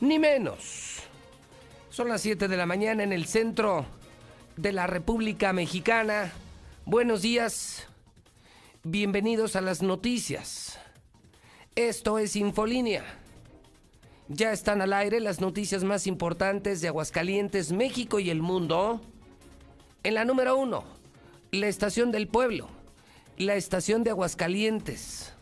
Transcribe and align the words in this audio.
ni 0.00 0.18
menos. 0.18 1.00
Son 1.90 2.08
las 2.08 2.20
7 2.20 2.48
de 2.48 2.56
la 2.56 2.66
mañana 2.66 3.02
en 3.02 3.12
el 3.12 3.26
centro 3.26 3.86
de 4.56 4.72
la 4.72 4.86
República 4.86 5.52
Mexicana. 5.52 6.32
Buenos 6.84 7.22
días. 7.22 7.86
Bienvenidos 8.84 9.56
a 9.56 9.60
las 9.60 9.82
noticias. 9.82 10.78
Esto 11.74 12.18
es 12.18 12.36
Infolínea. 12.36 13.04
Ya 14.28 14.52
están 14.52 14.82
al 14.82 14.92
aire 14.92 15.20
las 15.20 15.40
noticias 15.40 15.84
más 15.84 16.06
importantes 16.06 16.80
de 16.80 16.88
Aguascalientes, 16.88 17.72
México 17.72 18.20
y 18.20 18.30
el 18.30 18.42
mundo. 18.42 19.00
En 20.02 20.14
la 20.14 20.24
número 20.24 20.56
uno, 20.56 20.84
la 21.50 21.66
estación 21.66 22.12
del 22.12 22.28
pueblo, 22.28 22.68
la 23.36 23.56
estación 23.56 24.04
de 24.04 24.10
Aguascalientes, 24.10 25.32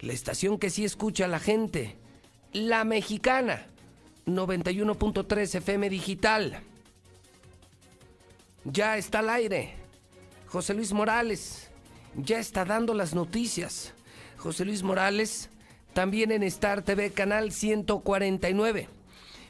la 0.00 0.12
estación 0.12 0.58
que 0.58 0.70
sí 0.70 0.84
escucha 0.84 1.26
a 1.26 1.28
la 1.28 1.38
gente, 1.38 1.96
la 2.52 2.84
mexicana 2.84 3.66
91.3 4.26 5.54
FM 5.54 5.88
digital. 5.88 6.60
Ya 8.64 8.98
está 8.98 9.20
al 9.20 9.30
aire. 9.30 9.74
José 10.48 10.74
Luis 10.74 10.92
Morales 10.92 11.70
ya 12.16 12.40
está 12.40 12.64
dando 12.64 12.92
las 12.92 13.14
noticias. 13.14 13.94
José 14.36 14.64
Luis 14.64 14.82
Morales 14.82 15.48
también 15.92 16.32
en 16.32 16.42
Star 16.42 16.82
TV 16.82 17.12
Canal 17.12 17.52
149. 17.52 18.88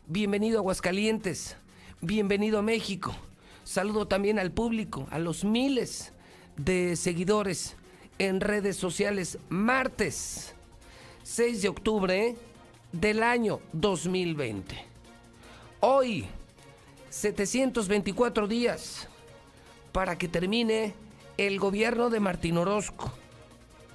Bienvenido 0.08 0.58
a 0.58 0.60
Aguascalientes. 0.60 1.56
Bienvenido 2.02 2.58
a 2.58 2.62
México. 2.62 3.16
Saludo 3.64 4.06
también 4.06 4.38
al 4.38 4.52
público, 4.52 5.08
a 5.10 5.18
los 5.18 5.42
miles 5.42 6.12
de 6.58 6.96
seguidores 6.96 7.76
en 8.18 8.42
redes 8.42 8.76
sociales. 8.76 9.38
Martes 9.48 10.54
6 11.22 11.62
de 11.62 11.68
octubre 11.68 12.36
del 13.00 13.22
año 13.22 13.60
2020. 13.72 14.74
Hoy, 15.80 16.26
724 17.10 18.48
días 18.48 19.08
para 19.92 20.16
que 20.16 20.28
termine 20.28 20.94
el 21.36 21.58
gobierno 21.58 22.10
de 22.10 22.20
Martín 22.20 22.56
Orozco. 22.56 23.12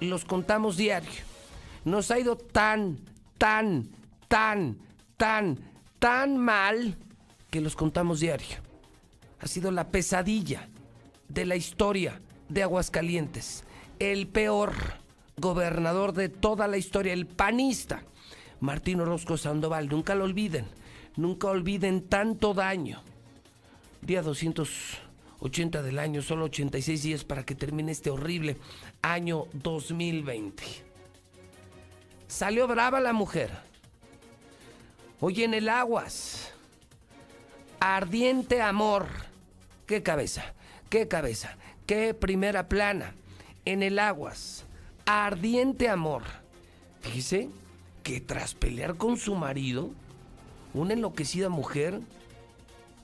Los 0.00 0.24
contamos 0.24 0.76
diario. 0.76 1.10
Nos 1.84 2.10
ha 2.10 2.18
ido 2.18 2.36
tan, 2.36 2.98
tan, 3.38 3.88
tan, 4.28 4.78
tan, 5.16 5.58
tan 5.98 6.36
mal 6.38 6.96
que 7.50 7.60
los 7.60 7.74
contamos 7.74 8.20
diario. 8.20 8.56
Ha 9.40 9.48
sido 9.48 9.72
la 9.72 9.88
pesadilla 9.88 10.68
de 11.28 11.44
la 11.44 11.56
historia 11.56 12.20
de 12.48 12.62
Aguascalientes. 12.62 13.64
El 13.98 14.28
peor 14.28 14.74
gobernador 15.36 16.12
de 16.12 16.28
toda 16.28 16.68
la 16.68 16.76
historia, 16.76 17.12
el 17.12 17.26
panista 17.26 18.04
Martín 18.62 19.00
Orozco 19.00 19.36
Sandoval. 19.36 19.88
Nunca 19.88 20.14
lo 20.14 20.22
olviden. 20.22 20.66
Nunca 21.16 21.48
olviden 21.48 22.08
tanto 22.08 22.54
daño. 22.54 23.02
Día 24.00 24.22
280 24.22 25.82
del 25.82 25.98
año, 25.98 26.22
solo 26.22 26.44
86 26.44 27.02
días 27.02 27.24
para 27.24 27.44
que 27.44 27.56
termine 27.56 27.90
este 27.90 28.10
horrible 28.10 28.56
año 29.02 29.46
2020. 29.52 30.62
Salió 32.28 32.68
brava 32.68 33.00
la 33.00 33.12
mujer. 33.12 33.50
Hoy 35.18 35.42
en 35.42 35.54
el 35.54 35.68
aguas. 35.68 36.52
Ardiente 37.80 38.62
amor. 38.62 39.06
Qué 39.86 40.04
cabeza, 40.04 40.54
qué 40.88 41.08
cabeza, 41.08 41.56
qué 41.84 42.14
primera 42.14 42.68
plana. 42.68 43.16
En 43.64 43.82
el 43.82 43.98
aguas. 43.98 44.66
Ardiente 45.04 45.88
amor. 45.88 46.22
Fíjese 47.00 47.50
que 48.02 48.20
tras 48.20 48.54
pelear 48.54 48.96
con 48.96 49.16
su 49.16 49.34
marido, 49.34 49.90
una 50.74 50.94
enloquecida 50.94 51.48
mujer 51.48 52.00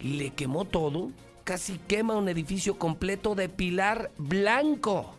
le 0.01 0.31
quemó 0.31 0.65
todo, 0.65 1.11
casi 1.45 1.79
quema 1.79 2.17
un 2.17 2.29
edificio 2.29 2.79
completo 2.79 3.35
de 3.35 3.49
pilar 3.49 4.11
blanco. 4.19 5.15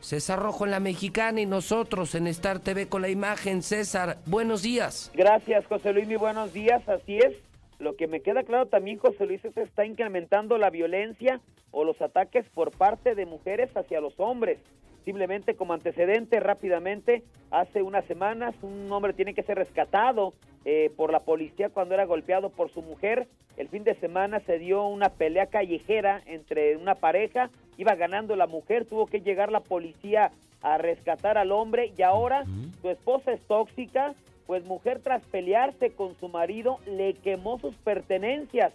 César 0.00 0.38
Rojo 0.38 0.66
en 0.66 0.70
la 0.70 0.80
Mexicana 0.80 1.40
y 1.40 1.46
nosotros 1.46 2.14
en 2.14 2.26
Star 2.26 2.60
TV 2.60 2.88
con 2.88 3.00
la 3.00 3.08
imagen. 3.08 3.62
César, 3.62 4.18
buenos 4.26 4.62
días. 4.62 5.10
Gracias, 5.14 5.64
José 5.66 5.94
Luis, 5.94 6.06
muy 6.06 6.16
buenos 6.16 6.52
días. 6.52 6.86
Así 6.88 7.16
es. 7.16 7.34
Lo 7.78 7.96
que 7.96 8.06
me 8.06 8.20
queda 8.20 8.42
claro 8.42 8.66
también, 8.66 8.98
José 8.98 9.26
Luis, 9.26 9.44
es 9.44 9.54
que 9.54 9.62
está 9.62 9.86
incrementando 9.86 10.58
la 10.58 10.70
violencia 10.70 11.40
o 11.70 11.84
los 11.84 12.00
ataques 12.02 12.44
por 12.50 12.70
parte 12.70 13.14
de 13.14 13.24
mujeres 13.26 13.74
hacia 13.74 14.00
los 14.00 14.12
hombres. 14.18 14.58
Simplemente 15.04 15.54
como 15.54 15.74
antecedente, 15.74 16.40
rápidamente, 16.40 17.22
hace 17.50 17.82
unas 17.82 18.04
semanas 18.06 18.54
un 18.62 18.90
hombre 18.90 19.12
tiene 19.12 19.34
que 19.34 19.42
ser 19.42 19.58
rescatado 19.58 20.32
eh, 20.64 20.90
por 20.96 21.12
la 21.12 21.20
policía 21.20 21.68
cuando 21.68 21.94
era 21.94 22.06
golpeado 22.06 22.48
por 22.48 22.70
su 22.70 22.80
mujer. 22.80 23.28
El 23.58 23.68
fin 23.68 23.84
de 23.84 23.94
semana 23.96 24.40
se 24.40 24.58
dio 24.58 24.86
una 24.86 25.10
pelea 25.10 25.46
callejera 25.46 26.22
entre 26.26 26.76
una 26.76 26.94
pareja, 26.94 27.50
iba 27.76 27.94
ganando 27.94 28.34
la 28.34 28.46
mujer, 28.46 28.86
tuvo 28.86 29.06
que 29.06 29.20
llegar 29.20 29.52
la 29.52 29.60
policía 29.60 30.32
a 30.62 30.78
rescatar 30.78 31.36
al 31.36 31.52
hombre 31.52 31.92
y 31.96 32.02
ahora 32.02 32.44
su 32.80 32.88
esposa 32.88 33.32
es 33.32 33.42
tóxica, 33.42 34.14
pues 34.46 34.64
mujer 34.64 35.00
tras 35.02 35.22
pelearse 35.26 35.90
con 35.90 36.18
su 36.18 36.28
marido 36.28 36.78
le 36.86 37.12
quemó 37.12 37.58
sus 37.58 37.74
pertenencias 37.76 38.72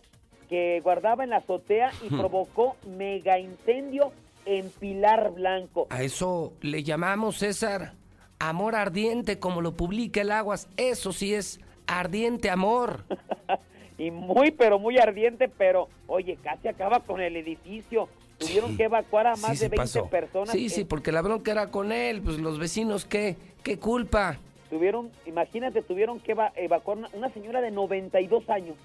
que 0.47 0.79
guardaba 0.81 1.23
en 1.23 1.31
la 1.31 1.37
azotea 1.37 1.91
y 2.03 2.09
provocó 2.09 2.75
mega 2.85 3.39
incendio 3.39 4.11
en 4.45 4.69
Pilar 4.69 5.31
Blanco. 5.33 5.87
A 5.89 6.03
eso 6.03 6.53
le 6.61 6.83
llamamos, 6.83 7.37
César, 7.37 7.93
amor 8.39 8.75
ardiente, 8.75 9.39
como 9.39 9.61
lo 9.61 9.75
publica 9.75 10.21
el 10.21 10.31
Aguas. 10.31 10.67
Eso 10.77 11.11
sí 11.11 11.33
es 11.33 11.59
ardiente 11.87 12.49
amor. 12.49 13.03
y 13.97 14.11
muy, 14.11 14.51
pero 14.51 14.79
muy 14.79 14.97
ardiente, 14.97 15.49
pero 15.49 15.89
oye, 16.07 16.37
casi 16.41 16.67
acaba 16.67 16.99
con 17.01 17.21
el 17.21 17.35
edificio. 17.35 18.09
Tuvieron 18.37 18.77
que 18.77 18.83
evacuar 18.83 19.27
a 19.27 19.35
más 19.35 19.59
de 19.59 19.67
20 19.67 20.03
personas. 20.03 20.51
Sí, 20.51 20.69
sí, 20.69 20.85
porque 20.85 21.11
la 21.11 21.21
bronca 21.21 21.51
era 21.51 21.71
con 21.71 21.91
él, 21.91 22.21
pues 22.21 22.37
los 22.37 22.57
vecinos, 22.57 23.03
¿qué? 23.03 23.35
¿Qué 23.63 23.77
culpa? 23.77 24.39
Tuvieron, 24.69 25.11
imagínate, 25.25 25.81
tuvieron 25.81 26.21
que 26.21 26.35
evacuar 26.55 26.99
una, 26.99 27.09
una 27.11 27.29
señora 27.29 27.59
de 27.59 27.71
92 27.71 28.49
años 28.49 28.75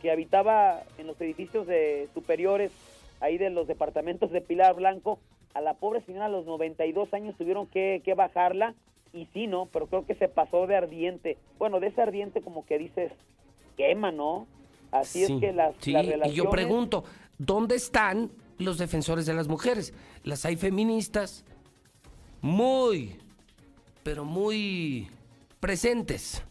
que 0.00 0.10
habitaba 0.10 0.82
en 0.96 1.08
los 1.08 1.20
edificios 1.20 1.66
de 1.66 2.08
superiores 2.14 2.72
ahí 3.20 3.38
de 3.38 3.50
los 3.50 3.66
departamentos 3.66 4.30
de 4.30 4.40
Pilar 4.40 4.74
Blanco. 4.74 5.18
A 5.54 5.60
la 5.60 5.74
pobre 5.74 6.02
señora 6.02 6.26
a 6.26 6.30
los 6.30 6.46
92 6.46 7.12
años 7.14 7.34
tuvieron 7.36 7.66
que, 7.66 8.02
bajarla 8.16 8.74
y 9.12 9.26
sí, 9.32 9.46
¿no? 9.46 9.66
Pero 9.72 9.86
creo 9.86 10.06
que 10.06 10.14
se 10.14 10.28
pasó 10.28 10.66
de 10.66 10.76
ardiente. 10.76 11.38
Bueno, 11.58 11.80
de 11.80 11.88
ese 11.88 12.02
ardiente 12.02 12.42
como 12.42 12.66
que 12.66 12.78
dices, 12.78 13.12
quema, 13.76 14.12
¿no? 14.12 14.46
Así 14.90 15.24
es 15.24 15.32
que 15.40 15.52
las, 15.52 15.74
sí. 15.80 15.94
Y 16.26 16.32
yo 16.32 16.50
pregunto, 16.50 17.04
¿dónde 17.38 17.74
están 17.74 18.30
los 18.58 18.78
defensores 18.78 19.26
de 19.26 19.34
las 19.34 19.48
mujeres? 19.48 19.94
Las 20.24 20.44
hay 20.44 20.56
feministas 20.56 21.44
muy, 22.42 23.16
pero 24.02 24.24
muy 24.24 25.08
presentes. 25.60 26.42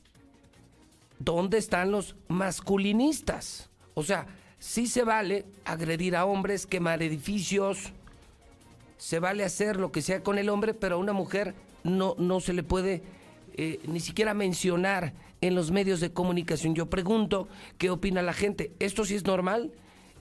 ¿Dónde 1.20 1.58
están 1.58 1.92
los 1.92 2.16
masculinistas? 2.28 3.70
O 3.94 4.04
sea, 4.04 4.28
sí 4.66 4.88
se 4.88 5.04
vale 5.04 5.46
agredir 5.64 6.16
a 6.16 6.26
hombres, 6.26 6.66
quemar 6.66 7.04
edificios, 7.04 7.94
se 8.98 9.20
vale 9.20 9.44
hacer 9.44 9.78
lo 9.78 9.92
que 9.92 10.02
sea 10.02 10.24
con 10.24 10.40
el 10.40 10.50
hombre, 10.50 10.74
pero 10.74 10.96
a 10.96 10.98
una 10.98 11.14
mujer 11.14 11.54
no, 11.84 12.16
no 12.18 12.40
se 12.40 12.52
le 12.52 12.64
puede 12.64 13.04
eh, 13.54 13.80
ni 13.88 14.00
siquiera 14.00 14.34
mencionar 14.34 15.14
en 15.40 15.54
los 15.54 15.70
medios 15.70 16.00
de 16.00 16.12
comunicación. 16.12 16.74
Yo 16.74 16.88
pregunto, 16.88 17.48
¿qué 17.78 17.92
opina 17.92 18.24
la 18.24 18.34
gente? 18.34 18.72
¿Esto 18.80 19.06
sí 19.06 19.14
es 19.14 19.24
normal? 19.24 19.72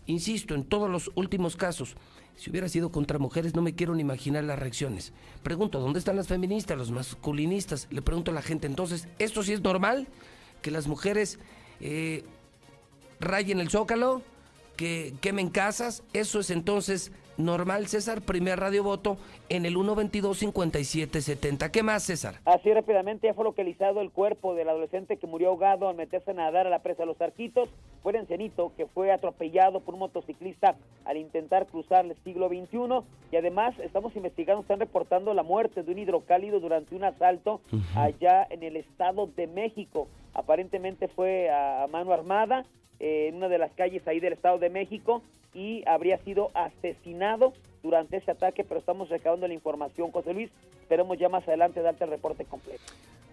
Insisto, 0.04 0.54
en 0.54 0.64
todos 0.64 0.90
los 0.90 1.10
últimos 1.14 1.56
casos, 1.56 1.96
si 2.36 2.50
hubiera 2.50 2.68
sido 2.68 2.92
contra 2.92 3.18
mujeres, 3.18 3.54
no 3.54 3.62
me 3.62 3.74
quiero 3.74 3.94
ni 3.94 4.02
imaginar 4.02 4.44
las 4.44 4.58
reacciones. 4.58 5.14
Pregunto, 5.42 5.80
¿dónde 5.80 6.00
están 6.00 6.16
las 6.16 6.28
feministas, 6.28 6.76
los 6.76 6.90
masculinistas? 6.90 7.88
Le 7.90 8.02
pregunto 8.02 8.30
a 8.30 8.34
la 8.34 8.42
gente, 8.42 8.66
entonces, 8.66 9.08
¿esto 9.18 9.42
sí 9.42 9.54
es 9.54 9.62
normal? 9.62 10.06
Que 10.60 10.70
las 10.70 10.86
mujeres 10.86 11.38
eh, 11.80 12.24
rayen 13.20 13.58
el 13.60 13.70
zócalo, 13.70 14.22
que 14.76 15.14
quemen 15.20 15.48
casas, 15.48 16.02
eso 16.12 16.40
es 16.40 16.50
entonces 16.50 17.12
normal, 17.36 17.86
César, 17.86 18.22
primer 18.22 18.60
radio 18.60 18.82
voto 18.82 19.16
en 19.48 19.66
el 19.66 19.76
122-5770. 19.76 21.70
¿Qué 21.70 21.82
más, 21.82 22.04
César? 22.04 22.40
Así 22.44 22.72
rápidamente 22.72 23.26
ya 23.26 23.34
fue 23.34 23.44
localizado 23.44 24.00
el 24.00 24.10
cuerpo 24.10 24.54
del 24.54 24.68
adolescente 24.68 25.16
que 25.16 25.26
murió 25.26 25.48
ahogado 25.50 25.88
al 25.88 25.96
meterse 25.96 26.30
a 26.30 26.34
nadar 26.34 26.66
a 26.66 26.70
la 26.70 26.82
presa 26.82 27.02
de 27.02 27.06
los 27.06 27.20
Arquitos. 27.20 27.68
Fue 28.02 28.16
en 28.16 28.26
Cenito, 28.26 28.72
que 28.76 28.86
fue 28.86 29.10
atropellado 29.10 29.80
por 29.80 29.94
un 29.94 30.00
motociclista 30.00 30.76
al 31.04 31.16
intentar 31.16 31.66
cruzar 31.66 32.04
el 32.04 32.14
siglo 32.22 32.48
XXI. 32.48 33.02
Y 33.32 33.36
además 33.36 33.74
estamos 33.78 34.14
investigando, 34.14 34.60
están 34.62 34.80
reportando 34.80 35.32
la 35.34 35.42
muerte 35.42 35.82
de 35.82 35.90
un 35.90 35.98
hidrocálido 35.98 36.60
durante 36.60 36.94
un 36.94 37.04
asalto 37.04 37.60
allá 37.96 38.46
en 38.50 38.62
el 38.62 38.76
Estado 38.76 39.26
de 39.34 39.46
México. 39.46 40.08
Aparentemente 40.34 41.08
fue 41.08 41.50
a 41.50 41.86
mano 41.90 42.12
armada 42.12 42.66
en 42.98 43.34
una 43.36 43.48
de 43.48 43.58
las 43.58 43.72
calles 43.72 44.06
ahí 44.06 44.20
del 44.20 44.32
Estado 44.32 44.58
de 44.58 44.70
México 44.70 45.22
y 45.52 45.82
habría 45.86 46.18
sido 46.18 46.50
asesinado 46.54 47.52
durante 47.82 48.16
ese 48.16 48.30
ataque, 48.30 48.64
pero 48.64 48.80
estamos 48.80 49.08
recabando 49.08 49.46
la 49.46 49.54
información, 49.54 50.10
José 50.10 50.32
Luis. 50.32 50.50
Esperemos 50.82 51.18
ya 51.18 51.28
más 51.28 51.46
adelante 51.46 51.80
darte 51.80 52.04
el 52.04 52.10
reporte 52.10 52.44
completo. 52.44 52.82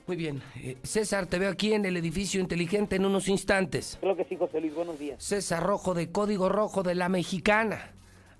Muy 0.07 0.17
bien. 0.17 0.41
Eh, 0.57 0.77
César, 0.83 1.27
te 1.27 1.39
veo 1.39 1.49
aquí 1.49 1.73
en 1.73 1.85
el 1.85 1.95
edificio 1.97 2.41
inteligente 2.41 2.95
en 2.95 3.05
unos 3.05 3.27
instantes. 3.27 3.97
Creo 4.01 4.15
que 4.15 4.25
sí, 4.25 4.35
José 4.35 4.59
Luis. 4.59 4.73
Buenos 4.73 4.99
días. 4.99 5.23
César 5.23 5.63
Rojo 5.63 5.93
de 5.93 6.11
Código 6.11 6.49
Rojo 6.49 6.83
de 6.83 6.95
la 6.95 7.09
Mexicana. 7.09 7.93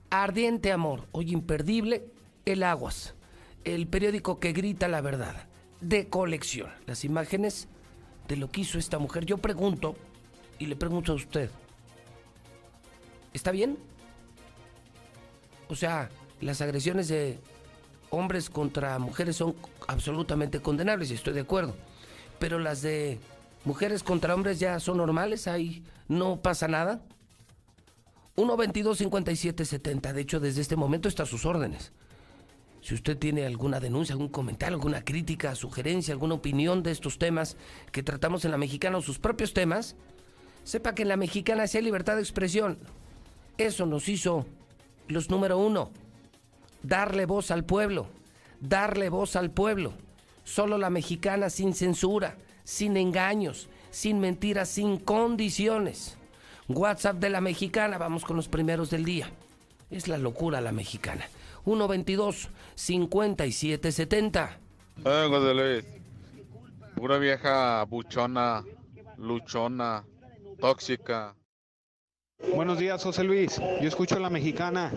Ardiente 0.09 0.71
amor. 0.71 1.07
Hoy 1.11 1.31
imperdible, 1.31 2.03
El 2.45 2.63
Aguas. 2.63 3.15
El 3.63 3.87
periódico 3.87 4.39
que 4.39 4.51
grita 4.51 4.87
la 4.87 5.01
verdad. 5.01 5.47
De 5.79 6.09
colección. 6.09 6.69
Las 6.87 7.05
imágenes 7.05 7.69
de 8.27 8.35
lo 8.35 8.51
que 8.51 8.61
hizo 8.61 8.77
esta 8.77 8.99
mujer. 8.99 9.25
Yo 9.25 9.37
pregunto, 9.37 9.95
y 10.61 10.67
le 10.67 10.75
pregunto 10.75 11.11
a 11.11 11.15
usted, 11.15 11.49
¿está 13.33 13.49
bien? 13.49 13.79
O 15.69 15.75
sea, 15.75 16.11
las 16.39 16.61
agresiones 16.61 17.07
de 17.07 17.39
hombres 18.11 18.51
contra 18.51 18.99
mujeres 18.99 19.37
son 19.37 19.55
absolutamente 19.87 20.59
condenables 20.59 21.09
y 21.09 21.15
estoy 21.15 21.33
de 21.33 21.39
acuerdo. 21.39 21.75
Pero 22.37 22.59
las 22.59 22.83
de 22.83 23.17
mujeres 23.65 24.03
contra 24.03 24.35
hombres 24.35 24.59
ya 24.59 24.79
son 24.79 24.97
normales, 24.97 25.47
ahí 25.47 25.83
no 26.07 26.39
pasa 26.43 26.67
nada. 26.67 27.01
1 28.35 28.55
22 28.55 28.99
57 28.99 29.65
70. 29.65 30.13
De 30.13 30.21
hecho, 30.21 30.39
desde 30.39 30.61
este 30.61 30.75
momento 30.75 31.09
está 31.09 31.23
a 31.23 31.25
sus 31.25 31.43
órdenes. 31.47 31.91
Si 32.81 32.93
usted 32.93 33.17
tiene 33.17 33.47
alguna 33.47 33.79
denuncia, 33.79 34.13
algún 34.13 34.29
comentario, 34.29 34.75
alguna 34.75 35.03
crítica, 35.03 35.55
sugerencia, 35.55 36.13
alguna 36.13 36.35
opinión 36.35 36.83
de 36.83 36.91
estos 36.91 37.17
temas 37.17 37.57
que 37.91 38.03
tratamos 38.03 38.45
en 38.45 38.51
la 38.51 38.57
mexicana 38.57 38.99
o 38.99 39.01
sus 39.01 39.17
propios 39.17 39.53
temas, 39.53 39.95
sepa 40.63 40.95
que 40.95 41.03
en 41.03 41.09
la 41.09 41.17
mexicana 41.17 41.67
sí 41.67 41.77
hay 41.77 41.83
libertad 41.83 42.15
de 42.15 42.21
expresión. 42.21 42.77
Eso 43.57 43.85
nos 43.85 44.07
hizo 44.09 44.45
los 45.07 45.29
número 45.29 45.57
uno. 45.57 45.91
Darle 46.83 47.25
voz 47.25 47.51
al 47.51 47.63
pueblo. 47.65 48.07
Darle 48.59 49.09
voz 49.09 49.35
al 49.35 49.51
pueblo. 49.51 49.93
Solo 50.43 50.77
la 50.77 50.89
mexicana 50.89 51.49
sin 51.49 51.73
censura, 51.73 52.35
sin 52.63 52.97
engaños, 52.97 53.69
sin 53.91 54.19
mentiras, 54.19 54.69
sin 54.69 54.97
condiciones. 54.97 56.17
WhatsApp 56.67 57.17
de 57.17 57.29
la 57.29 57.41
mexicana, 57.41 57.97
vamos 57.97 58.23
con 58.23 58.37
los 58.37 58.47
primeros 58.47 58.89
del 58.89 59.05
día. 59.05 59.29
Es 59.89 60.07
la 60.07 60.17
locura 60.17 60.61
la 60.61 60.71
mexicana. 60.71 61.25
122 61.65 62.49
5770. 62.75 64.57
Eh, 65.05 65.27
José 65.29 65.53
Luis. 65.53 65.85
Pura 66.95 67.17
vieja 67.17 67.83
buchona, 67.85 68.63
luchona, 69.17 70.03
tóxica. 70.61 71.35
Buenos 72.55 72.77
días, 72.77 73.03
José 73.03 73.23
Luis. 73.23 73.59
Yo 73.81 73.87
escucho 73.87 74.15
a 74.15 74.19
la 74.19 74.29
mexicana. 74.29 74.91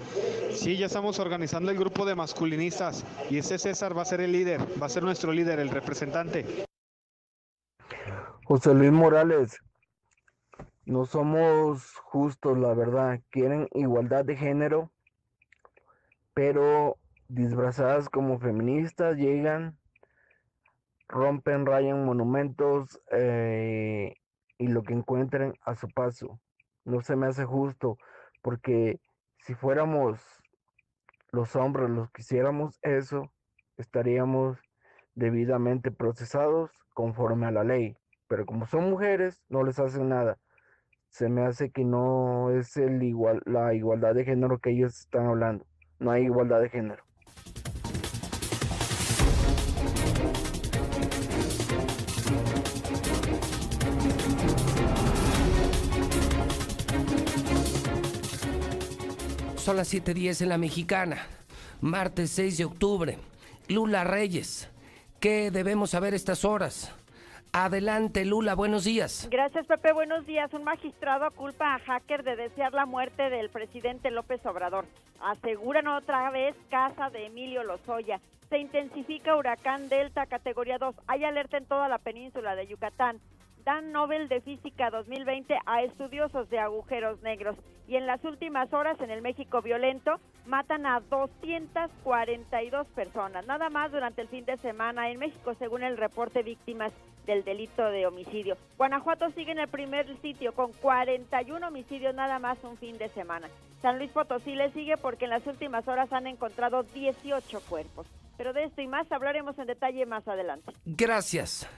Sí, 0.52 0.76
ya 0.76 0.87
estamos 0.87 1.19
organizando 1.19 1.70
el 1.70 1.78
grupo 1.78 2.05
de 2.05 2.14
masculinistas 2.14 3.05
y 3.31 3.38
ese 3.38 3.58
César 3.58 3.96
va 3.96 4.02
a 4.02 4.05
ser 4.05 4.20
el 4.20 4.32
líder, 4.32 4.61
va 4.81 4.87
a 4.87 4.90
ser 4.90 5.02
nuestro 5.02 5.32
líder, 5.32 5.58
el 5.58 5.70
representante. 5.70 6.66
José 8.44 8.75
Luis 8.75 8.93
Morales, 8.93 9.58
no 10.84 11.06
somos 11.06 11.94
justos, 11.96 12.58
la 12.58 12.75
verdad. 12.75 13.20
Quieren 13.31 13.69
igualdad 13.72 14.25
de 14.25 14.37
género, 14.37 14.93
pero 16.34 16.99
disfrazadas 17.28 18.11
como 18.11 18.38
feministas 18.38 19.16
llegan, 19.16 19.78
rompen, 21.08 21.64
rayan 21.64 22.05
monumentos 22.05 23.00
eh, 23.11 24.14
y 24.58 24.68
lo 24.68 24.82
que 24.82 24.94
encuentren 24.94 25.54
a 25.62 25.74
su 25.74 25.88
paso. 25.88 26.40
No 26.84 27.00
se 27.00 27.16
me 27.16 27.26
hace 27.26 27.44
justo, 27.44 27.96
porque 28.42 29.00
si 29.38 29.54
fuéramos 29.54 30.20
los 31.32 31.56
hombres 31.56 31.90
los 31.90 32.10
que 32.10 32.22
hiciéramos 32.22 32.78
eso, 32.82 33.32
estaríamos 33.76 34.58
debidamente 35.14 35.90
procesados 35.90 36.70
conforme 36.94 37.46
a 37.46 37.50
la 37.50 37.64
ley. 37.64 37.96
Pero 38.28 38.46
como 38.46 38.66
son 38.66 38.90
mujeres, 38.90 39.42
no 39.48 39.64
les 39.64 39.78
hacen 39.78 40.08
nada. 40.08 40.38
Se 41.10 41.28
me 41.28 41.44
hace 41.44 41.70
que 41.70 41.84
no 41.84 42.50
es 42.50 42.76
el 42.76 43.02
igual, 43.02 43.40
la 43.44 43.74
igualdad 43.74 44.14
de 44.14 44.24
género 44.24 44.58
que 44.58 44.70
ellos 44.70 44.98
están 44.98 45.26
hablando. 45.26 45.66
No 45.98 46.10
hay 46.10 46.24
igualdad 46.24 46.60
de 46.60 46.70
género. 46.70 47.04
Son 59.64 59.78
las 59.78 59.88
7:10 59.88 60.43
en 60.43 60.50
la 60.50 60.58
mexicana. 60.58 61.26
Martes 61.81 62.32
6 62.32 62.58
de 62.58 62.66
octubre. 62.66 63.16
Lula 63.66 64.05
Reyes. 64.05 64.70
¿Qué 65.20 65.50
debemos 65.50 65.93
saber 65.93 66.12
estas 66.12 66.44
horas? 66.44 66.94
Adelante, 67.50 68.26
Lula, 68.26 68.55
buenos 68.55 68.84
días. 68.84 69.26
Gracias, 69.31 69.66
Pepe, 69.66 69.94
buenos 69.94 70.26
días. 70.26 70.52
Un 70.52 70.64
magistrado 70.64 71.31
culpa 71.31 71.75
a 71.75 71.78
hacker 71.78 72.25
de 72.25 72.37
desear 72.37 72.75
la 72.75 72.84
muerte 72.84 73.31
del 73.31 73.49
presidente 73.49 74.11
López 74.11 74.44
Obrador. 74.44 74.84
Aseguran 75.22 75.87
otra 75.88 76.28
vez 76.31 76.55
casa 76.69 77.08
de 77.08 77.25
Emilio 77.25 77.64
Lozoya. 77.64 78.20
Se 78.50 78.58
intensifica 78.58 79.34
huracán 79.34 79.88
Delta 79.88 80.26
categoría 80.26 80.76
2. 80.76 80.94
Hay 81.06 81.25
alerta 81.25 81.56
en 81.56 81.64
toda 81.64 81.88
la 81.88 81.96
península 81.96 82.55
de 82.55 82.66
Yucatán 82.66 83.19
dan 83.64 83.93
Nobel 83.93 84.28
de 84.28 84.40
Física 84.40 84.90
2020 84.90 85.59
a 85.66 85.83
estudiosos 85.83 86.49
de 86.50 86.59
agujeros 86.59 87.21
negros. 87.23 87.56
Y 87.87 87.97
en 87.97 88.06
las 88.06 88.25
últimas 88.25 88.73
horas, 88.73 89.00
en 89.00 89.11
el 89.11 89.23
México 89.23 89.61
violento, 89.62 90.18
matan 90.47 90.87
a 90.87 91.00
242 91.00 92.87
personas, 92.88 93.47
nada 93.47 93.68
más 93.68 93.92
durante 93.92 94.23
el 94.23 94.28
fin 94.28 94.44
de 94.44 94.56
semana 94.59 95.11
en 95.11 95.18
México, 95.18 95.54
según 95.59 95.83
el 95.83 95.97
reporte 95.97 96.42
víctimas 96.42 96.92
del 97.26 97.44
delito 97.44 97.85
de 97.85 98.06
homicidio. 98.06 98.56
Guanajuato 98.76 99.30
sigue 99.30 99.52
en 99.52 99.59
el 99.59 99.68
primer 99.68 100.06
sitio 100.21 100.52
con 100.54 100.73
41 100.73 101.66
homicidios 101.66 102.14
nada 102.14 102.38
más 102.38 102.62
un 102.64 102.76
fin 102.76 102.99
de 102.99 103.09
semana. 103.11 103.49
San 103.80 103.99
Luis 103.99 104.11
Potosí 104.11 104.54
le 104.54 104.71
sigue 104.73 104.97
porque 104.97 105.25
en 105.25 105.30
las 105.30 105.47
últimas 105.47 105.87
horas 105.88 106.12
han 106.12 106.26
encontrado 106.26 106.83
18 106.83 107.61
cuerpos. 107.68 108.06
Pero 108.37 108.52
de 108.52 108.64
esto 108.64 108.83
y 108.83 108.87
más 108.87 109.11
hablaremos 109.12 109.59
en 109.59 109.66
detalle 109.66 110.06
más 110.06 110.26
adelante. 110.26 110.73
Gracias. 110.85 111.68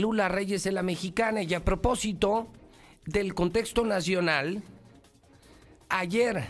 Lula 0.00 0.28
Reyes 0.28 0.64
de 0.64 0.72
la 0.72 0.82
Mexicana. 0.82 1.42
Y 1.42 1.54
a 1.54 1.64
propósito 1.64 2.48
del 3.06 3.34
contexto 3.34 3.84
nacional, 3.84 4.62
ayer 5.88 6.44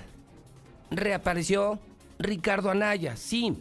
reapareció 0.90 1.78
Ricardo 2.19 2.71
Anaya, 2.71 3.16
sí, 3.16 3.57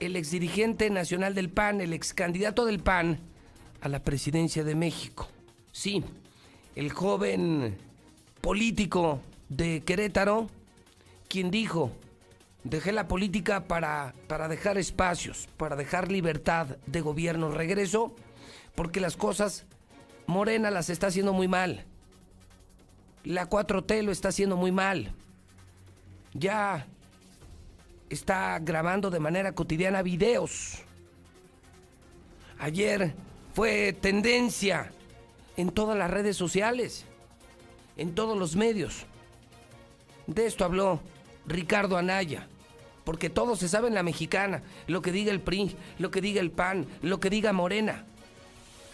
el 0.00 0.16
exdirigente 0.16 0.88
nacional 0.90 1.34
del 1.34 1.50
PAN, 1.50 1.80
el 1.80 1.92
ex 1.92 2.14
candidato 2.14 2.64
del 2.64 2.80
PAN 2.80 3.20
a 3.80 3.88
la 3.88 4.02
presidencia 4.02 4.64
de 4.64 4.74
México. 4.74 5.28
Sí, 5.72 6.02
el 6.74 6.90
joven 6.92 7.76
político 8.40 9.20
de 9.48 9.82
Querétaro, 9.82 10.48
quien 11.28 11.50
dijo, 11.50 11.92
dejé 12.64 12.92
la 12.92 13.08
política 13.08 13.64
para, 13.64 14.14
para 14.26 14.48
dejar 14.48 14.78
espacios, 14.78 15.48
para 15.56 15.76
dejar 15.76 16.10
libertad 16.10 16.78
de 16.86 17.00
gobierno. 17.00 17.50
Regreso 17.50 18.14
porque 18.74 19.00
las 19.00 19.16
cosas 19.16 19.66
Morena 20.26 20.70
las 20.70 20.90
está 20.90 21.08
haciendo 21.08 21.32
muy 21.32 21.48
mal. 21.48 21.84
La 23.24 23.48
4T 23.48 24.02
lo 24.02 24.12
está 24.12 24.28
haciendo 24.28 24.56
muy 24.56 24.72
mal. 24.72 25.12
Ya 26.32 26.86
está 28.08 28.58
grabando 28.60 29.10
de 29.10 29.20
manera 29.20 29.52
cotidiana 29.52 30.02
videos. 30.02 30.82
Ayer 32.58 33.14
fue 33.54 33.92
tendencia 33.92 34.92
en 35.56 35.70
todas 35.70 35.98
las 35.98 36.10
redes 36.10 36.36
sociales, 36.36 37.04
en 37.96 38.14
todos 38.14 38.38
los 38.38 38.56
medios. 38.56 39.06
De 40.26 40.46
esto 40.46 40.64
habló 40.64 41.00
Ricardo 41.46 41.96
Anaya, 41.96 42.46
porque 43.04 43.30
todo 43.30 43.56
se 43.56 43.68
sabe 43.68 43.88
en 43.88 43.94
la 43.94 44.02
mexicana, 44.02 44.62
lo 44.86 45.02
que 45.02 45.10
diga 45.10 45.32
el 45.32 45.40
PRI, 45.40 45.76
lo 45.98 46.10
que 46.10 46.20
diga 46.20 46.40
el 46.40 46.50
PAN, 46.50 46.86
lo 47.02 47.18
que 47.18 47.30
diga 47.30 47.52
Morena. 47.52 48.04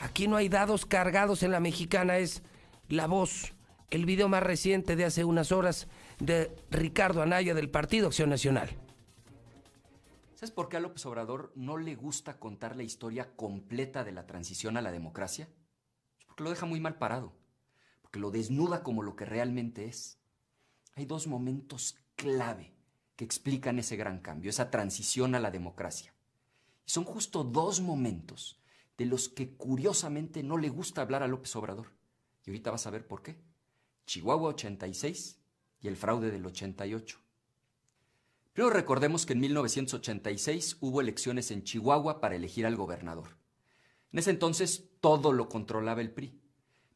Aquí 0.00 0.28
no 0.28 0.36
hay 0.36 0.48
dados 0.48 0.86
cargados 0.86 1.42
en 1.42 1.50
la 1.50 1.60
mexicana, 1.60 2.18
es 2.18 2.42
la 2.88 3.06
voz 3.06 3.54
el 3.90 4.04
video 4.04 4.28
más 4.28 4.42
reciente 4.42 4.96
de 4.96 5.04
hace 5.04 5.24
unas 5.24 5.52
horas 5.52 5.86
de 6.18 6.54
Ricardo 6.70 7.22
Anaya 7.22 7.54
del 7.54 7.70
Partido 7.70 8.08
Acción 8.08 8.30
Nacional. 8.30 8.70
¿Sabes 10.34 10.50
por 10.50 10.68
qué 10.68 10.76
a 10.76 10.80
López 10.80 11.06
Obrador 11.06 11.52
no 11.54 11.78
le 11.78 11.94
gusta 11.94 12.38
contar 12.38 12.76
la 12.76 12.82
historia 12.82 13.34
completa 13.36 14.04
de 14.04 14.12
la 14.12 14.26
transición 14.26 14.76
a 14.76 14.82
la 14.82 14.92
democracia? 14.92 15.48
Porque 16.26 16.44
lo 16.44 16.50
deja 16.50 16.66
muy 16.66 16.80
mal 16.80 16.98
parado, 16.98 17.32
porque 18.02 18.18
lo 18.18 18.30
desnuda 18.30 18.82
como 18.82 19.02
lo 19.02 19.16
que 19.16 19.24
realmente 19.24 19.86
es. 19.86 20.18
Hay 20.94 21.06
dos 21.06 21.26
momentos 21.26 21.98
clave 22.16 22.74
que 23.16 23.24
explican 23.24 23.78
ese 23.78 23.96
gran 23.96 24.18
cambio, 24.18 24.50
esa 24.50 24.70
transición 24.70 25.34
a 25.34 25.40
la 25.40 25.50
democracia. 25.50 26.12
Y 26.84 26.90
son 26.90 27.04
justo 27.04 27.44
dos 27.44 27.80
momentos 27.80 28.60
de 28.98 29.06
los 29.06 29.28
que 29.28 29.54
curiosamente 29.56 30.42
no 30.42 30.56
le 30.56 30.68
gusta 30.68 31.02
hablar 31.02 31.22
a 31.22 31.28
López 31.28 31.54
Obrador. 31.56 31.92
Y 32.44 32.50
ahorita 32.50 32.70
vas 32.70 32.86
a 32.86 32.90
ver 32.90 33.06
por 33.06 33.22
qué. 33.22 33.38
Chihuahua 34.06 34.50
86 34.50 35.38
y 35.80 35.88
el 35.88 35.96
fraude 35.96 36.30
del 36.30 36.46
88. 36.46 37.18
Primero 38.52 38.72
recordemos 38.72 39.26
que 39.26 39.34
en 39.34 39.40
1986 39.40 40.78
hubo 40.80 41.00
elecciones 41.00 41.50
en 41.50 41.62
Chihuahua 41.62 42.20
para 42.20 42.36
elegir 42.36 42.64
al 42.64 42.76
gobernador. 42.76 43.36
En 44.12 44.20
ese 44.20 44.30
entonces 44.30 44.88
todo 45.00 45.32
lo 45.32 45.48
controlaba 45.48 46.00
el 46.00 46.10
PRI, 46.10 46.40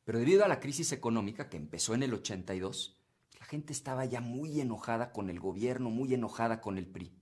pero 0.05 0.19
debido 0.19 0.45
a 0.45 0.49
la 0.49 0.61
crisis 0.61 0.93
económica 0.93 1.51
que 1.51 1.59
empezó 1.59 1.95
en 1.95 2.03
el 2.03 2.15
82, 2.15 2.97
la 3.39 3.45
gente 3.45 3.73
estaba 3.73 4.07
ya 4.07 4.21
muy 4.21 4.61
enojada 4.61 5.13
con 5.13 5.29
el 5.29 5.39
gobierno, 5.39 5.91
muy 5.91 6.15
enojada 6.15 6.61
con 6.63 6.79
el 6.79 6.87
PRI. 6.87 7.13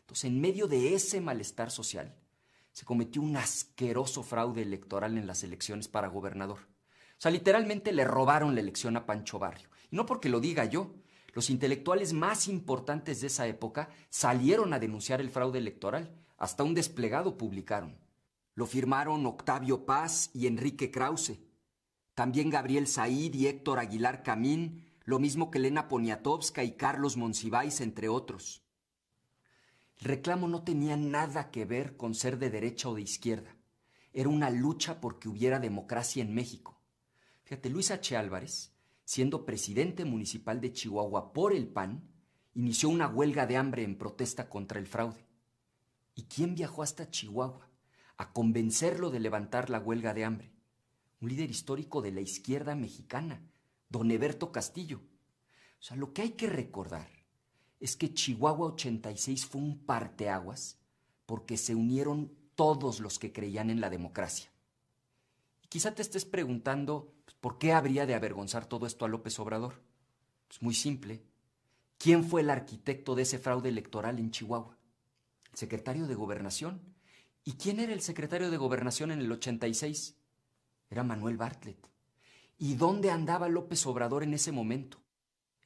Entonces, 0.00 0.24
en 0.24 0.40
medio 0.40 0.68
de 0.68 0.94
ese 0.94 1.20
malestar 1.20 1.70
social, 1.70 2.16
se 2.72 2.84
cometió 2.84 3.22
un 3.22 3.36
asqueroso 3.36 4.22
fraude 4.22 4.62
electoral 4.62 5.18
en 5.18 5.26
las 5.26 5.42
elecciones 5.42 5.88
para 5.88 6.08
gobernador. 6.08 6.58
O 6.58 7.22
sea, 7.22 7.30
literalmente 7.30 7.92
le 7.92 8.04
robaron 8.04 8.54
la 8.54 8.60
elección 8.60 8.96
a 8.96 9.06
Pancho 9.06 9.38
Barrio. 9.38 9.68
Y 9.90 9.96
no 9.96 10.06
porque 10.06 10.28
lo 10.28 10.40
diga 10.40 10.64
yo, 10.64 10.94
los 11.34 11.50
intelectuales 11.50 12.12
más 12.12 12.48
importantes 12.48 13.20
de 13.20 13.28
esa 13.28 13.46
época 13.46 13.88
salieron 14.08 14.72
a 14.72 14.78
denunciar 14.78 15.20
el 15.20 15.30
fraude 15.30 15.58
electoral, 15.58 16.14
hasta 16.36 16.64
un 16.64 16.74
desplegado 16.74 17.38
publicaron. 17.38 17.98
Lo 18.54 18.66
firmaron 18.66 19.24
Octavio 19.24 19.86
Paz 19.86 20.30
y 20.34 20.46
Enrique 20.46 20.90
Krause. 20.90 21.38
También 22.14 22.50
Gabriel 22.50 22.86
Said 22.86 23.32
y 23.32 23.46
Héctor 23.46 23.78
Aguilar 23.78 24.22
Camín, 24.22 24.84
lo 25.04 25.18
mismo 25.18 25.50
que 25.50 25.58
Elena 25.58 25.88
Poniatowska 25.88 26.64
y 26.64 26.72
Carlos 26.72 27.16
Monsiváis, 27.16 27.80
entre 27.80 28.08
otros. 28.08 28.61
Reclamo 30.02 30.48
no 30.48 30.64
tenía 30.64 30.96
nada 30.96 31.50
que 31.50 31.64
ver 31.64 31.96
con 31.96 32.14
ser 32.14 32.38
de 32.38 32.50
derecha 32.50 32.88
o 32.88 32.94
de 32.94 33.02
izquierda. 33.02 33.56
Era 34.12 34.28
una 34.28 34.50
lucha 34.50 35.00
porque 35.00 35.28
hubiera 35.28 35.58
democracia 35.58 36.22
en 36.22 36.34
México. 36.34 36.80
Fíjate, 37.44 37.70
Luis 37.70 37.90
H. 37.90 38.16
Álvarez 38.16 38.72
siendo 39.04 39.44
presidente 39.44 40.04
municipal 40.04 40.60
de 40.60 40.72
Chihuahua 40.72 41.32
por 41.32 41.52
el 41.52 41.68
PAN, 41.68 42.08
inició 42.54 42.88
una 42.88 43.08
huelga 43.08 43.46
de 43.46 43.56
hambre 43.56 43.82
en 43.82 43.98
protesta 43.98 44.48
contra 44.48 44.78
el 44.78 44.86
fraude. 44.86 45.26
¿Y 46.14 46.24
quién 46.24 46.54
viajó 46.54 46.82
hasta 46.82 47.10
Chihuahua 47.10 47.68
a 48.16 48.32
convencerlo 48.32 49.10
de 49.10 49.20
levantar 49.20 49.70
la 49.70 49.80
huelga 49.80 50.14
de 50.14 50.24
hambre? 50.24 50.52
Un 51.20 51.28
líder 51.28 51.50
histórico 51.50 52.02
de 52.02 52.12
la 52.12 52.20
izquierda 52.20 52.74
mexicana, 52.74 53.42
don 53.88 54.10
Eberto 54.10 54.52
Castillo. 54.52 55.02
O 55.78 55.82
sea, 55.82 55.96
lo 55.96 56.12
que 56.12 56.22
hay 56.22 56.30
que 56.30 56.48
recordar 56.48 57.21
es 57.82 57.96
que 57.96 58.14
Chihuahua 58.14 58.68
86 58.68 59.44
fue 59.44 59.60
un 59.60 59.78
parteaguas 59.78 60.78
porque 61.26 61.56
se 61.56 61.74
unieron 61.74 62.32
todos 62.54 63.00
los 63.00 63.18
que 63.18 63.32
creían 63.32 63.68
en 63.68 63.80
la 63.80 63.90
democracia. 63.90 64.50
Y 65.62 65.68
quizá 65.68 65.94
te 65.94 66.02
estés 66.02 66.24
preguntando, 66.24 67.12
¿Por 67.42 67.58
qué 67.58 67.72
habría 67.72 68.06
de 68.06 68.14
avergonzar 68.14 68.66
todo 68.66 68.86
esto 68.86 69.04
a 69.04 69.08
López 69.08 69.36
Obrador? 69.40 69.82
Es 70.48 70.62
muy 70.62 70.74
simple. 70.74 71.24
¿Quién 71.98 72.22
fue 72.22 72.42
el 72.42 72.50
arquitecto 72.50 73.16
de 73.16 73.22
ese 73.22 73.40
fraude 73.40 73.68
electoral 73.68 74.20
en 74.20 74.30
Chihuahua? 74.30 74.78
El 75.50 75.58
secretario 75.58 76.06
de 76.06 76.14
Gobernación. 76.14 76.80
¿Y 77.42 77.54
quién 77.54 77.80
era 77.80 77.92
el 77.92 78.00
secretario 78.00 78.48
de 78.48 78.56
Gobernación 78.58 79.10
en 79.10 79.18
el 79.18 79.32
86? 79.32 80.14
Era 80.88 81.02
Manuel 81.02 81.36
Bartlett. 81.36 81.90
¿Y 82.58 82.76
dónde 82.76 83.10
andaba 83.10 83.48
López 83.48 83.84
Obrador 83.86 84.22
en 84.22 84.34
ese 84.34 84.52
momento? 84.52 85.02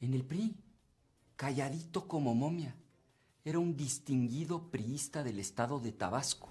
En 0.00 0.14
el 0.14 0.24
PRI, 0.24 0.56
calladito 1.36 2.08
como 2.08 2.34
momia. 2.34 2.74
Era 3.44 3.58
un 3.58 3.76
distinguido 3.76 4.70
priista 4.70 5.22
del 5.22 5.38
estado 5.38 5.78
de 5.78 5.92
Tabasco. 5.92 6.48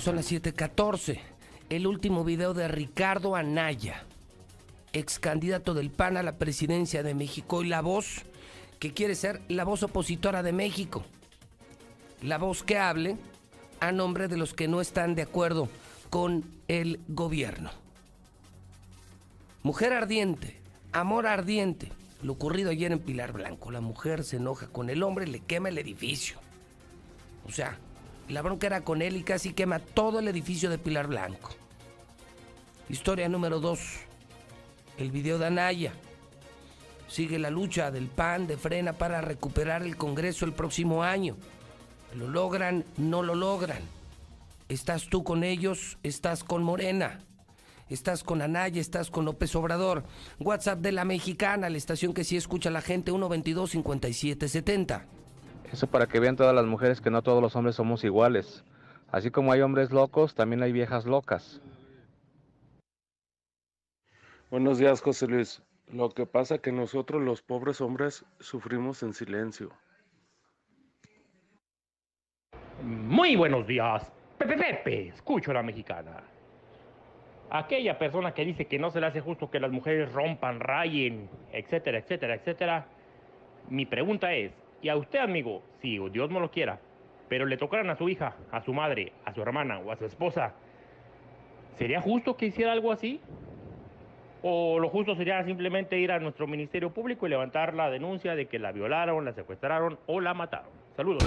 Son 0.00 0.16
las 0.16 0.30
7:14. 0.30 1.20
El 1.68 1.86
último 1.86 2.24
video 2.24 2.54
de 2.54 2.68
Ricardo 2.68 3.34
Anaya, 3.34 4.04
ex 4.92 5.18
candidato 5.18 5.74
del 5.74 5.90
PAN 5.90 6.16
a 6.16 6.22
la 6.22 6.38
presidencia 6.38 7.02
de 7.02 7.14
México 7.14 7.62
y 7.62 7.68
la 7.68 7.80
voz 7.80 8.22
que 8.78 8.92
quiere 8.92 9.14
ser 9.14 9.40
la 9.48 9.64
voz 9.64 9.82
opositora 9.82 10.42
de 10.42 10.52
México. 10.52 11.04
La 12.20 12.38
voz 12.38 12.62
que 12.62 12.78
hable 12.78 13.16
a 13.80 13.90
nombre 13.90 14.28
de 14.28 14.36
los 14.36 14.54
que 14.54 14.68
no 14.68 14.80
están 14.80 15.14
de 15.14 15.22
acuerdo 15.22 15.68
con 16.12 16.44
el 16.68 17.00
gobierno. 17.08 17.70
Mujer 19.62 19.94
ardiente, 19.94 20.60
amor 20.92 21.26
ardiente. 21.26 21.90
Lo 22.22 22.34
ocurrido 22.34 22.70
ayer 22.70 22.92
en 22.92 22.98
Pilar 22.98 23.32
Blanco. 23.32 23.70
La 23.70 23.80
mujer 23.80 24.22
se 24.22 24.36
enoja 24.36 24.66
con 24.66 24.90
el 24.90 25.02
hombre, 25.02 25.26
le 25.26 25.40
quema 25.40 25.70
el 25.70 25.78
edificio. 25.78 26.36
O 27.48 27.50
sea, 27.50 27.78
la 28.28 28.42
bronca 28.42 28.66
era 28.66 28.82
con 28.82 29.00
él 29.00 29.16
y 29.16 29.22
casi 29.22 29.54
quema 29.54 29.78
todo 29.78 30.18
el 30.18 30.28
edificio 30.28 30.68
de 30.68 30.76
Pilar 30.76 31.06
Blanco. 31.06 31.52
Historia 32.90 33.26
número 33.30 33.58
2. 33.58 33.80
El 34.98 35.12
video 35.12 35.38
de 35.38 35.46
Anaya. 35.46 35.94
Sigue 37.08 37.38
la 37.38 37.48
lucha 37.48 37.90
del 37.90 38.08
PAN 38.08 38.46
de 38.46 38.58
frena 38.58 38.92
para 38.92 39.22
recuperar 39.22 39.82
el 39.82 39.96
Congreso 39.96 40.44
el 40.44 40.52
próximo 40.52 41.02
año. 41.02 41.38
¿Lo 42.14 42.28
logran? 42.28 42.84
¿No 42.98 43.22
lo 43.22 43.34
logran? 43.34 44.01
¿Estás 44.68 45.08
tú 45.08 45.24
con 45.24 45.44
ellos? 45.44 45.98
¿Estás 46.02 46.44
con 46.44 46.62
Morena? 46.62 47.20
¿Estás 47.88 48.24
con 48.24 48.42
Anaya? 48.42 48.80
¿Estás 48.80 49.10
con 49.10 49.24
López 49.24 49.54
Obrador? 49.54 50.04
WhatsApp 50.38 50.80
de 50.80 50.92
la 50.92 51.04
Mexicana, 51.04 51.68
la 51.68 51.76
estación 51.76 52.14
que 52.14 52.24
sí 52.24 52.36
escucha 52.36 52.68
a 52.68 52.72
la 52.72 52.80
gente, 52.80 53.10
122 53.10 53.70
5770 53.70 55.06
eso 55.72 55.86
para 55.86 56.06
que 56.06 56.20
vean 56.20 56.36
todas 56.36 56.54
las 56.54 56.66
mujeres 56.66 57.00
que 57.00 57.10
no 57.10 57.22
todos 57.22 57.42
los 57.42 57.56
hombres 57.56 57.76
somos 57.76 58.04
iguales. 58.04 58.62
Así 59.10 59.30
como 59.30 59.52
hay 59.52 59.62
hombres 59.62 59.90
locos, 59.90 60.34
también 60.34 60.62
hay 60.62 60.70
viejas 60.70 61.06
locas. 61.06 61.60
Buenos 64.50 64.78
días, 64.78 65.00
José 65.00 65.26
Luis. 65.26 65.62
Lo 65.90 66.10
que 66.10 66.26
pasa 66.26 66.56
es 66.56 66.60
que 66.60 66.72
nosotros 66.72 67.22
los 67.22 67.42
pobres 67.42 67.80
hombres 67.80 68.24
sufrimos 68.38 69.02
en 69.02 69.14
silencio. 69.14 69.70
Muy 72.82 73.36
buenos 73.36 73.66
días. 73.66 74.12
Pepe 74.42 74.56
Pepe, 74.56 75.08
escucho 75.08 75.52
a 75.52 75.54
la 75.54 75.62
mexicana. 75.62 76.20
Aquella 77.50 77.96
persona 77.96 78.34
que 78.34 78.44
dice 78.44 78.66
que 78.66 78.76
no 78.76 78.90
se 78.90 79.00
le 79.00 79.06
hace 79.06 79.20
justo 79.20 79.48
que 79.48 79.60
las 79.60 79.70
mujeres 79.70 80.12
rompan, 80.12 80.58
rayen, 80.58 81.28
etcétera, 81.52 81.98
etcétera, 81.98 82.34
etcétera. 82.34 82.86
Mi 83.68 83.86
pregunta 83.86 84.34
es, 84.34 84.52
y 84.80 84.88
a 84.88 84.96
usted, 84.96 85.20
amigo, 85.20 85.62
si 85.80 85.98
Dios 86.10 86.28
no 86.30 86.40
lo 86.40 86.50
quiera, 86.50 86.80
pero 87.28 87.46
le 87.46 87.56
tocaran 87.56 87.88
a 87.90 87.94
su 87.94 88.08
hija, 88.08 88.34
a 88.50 88.62
su 88.62 88.72
madre, 88.72 89.12
a 89.24 89.32
su 89.32 89.40
hermana 89.42 89.78
o 89.78 89.92
a 89.92 89.96
su 89.96 90.06
esposa, 90.06 90.54
¿sería 91.78 92.00
justo 92.00 92.36
que 92.36 92.46
hiciera 92.46 92.72
algo 92.72 92.90
así? 92.90 93.20
¿O 94.42 94.80
lo 94.80 94.88
justo 94.88 95.14
sería 95.14 95.44
simplemente 95.44 95.96
ir 95.98 96.10
a 96.10 96.18
nuestro 96.18 96.48
Ministerio 96.48 96.92
Público 96.92 97.28
y 97.28 97.30
levantar 97.30 97.74
la 97.74 97.90
denuncia 97.90 98.34
de 98.34 98.46
que 98.46 98.58
la 98.58 98.72
violaron, 98.72 99.24
la 99.24 99.34
secuestraron 99.34 100.00
o 100.06 100.20
la 100.20 100.34
mataron? 100.34 100.70
Saludos. 100.96 101.22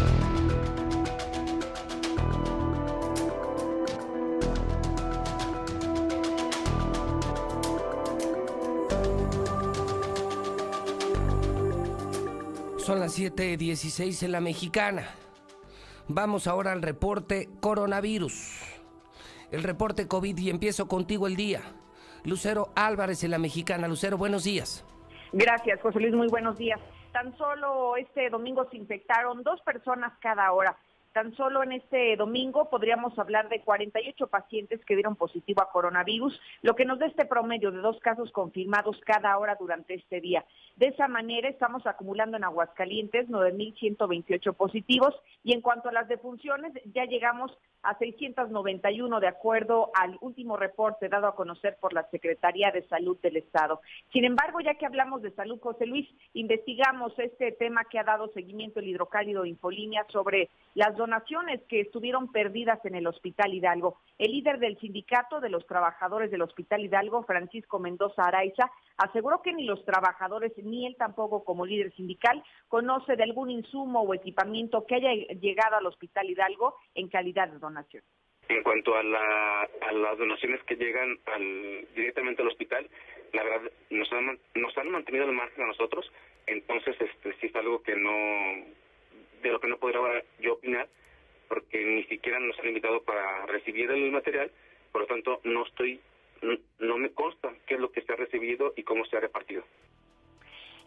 Son 12.86 13.00
las 13.00 13.18
7:16 13.18 14.22
en 14.22 14.32
la 14.32 14.42
mexicana. 14.42 15.08
Vamos 16.08 16.46
ahora 16.46 16.72
al 16.72 16.84
reporte 16.84 17.50
coronavirus. 17.60 18.62
El 19.50 19.64
reporte 19.64 20.08
COVID 20.08 20.38
y 20.38 20.52
empiezo 20.52 20.88
contigo 20.88 21.26
el 21.26 21.36
día. 21.36 21.62
Lucero 22.26 22.72
Álvarez 22.76 23.24
en 23.24 23.32
la 23.32 23.40
mexicana. 23.40 23.88
Lucero, 23.88 24.20
buenos 24.20 24.44
días. 24.44 24.86
Gracias, 25.34 25.82
José 25.82 26.00
Luis. 26.00 26.14
Muy 26.14 26.28
buenos 26.28 26.60
días. 26.60 26.80
Tan 27.12 27.36
solo 27.40 27.98
este 27.98 28.30
domingo 28.30 28.70
se 28.70 28.78
infectaron 28.78 29.42
dos 29.42 29.60
personas 29.62 30.14
cada 30.22 30.52
hora. 30.52 30.78
Tan 31.16 31.34
solo 31.38 31.64
en 31.64 31.72
este 31.72 32.18
domingo 32.18 32.70
podríamos 32.70 33.18
hablar 33.18 33.48
de 33.48 33.62
48 33.62 34.28
pacientes 34.28 34.84
que 34.84 34.96
dieron 34.96 35.16
positivo 35.16 35.62
a 35.62 35.72
coronavirus, 35.72 36.38
lo 36.62 36.76
que 36.76 36.84
nos 36.84 37.00
da 37.00 37.06
este 37.06 37.24
promedio 37.24 37.72
de 37.72 37.80
dos 37.80 37.98
casos 38.02 38.34
confirmados 38.34 39.00
cada 39.06 39.38
hora 39.38 39.56
durante 39.58 39.94
este 39.94 40.20
día. 40.20 40.44
De 40.76 40.88
esa 40.88 41.08
manera 41.08 41.48
estamos 41.48 41.88
acumulando 41.88 42.36
en 42.36 42.44
Aguascalientes 42.44 43.30
9.128 43.30 44.54
positivos 44.58 45.16
y 45.42 45.54
en 45.54 45.62
cuanto 45.62 45.88
a 45.88 45.94
las 45.94 46.10
defunciones 46.10 46.74
ya 46.94 47.06
llegamos 47.06 47.58
a 47.86 47.98
691 47.98 49.20
de 49.20 49.28
acuerdo 49.28 49.92
al 49.94 50.18
último 50.20 50.58
reporte 50.58 51.08
dado 51.08 51.28
a 51.28 51.36
conocer 51.36 51.78
por 51.80 51.94
la 51.94 52.10
Secretaría 52.10 52.72
de 52.72 52.86
Salud 52.88 53.18
del 53.22 53.38
Estado. 53.38 53.80
Sin 54.12 54.26
embargo, 54.26 54.60
ya 54.60 54.74
que 54.74 54.86
hablamos 54.86 55.22
de 55.22 55.32
salud, 55.32 55.60
José 55.62 55.86
Luis, 55.86 56.10
investigamos 56.34 57.18
este 57.20 57.52
tema 57.54 57.86
que 57.86 58.00
ha 58.00 58.04
dado 58.04 58.28
seguimiento 58.34 58.80
el 58.80 58.88
hidrocálido 58.88 59.46
Infolínea 59.46 60.06
sobre 60.10 60.50
las 60.74 60.98
donaciones 61.06 61.62
que 61.70 61.82
estuvieron 61.82 62.32
perdidas 62.32 62.84
en 62.84 62.96
el 62.96 63.06
Hospital 63.06 63.54
Hidalgo. 63.54 64.00
El 64.18 64.32
líder 64.32 64.58
del 64.58 64.80
sindicato 64.80 65.40
de 65.40 65.50
los 65.50 65.68
trabajadores 65.68 66.32
del 66.32 66.42
Hospital 66.42 66.84
Hidalgo, 66.84 67.24
Francisco 67.26 67.78
Mendoza 67.78 68.24
Araiza, 68.24 68.72
aseguró 68.98 69.44
que 69.44 69.54
ni 69.54 69.66
los 69.66 69.86
trabajadores 69.86 70.52
ni 70.58 70.88
él 70.88 70.96
tampoco 70.98 71.44
como 71.44 71.66
líder 71.66 71.94
sindical 71.94 72.44
conoce 72.68 73.16
de 73.16 73.24
algún 73.24 73.52
insumo 73.52 74.02
o 74.02 74.16
equipamiento 74.16 74.86
que 74.88 74.96
haya 74.96 75.14
llegado 75.36 75.76
al 75.76 75.86
Hospital 75.86 76.28
Hidalgo 76.28 76.76
en 76.96 77.08
calidad 77.08 77.50
de 77.50 77.60
donación. 77.60 78.04
En 78.50 78.64
cuanto 78.64 78.96
a, 78.96 79.04
las 79.04 80.18
donaciones 80.18 80.64
que 80.64 80.76
llegan 80.76 81.20
directamente 81.96 82.42
al 82.42 82.48
hospital, 82.48 82.88
la 83.34 83.44
verdad 83.44 83.72
nos 83.92 84.12
han, 84.12 84.40
nos 84.56 84.78
han 84.78 84.90
mantenido 84.90 85.26
al 85.26 85.34
margen 85.34 85.64
a 85.64 85.68
nosotros, 85.68 86.12
entonces 86.48 86.96
este 87.00 87.34
sí 87.40 87.48
es 87.48 87.56
algo 87.56 87.82
que 87.82 87.96
no 87.96 88.12
de 89.50 89.54
lo 89.54 89.60
que 89.60 89.68
no 89.68 89.78
podría 89.78 90.24
yo 90.40 90.54
opinar, 90.54 90.88
porque 91.48 91.84
ni 91.84 92.04
siquiera 92.06 92.40
nos 92.40 92.58
han 92.60 92.68
invitado 92.68 93.02
para 93.04 93.46
recibir 93.46 93.90
el 93.92 94.12
material, 94.12 94.52
por 94.92 95.02
lo 95.02 95.08
tanto 95.08 95.40
no 95.44 95.66
estoy, 95.66 96.02
no, 96.80 96.98
me 96.98 97.12
consta 97.12 97.54
qué 97.68 97.76
es 97.76 97.80
lo 97.80 97.92
que 97.92 98.02
se 98.02 98.14
ha 98.14 98.16
recibido 98.16 98.74
y 98.76 98.84
cómo 98.84 99.06
se 99.06 99.18
ha 99.18 99.20
repartido. 99.20 99.64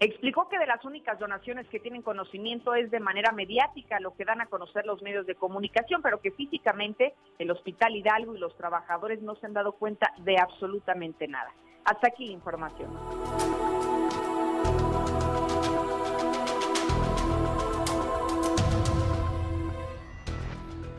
Explicó 0.00 0.48
que 0.48 0.58
de 0.58 0.66
las 0.66 0.84
únicas 0.84 1.18
donaciones 1.18 1.66
que 1.68 1.80
tienen 1.80 2.02
conocimiento 2.02 2.74
es 2.74 2.88
de 2.92 3.00
manera 3.00 3.32
mediática, 3.32 3.98
lo 3.98 4.14
que 4.14 4.24
dan 4.24 4.40
a 4.40 4.46
conocer 4.46 4.86
los 4.86 5.02
medios 5.02 5.26
de 5.26 5.34
comunicación, 5.34 6.02
pero 6.02 6.20
que 6.20 6.30
físicamente 6.30 7.14
el 7.40 7.50
Hospital 7.50 7.96
Hidalgo 7.96 8.36
y 8.36 8.38
los 8.38 8.56
trabajadores 8.56 9.20
no 9.22 9.34
se 9.36 9.46
han 9.46 9.54
dado 9.54 9.72
cuenta 9.72 10.12
de 10.18 10.38
absolutamente 10.38 11.26
nada. 11.26 11.52
Hasta 11.84 12.08
aquí 12.08 12.26
la 12.26 12.32
información. 12.32 13.77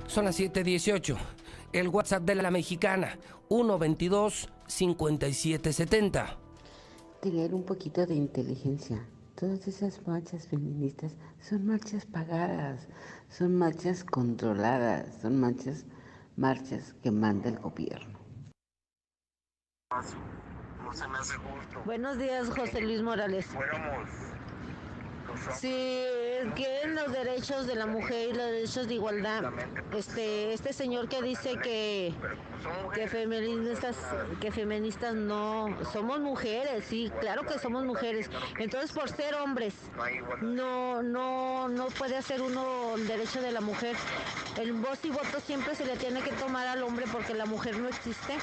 Son 0.09 0.25
las 0.25 0.37
7:18. 0.39 1.15
El 1.71 1.87
WhatsApp 1.89 2.23
de 2.23 2.33
la 2.33 2.49
mexicana, 2.49 3.19
122-5770. 3.49 6.35
Tener 7.21 7.53
un 7.53 7.63
poquito 7.63 8.07
de 8.07 8.15
inteligencia. 8.15 9.05
Todas 9.35 9.67
esas 9.67 10.07
marchas 10.07 10.47
feministas 10.47 11.15
son 11.39 11.67
marchas 11.67 12.07
pagadas, 12.07 12.87
son 13.29 13.55
marchas 13.55 14.03
controladas, 14.03 15.21
son 15.21 15.39
marchas, 15.39 15.85
marchas 16.35 16.95
que 17.03 17.11
manda 17.11 17.49
el 17.49 17.59
gobierno. 17.59 18.17
Buenos 21.85 22.17
días, 22.17 22.49
José 22.49 22.81
Luis 22.81 23.03
Morales. 23.03 23.45
Sí, 25.59 26.05
quieren 26.55 26.95
los 26.95 27.11
derechos 27.11 27.67
de 27.67 27.75
la 27.75 27.85
mujer 27.85 28.29
y 28.29 28.33
los 28.33 28.45
derechos 28.45 28.87
de 28.87 28.95
igualdad. 28.95 29.51
Este, 29.95 30.53
este 30.53 30.73
señor 30.73 31.09
que 31.09 31.21
dice 31.21 31.57
que, 31.57 32.13
que 32.93 33.07
feministas, 33.07 33.95
que 34.39 34.51
feministas 34.51 35.15
no 35.15 35.75
somos 35.91 36.19
mujeres, 36.19 36.85
sí, 36.87 37.11
claro 37.19 37.45
que 37.45 37.57
somos 37.59 37.85
mujeres. 37.85 38.29
Entonces 38.57 38.91
por 38.91 39.09
ser 39.09 39.35
hombres 39.35 39.73
no, 40.41 41.01
no, 41.01 41.67
no 41.67 41.87
puede 41.87 42.17
hacer 42.17 42.41
uno 42.41 42.95
el 42.95 43.07
derecho 43.07 43.41
de 43.41 43.51
la 43.51 43.61
mujer. 43.61 43.95
El 44.59 44.73
voz 44.73 45.03
y 45.03 45.09
voto 45.09 45.39
siempre 45.45 45.75
se 45.75 45.85
le 45.85 45.95
tiene 45.97 46.21
que 46.21 46.31
tomar 46.31 46.67
al 46.67 46.83
hombre 46.83 47.05
porque 47.11 47.33
la 47.33 47.45
mujer 47.45 47.77
no 47.77 47.87
existe. 47.87 48.35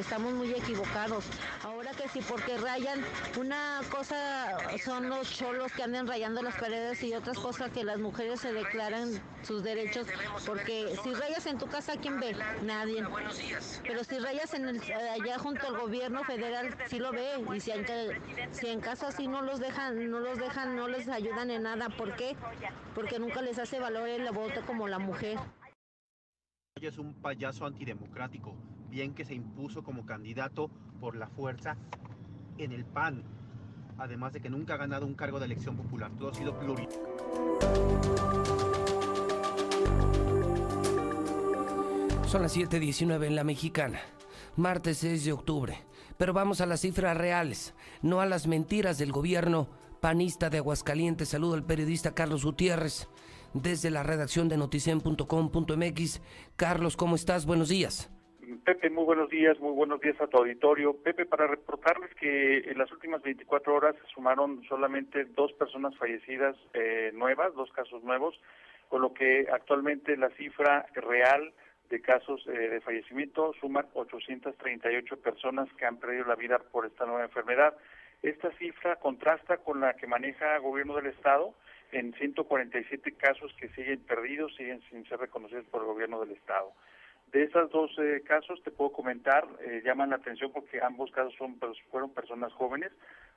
Estamos 0.00 0.32
muy 0.32 0.50
equivocados. 0.50 1.26
Ahora 1.62 1.90
que 1.92 2.08
sí, 2.08 2.20
porque 2.26 2.56
rayan, 2.56 3.00
una 3.38 3.80
cosa 3.90 4.56
son 4.82 5.10
los 5.10 5.30
cholos 5.30 5.70
que 5.72 5.82
andan 5.82 6.06
rayando 6.06 6.42
las 6.42 6.56
paredes 6.56 7.02
y 7.02 7.12
otras 7.12 7.38
cosas 7.38 7.70
que 7.70 7.84
las 7.84 7.98
mujeres 7.98 8.40
se 8.40 8.54
declaran 8.54 9.20
sus 9.42 9.62
derechos, 9.62 10.06
porque 10.46 10.94
si 11.02 11.12
rayas 11.12 11.44
en 11.44 11.58
tu 11.58 11.66
casa, 11.66 11.98
¿quién 12.00 12.18
ve? 12.18 12.34
Nadie. 12.62 13.04
Pero 13.82 14.02
si 14.02 14.18
rayas 14.18 14.54
en 14.54 14.68
el, 14.68 14.80
allá 14.80 15.38
junto 15.38 15.66
al 15.66 15.78
gobierno 15.78 16.24
federal, 16.24 16.74
sí 16.86 16.98
lo 16.98 17.12
ve, 17.12 17.32
y 17.54 17.60
si 17.60 17.70
en, 17.70 17.84
si 18.52 18.68
en 18.68 18.80
casa 18.80 19.12
sí 19.12 19.28
no 19.28 19.42
los 19.42 19.60
dejan, 19.60 20.10
no 20.10 20.20
los 20.20 20.38
dejan, 20.38 20.76
no 20.76 20.88
les 20.88 21.08
ayudan 21.08 21.50
en 21.50 21.64
nada, 21.64 21.90
¿por 21.90 22.16
qué? 22.16 22.36
Porque 22.94 23.18
nunca 23.18 23.42
les 23.42 23.58
hace 23.58 23.78
valor 23.78 24.08
el 24.08 24.30
voto 24.32 24.62
como 24.66 24.88
la 24.88 24.98
mujer. 24.98 25.38
Es 26.80 26.96
un 26.96 27.12
payaso 27.12 27.66
antidemocrático, 27.66 28.56
bien 28.90 29.14
que 29.14 29.24
se 29.24 29.34
impuso 29.34 29.82
como 29.82 30.04
candidato 30.04 30.70
por 31.00 31.16
la 31.16 31.28
fuerza 31.28 31.76
en 32.58 32.72
el 32.72 32.84
PAN, 32.84 33.22
además 33.96 34.32
de 34.32 34.40
que 34.40 34.50
nunca 34.50 34.74
ha 34.74 34.78
ganado 34.78 35.06
un 35.06 35.14
cargo 35.14 35.38
de 35.38 35.46
elección 35.46 35.76
popular. 35.76 36.10
Todo 36.18 36.30
ha 36.30 36.34
sido 36.34 36.58
plural. 36.58 36.88
Son 42.26 42.42
las 42.42 42.56
7:19 42.56 43.26
en 43.26 43.34
la 43.34 43.44
mexicana, 43.44 44.00
martes 44.56 44.98
6 44.98 45.24
de 45.24 45.32
octubre. 45.32 45.78
Pero 46.16 46.32
vamos 46.34 46.60
a 46.60 46.66
las 46.66 46.80
cifras 46.80 47.16
reales, 47.16 47.74
no 48.02 48.20
a 48.20 48.26
las 48.26 48.46
mentiras 48.46 48.98
del 48.98 49.10
gobierno 49.10 49.68
panista 50.00 50.50
de 50.50 50.58
Aguascalientes. 50.58 51.30
Saludo 51.30 51.54
al 51.54 51.64
periodista 51.64 52.14
Carlos 52.14 52.44
Gutiérrez 52.44 53.08
desde 53.54 53.90
la 53.90 54.02
redacción 54.02 54.48
de 54.48 54.58
noticen.com.mx. 54.58 56.20
Carlos, 56.56 56.96
¿cómo 56.96 57.16
estás? 57.16 57.46
Buenos 57.46 57.68
días. 57.68 58.10
Pepe, 58.58 58.90
muy 58.90 59.04
buenos 59.04 59.30
días, 59.30 59.58
muy 59.60 59.72
buenos 59.72 60.00
días 60.00 60.20
a 60.20 60.26
tu 60.26 60.38
auditorio. 60.38 60.94
Pepe, 60.94 61.24
para 61.24 61.46
reportarles 61.46 62.12
que 62.14 62.58
en 62.58 62.78
las 62.78 62.90
últimas 62.90 63.22
24 63.22 63.74
horas 63.74 63.94
se 63.96 64.12
sumaron 64.12 64.62
solamente 64.68 65.24
dos 65.24 65.52
personas 65.52 65.96
fallecidas 65.96 66.56
eh, 66.74 67.12
nuevas, 67.14 67.54
dos 67.54 67.70
casos 67.70 68.02
nuevos, 68.02 68.40
con 68.88 69.02
lo 69.02 69.14
que 69.14 69.46
actualmente 69.52 70.16
la 70.16 70.30
cifra 70.30 70.86
real 70.94 71.52
de 71.90 72.00
casos 72.00 72.44
eh, 72.48 72.50
de 72.50 72.80
fallecimiento 72.80 73.52
suman 73.60 73.86
838 73.94 75.20
personas 75.20 75.68
que 75.74 75.86
han 75.86 75.98
perdido 75.98 76.24
la 76.24 76.34
vida 76.34 76.58
por 76.58 76.86
esta 76.86 77.06
nueva 77.06 77.24
enfermedad. 77.24 77.76
Esta 78.22 78.50
cifra 78.58 78.96
contrasta 78.96 79.58
con 79.58 79.80
la 79.80 79.94
que 79.94 80.06
maneja 80.06 80.56
el 80.56 80.62
gobierno 80.62 80.96
del 80.96 81.06
estado 81.06 81.54
en 81.92 82.12
147 82.14 83.12
casos 83.12 83.52
que 83.60 83.68
siguen 83.70 84.00
perdidos, 84.00 84.54
siguen 84.56 84.82
sin 84.90 85.04
ser 85.08 85.20
reconocidos 85.20 85.66
por 85.66 85.82
el 85.82 85.86
gobierno 85.86 86.20
del 86.20 86.32
estado. 86.32 86.72
De 87.32 87.44
esos 87.44 87.70
dos 87.70 87.96
eh, 87.98 88.22
casos 88.26 88.60
te 88.64 88.72
puedo 88.72 88.90
comentar, 88.90 89.46
eh, 89.60 89.82
llaman 89.84 90.10
la 90.10 90.16
atención 90.16 90.50
porque 90.52 90.80
ambos 90.80 91.12
casos 91.12 91.32
son, 91.38 91.58
pues, 91.58 91.78
fueron 91.90 92.12
personas 92.12 92.52
jóvenes. 92.54 92.90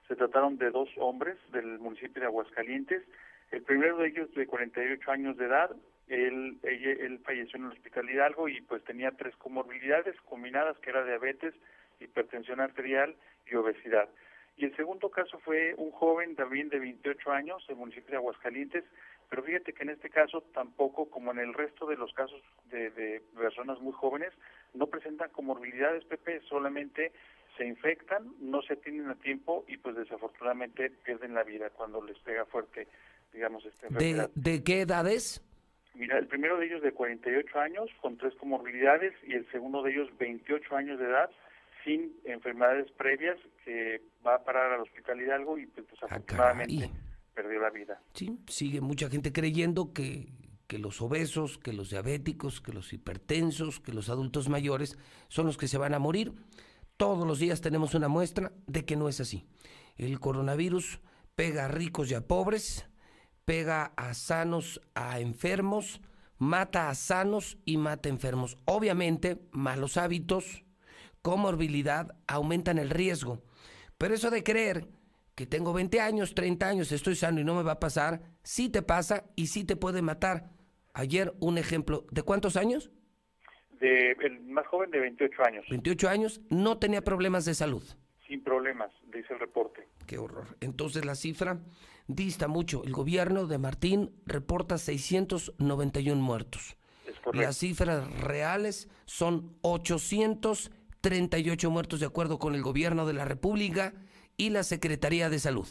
Se 0.07 0.15
trataron 0.15 0.57
de 0.57 0.71
dos 0.71 0.89
hombres 0.97 1.37
del 1.51 1.77
municipio 1.77 2.21
de 2.21 2.27
Aguascalientes. 2.27 3.03
El 3.51 3.61
primero 3.61 3.97
de 3.97 4.07
ellos 4.07 4.33
de 4.33 4.47
48 4.47 5.11
años 5.11 5.37
de 5.37 5.45
edad, 5.45 5.69
él, 6.07 6.57
él 6.63 7.19
falleció 7.23 7.57
en 7.57 7.65
el 7.65 7.71
hospital 7.71 8.09
Hidalgo 8.09 8.49
y 8.49 8.61
pues 8.61 8.83
tenía 8.83 9.11
tres 9.11 9.35
comorbilidades 9.37 10.19
combinadas 10.21 10.77
que 10.79 10.89
era 10.89 11.05
diabetes, 11.05 11.53
hipertensión 11.99 12.61
arterial 12.61 13.15
y 13.45 13.55
obesidad. 13.55 14.09
Y 14.57 14.65
el 14.65 14.75
segundo 14.75 15.09
caso 15.09 15.39
fue 15.39 15.73
un 15.77 15.91
joven 15.91 16.35
también 16.35 16.69
de 16.69 16.79
28 16.79 17.31
años 17.31 17.65
del 17.67 17.77
municipio 17.77 18.11
de 18.11 18.17
Aguascalientes, 18.17 18.83
pero 19.33 19.41
fíjate 19.41 19.73
que 19.73 19.81
en 19.81 19.89
este 19.89 20.11
caso 20.11 20.41
tampoco, 20.53 21.09
como 21.09 21.31
en 21.31 21.39
el 21.39 21.55
resto 21.55 21.87
de 21.87 21.97
los 21.97 22.13
casos 22.13 22.39
de, 22.69 23.19
personas 23.35 23.81
muy 23.81 23.91
jóvenes, 23.91 24.31
no 24.75 24.85
presentan 24.85 25.31
comorbilidades, 25.31 26.05
Pepe, 26.05 26.39
solamente 26.47 27.11
se 27.57 27.65
infectan, 27.65 28.31
no 28.39 28.61
se 28.61 28.73
atienden 28.73 29.09
a 29.09 29.15
tiempo 29.15 29.65
y 29.67 29.77
pues 29.77 29.95
desafortunadamente 29.95 30.91
pierden 31.03 31.33
la 31.33 31.41
vida 31.41 31.71
cuando 31.71 31.99
les 32.03 32.15
pega 32.19 32.45
fuerte, 32.45 32.87
digamos, 33.33 33.65
esta 33.65 33.87
enfermedad. 33.87 34.29
¿De, 34.35 34.63
qué 34.63 34.81
edades? 34.81 35.43
Mira, 35.95 36.19
el 36.19 36.27
primero 36.27 36.59
de 36.59 36.67
ellos 36.67 36.83
de 36.83 36.91
48 36.91 37.59
años 37.59 37.89
con 38.01 38.19
tres 38.19 38.35
comorbilidades 38.35 39.15
y 39.25 39.33
el 39.33 39.49
segundo 39.49 39.81
de 39.81 39.93
ellos 39.93 40.15
28 40.19 40.75
años 40.75 40.99
de 40.99 41.05
edad 41.05 41.31
sin 41.83 42.15
enfermedades 42.25 42.91
previas 42.91 43.39
que 43.65 43.99
va 44.23 44.35
a 44.35 44.43
parar 44.43 44.73
al 44.73 44.81
hospital 44.81 45.19
Hidalgo 45.19 45.57
y 45.57 45.65
pues 45.65 45.87
ah, 45.87 45.91
desafortunadamente 45.91 46.91
perdió 47.33 47.59
la 47.59 47.69
vida. 47.69 48.01
Sí, 48.13 48.39
sigue 48.47 48.81
mucha 48.81 49.09
gente 49.09 49.31
creyendo 49.31 49.93
que, 49.93 50.33
que 50.67 50.79
los 50.79 51.01
obesos, 51.01 51.57
que 51.57 51.73
los 51.73 51.89
diabéticos, 51.89 52.61
que 52.61 52.73
los 52.73 52.93
hipertensos, 52.93 53.79
que 53.79 53.93
los 53.93 54.09
adultos 54.09 54.49
mayores 54.49 54.97
son 55.27 55.45
los 55.45 55.57
que 55.57 55.67
se 55.67 55.77
van 55.77 55.93
a 55.93 55.99
morir. 55.99 56.33
Todos 56.97 57.27
los 57.27 57.39
días 57.39 57.61
tenemos 57.61 57.95
una 57.95 58.07
muestra 58.07 58.53
de 58.67 58.85
que 58.85 58.95
no 58.95 59.09
es 59.09 59.19
así. 59.19 59.47
El 59.97 60.19
coronavirus 60.19 60.99
pega 61.35 61.65
a 61.65 61.67
ricos 61.67 62.09
y 62.11 62.13
a 62.13 62.27
pobres, 62.27 62.87
pega 63.45 63.93
a 63.97 64.13
sanos, 64.13 64.81
a 64.95 65.19
enfermos, 65.19 66.01
mata 66.37 66.89
a 66.89 66.95
sanos 66.95 67.57
y 67.65 67.77
mata 67.77 68.09
a 68.09 68.11
enfermos. 68.11 68.57
Obviamente, 68.65 69.41
malos 69.51 69.97
hábitos, 69.97 70.63
comorbilidad 71.21 72.15
aumentan 72.27 72.77
el 72.77 72.89
riesgo. 72.89 73.41
Pero 73.97 74.13
eso 74.13 74.29
de 74.29 74.43
creer 74.43 74.87
que 75.35 75.45
tengo 75.45 75.73
20 75.73 75.99
años, 75.99 76.33
30 76.35 76.67
años, 76.67 76.91
estoy 76.91 77.15
sano 77.15 77.39
y 77.39 77.43
no 77.43 77.55
me 77.55 77.63
va 77.63 77.71
a 77.73 77.79
pasar, 77.79 78.21
sí 78.43 78.69
te 78.69 78.83
pasa 78.83 79.25
y 79.35 79.47
sí 79.47 79.63
te 79.63 79.75
puede 79.75 80.01
matar. 80.01 80.49
Ayer 80.93 81.33
un 81.39 81.57
ejemplo, 81.57 82.05
¿de 82.11 82.21
cuántos 82.21 82.55
años? 82.55 82.91
De, 83.79 84.11
el 84.11 84.41
más 84.41 84.67
joven 84.67 84.91
de 84.91 84.99
28 84.99 85.41
años. 85.45 85.65
28 85.69 86.09
años, 86.09 86.41
no 86.49 86.77
tenía 86.77 87.01
problemas 87.01 87.45
de 87.45 87.55
salud. 87.55 87.81
Sin 88.27 88.43
problemas, 88.43 88.91
dice 89.11 89.33
el 89.33 89.39
reporte. 89.39 89.87
Qué 90.05 90.19
horror. 90.19 90.55
Entonces 90.61 91.03
la 91.03 91.15
cifra 91.15 91.59
dista 92.07 92.47
mucho. 92.47 92.83
El 92.83 92.93
gobierno 92.93 93.47
de 93.47 93.57
Martín 93.57 94.11
reporta 94.25 94.77
691 94.77 96.21
muertos. 96.21 96.77
Es 97.07 97.19
correcto. 97.19 97.45
Las 97.45 97.57
cifras 97.57 98.21
reales 98.21 98.87
son 99.05 99.57
838 99.61 101.71
muertos 101.71 101.99
de 101.99 102.05
acuerdo 102.05 102.37
con 102.39 102.55
el 102.55 102.61
gobierno 102.61 103.07
de 103.07 103.13
la 103.13 103.25
República 103.25 103.93
y 104.37 104.49
la 104.49 104.63
Secretaría 104.63 105.29
de 105.29 105.39
Salud. 105.39 105.67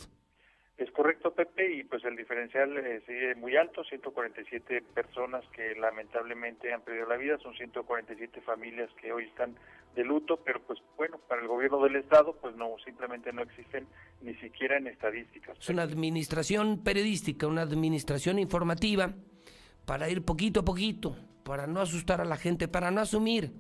Es 0.79 0.91
correcto, 0.91 1.33
Pepe, 1.33 1.75
y 1.75 1.85
pues 1.85 2.05
el 2.05 2.17
diferencial 2.17 2.77
eh, 2.77 3.03
sigue 3.07 3.35
muy 3.37 3.57
alto, 3.57 3.85
147 3.85 4.83
personas 4.95 5.45
que 5.55 5.77
lamentablemente 5.77 6.73
han 6.73 6.81
perdido 6.81 7.07
la 7.07 7.17
vida, 7.17 7.39
son 7.39 7.55
147 7.55 8.41
familias 8.41 8.91
que 9.01 9.13
hoy 9.13 9.25
están 9.25 9.55
de 9.95 10.03
luto, 10.03 10.41
pero 10.45 10.61
pues 10.63 10.81
bueno, 10.97 11.19
para 11.29 11.43
el 11.43 11.49
gobierno 11.49 11.83
del 11.85 11.97
Estado 11.97 12.35
pues 12.41 12.57
no, 12.57 12.75
simplemente 12.85 13.33
no 13.33 13.43
existen 13.43 13.87
ni 14.23 14.35
siquiera 14.37 14.79
en 14.79 14.87
estadísticas. 14.87 15.57
Es 15.59 15.69
una 15.69 15.83
administración 15.83 16.83
periodística, 16.83 17.47
una 17.47 17.63
administración 17.63 18.39
informativa 18.39 19.15
para 19.85 20.09
ir 20.09 20.25
poquito 20.25 20.61
a 20.61 20.65
poquito, 20.65 21.17
para 21.45 21.67
no 21.67 21.81
asustar 21.81 22.21
a 22.21 22.25
la 22.25 22.37
gente, 22.37 22.67
para 22.67 22.91
no 22.91 23.03
asumir 23.03 23.53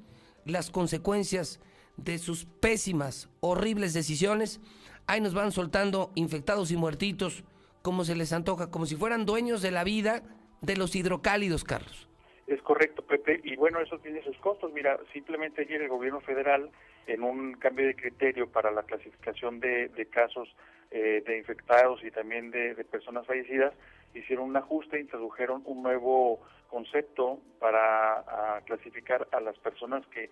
las 0.44 0.70
consecuencias 0.70 1.60
de 1.96 2.18
sus 2.18 2.46
pésimas, 2.46 3.28
horribles 3.40 3.92
decisiones. 3.92 4.60
Ahí 5.06 5.20
nos 5.20 5.34
van 5.34 5.52
soltando 5.52 6.10
infectados 6.14 6.70
y 6.70 6.76
muertitos 6.76 7.44
como 7.82 8.04
se 8.04 8.14
les 8.14 8.32
antoja, 8.32 8.70
como 8.70 8.86
si 8.86 8.96
fueran 8.96 9.26
dueños 9.26 9.60
de 9.60 9.72
la 9.72 9.84
vida 9.84 10.22
de 10.60 10.76
los 10.76 10.94
hidrocálidos, 10.94 11.64
Carlos. 11.64 12.08
Es 12.46 12.62
correcto, 12.62 13.02
Pepe, 13.02 13.40
y 13.42 13.56
bueno, 13.56 13.80
eso 13.80 13.98
tiene 13.98 14.22
sus 14.22 14.36
costos. 14.38 14.72
Mira, 14.72 14.98
simplemente 15.12 15.62
ayer 15.62 15.82
el 15.82 15.88
gobierno 15.88 16.20
federal, 16.20 16.70
en 17.06 17.22
un 17.22 17.54
cambio 17.54 17.86
de 17.86 17.96
criterio 17.96 18.48
para 18.48 18.70
la 18.70 18.84
clasificación 18.84 19.58
de, 19.58 19.88
de 19.88 20.06
casos 20.06 20.48
eh, 20.94 21.22
de 21.26 21.38
infectados 21.38 22.04
y 22.04 22.10
también 22.10 22.50
de, 22.50 22.74
personas 22.84 23.26
fallecidas, 23.26 23.72
hicieron 24.12 24.50
un 24.50 24.56
ajuste, 24.58 25.00
introdujeron 25.00 25.62
un 25.64 25.82
nuevo 25.82 26.40
concepto 26.68 27.40
para 27.58 28.18
a, 28.18 28.60
clasificar 28.66 29.26
a 29.32 29.40
las 29.40 29.58
personas 29.60 30.06
que 30.08 30.30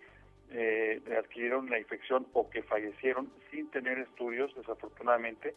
eh, 0.52 1.00
adquirieron 1.18 1.70
la 1.70 1.78
infección 1.78 2.26
o 2.32 2.50
que 2.50 2.62
fallecieron 2.62 3.30
sin 3.50 3.70
tener 3.70 3.98
estudios, 3.98 4.54
desafortunadamente, 4.56 5.54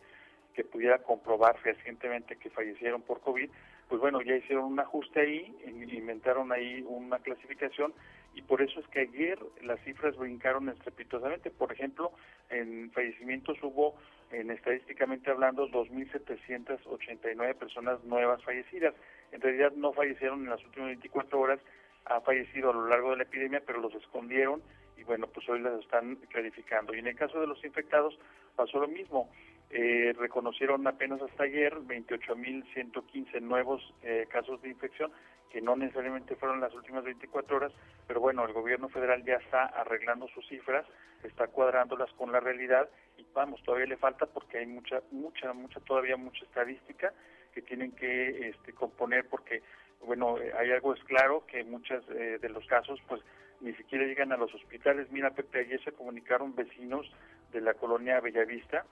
que 0.53 0.63
pudiera 0.63 0.99
comprobar 0.99 1.58
fehacientemente 1.60 2.36
que 2.38 2.49
fallecieron 2.49 3.01
por 3.01 3.21
COVID, 3.21 3.49
pues 3.89 4.01
bueno, 4.01 4.21
ya 4.21 4.36
hicieron 4.36 4.65
un 4.65 4.79
ajuste 4.79 5.21
ahí, 5.21 5.56
inventaron 5.91 6.51
ahí 6.51 6.84
una 6.88 7.19
clasificación 7.19 7.93
y 8.34 8.41
por 8.41 8.62
eso 8.62 8.79
es 8.79 8.88
que 8.88 9.01
ayer 9.01 9.38
las 9.62 9.79
cifras 9.82 10.15
brincaron 10.15 10.69
estrepitosamente. 10.69 11.51
Por 11.51 11.71
ejemplo, 11.71 12.12
en 12.49 12.91
fallecimientos 12.91 13.58
hubo, 13.62 13.95
en 14.32 14.49
estadísticamente 14.51 15.29
hablando, 15.29 15.67
2.789 15.69 17.56
personas 17.56 18.03
nuevas 18.03 18.43
fallecidas. 18.43 18.95
En 19.32 19.41
realidad 19.41 19.73
no 19.73 19.93
fallecieron 19.93 20.43
en 20.43 20.49
las 20.49 20.63
últimas 20.63 20.88
24 20.89 21.39
horas, 21.39 21.60
ha 22.06 22.21
fallecido 22.21 22.71
a 22.71 22.73
lo 22.73 22.88
largo 22.88 23.12
de 23.12 23.17
la 23.17 23.23
epidemia, 23.23 23.62
pero 23.65 23.79
los 23.79 23.93
escondieron 23.95 24.62
y 24.97 25.03
bueno, 25.03 25.27
pues 25.27 25.47
hoy 25.49 25.60
las 25.60 25.79
están 25.79 26.15
clarificando. 26.29 26.93
Y 26.93 26.99
en 26.99 27.08
el 27.08 27.15
caso 27.15 27.39
de 27.39 27.47
los 27.47 27.63
infectados 27.63 28.17
pasó 28.56 28.79
lo 28.79 28.88
mismo. 28.88 29.29
Eh, 29.69 30.13
reconocieron 30.17 30.86
apenas 30.86 31.21
hasta 31.21 31.43
ayer 31.43 31.73
28.115 31.73 33.41
nuevos 33.41 33.82
eh, 34.03 34.27
casos 34.29 34.62
de 34.62 34.69
infección, 34.69 35.12
que 35.49 35.62
no 35.62 35.75
necesariamente 35.75 36.36
fueron 36.36 36.62
las 36.62 36.73
últimas 36.73 37.03
24 37.03 37.58
horas, 37.58 37.71
pero 38.08 38.19
bueno, 38.19 38.45
el 38.45 38.53
gobierno 38.53 38.89
federal 38.89 39.23
ya 39.23 39.36
está 39.36 39.65
arreglando 39.65 40.27
sus 40.27 40.47
cifras, 40.47 40.86
está 41.23 41.47
cuadrándolas 41.47 42.12
con 42.13 42.32
la 42.32 42.39
realidad 42.39 42.89
y 43.17 43.25
vamos, 43.34 43.63
todavía 43.63 43.88
le 43.88 43.97
falta 43.97 44.25
porque 44.25 44.60
hay 44.60 44.67
mucha, 44.67 45.01
mucha, 45.12 45.53
mucha, 45.53 45.79
todavía 45.79 46.17
mucha 46.17 46.43
estadística 46.45 47.13
que 47.53 47.62
tienen 47.62 47.91
que 47.93 48.49
este, 48.49 48.73
componer 48.73 49.27
porque, 49.29 49.62
bueno, 50.06 50.38
eh, 50.39 50.51
hay 50.58 50.71
algo 50.71 50.93
es 50.93 51.03
claro 51.03 51.45
que 51.45 51.63
muchos 51.63 52.03
eh, 52.10 52.39
de 52.41 52.49
los 52.49 52.65
casos, 52.67 52.99
pues, 53.08 53.21
ni 53.63 53.73
siquiera 53.76 54.06
llegan 54.06 54.32
a 54.34 54.38
los 54.38 54.54
hospitales. 54.54 55.10
Mira, 55.12 55.32
Pepe, 55.32 55.60
ayer 55.60 55.82
se 55.84 55.93
comunicaron 55.93 56.54
vecinos 56.54 57.10
de 57.54 57.62
la 57.62 57.73
colonia 57.73 58.19
Bellavista, 58.19 58.86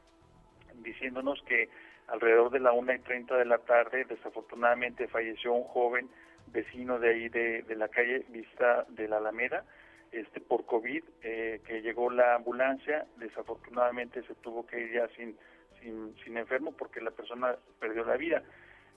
diciéndonos 0.75 1.41
que 1.43 1.69
alrededor 2.07 2.51
de 2.51 2.59
la 2.59 2.71
una 2.71 2.95
y 2.95 2.99
treinta 2.99 3.37
de 3.37 3.45
la 3.45 3.59
tarde, 3.59 4.05
desafortunadamente, 4.05 5.07
falleció 5.07 5.53
un 5.53 5.65
joven 5.65 6.09
vecino 6.47 6.99
de 6.99 7.09
ahí 7.09 7.29
de, 7.29 7.63
de 7.63 7.75
la 7.75 7.89
calle 7.89 8.25
Vista 8.29 8.85
de 8.89 9.07
la 9.07 9.17
Alameda, 9.17 9.65
este 10.11 10.41
por 10.41 10.65
COVID, 10.65 11.03
eh, 11.21 11.61
que 11.65 11.81
llegó 11.81 12.09
la 12.09 12.35
ambulancia, 12.35 13.05
desafortunadamente 13.17 14.23
se 14.23 14.35
tuvo 14.35 14.65
que 14.65 14.79
ir 14.79 14.93
ya 14.93 15.07
sin, 15.15 15.37
sin, 15.81 16.15
sin 16.23 16.37
enfermo 16.37 16.73
porque 16.73 17.01
la 17.01 17.11
persona 17.11 17.55
perdió 17.79 18.03
la 18.05 18.17
vida. 18.17 18.43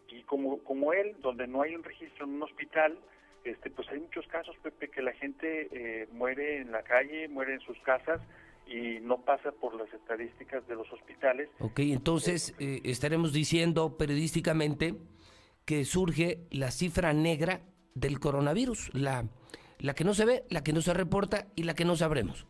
Y 0.09 0.23
como, 0.23 0.63
como 0.65 0.93
él, 0.93 1.17
donde 1.21 1.47
no 1.47 1.63
hay 1.63 1.75
un 1.75 1.85
registro 1.85 2.27
en 2.27 2.35
un 2.35 2.43
hospital, 2.43 2.99
este, 3.45 3.71
pues 3.71 3.89
hay 3.91 4.01
muchos 4.01 4.27
casos, 4.27 4.57
Pepe, 4.63 4.89
que 4.89 5.03
la 5.03 5.13
gente 5.13 5.69
eh, 5.73 6.09
muere 6.13 6.59
en 6.59 6.73
la 6.73 6.83
calle, 6.83 7.29
muere 7.29 7.55
en 7.55 7.61
sus 7.61 7.79
casas, 7.81 8.21
y 8.67 8.99
no 9.01 9.21
pasa 9.23 9.53
por 9.53 9.75
las 9.75 9.93
estadísticas 9.93 10.67
de 10.67 10.75
los 10.75 10.91
hospitales. 10.93 11.49
Ok, 11.61 11.81
entonces 11.81 12.55
eh, 12.59 12.81
estaremos 12.85 13.33
diciendo 13.33 13.97
periodísticamente 13.99 14.95
que 15.65 15.85
surge 15.85 16.39
la 16.51 16.71
cifra 16.71 17.13
negra 17.13 17.61
del 17.95 18.19
coronavirus, 18.21 18.91
la, 18.95 19.25
la 19.79 19.95
que 19.95 20.05
no 20.05 20.15
se 20.15 20.25
ve, 20.25 20.45
la 20.51 20.63
que 20.63 20.73
no 20.73 20.81
se 20.81 20.95
reporta 20.95 21.47
y 21.55 21.65
la 21.65 21.75
que 21.75 21.85
no 21.85 21.97
sabremos. 21.97 22.47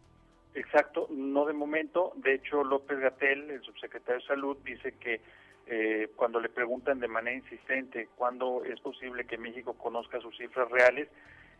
Exacto, 0.54 1.08
no 1.10 1.46
de 1.46 1.52
momento. 1.52 2.12
De 2.16 2.34
hecho, 2.34 2.62
López 2.62 2.98
Gatel, 3.00 3.50
el 3.50 3.62
subsecretario 3.62 4.20
de 4.20 4.26
Salud, 4.26 4.56
dice 4.64 4.94
que 5.00 5.20
eh, 5.66 6.10
cuando 6.16 6.40
le 6.40 6.48
preguntan 6.48 7.00
de 7.00 7.08
manera 7.08 7.36
insistente 7.36 8.08
cuándo 8.16 8.62
es 8.64 8.78
posible 8.80 9.26
que 9.26 9.38
México 9.38 9.74
conozca 9.74 10.20
sus 10.20 10.36
cifras 10.36 10.70
reales, 10.70 11.08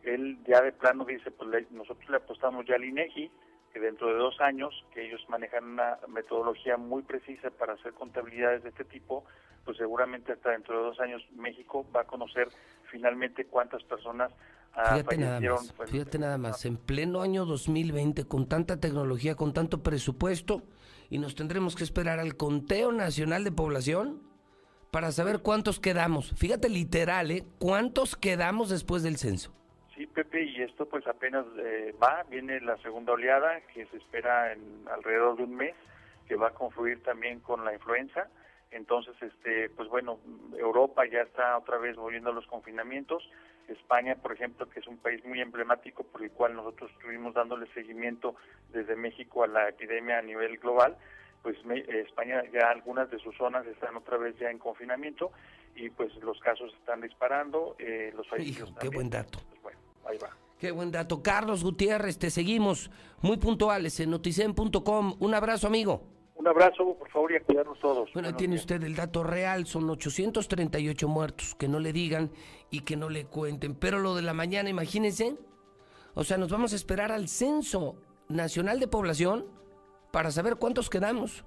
él 0.02 0.38
ya 0.46 0.60
de 0.60 0.72
plano 0.72 1.04
dice, 1.04 1.30
pues 1.30 1.48
le, 1.50 1.66
nosotros 1.70 2.08
le 2.10 2.18
apostamos 2.18 2.66
ya 2.66 2.74
al 2.74 2.84
INEGI, 2.84 3.30
que 3.72 3.80
dentro 3.80 4.08
de 4.08 4.14
dos 4.14 4.40
años, 4.40 4.72
que 4.92 5.06
ellos 5.06 5.24
manejan 5.28 5.64
una 5.64 5.98
metodología 6.08 6.76
muy 6.76 7.02
precisa 7.02 7.50
para 7.50 7.72
hacer 7.72 7.92
contabilidades 7.94 8.62
de 8.62 8.68
este 8.68 8.84
tipo, 8.84 9.24
pues 9.64 9.78
seguramente 9.78 10.32
hasta 10.32 10.50
dentro 10.50 10.78
de 10.78 10.84
dos 10.84 11.00
años 11.00 11.22
México 11.34 11.86
va 11.94 12.02
a 12.02 12.04
conocer 12.04 12.48
finalmente 12.90 13.46
cuántas 13.46 13.82
personas 13.82 14.30
ah, 14.74 14.96
fíjate 14.96 15.16
nada 15.16 15.32
fallecieron. 15.32 15.56
más, 15.56 15.72
pues, 15.72 15.90
fíjate 15.90 16.18
nada 16.18 16.38
más, 16.38 16.64
en 16.66 16.76
pleno 16.76 17.22
año 17.22 17.46
2020, 17.46 18.26
con 18.26 18.46
tanta 18.48 18.78
tecnología, 18.78 19.34
con 19.34 19.52
tanto 19.52 19.82
presupuesto, 19.82 20.62
y 21.10 21.18
nos 21.18 21.34
tendremos 21.34 21.76
que 21.76 21.84
esperar 21.84 22.18
al 22.18 22.36
conteo 22.36 22.92
nacional 22.92 23.44
de 23.44 23.52
población 23.52 24.22
para 24.90 25.10
saber 25.10 25.40
cuántos 25.40 25.80
quedamos. 25.80 26.32
Fíjate 26.36 26.68
literal, 26.68 27.30
¿eh? 27.30 27.44
¿Cuántos 27.58 28.16
quedamos 28.16 28.70
después 28.70 29.02
del 29.02 29.16
censo? 29.16 29.52
Sí, 29.94 30.06
Pepe, 30.06 30.44
y 30.44 30.62
esto 30.62 30.86
pues 30.86 31.06
apenas 31.06 31.44
eh, 31.58 31.94
va, 32.02 32.24
viene 32.30 32.60
la 32.60 32.76
segunda 32.78 33.12
oleada 33.12 33.60
que 33.72 33.86
se 33.86 33.96
espera 33.96 34.52
en 34.52 34.60
alrededor 34.88 35.36
de 35.36 35.44
un 35.44 35.56
mes, 35.56 35.74
que 36.26 36.36
va 36.36 36.48
a 36.48 36.54
confluir 36.54 37.02
también 37.02 37.40
con 37.40 37.64
la 37.64 37.74
influenza. 37.74 38.28
Entonces, 38.70 39.14
este, 39.22 39.70
pues 39.70 39.88
bueno, 39.88 40.18
Europa 40.58 41.04
ya 41.06 41.22
está 41.22 41.58
otra 41.58 41.78
vez 41.78 41.96
volviendo 41.96 42.30
a 42.30 42.32
los 42.32 42.46
confinamientos. 42.46 43.22
España, 43.68 44.16
por 44.16 44.32
ejemplo, 44.32 44.68
que 44.68 44.80
es 44.80 44.86
un 44.86 44.98
país 44.98 45.24
muy 45.24 45.40
emblemático 45.40 46.04
por 46.04 46.22
el 46.22 46.30
cual 46.30 46.54
nosotros 46.54 46.90
estuvimos 46.92 47.34
dándole 47.34 47.66
seguimiento 47.74 48.34
desde 48.72 48.96
México 48.96 49.44
a 49.44 49.46
la 49.46 49.68
epidemia 49.68 50.18
a 50.18 50.22
nivel 50.22 50.58
global, 50.58 50.96
pues 51.42 51.62
me, 51.64 51.80
España 52.00 52.42
ya 52.52 52.70
algunas 52.70 53.10
de 53.10 53.18
sus 53.18 53.36
zonas 53.36 53.66
están 53.66 53.96
otra 53.96 54.16
vez 54.16 54.36
ya 54.38 54.50
en 54.50 54.58
confinamiento 54.58 55.32
y 55.76 55.90
pues 55.90 56.14
los 56.16 56.38
casos 56.40 56.72
están 56.80 57.00
disparando, 57.00 57.76
eh, 57.78 58.12
los 58.16 58.26
Hijo, 58.38 58.74
qué 58.80 58.88
buen 58.88 59.10
dato. 59.10 59.40
Pues 59.50 59.62
bueno, 59.62 59.78
ahí 60.06 60.18
va. 60.18 60.30
Qué 60.58 60.70
buen 60.70 60.90
dato. 60.90 61.22
Carlos 61.22 61.62
Gutiérrez, 61.62 62.18
te 62.18 62.30
seguimos 62.30 62.90
muy 63.20 63.36
puntuales 63.36 63.98
en 64.00 64.10
noticen.com. 64.10 65.16
Un 65.18 65.34
abrazo, 65.34 65.66
amigo. 65.66 66.13
Un 66.44 66.48
abrazo, 66.48 66.94
por 66.98 67.08
favor, 67.08 67.32
y 67.32 67.36
a 67.36 67.40
cuidarnos 67.40 67.78
todos. 67.80 68.12
Bueno, 68.12 68.26
Buenos 68.28 68.36
tiene 68.36 68.52
días. 68.56 68.64
usted 68.64 68.82
el 68.82 68.94
dato 68.94 69.24
real, 69.24 69.66
son 69.66 69.88
838 69.88 71.08
muertos, 71.08 71.54
que 71.54 71.68
no 71.68 71.80
le 71.80 71.90
digan 71.90 72.30
y 72.70 72.80
que 72.80 72.98
no 72.98 73.08
le 73.08 73.24
cuenten. 73.24 73.74
Pero 73.74 73.98
lo 73.98 74.14
de 74.14 74.20
la 74.20 74.34
mañana, 74.34 74.68
imagínense, 74.68 75.38
o 76.12 76.22
sea, 76.22 76.36
nos 76.36 76.50
vamos 76.50 76.74
a 76.74 76.76
esperar 76.76 77.12
al 77.12 77.28
Censo 77.28 77.96
Nacional 78.28 78.78
de 78.78 78.88
Población 78.88 79.46
para 80.12 80.30
saber 80.30 80.56
cuántos 80.56 80.90
quedamos. 80.90 81.46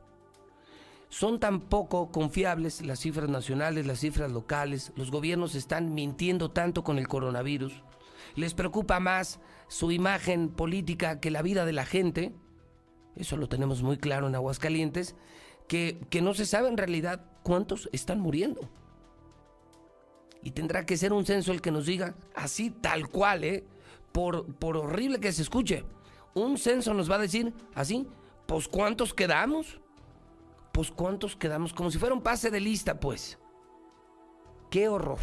son 1.10 1.40
tan 1.40 1.62
poco 1.62 2.12
confiables 2.12 2.82
las 2.82 3.00
cifras 3.00 3.30
nacionales, 3.30 3.86
las 3.86 4.00
cifras 4.00 4.32
locales, 4.32 4.94
los 4.96 5.12
gobiernos 5.12 5.54
están 5.54 5.94
mintiendo 5.94 6.50
tanto 6.50 6.84
con 6.84 6.98
el 6.98 7.08
coronavirus, 7.08 7.84
les 8.36 8.56
preocupa 8.56 9.00
más 9.00 9.40
su 9.68 9.92
imagen 9.92 10.50
política 10.50 11.20
que 11.20 11.30
la 11.30 11.44
vida 11.44 11.66
de 11.66 11.74
la 11.74 11.86
gente, 11.86 12.34
eso 13.20 13.38
lo 13.38 13.50
tenemos 13.50 13.82
muy 13.84 13.98
claro 13.98 14.28
en 14.28 14.36
Aguascalientes, 14.36 15.16
que, 15.68 16.00
que 16.10 16.22
no 16.22 16.34
se 16.34 16.46
sabe 16.46 16.70
en 16.70 16.78
realidad 16.78 17.26
cuántos 17.44 17.90
están 17.92 18.20
muriendo. 18.20 18.70
Y 20.44 20.52
tendrá 20.52 20.86
que 20.86 20.98
ser 20.98 21.14
un 21.14 21.26
censo 21.26 21.52
el 21.52 21.62
que 21.62 21.72
nos 21.72 21.86
diga, 21.86 22.16
así 22.36 22.70
tal 22.70 23.10
cual, 23.10 23.44
¿eh? 23.44 23.66
por, 24.12 24.56
por 24.56 24.78
horrible 24.78 25.20
que 25.20 25.32
se 25.32 25.42
escuche, 25.42 25.84
un 26.34 26.58
censo 26.58 26.94
nos 26.94 27.10
va 27.10 27.16
a 27.16 27.20
decir 27.20 27.54
así, 27.76 28.08
pues 28.46 28.68
cuántos 28.68 29.14
quedamos, 29.14 29.80
pues 30.72 30.92
cuántos 30.92 31.36
quedamos, 31.36 31.74
como 31.74 31.92
si 31.92 31.98
fuera 31.98 32.16
un 32.16 32.22
pase 32.22 32.50
de 32.50 32.60
lista, 32.60 33.00
pues. 33.00 33.38
Qué 34.70 34.88
horror. 34.88 35.20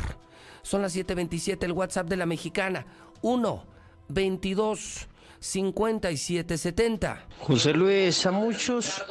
Son 0.63 0.83
las 0.83 0.95
7:27, 0.95 1.65
el 1.65 1.73
WhatsApp 1.73 2.09
de 2.09 2.17
la 2.17 2.27
mexicana, 2.27 2.87
1 3.23 3.75
22 4.09 5.09
57 5.45 6.57
70. 6.57 7.27
José 7.41 7.75
Luis, 7.75 8.25
a 8.25 8.31
muchos 8.31 9.05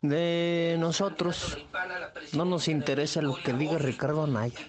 de 0.00 0.76
nosotros 0.78 1.58
no 2.34 2.44
nos 2.44 2.68
interesa 2.68 3.20
lo 3.20 3.34
que 3.42 3.52
diga 3.52 3.78
Ricardo 3.78 4.22
Anaya. 4.22 4.60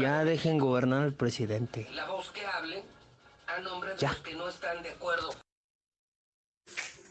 Ya 0.00 0.24
dejen 0.24 0.58
gobernar 0.58 1.02
al 1.02 1.12
presidente. 1.12 1.88
La 1.92 2.06
voz 2.06 2.30
que 2.30 2.46
hable 2.46 2.84
a 3.48 3.60
nombre 3.62 3.94
de 3.94 3.98
Ya. 3.98 4.10
los 4.10 4.18
que 4.20 4.34
no 4.36 4.48
están 4.48 4.84
de 4.84 4.90
acuerdo. 4.90 5.30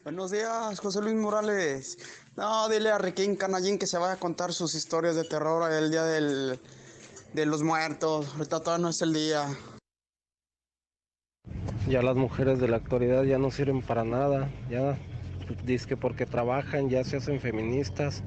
Buenos 0.05 0.31
días, 0.31 0.79
José 0.79 1.01
Luis 1.01 1.15
Morales. 1.15 1.97
No, 2.37 2.69
dile 2.69 2.91
a 2.91 2.97
Requín 2.97 3.35
Canallín 3.35 3.77
que 3.77 3.87
se 3.87 3.97
vaya 3.97 4.13
a 4.13 4.19
contar 4.19 4.53
sus 4.53 4.73
historias 4.73 5.15
de 5.17 5.25
terror 5.25 5.69
el 5.69 5.91
día 5.91 6.03
del, 6.03 6.61
de 7.33 7.45
los 7.45 7.61
muertos. 7.61 8.27
Ahorita 8.35 8.61
todavía 8.61 8.83
no 8.83 8.89
es 8.89 9.01
el 9.01 9.11
día. 9.13 9.47
Ya 11.87 12.01
las 12.01 12.15
mujeres 12.15 12.59
de 12.59 12.67
la 12.67 12.77
actualidad 12.77 13.23
ya 13.23 13.37
no 13.37 13.51
sirven 13.51 13.81
para 13.83 14.03
nada. 14.03 14.49
Ya 14.71 14.97
dice 15.65 15.87
que 15.87 15.97
porque 15.97 16.25
trabajan 16.25 16.89
ya 16.89 17.03
se 17.03 17.17
hacen 17.17 17.39
feministas, 17.39 18.23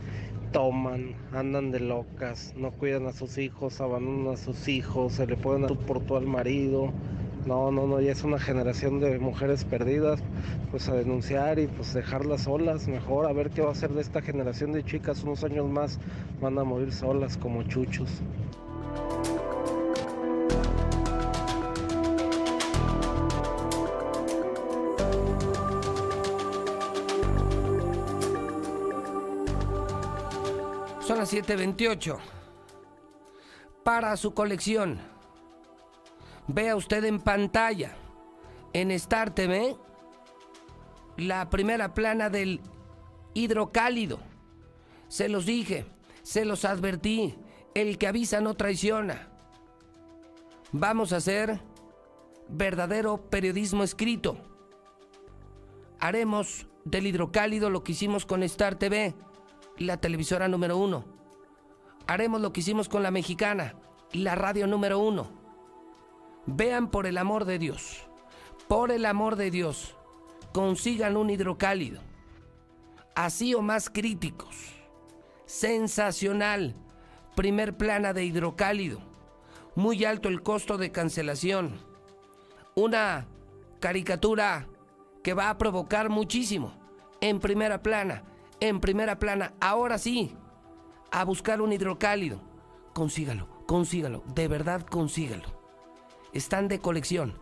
toman, 0.53 1.17
andan 1.33 1.73
de 1.73 1.81
locas, 1.81 2.55
no 2.57 2.71
cuidan 2.71 3.07
a 3.07 3.13
sus 3.13 3.37
hijos, 3.37 3.81
abandonan 3.81 4.35
a 4.35 4.37
sus 4.37 4.69
hijos, 4.69 5.15
se 5.15 5.27
le 5.27 5.37
ponen 5.37 5.65
a 5.65 5.75
por 5.75 6.01
todo 6.01 6.19
al 6.19 6.27
marido. 6.27 6.93
No, 7.47 7.73
no, 7.73 7.87
no, 7.87 8.01
ya 8.01 8.13
es 8.13 8.23
una 8.23 8.39
generación 8.39 9.01
de 9.01 9.19
mujeres 9.19 9.65
perdidas, 9.65 10.23
pues 10.71 10.89
a 10.89 10.95
denunciar 10.95 11.59
y 11.59 11.67
pues 11.67 11.95
dejarlas 11.95 12.43
solas, 12.43 12.87
mejor 12.87 13.27
a 13.27 13.33
ver 13.33 13.51
qué 13.51 13.63
va 13.63 13.71
a 13.71 13.73
hacer 13.73 13.91
de 13.91 14.03
esta 14.03 14.21
generación 14.23 14.71
de 14.71 14.85
chicas, 14.85 15.25
unos 15.25 15.43
años 15.43 15.69
más 15.69 15.99
van 16.41 16.59
a 16.59 16.65
morir 16.65 16.93
solas 16.93 17.37
como 17.37 17.63
chuchos. 17.65 18.23
Son 31.09 31.17
las 31.17 31.33
7:28. 31.33 32.19
Para 33.83 34.15
su 34.19 34.35
colección, 34.35 34.99
vea 36.49 36.77
usted 36.77 37.03
en 37.05 37.19
pantalla, 37.19 37.97
en 38.75 38.91
Star 38.91 39.35
TV, 39.35 39.75
la 41.17 41.49
primera 41.49 41.95
plana 41.95 42.29
del 42.29 42.61
hidrocálido. 43.33 44.19
Se 45.09 45.31
los 45.31 45.47
dije, 45.47 45.87
se 46.23 46.45
los 46.45 46.67
advertí, 46.67 47.39
el 47.75 47.97
que 47.97 48.09
avisa 48.09 48.43
no 48.43 48.53
traiciona. 48.53 49.31
Vamos 50.73 51.15
a 51.15 51.17
hacer 51.17 51.59
verdadero 52.51 53.31
periodismo 53.31 53.83
escrito. 53.83 54.37
Haremos 56.01 56.67
del 56.85 57.07
hidrocálido 57.07 57.71
lo 57.71 57.83
que 57.83 57.93
hicimos 57.93 58.27
con 58.27 58.43
Star 58.43 58.75
TV, 58.75 59.15
la 59.79 59.97
televisora 59.99 60.49
número 60.49 60.77
uno. 60.77 61.05
Haremos 62.07 62.41
lo 62.41 62.53
que 62.53 62.61
hicimos 62.61 62.89
con 62.89 63.03
la 63.03 63.11
mexicana, 63.11 63.75
la 64.13 64.35
radio 64.35 64.67
número 64.67 64.99
uno. 64.99 65.29
Vean 66.47 66.91
por 66.91 67.07
el 67.07 67.19
amor 67.19 67.45
de 67.45 67.59
Dios, 67.59 68.09
por 68.69 68.91
el 68.91 69.05
amor 69.05 69.37
de 69.37 69.51
Dios, 69.51 69.95
consigan 70.53 71.17
un 71.17 71.31
hidrocálido, 71.31 72.01
así 73.15 73.55
o 73.55 73.63
más 73.63 73.91
críticos. 73.91 74.57
Sensacional, 75.45 76.75
primer 77.35 77.77
plana 77.77 78.13
de 78.13 78.25
hidrocálido, 78.25 79.01
muy 79.75 80.05
alto 80.05 80.29
el 80.29 80.43
costo 80.43 80.79
de 80.79 80.91
cancelación. 80.91 81.81
Una 82.75 83.27
caricatura 83.81 84.67
que 85.23 85.35
va 85.35 85.51
a 85.51 85.59
provocar 85.59 86.09
muchísimo 86.09 86.73
en 87.21 87.41
primera 87.41 87.83
plana, 87.83 88.23
en 88.61 88.81
primera 88.81 89.19
plana, 89.19 89.55
ahora 89.61 89.99
sí, 89.99 90.35
a 91.11 91.25
buscar 91.25 91.61
un 91.61 91.73
hidrocálido. 91.73 92.41
Consígalo, 92.93 93.49
consígalo, 93.67 94.25
de 94.35 94.49
verdad 94.49 94.83
consígalo. 94.83 95.59
Están 96.33 96.69
de 96.69 96.81
colección, 96.81 97.39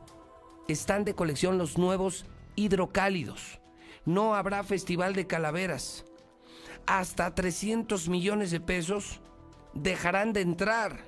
están 0.68 1.04
de 1.04 1.14
colección 1.14 1.58
los 1.58 1.78
nuevos 1.78 2.26
hidrocálidos. 2.54 3.60
No 4.04 4.34
habrá 4.34 4.62
festival 4.62 5.14
de 5.14 5.26
calaveras. 5.26 6.04
Hasta 6.86 7.34
300 7.34 8.08
millones 8.08 8.50
de 8.50 8.60
pesos 8.60 9.20
dejarán 9.74 10.32
de 10.32 10.42
entrar. 10.42 11.04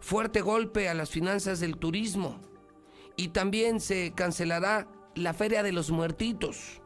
Fuerte 0.00 0.42
golpe 0.42 0.88
a 0.88 0.94
las 0.94 1.10
finanzas 1.10 1.60
del 1.60 1.78
turismo. 1.78 2.38
Y 3.16 3.28
también 3.28 3.80
se 3.80 4.12
cancelará 4.14 4.88
la 5.14 5.32
Feria 5.32 5.62
de 5.62 5.72
los 5.72 5.90
Muertitos. 5.90 6.82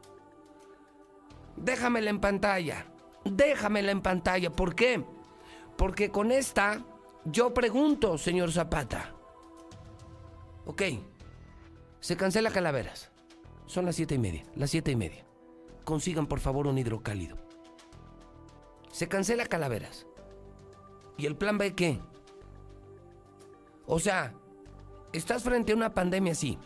Déjamela 1.61 2.11
en 2.11 2.21
pantalla. 2.21 2.87
Déjamela 3.25 3.91
en 3.93 4.01
pantalla. 4.01 4.51
¿Por 4.51 4.75
qué? 4.75 5.05
Porque 5.77 6.11
con 6.11 6.33
esta 6.33 6.85
yo 7.25 7.53
pregunto, 7.53 8.19
señor 8.19 8.53
Zapata. 8.53 9.15
Ok. 10.67 10.83
Se 12.01 12.17
cancela 12.17 12.51
Calaveras. 12.51 13.11
Son 13.67 13.85
las 13.85 13.97
siete 13.97 14.15
y 14.15 14.19
media. 14.19 14.45
Las 14.55 14.71
siete 14.71 14.93
y 14.93 14.97
media. 14.97 15.25
Consigan 15.85 16.27
por 16.27 16.41
favor 16.41 16.67
un 16.67 16.79
hidrocálido. 16.79 17.37
Se 18.91 19.09
cancela 19.09 19.47
Calaveras. 19.47 20.07
¿Y 21.17 21.27
el 21.27 21.37
plan 21.37 21.59
B 21.59 21.75
qué? 21.75 22.01
O 23.87 23.99
sea, 23.99 24.35
estás 25.13 25.43
frente 25.43 25.73
a 25.73 25.77
una 25.77 25.95
pandemia 25.95 26.33
así. 26.33 26.59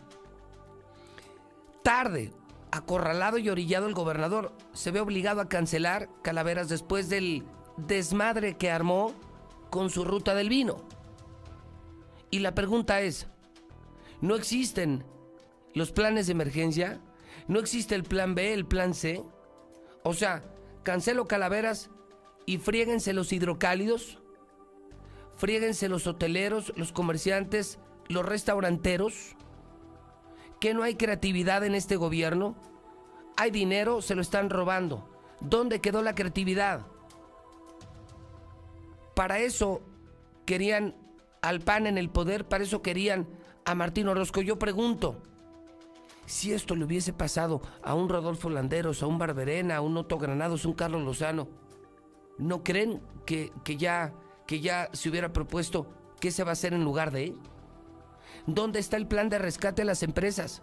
Tarde, 1.83 2.31
acorralado 2.73 3.37
y 3.37 3.49
orillado 3.49 3.85
el 3.85 3.93
gobernador, 3.93 4.51
se 4.73 4.89
ve 4.89 4.99
obligado 4.99 5.41
a 5.41 5.47
cancelar 5.47 6.09
Calaveras 6.23 6.69
después 6.69 7.07
del 7.07 7.45
desmadre 7.77 8.57
que 8.57 8.71
armó 8.71 9.13
con 9.69 9.91
su 9.91 10.03
ruta 10.03 10.33
del 10.33 10.49
vino. 10.49 10.83
Y 12.31 12.39
la 12.39 12.55
pregunta 12.55 13.01
es, 13.01 13.27
¿no 14.21 14.35
existen 14.35 15.05
los 15.75 15.91
planes 15.91 16.25
de 16.25 16.31
emergencia? 16.31 16.99
¿No 17.47 17.59
existe 17.59 17.93
el 17.93 18.03
plan 18.03 18.33
B, 18.33 18.53
el 18.53 18.65
plan 18.65 18.95
C? 18.95 19.23
O 20.01 20.15
sea, 20.15 20.43
cancelo 20.81 21.27
Calaveras 21.27 21.91
y 22.47 22.57
friéguense 22.57 23.13
los 23.13 23.31
hidrocálidos, 23.31 24.17
friéguense 25.35 25.89
los 25.89 26.07
hoteleros, 26.07 26.73
los 26.75 26.91
comerciantes, 26.91 27.77
los 28.07 28.25
restauranteros. 28.25 29.35
¿Que 30.63 30.73
no 30.73 30.83
hay 30.83 30.95
creatividad 30.95 31.65
en 31.65 31.75
este 31.75 31.97
gobierno? 31.97 32.55
Hay 33.35 33.51
dinero, 33.51 34.01
se 34.01 34.15
lo 34.15 34.21
están 34.21 34.49
robando. 34.49 35.09
¿Dónde 35.41 35.81
quedó 35.81 36.01
la 36.01 36.15
creatividad? 36.15 36.85
Para 39.13 39.39
eso 39.39 39.81
querían 40.45 40.95
al 41.41 41.59
PAN 41.59 41.85
en 41.85 41.97
el 41.97 42.09
poder, 42.09 42.47
para 42.47 42.63
eso 42.63 42.81
querían 42.81 43.27
a 43.65 43.75
Martín 43.75 44.07
Orozco. 44.07 44.39
Yo 44.39 44.57
pregunto, 44.57 45.21
si 46.27 46.53
esto 46.53 46.77
le 46.77 46.85
hubiese 46.85 47.11
pasado 47.11 47.61
a 47.83 47.93
un 47.93 48.07
Rodolfo 48.07 48.49
Landeros, 48.49 49.03
a 49.03 49.07
un 49.07 49.17
Barberena, 49.17 49.75
a 49.75 49.81
un 49.81 49.97
Otto 49.97 50.17
Granados, 50.17 50.63
a 50.63 50.69
un 50.69 50.75
Carlos 50.75 51.03
Lozano, 51.03 51.49
¿no 52.37 52.63
creen 52.63 53.01
que, 53.25 53.51
que 53.65 53.75
ya, 53.75 54.13
que 54.47 54.61
ya 54.61 54.87
se 54.93 55.09
hubiera 55.09 55.33
propuesto 55.33 55.87
qué 56.21 56.31
se 56.31 56.45
va 56.45 56.51
a 56.51 56.53
hacer 56.53 56.73
en 56.73 56.85
lugar 56.85 57.11
de 57.11 57.25
él? 57.25 57.37
¿Dónde 58.45 58.79
está 58.79 58.97
el 58.97 59.07
plan 59.07 59.29
de 59.29 59.39
rescate 59.39 59.83
a 59.83 59.85
las 59.85 60.03
empresas? 60.03 60.61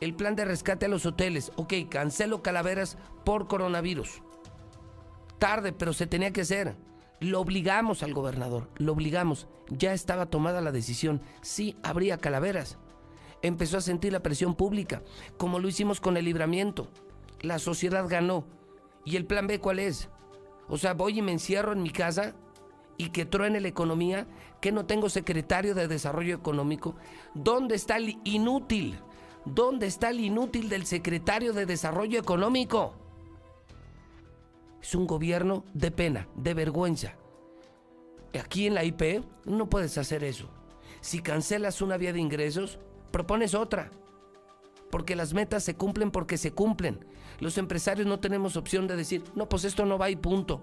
El 0.00 0.14
plan 0.14 0.36
de 0.36 0.44
rescate 0.44 0.86
a 0.86 0.88
los 0.88 1.04
hoteles. 1.04 1.50
Ok, 1.56 1.74
cancelo 1.88 2.42
calaveras 2.42 2.96
por 3.24 3.48
coronavirus. 3.48 4.22
Tarde, 5.38 5.72
pero 5.72 5.92
se 5.92 6.06
tenía 6.06 6.32
que 6.32 6.42
hacer. 6.42 6.76
Lo 7.18 7.40
obligamos 7.40 8.02
al 8.02 8.14
gobernador, 8.14 8.68
lo 8.76 8.92
obligamos. 8.92 9.48
Ya 9.68 9.92
estaba 9.92 10.26
tomada 10.26 10.60
la 10.60 10.72
decisión. 10.72 11.20
Sí, 11.40 11.76
habría 11.82 12.18
calaveras. 12.18 12.78
Empezó 13.42 13.78
a 13.78 13.80
sentir 13.80 14.12
la 14.12 14.22
presión 14.22 14.54
pública, 14.54 15.02
como 15.36 15.58
lo 15.58 15.68
hicimos 15.68 16.00
con 16.00 16.16
el 16.16 16.24
libramiento. 16.24 16.88
La 17.40 17.58
sociedad 17.58 18.06
ganó. 18.08 18.44
¿Y 19.04 19.16
el 19.16 19.26
plan 19.26 19.48
B 19.48 19.58
cuál 19.58 19.80
es? 19.80 20.08
O 20.68 20.78
sea, 20.78 20.94
voy 20.94 21.18
y 21.18 21.22
me 21.22 21.32
encierro 21.32 21.72
en 21.72 21.82
mi 21.82 21.90
casa 21.90 22.36
y 22.96 23.10
que 23.10 23.24
truene 23.24 23.60
la 23.60 23.68
economía, 23.68 24.26
que 24.60 24.72
no 24.72 24.86
tengo 24.86 25.08
secretario 25.08 25.74
de 25.74 25.88
desarrollo 25.88 26.34
económico. 26.34 26.94
¿Dónde 27.34 27.74
está 27.74 27.96
el 27.96 28.18
inútil? 28.24 28.98
¿Dónde 29.44 29.86
está 29.86 30.10
el 30.10 30.20
inútil 30.20 30.68
del 30.68 30.86
secretario 30.86 31.52
de 31.52 31.66
desarrollo 31.66 32.18
económico? 32.18 32.94
Es 34.80 34.94
un 34.94 35.06
gobierno 35.06 35.64
de 35.74 35.90
pena, 35.90 36.28
de 36.36 36.54
vergüenza. 36.54 37.16
Aquí 38.40 38.66
en 38.66 38.74
la 38.74 38.84
IP 38.84 39.24
no 39.44 39.68
puedes 39.68 39.98
hacer 39.98 40.24
eso. 40.24 40.48
Si 41.00 41.20
cancelas 41.20 41.82
una 41.82 41.96
vía 41.96 42.12
de 42.12 42.20
ingresos, 42.20 42.78
propones 43.10 43.54
otra. 43.54 43.90
Porque 44.90 45.16
las 45.16 45.34
metas 45.34 45.64
se 45.64 45.74
cumplen 45.74 46.10
porque 46.10 46.36
se 46.38 46.52
cumplen. 46.52 47.04
Los 47.40 47.58
empresarios 47.58 48.06
no 48.06 48.20
tenemos 48.20 48.56
opción 48.56 48.86
de 48.86 48.96
decir, 48.96 49.24
no, 49.34 49.48
pues 49.48 49.64
esto 49.64 49.86
no 49.86 49.98
va 49.98 50.10
y 50.10 50.16
punto. 50.16 50.62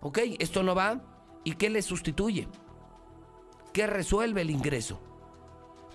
Ok, 0.00 0.18
esto 0.38 0.62
no 0.62 0.74
va. 0.74 1.11
¿Y 1.44 1.54
qué 1.54 1.70
le 1.70 1.82
sustituye? 1.82 2.48
¿Qué 3.72 3.86
resuelve 3.86 4.42
el 4.42 4.50
ingreso? 4.50 5.00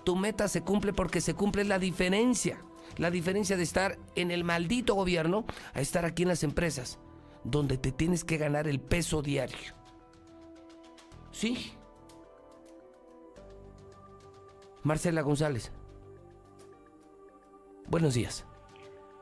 Tu 0.04 0.16
meta 0.16 0.48
se 0.48 0.62
cumple 0.62 0.92
porque 0.92 1.20
se 1.20 1.34
cumple 1.34 1.64
la 1.64 1.78
diferencia. 1.78 2.62
La 2.96 3.10
diferencia 3.10 3.56
de 3.56 3.62
estar 3.62 3.98
en 4.14 4.30
el 4.30 4.44
maldito 4.44 4.94
gobierno 4.94 5.44
a 5.74 5.80
estar 5.80 6.04
aquí 6.04 6.22
en 6.22 6.28
las 6.28 6.42
empresas, 6.42 6.98
donde 7.44 7.78
te 7.78 7.92
tienes 7.92 8.24
que 8.24 8.38
ganar 8.38 8.66
el 8.66 8.80
peso 8.80 9.22
diario. 9.22 9.74
Sí. 11.30 11.72
Marcela 14.82 15.22
González. 15.22 15.72
Buenos 17.86 18.14
días. 18.14 18.46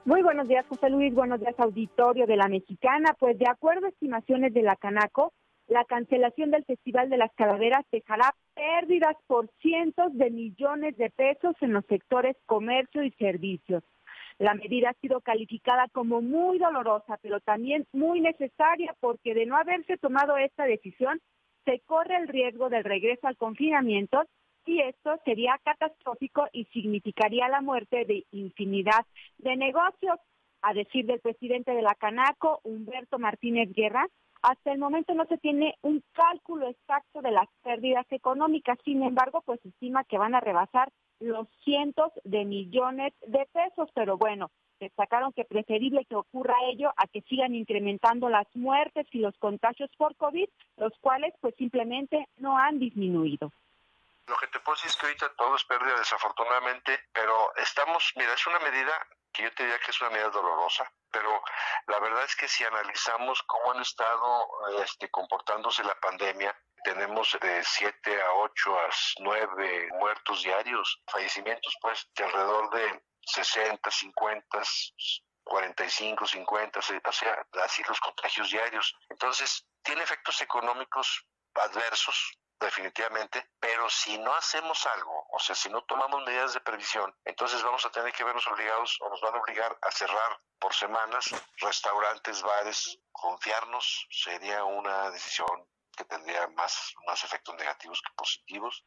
Muy 0.04 0.22
buenos 0.22 0.46
días, 0.46 0.64
José 0.68 0.88
Luis. 0.88 1.12
Buenos 1.14 1.40
días, 1.40 1.54
auditorio 1.58 2.26
de 2.26 2.36
la 2.36 2.48
Mexicana. 2.48 3.14
Pues 3.18 3.38
de 3.38 3.48
acuerdo 3.48 3.86
a 3.86 3.88
estimaciones 3.90 4.54
de 4.54 4.62
la 4.62 4.76
Canaco, 4.76 5.32
la 5.68 5.84
cancelación 5.84 6.50
del 6.50 6.64
Festival 6.64 7.10
de 7.10 7.16
las 7.16 7.32
Calaveras 7.34 7.84
dejará 7.90 8.34
pérdidas 8.54 9.16
por 9.26 9.50
cientos 9.60 10.16
de 10.16 10.30
millones 10.30 10.96
de 10.96 11.10
pesos 11.10 11.54
en 11.60 11.72
los 11.72 11.84
sectores 11.86 12.36
comercio 12.46 13.02
y 13.02 13.10
servicios. 13.12 13.82
La 14.38 14.54
medida 14.54 14.90
ha 14.90 15.00
sido 15.00 15.20
calificada 15.20 15.88
como 15.92 16.20
muy 16.20 16.58
dolorosa, 16.58 17.18
pero 17.22 17.40
también 17.40 17.86
muy 17.92 18.20
necesaria 18.20 18.94
porque 19.00 19.34
de 19.34 19.46
no 19.46 19.56
haberse 19.56 19.96
tomado 19.96 20.36
esta 20.36 20.64
decisión, 20.64 21.20
se 21.64 21.80
corre 21.80 22.16
el 22.16 22.28
riesgo 22.28 22.68
del 22.68 22.84
regreso 22.84 23.26
al 23.26 23.36
confinamiento 23.36 24.24
y 24.66 24.80
esto 24.80 25.18
sería 25.24 25.58
catastrófico 25.64 26.46
y 26.52 26.64
significaría 26.66 27.48
la 27.48 27.60
muerte 27.60 28.04
de 28.04 28.24
infinidad 28.30 29.04
de 29.38 29.56
negocios. 29.56 30.18
A 30.62 30.74
decir 30.74 31.06
del 31.06 31.20
presidente 31.20 31.72
de 31.72 31.82
la 31.82 31.94
Canaco, 31.94 32.60
Humberto 32.64 33.18
Martínez 33.18 33.72
Guerra, 33.72 34.08
hasta 34.46 34.70
el 34.70 34.78
momento 34.78 35.12
no 35.12 35.26
se 35.26 35.38
tiene 35.38 35.76
un 35.82 36.04
cálculo 36.12 36.68
exacto 36.68 37.20
de 37.20 37.32
las 37.32 37.48
pérdidas 37.64 38.06
económicas, 38.10 38.78
sin 38.84 39.02
embargo, 39.02 39.42
pues 39.44 39.58
estima 39.66 40.04
que 40.04 40.18
van 40.18 40.36
a 40.36 40.40
rebasar 40.40 40.92
los 41.18 41.48
cientos 41.64 42.12
de 42.22 42.44
millones 42.44 43.12
de 43.26 43.44
pesos, 43.52 43.90
pero 43.92 44.16
bueno, 44.16 44.52
destacaron 44.78 45.32
que 45.32 45.44
preferible 45.44 46.04
que 46.04 46.14
ocurra 46.14 46.54
ello 46.70 46.92
a 46.96 47.08
que 47.08 47.22
sigan 47.22 47.56
incrementando 47.56 48.28
las 48.28 48.46
muertes 48.54 49.08
y 49.10 49.18
los 49.18 49.36
contagios 49.38 49.90
por 49.98 50.14
COVID, 50.14 50.48
los 50.76 50.92
cuales 51.00 51.34
pues 51.40 51.56
simplemente 51.56 52.28
no 52.36 52.56
han 52.56 52.78
disminuido. 52.78 53.50
Lo 54.28 54.36
que 54.36 54.46
te 54.46 54.60
puedo 54.60 54.76
decir 54.76 54.90
es 54.90 54.96
que 54.96 55.06
ahorita 55.06 55.32
todo 55.36 55.56
es 55.56 55.64
pérdida 55.64 55.98
desafortunadamente, 55.98 57.00
pero 57.12 57.52
estamos, 57.56 58.12
mira, 58.14 58.32
es 58.32 58.46
una 58.46 58.60
medida 58.60 58.92
yo 59.42 59.52
te 59.54 59.64
diría 59.64 59.78
que 59.78 59.90
es 59.90 60.00
una 60.00 60.10
medida 60.10 60.30
dolorosa, 60.30 60.90
pero 61.10 61.42
la 61.86 61.98
verdad 62.00 62.24
es 62.24 62.36
que 62.36 62.48
si 62.48 62.64
analizamos 62.64 63.42
cómo 63.44 63.72
han 63.72 63.82
estado 63.82 64.48
este, 64.82 65.10
comportándose 65.10 65.82
la 65.84 65.94
pandemia, 66.00 66.56
tenemos 66.84 67.36
de 67.40 67.64
7 67.64 68.22
a 68.22 68.32
8 68.32 68.78
a 68.78 68.88
9 69.20 69.88
muertos 69.98 70.42
diarios, 70.42 71.02
fallecimientos 71.10 71.76
pues 71.80 72.08
de 72.14 72.24
alrededor 72.24 72.70
de 72.70 73.02
60, 73.22 73.90
50, 73.90 74.62
45, 75.44 76.26
50, 76.26 76.78
o 76.78 77.12
sea, 77.12 77.46
así 77.64 77.82
los 77.88 78.00
contagios 78.00 78.50
diarios. 78.50 78.94
Entonces, 79.08 79.66
tiene 79.82 80.02
efectos 80.02 80.40
económicos 80.42 81.26
adversos 81.54 82.38
definitivamente, 82.60 83.44
pero 83.60 83.88
si 83.88 84.18
no 84.18 84.34
hacemos 84.34 84.86
algo, 84.86 85.26
o 85.30 85.38
sea, 85.38 85.54
si 85.54 85.68
no 85.68 85.82
tomamos 85.82 86.24
medidas 86.24 86.54
de 86.54 86.60
previsión, 86.60 87.14
entonces 87.24 87.62
vamos 87.62 87.84
a 87.84 87.90
tener 87.90 88.12
que 88.12 88.24
vernos 88.24 88.46
obligados 88.48 88.98
o 89.00 89.10
nos 89.10 89.20
van 89.20 89.34
a 89.34 89.40
obligar 89.40 89.76
a 89.82 89.90
cerrar 89.90 90.38
por 90.58 90.72
semanas 90.74 91.30
restaurantes, 91.58 92.42
bares, 92.42 92.98
confiarnos 93.12 94.06
sería 94.10 94.64
una 94.64 95.10
decisión 95.10 95.66
que 95.96 96.04
tendría 96.04 96.46
más, 96.48 96.94
más 97.06 97.22
efectos 97.24 97.54
negativos 97.56 98.02
que 98.02 98.14
positivos. 98.14 98.84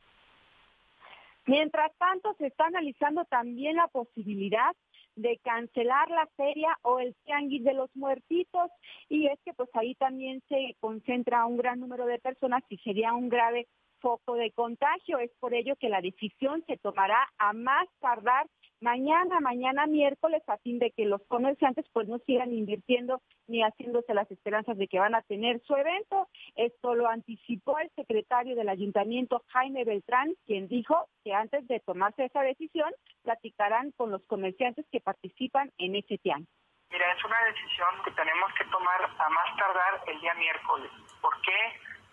Mientras 1.46 1.92
tanto, 1.98 2.34
se 2.38 2.48
está 2.48 2.66
analizando 2.66 3.26
también 3.26 3.76
la 3.76 3.88
posibilidad 3.88 4.76
de 5.22 5.38
cancelar 5.44 6.10
la 6.10 6.28
feria 6.38 6.78
o 6.82 7.00
el 7.00 7.16
tianguis 7.26 7.64
de 7.64 7.74
los 7.74 7.94
muertitos 7.96 8.72
y 9.10 9.28
es 9.28 9.40
que 9.44 9.54
pues 9.54 9.70
ahí 9.74 9.96
también 9.96 10.42
se 10.48 10.76
concentra 10.80 11.46
un 11.46 11.58
gran 11.58 11.80
número 11.80 12.06
de 12.06 12.20
personas 12.20 12.64
y 12.70 12.78
sería 12.78 13.14
un 13.14 13.30
grave 13.30 13.68
foco 14.00 14.36
de 14.36 14.52
contagio. 14.52 15.20
Es 15.20 15.32
por 15.40 15.54
ello 15.54 15.76
que 15.76 15.90
la 15.90 16.02
decisión 16.02 16.64
se 16.68 16.78
tomará 16.78 17.28
a 17.38 17.54
más 17.54 17.88
tardar 18.00 18.48
mañana, 18.82 19.40
mañana 19.40 19.88
miércoles, 19.88 20.44
a 20.48 20.58
fin 20.58 20.80
de 20.80 20.92
que 20.92 21.06
los 21.06 21.22
comerciantes 21.28 21.86
pues 21.94 22.08
no 22.08 22.20
sigan 22.20 22.54
invirtiendo 22.54 23.22
ni 23.48 23.62
haciéndose 23.62 24.14
las 24.14 24.30
esperanzas 24.32 24.78
de 24.78 24.88
que 24.88 25.00
van 25.00 25.16
a 25.16 25.22
tener 25.24 25.62
su 25.62 25.76
evento. 25.76 26.28
Esto 26.56 26.96
lo 26.96 27.08
anticipó 27.08 27.80
el 27.80 27.90
secretario 27.96 28.56
del 28.56 28.70
ayuntamiento, 28.70 29.44
Jaime 29.48 29.84
Beltrán, 29.84 30.34
quien 30.46 30.68
dijo 30.68 31.08
que 31.24 31.34
antes 31.34 31.68
de 31.68 31.80
tomarse 31.80 32.26
esa 32.26 32.42
decisión, 32.42 32.92
platicarán 33.24 33.92
con 33.92 34.12
los 34.12 34.24
comerciantes 34.26 34.86
que 34.92 35.02
participan 35.02 35.72
en 35.78 35.96
ese 35.96 36.18
tian. 36.18 36.48
Mira, 36.92 37.12
es 37.14 37.24
una 37.24 37.38
decisión 37.46 37.90
que 38.04 38.12
tenemos 38.12 38.52
que 38.58 38.66
tomar 38.66 39.04
a 39.04 39.30
más 39.30 39.58
tardar 39.58 40.02
el 40.08 40.20
día 40.22 40.34
miércoles. 40.36 40.90
¿Por 41.22 41.40
qué? 41.42 41.58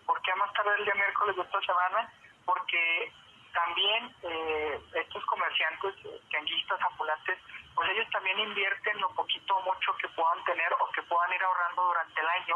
¿Por 0.05 0.21
qué 0.21 0.31
a 0.31 0.35
más 0.35 0.53
tardar 0.53 0.77
el 0.79 0.85
día 0.85 0.93
miércoles 0.93 1.35
de 1.35 1.41
esta 1.41 1.61
semana? 1.61 2.13
Porque 2.45 3.11
también 3.57 4.13
eh, 4.21 4.79
estos 4.93 5.25
comerciantes, 5.25 5.95
tianguistas, 6.29 6.79
ambulantes, 6.91 7.39
pues 7.73 7.89
ellos 7.89 8.07
también 8.11 8.39
invierten 8.39 9.01
lo 9.01 9.09
poquito 9.09 9.55
o 9.55 9.61
mucho 9.61 9.97
que 9.97 10.07
puedan 10.09 10.43
tener 10.43 10.71
o 10.73 10.91
que 10.91 11.01
puedan 11.03 11.33
ir 11.33 11.43
ahorrando 11.43 11.85
durante 11.85 12.21
el 12.21 12.27
año 12.27 12.55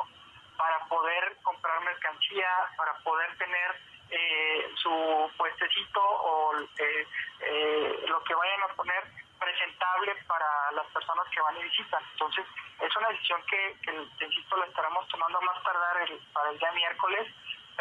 para 0.58 0.78
poder 0.86 1.38
comprar 1.42 1.82
mercancía, 1.82 2.50
para 2.78 2.94
poder 3.00 3.36
tener 3.38 3.82
eh, 4.12 4.70
su 4.76 5.32
puestecito 5.38 6.02
o 6.04 6.54
eh, 6.78 8.06
lo 8.08 8.24
que 8.24 8.36
vayan 8.36 8.62
a 8.62 8.74
poner 8.76 9.04
presentable 9.40 10.14
para 10.28 10.72
las 10.74 10.86
personas 10.94 11.28
que 11.34 11.42
van 11.42 11.58
y 11.58 11.64
visitan. 11.64 12.04
Entonces, 12.12 12.46
es 12.80 12.96
una 12.96 13.10
decisión 13.10 13.42
que, 13.50 13.76
que 13.82 14.26
insisto, 14.26 14.56
la 14.58 14.66
estaremos 14.66 15.08
tomando 15.08 15.42
más 15.42 15.64
tardar 15.64 15.98
para 16.32 16.52
el 16.52 16.60
día 16.60 16.72
miércoles 16.74 17.28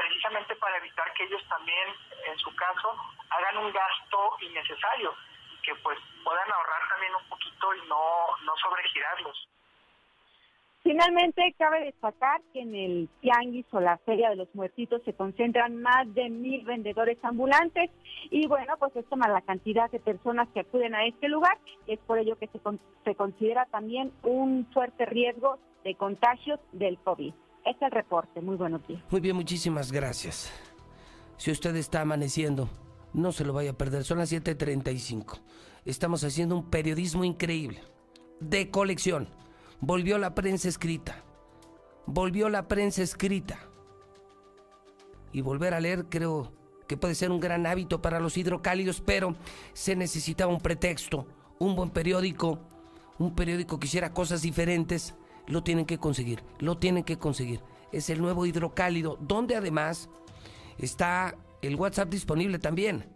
precisamente 0.00 0.56
para 0.56 0.78
evitar 0.78 1.12
que 1.12 1.24
ellos 1.24 1.42
también, 1.48 1.88
en 2.26 2.38
su 2.38 2.54
caso, 2.56 2.96
hagan 3.30 3.58
un 3.58 3.72
gasto 3.72 4.36
innecesario 4.40 5.14
y 5.52 5.60
que 5.62 5.74
pues 5.82 5.98
puedan 6.24 6.50
ahorrar 6.50 6.88
también 6.88 7.14
un 7.14 7.28
poquito 7.28 7.74
y 7.74 7.88
no, 7.88 8.26
no 8.44 8.56
sobregirarlos. 8.56 9.48
Finalmente, 10.82 11.54
cabe 11.58 11.84
destacar 11.84 12.40
que 12.54 12.60
en 12.60 12.74
el 12.74 13.08
Tianguis 13.20 13.66
o 13.72 13.80
la 13.80 13.98
Feria 13.98 14.30
de 14.30 14.36
los 14.36 14.54
Muertitos 14.54 15.02
se 15.04 15.14
concentran 15.14 15.82
más 15.82 16.12
de 16.14 16.30
mil 16.30 16.64
vendedores 16.64 17.18
ambulantes 17.22 17.90
y 18.30 18.46
bueno, 18.46 18.78
pues 18.78 18.96
esto 18.96 19.16
más 19.16 19.28
la 19.28 19.42
cantidad 19.42 19.90
de 19.90 20.00
personas 20.00 20.48
que 20.54 20.60
acuden 20.60 20.94
a 20.94 21.04
este 21.04 21.28
lugar 21.28 21.58
es 21.86 21.98
por 22.00 22.18
ello 22.18 22.38
que 22.38 22.46
se, 22.46 22.60
se 23.04 23.14
considera 23.14 23.66
también 23.66 24.10
un 24.22 24.66
fuerte 24.72 25.04
riesgo 25.04 25.58
de 25.84 25.94
contagios 25.96 26.58
del 26.72 26.98
COVID. 27.00 27.34
Este 27.64 27.70
es 27.70 27.82
el 27.82 27.90
reporte. 27.90 28.40
Muy 28.40 28.56
buenos 28.56 28.86
días. 28.86 29.02
Muy 29.10 29.20
bien, 29.20 29.36
muchísimas 29.36 29.92
gracias. 29.92 30.50
Si 31.36 31.50
usted 31.50 31.76
está 31.76 32.00
amaneciendo, 32.00 32.68
no 33.12 33.32
se 33.32 33.44
lo 33.44 33.52
vaya 33.52 33.70
a 33.70 33.78
perder. 33.78 34.04
Son 34.04 34.18
las 34.18 34.30
7:35. 34.30 35.38
Estamos 35.84 36.24
haciendo 36.24 36.56
un 36.56 36.70
periodismo 36.70 37.24
increíble. 37.24 37.82
De 38.40 38.70
colección. 38.70 39.28
Volvió 39.80 40.18
la 40.18 40.34
prensa 40.34 40.68
escrita. 40.68 41.22
Volvió 42.06 42.48
la 42.48 42.68
prensa 42.68 43.02
escrita. 43.02 43.58
Y 45.32 45.42
volver 45.42 45.74
a 45.74 45.80
leer 45.80 46.06
creo 46.08 46.52
que 46.88 46.96
puede 46.96 47.14
ser 47.14 47.30
un 47.30 47.40
gran 47.40 47.66
hábito 47.66 48.02
para 48.02 48.20
los 48.20 48.36
hidrocálidos, 48.36 49.00
pero 49.00 49.36
se 49.74 49.94
necesitaba 49.94 50.52
un 50.52 50.60
pretexto, 50.60 51.26
un 51.58 51.76
buen 51.76 51.90
periódico, 51.90 52.58
un 53.18 53.34
periódico 53.34 53.78
que 53.78 53.86
hiciera 53.86 54.12
cosas 54.12 54.42
diferentes 54.42 55.14
lo 55.50 55.62
tienen 55.62 55.86
que 55.86 55.98
conseguir, 55.98 56.42
lo 56.58 56.78
tienen 56.78 57.04
que 57.04 57.18
conseguir. 57.18 57.60
Es 57.92 58.10
el 58.10 58.20
nuevo 58.20 58.44
hidrocálido, 58.46 59.16
donde 59.20 59.54
además 59.56 60.08
está 60.78 61.36
el 61.62 61.76
WhatsApp 61.76 62.08
disponible 62.08 62.58
también. 62.58 63.06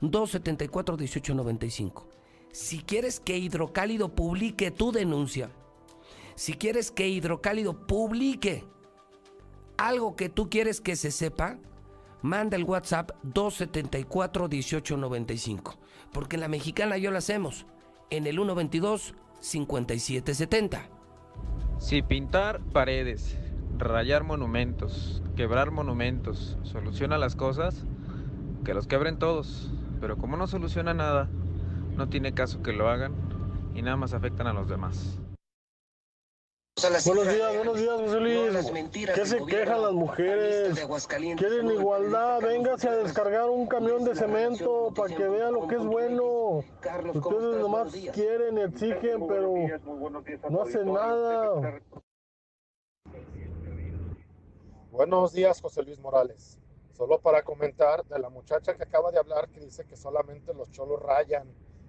274-1895. 0.00 2.06
Si 2.50 2.80
quieres 2.80 3.20
que 3.20 3.38
Hidrocálido 3.38 4.14
publique 4.14 4.70
tu 4.70 4.92
denuncia, 4.92 5.50
Si 6.34 6.54
quieres 6.54 6.90
que 6.90 7.08
Hidrocálido 7.08 7.86
publique 7.86 8.64
algo 9.76 10.16
que 10.16 10.30
tú 10.30 10.48
quieres 10.48 10.80
que 10.80 10.96
se 10.96 11.10
sepa, 11.10 11.58
manda 12.22 12.56
el 12.56 12.64
WhatsApp 12.64 13.10
274-1895. 13.22 15.76
Porque 16.10 16.36
en 16.36 16.40
la 16.40 16.48
mexicana 16.48 16.96
yo 16.96 17.10
lo 17.10 17.18
hacemos 17.18 17.66
en 18.08 18.26
el 18.26 18.38
122-5770. 18.38 21.01
Si 21.82 22.00
pintar 22.00 22.60
paredes, 22.72 23.36
rayar 23.76 24.22
monumentos, 24.22 25.20
quebrar 25.34 25.72
monumentos, 25.72 26.56
soluciona 26.62 27.18
las 27.18 27.34
cosas, 27.34 27.84
que 28.64 28.72
los 28.72 28.86
quebren 28.86 29.18
todos. 29.18 29.68
Pero 30.00 30.16
como 30.16 30.36
no 30.36 30.46
soluciona 30.46 30.94
nada, 30.94 31.28
no 31.96 32.08
tiene 32.08 32.34
caso 32.34 32.62
que 32.62 32.72
lo 32.72 32.88
hagan 32.88 33.12
y 33.74 33.82
nada 33.82 33.96
más 33.96 34.14
afectan 34.14 34.46
a 34.46 34.52
los 34.52 34.68
demás. 34.68 35.21
Buenos 36.80 37.28
días, 37.28 37.56
buenos 37.56 37.78
días, 37.78 38.00
José 38.00 38.20
Luis. 38.20 38.72
¿Qué 39.14 39.26
se 39.26 39.44
quejan 39.44 39.82
las 39.82 39.92
mujeres? 39.92 40.84
Quieren 41.36 41.70
igualdad. 41.70 42.40
Véngase 42.40 42.88
a 42.88 42.96
descargar 42.96 43.48
un 43.50 43.66
camión 43.66 44.04
de 44.04 44.16
cemento 44.16 44.92
para 44.96 45.14
que 45.14 45.28
vean 45.28 45.52
lo 45.52 45.68
que 45.68 45.76
es 45.76 45.84
bueno. 45.84 46.64
Ustedes 47.14 47.60
nomás 47.60 47.92
quieren, 48.12 48.58
exigen, 48.58 49.26
pero 49.28 49.54
no 50.50 50.62
hacen 50.62 50.92
nada. 50.92 51.80
Buenos 54.90 55.32
días, 55.32 55.60
José 55.60 55.82
Luis 55.82 56.00
Morales. 56.00 56.58
Solo 56.94 57.20
para 57.20 57.42
comentar 57.42 58.04
de 58.06 58.18
la 58.18 58.28
muchacha 58.28 58.74
que 58.74 58.82
acaba 58.82 59.12
de 59.12 59.18
hablar 59.18 59.50
que 59.50 59.60
dice 59.60 59.84
que 59.84 59.96
solamente 59.96 60.52
los 60.52 60.70
cholos 60.72 61.00
rayan, 61.00 61.46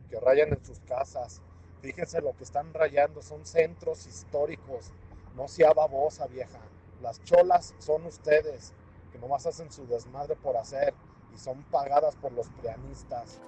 que 0.09 0.19
rayan 0.19 0.49
en 0.49 0.63
sus 0.63 0.79
casas. 0.81 1.41
Fíjense 1.83 2.21
lo 2.21 2.33
que 2.37 2.45
están 2.45 2.73
rayando, 2.73 3.21
son 3.21 3.45
centros 3.45 4.07
históricos. 4.07 4.93
No 5.35 5.49
sea 5.49 5.73
babosa, 5.73 6.27
vieja. 6.27 6.61
Las 7.01 7.21
cholas 7.25 7.75
son 7.77 8.05
ustedes, 8.05 8.73
que 9.11 9.19
nomás 9.19 9.45
hacen 9.45 9.69
su 9.69 9.85
desmadre 9.85 10.37
por 10.37 10.55
hacer 10.55 10.93
y 11.35 11.37
son 11.37 11.61
pagadas 11.63 12.15
por 12.15 12.31
los 12.31 12.47
prianistas. 12.51 13.41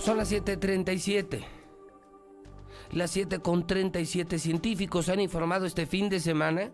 Son 0.00 0.16
las 0.16 0.28
7:37. 0.28 1.46
Las 2.90 3.12
7:37 3.12 4.40
científicos 4.40 5.08
han 5.08 5.20
informado 5.20 5.64
este 5.64 5.86
fin 5.86 6.08
de 6.08 6.18
semana 6.18 6.72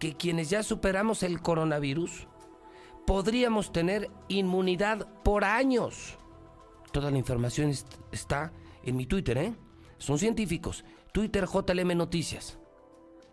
que 0.00 0.16
quienes 0.16 0.50
ya 0.50 0.64
superamos 0.64 1.22
el 1.22 1.40
coronavirus 1.40 2.26
podríamos 3.10 3.72
tener 3.72 4.08
inmunidad 4.28 5.04
por 5.24 5.42
años. 5.42 6.16
Toda 6.92 7.10
la 7.10 7.18
información 7.18 7.72
está 8.12 8.52
en 8.84 8.96
mi 8.96 9.04
Twitter, 9.04 9.36
¿eh? 9.36 9.54
Son 9.98 10.16
científicos. 10.16 10.84
Twitter 11.10 11.44
JLM 11.44 11.96
Noticias. 11.96 12.60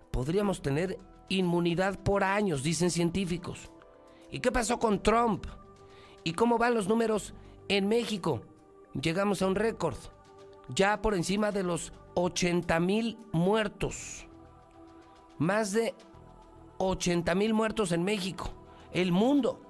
Podríamos 0.09 0.63
tener 0.63 0.97
inmunidad 1.30 1.99
por 1.99 2.23
años, 2.23 2.63
dicen 2.63 2.89
científicos. 2.89 3.69
¿Y 4.32 4.39
qué 4.39 4.51
pasó 4.51 4.80
con 4.80 5.03
Trump? 5.03 5.45
¿Y 6.23 6.34
cómo 6.34 6.57
van 6.57 6.73
los 6.73 6.88
números 6.88 7.36
en 7.67 7.88
México? 7.88 8.41
Llegamos 8.99 9.43
a 9.43 9.47
un 9.47 9.53
récord. 9.53 9.97
Ya 10.69 11.03
por 11.03 11.13
encima 11.13 11.51
de 11.51 11.61
los 11.61 11.93
80 12.15 12.80
mil 12.80 13.19
muertos. 13.32 14.25
Más 15.38 15.71
de 15.71 15.93
80 16.80 17.36
mil 17.36 17.53
muertos 17.53 17.91
en 17.91 18.03
México. 18.03 18.49
El 18.91 19.11
mundo. 19.11 19.66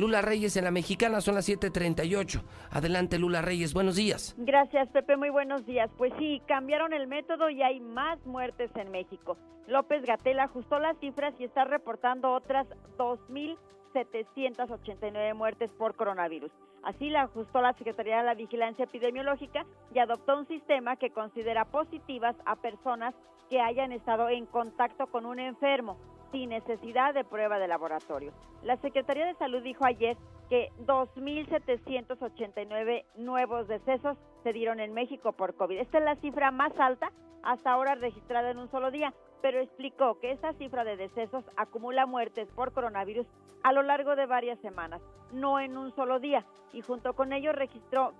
Lula 0.00 0.22
Reyes 0.22 0.56
en 0.56 0.64
la 0.64 0.70
mexicana 0.70 1.20
son 1.20 1.34
las 1.34 1.46
7:38. 1.46 2.42
Adelante 2.70 3.18
Lula 3.18 3.42
Reyes, 3.42 3.74
buenos 3.74 3.96
días. 3.96 4.34
Gracias 4.38 4.88
Pepe, 4.88 5.18
muy 5.18 5.28
buenos 5.28 5.66
días. 5.66 5.90
Pues 5.98 6.10
sí, 6.18 6.40
cambiaron 6.48 6.94
el 6.94 7.06
método 7.06 7.50
y 7.50 7.62
hay 7.62 7.80
más 7.80 8.18
muertes 8.24 8.70
en 8.76 8.90
México. 8.90 9.36
López 9.66 10.02
Gatel 10.06 10.40
ajustó 10.40 10.78
las 10.78 10.96
cifras 11.00 11.34
y 11.38 11.44
está 11.44 11.66
reportando 11.66 12.32
otras 12.32 12.66
2.789 12.96 15.34
muertes 15.34 15.70
por 15.72 15.94
coronavirus. 15.94 16.50
Así 16.82 17.10
la 17.10 17.24
ajustó 17.24 17.60
la 17.60 17.74
Secretaría 17.74 18.20
de 18.20 18.24
la 18.24 18.32
Vigilancia 18.32 18.86
Epidemiológica 18.86 19.66
y 19.94 19.98
adoptó 19.98 20.38
un 20.38 20.48
sistema 20.48 20.96
que 20.96 21.10
considera 21.10 21.66
positivas 21.66 22.34
a 22.46 22.56
personas 22.56 23.14
que 23.50 23.60
hayan 23.60 23.92
estado 23.92 24.30
en 24.30 24.46
contacto 24.46 25.08
con 25.08 25.26
un 25.26 25.40
enfermo 25.40 25.98
sin 26.32 26.50
necesidad 26.50 27.14
de 27.14 27.24
prueba 27.24 27.58
de 27.58 27.68
laboratorio. 27.68 28.32
La 28.62 28.76
Secretaría 28.76 29.24
de 29.26 29.34
Salud 29.34 29.62
dijo 29.62 29.84
ayer 29.84 30.16
que 30.48 30.70
2.789 30.86 33.04
nuevos 33.16 33.66
decesos 33.68 34.16
se 34.42 34.52
dieron 34.52 34.80
en 34.80 34.92
México 34.92 35.30
por 35.32 35.54
COVID. 35.54 35.78
Esta 35.78 35.98
es 35.98 36.04
la 36.04 36.16
cifra 36.16 36.50
más 36.50 36.72
alta 36.78 37.12
hasta 37.42 37.72
ahora 37.72 37.94
registrada 37.94 38.50
en 38.50 38.58
un 38.58 38.70
solo 38.70 38.90
día, 38.90 39.14
pero 39.40 39.60
explicó 39.60 40.18
que 40.20 40.32
esta 40.32 40.52
cifra 40.54 40.84
de 40.84 40.96
decesos 40.96 41.44
acumula 41.56 42.06
muertes 42.06 42.48
por 42.54 42.72
coronavirus 42.72 43.26
a 43.62 43.72
lo 43.72 43.82
largo 43.82 44.16
de 44.16 44.26
varias 44.26 44.58
semanas, 44.60 45.00
no 45.32 45.60
en 45.60 45.76
un 45.76 45.94
solo 45.94 46.18
día, 46.18 46.44
y 46.72 46.80
junto 46.82 47.14
con 47.14 47.32
ello 47.32 47.52
registró 47.52 48.12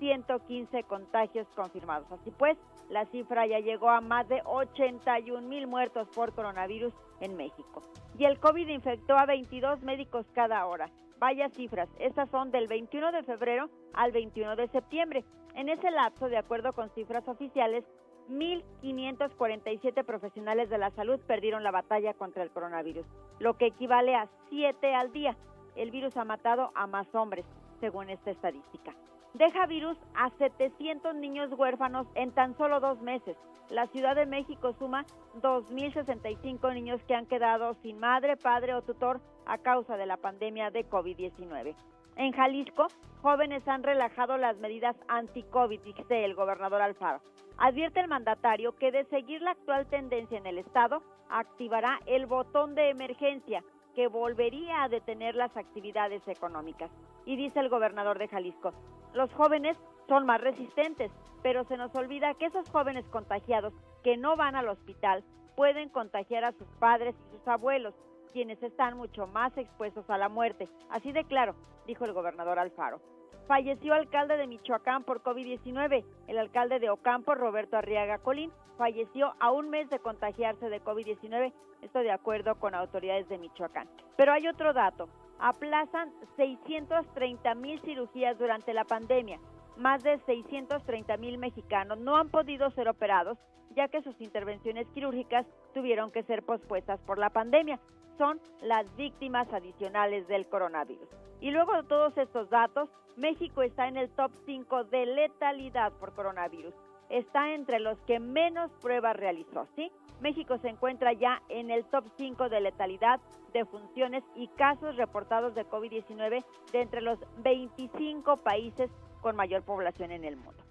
28.115 0.00 0.84
contagios 0.84 1.46
confirmados. 1.54 2.10
Así 2.12 2.30
pues, 2.30 2.56
la 2.90 3.06
cifra 3.06 3.46
ya 3.46 3.58
llegó 3.58 3.90
a 3.90 4.00
más 4.00 4.28
de 4.28 4.42
81 4.44 5.48
mil 5.48 5.66
muertos 5.66 6.08
por 6.14 6.34
coronavirus 6.34 6.92
en 7.20 7.36
México. 7.36 7.82
Y 8.18 8.24
el 8.24 8.38
COVID 8.38 8.68
infectó 8.68 9.16
a 9.16 9.26
22 9.26 9.82
médicos 9.82 10.26
cada 10.34 10.66
hora. 10.66 10.90
Vaya 11.18 11.48
cifras, 11.50 11.88
estas 11.98 12.28
son 12.30 12.50
del 12.50 12.66
21 12.66 13.12
de 13.12 13.22
febrero 13.22 13.70
al 13.94 14.12
21 14.12 14.56
de 14.56 14.68
septiembre. 14.68 15.24
En 15.54 15.68
ese 15.68 15.90
lapso, 15.90 16.28
de 16.28 16.36
acuerdo 16.36 16.72
con 16.72 16.90
cifras 16.90 17.28
oficiales, 17.28 17.84
1.547 18.28 20.04
profesionales 20.04 20.68
de 20.68 20.78
la 20.78 20.90
salud 20.90 21.20
perdieron 21.26 21.62
la 21.62 21.70
batalla 21.70 22.14
contra 22.14 22.42
el 22.42 22.50
coronavirus, 22.50 23.06
lo 23.38 23.56
que 23.56 23.66
equivale 23.66 24.14
a 24.14 24.28
7 24.48 24.94
al 24.94 25.12
día. 25.12 25.36
El 25.76 25.90
virus 25.90 26.16
ha 26.16 26.24
matado 26.24 26.72
a 26.74 26.86
más 26.86 27.12
hombres, 27.14 27.44
según 27.80 28.10
esta 28.10 28.30
estadística 28.30 28.94
deja 29.34 29.66
virus 29.66 29.98
a 30.14 30.30
700 30.30 31.14
niños 31.14 31.50
huérfanos 31.52 32.06
en 32.14 32.32
tan 32.32 32.56
solo 32.56 32.80
dos 32.80 33.00
meses. 33.00 33.36
La 33.70 33.86
Ciudad 33.86 34.14
de 34.14 34.26
México 34.26 34.74
suma 34.78 35.06
2.065 35.40 36.74
niños 36.74 37.00
que 37.04 37.14
han 37.14 37.26
quedado 37.26 37.74
sin 37.82 37.98
madre, 37.98 38.36
padre 38.36 38.74
o 38.74 38.82
tutor 38.82 39.20
a 39.46 39.58
causa 39.58 39.96
de 39.96 40.06
la 40.06 40.16
pandemia 40.16 40.70
de 40.70 40.88
COVID-19. 40.88 41.74
En 42.16 42.32
Jalisco, 42.32 42.88
jóvenes 43.22 43.66
han 43.66 43.82
relajado 43.82 44.36
las 44.36 44.58
medidas 44.58 44.96
anti-COVID, 45.08 45.80
dice 45.80 46.24
el 46.24 46.34
gobernador 46.34 46.82
Alfaro. 46.82 47.22
Advierte 47.56 48.00
el 48.00 48.08
mandatario 48.08 48.76
que 48.76 48.92
de 48.92 49.04
seguir 49.04 49.40
la 49.40 49.52
actual 49.52 49.86
tendencia 49.86 50.36
en 50.36 50.46
el 50.46 50.58
Estado, 50.58 51.02
activará 51.30 52.00
el 52.06 52.26
botón 52.26 52.74
de 52.74 52.90
emergencia 52.90 53.64
que 53.94 54.08
volvería 54.08 54.82
a 54.82 54.88
detener 54.88 55.34
las 55.34 55.56
actividades 55.56 56.26
económicas. 56.26 56.90
Y 57.24 57.36
dice 57.36 57.60
el 57.60 57.68
gobernador 57.68 58.18
de 58.18 58.28
Jalisco, 58.28 58.72
los 59.14 59.32
jóvenes 59.34 59.76
son 60.08 60.26
más 60.26 60.40
resistentes, 60.40 61.10
pero 61.42 61.64
se 61.64 61.76
nos 61.76 61.94
olvida 61.94 62.34
que 62.34 62.46
esos 62.46 62.68
jóvenes 62.70 63.04
contagiados 63.08 63.72
que 64.02 64.16
no 64.16 64.36
van 64.36 64.56
al 64.56 64.68
hospital 64.68 65.24
pueden 65.56 65.88
contagiar 65.88 66.44
a 66.44 66.52
sus 66.52 66.68
padres 66.78 67.14
y 67.14 67.36
sus 67.36 67.46
abuelos, 67.48 67.94
quienes 68.32 68.62
están 68.62 68.96
mucho 68.96 69.26
más 69.26 69.56
expuestos 69.58 70.08
a 70.08 70.18
la 70.18 70.28
muerte. 70.28 70.68
Así 70.90 71.12
de 71.12 71.24
claro, 71.24 71.54
dijo 71.86 72.04
el 72.04 72.12
gobernador 72.12 72.58
Alfaro. 72.58 73.00
Falleció 73.46 73.92
alcalde 73.92 74.36
de 74.36 74.46
Michoacán 74.46 75.04
por 75.04 75.22
COVID-19. 75.22 76.04
El 76.28 76.38
alcalde 76.38 76.78
de 76.78 76.90
Ocampo, 76.90 77.34
Roberto 77.34 77.76
Arriaga 77.76 78.18
Colín, 78.18 78.52
falleció 78.78 79.34
a 79.40 79.50
un 79.50 79.68
mes 79.68 79.90
de 79.90 79.98
contagiarse 79.98 80.70
de 80.70 80.82
COVID-19. 80.82 81.52
Esto 81.82 81.98
de 81.98 82.12
acuerdo 82.12 82.54
con 82.60 82.74
autoridades 82.74 83.28
de 83.28 83.38
Michoacán. 83.38 83.88
Pero 84.16 84.32
hay 84.32 84.46
otro 84.46 84.72
dato 84.72 85.08
aplazan 85.42 86.10
630 86.36 87.54
mil 87.56 87.80
cirugías 87.82 88.38
durante 88.38 88.72
la 88.72 88.84
pandemia. 88.84 89.38
Más 89.76 90.02
de 90.02 90.18
630 90.20 91.16
mil 91.16 91.36
mexicanos 91.36 91.98
no 91.98 92.16
han 92.16 92.30
podido 92.30 92.70
ser 92.70 92.88
operados 92.88 93.36
ya 93.74 93.88
que 93.88 94.02
sus 94.02 94.20
intervenciones 94.20 94.86
quirúrgicas 94.88 95.46
tuvieron 95.74 96.10
que 96.10 96.22
ser 96.24 96.42
pospuestas 96.42 97.00
por 97.00 97.18
la 97.18 97.30
pandemia. 97.30 97.80
Son 98.18 98.40
las 98.60 98.94
víctimas 98.96 99.50
adicionales 99.52 100.28
del 100.28 100.46
coronavirus. 100.46 101.08
Y 101.40 101.50
luego 101.50 101.74
de 101.74 101.84
todos 101.84 102.16
estos 102.18 102.48
datos, 102.50 102.88
México 103.16 103.62
está 103.62 103.88
en 103.88 103.96
el 103.96 104.10
top 104.10 104.30
5 104.46 104.84
de 104.84 105.06
letalidad 105.06 105.92
por 105.94 106.14
coronavirus. 106.14 106.74
Está 107.12 107.52
entre 107.52 107.78
los 107.78 107.98
que 108.06 108.18
menos 108.18 108.70
pruebas 108.80 109.14
realizó, 109.14 109.66
¿sí? 109.76 109.92
México 110.22 110.56
se 110.56 110.70
encuentra 110.70 111.12
ya 111.12 111.42
en 111.50 111.70
el 111.70 111.84
top 111.84 112.06
5 112.16 112.48
de 112.48 112.62
letalidad, 112.62 113.20
de 113.52 113.66
funciones 113.66 114.24
y 114.34 114.48
casos 114.48 114.96
reportados 114.96 115.54
de 115.54 115.66
COVID-19 115.66 116.42
de 116.72 116.80
entre 116.80 117.02
los 117.02 117.18
25 117.42 118.38
países 118.38 118.90
con 119.20 119.36
mayor 119.36 119.62
población 119.62 120.10
en 120.10 120.24
el 120.24 120.36
mundo. 120.38 120.64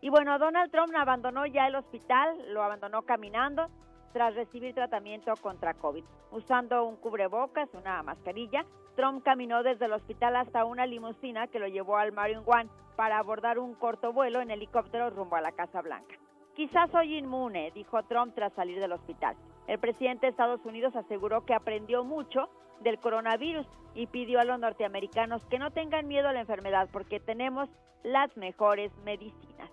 Y 0.00 0.10
bueno, 0.10 0.36
Donald 0.40 0.72
Trump 0.72 0.92
abandonó 0.96 1.46
ya 1.46 1.68
el 1.68 1.76
hospital, 1.76 2.52
lo 2.52 2.64
abandonó 2.64 3.02
caminando 3.02 3.68
tras 4.12 4.34
recibir 4.34 4.74
tratamiento 4.74 5.32
contra 5.40 5.74
COVID, 5.74 6.04
usando 6.32 6.84
un 6.84 6.96
cubrebocas, 6.96 7.68
una 7.72 8.02
mascarilla, 8.02 8.66
Trump 8.96 9.22
caminó 9.24 9.62
desde 9.62 9.84
el 9.84 9.92
hospital 9.92 10.34
hasta 10.34 10.64
una 10.64 10.86
limusina 10.86 11.46
que 11.46 11.60
lo 11.60 11.68
llevó 11.68 11.98
al 11.98 12.10
Marion 12.10 12.42
One 12.46 12.68
para 12.96 13.18
abordar 13.18 13.58
un 13.58 13.74
corto 13.74 14.12
vuelo 14.12 14.40
en 14.40 14.50
helicóptero 14.50 15.10
rumbo 15.10 15.36
a 15.36 15.40
la 15.40 15.52
Casa 15.52 15.82
Blanca. 15.82 16.16
Quizás 16.54 16.90
soy 16.90 17.16
inmune, 17.16 17.72
dijo 17.74 18.02
Trump 18.04 18.34
tras 18.34 18.52
salir 18.52 18.80
del 18.80 18.92
hospital. 18.92 19.36
El 19.66 19.78
presidente 19.78 20.26
de 20.26 20.30
Estados 20.30 20.64
Unidos 20.64 20.94
aseguró 20.94 21.44
que 21.44 21.54
aprendió 21.54 22.04
mucho 22.04 22.48
del 22.80 22.98
coronavirus 22.98 23.66
y 23.94 24.06
pidió 24.06 24.40
a 24.40 24.44
los 24.44 24.58
norteamericanos 24.58 25.44
que 25.46 25.58
no 25.58 25.70
tengan 25.70 26.06
miedo 26.06 26.28
a 26.28 26.32
la 26.32 26.40
enfermedad 26.40 26.88
porque 26.92 27.18
tenemos 27.18 27.68
las 28.02 28.36
mejores 28.36 28.92
medicinas. 29.04 29.70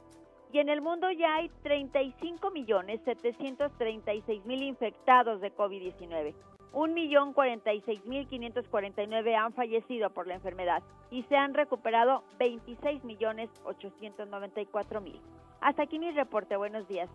Y 0.51 0.59
en 0.59 0.69
el 0.69 0.81
mundo 0.81 1.09
ya 1.11 1.35
hay 1.35 1.49
35 1.63 2.51
millones 2.51 2.99
736 3.05 4.45
mil 4.45 4.63
infectados 4.63 5.39
de 5.39 5.55
COVID-19. 5.55 6.33
1.046.549 6.73 9.35
han 9.35 9.53
fallecido 9.53 10.09
por 10.09 10.27
la 10.27 10.35
enfermedad 10.35 10.81
y 11.09 11.23
se 11.23 11.35
han 11.35 11.53
recuperado 11.53 12.23
26.894.000. 12.39 15.19
Hasta 15.61 15.83
aquí 15.83 15.99
mi 15.99 16.11
reporte. 16.11 16.55
Buenos 16.55 16.87
días. 16.87 17.09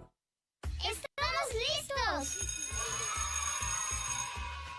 ¡Estamos 0.78 1.54
listos! 1.54 2.65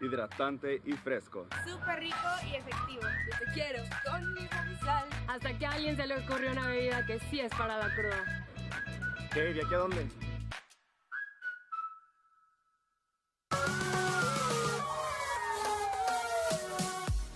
Hidratante 0.00 0.80
y 0.84 0.92
fresco. 0.92 1.46
Súper 1.66 2.00
rico 2.00 2.16
y 2.50 2.56
efectivo. 2.56 3.02
Yo 3.02 3.38
te 3.38 3.52
quiero 3.52 3.82
con 4.04 4.34
mi 4.34 4.46
sal. 4.78 5.06
Hasta 5.28 5.58
que 5.58 5.66
a 5.66 5.72
alguien 5.72 5.96
se 5.96 6.06
le 6.06 6.16
ocurrió 6.18 6.52
una 6.52 6.66
bebida 6.68 7.04
que 7.06 7.18
sí 7.30 7.40
es 7.40 7.52
para 7.52 7.78
la 7.78 7.94
cruda. 7.94 8.46
¿Qué? 9.32 9.52
¿Y 9.52 9.60
aquí 9.60 9.74
a 9.74 9.78
dónde? 9.78 10.29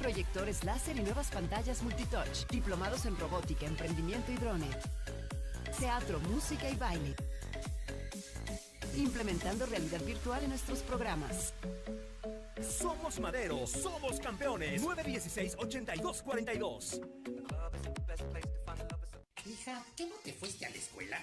proyectores 0.00 0.64
láser 0.64 0.96
y 0.96 1.02
nuevas 1.02 1.30
pantallas 1.30 1.82
multitouch, 1.82 2.46
diplomados 2.50 3.04
en 3.04 3.18
robótica, 3.18 3.66
emprendimiento 3.66 4.32
y 4.32 4.36
drones, 4.36 4.74
teatro, 5.78 6.18
música 6.20 6.70
y 6.70 6.76
baile, 6.76 7.14
implementando 8.96 9.66
realidad 9.66 10.00
virtual 10.00 10.42
en 10.42 10.48
nuestros 10.50 10.78
programas. 10.80 11.52
Somos 12.62 13.20
Madero, 13.20 13.66
somos 13.66 14.18
campeones. 14.20 14.82
916-8242. 14.82 17.02
Hija, 19.46 19.84
¿qué 19.96 20.06
no 20.06 20.14
te 20.24 20.32
fuiste 20.32 20.64
a 20.64 20.70
la 20.70 20.76
escuela? 20.76 21.22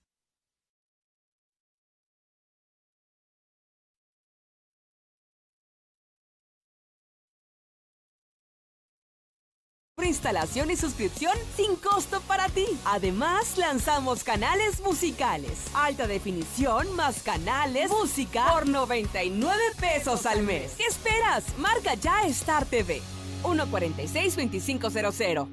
Instalación 10.07 10.71
y 10.71 10.75
suscripción 10.75 11.33
sin 11.55 11.75
costo 11.75 12.21
para 12.27 12.49
ti. 12.49 12.65
Además, 12.85 13.57
lanzamos 13.57 14.23
canales 14.23 14.81
musicales, 14.81 15.67
alta 15.73 16.07
definición 16.07 16.95
más 16.95 17.21
canales, 17.23 17.89
música 17.89 18.53
por 18.53 18.67
99 18.67 19.55
pesos 19.79 20.25
al 20.25 20.43
mes. 20.43 20.73
¿Qué 20.77 20.85
esperas? 20.85 21.57
Marca 21.57 21.93
ya 21.95 22.25
Star 22.27 22.65
TV 22.65 23.01
146-2500. 23.43 25.47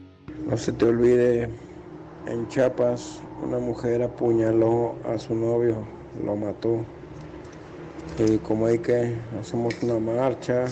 No 0.46 0.56
se 0.56 0.72
te 0.72 0.84
olvide, 0.84 1.50
en 2.26 2.48
Chiapas 2.48 3.20
una 3.42 3.58
mujer 3.58 4.02
apuñaló 4.02 4.96
a 5.04 5.18
su 5.18 5.34
novio, 5.34 5.86
lo 6.24 6.36
mató. 6.36 6.84
Y 8.18 8.38
como 8.38 8.66
hay 8.66 8.78
que 8.78 9.16
hacemos 9.40 9.74
una 9.82 9.98
marcha, 9.98 10.66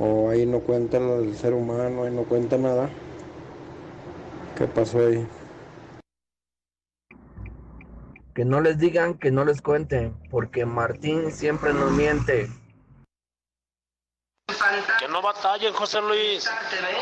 o 0.00 0.30
ahí 0.30 0.46
no 0.46 0.60
cuenta 0.60 0.98
lo 0.98 1.20
del 1.20 1.36
ser 1.36 1.52
humano, 1.52 2.04
ahí 2.04 2.10
no 2.10 2.24
cuenta 2.24 2.56
nada. 2.56 2.88
¿Qué 4.56 4.66
pasó 4.66 5.06
ahí? 5.06 5.28
Que 8.34 8.44
no 8.46 8.62
les 8.62 8.78
digan, 8.78 9.18
que 9.18 9.30
no 9.30 9.44
les 9.44 9.60
cuenten, 9.60 10.16
porque 10.30 10.64
Martín 10.64 11.30
siempre 11.30 11.74
nos 11.74 11.92
miente. 11.92 12.48
Que 14.98 15.08
no 15.08 15.20
batallen, 15.20 15.74
José 15.74 16.00
Luis. 16.00 16.50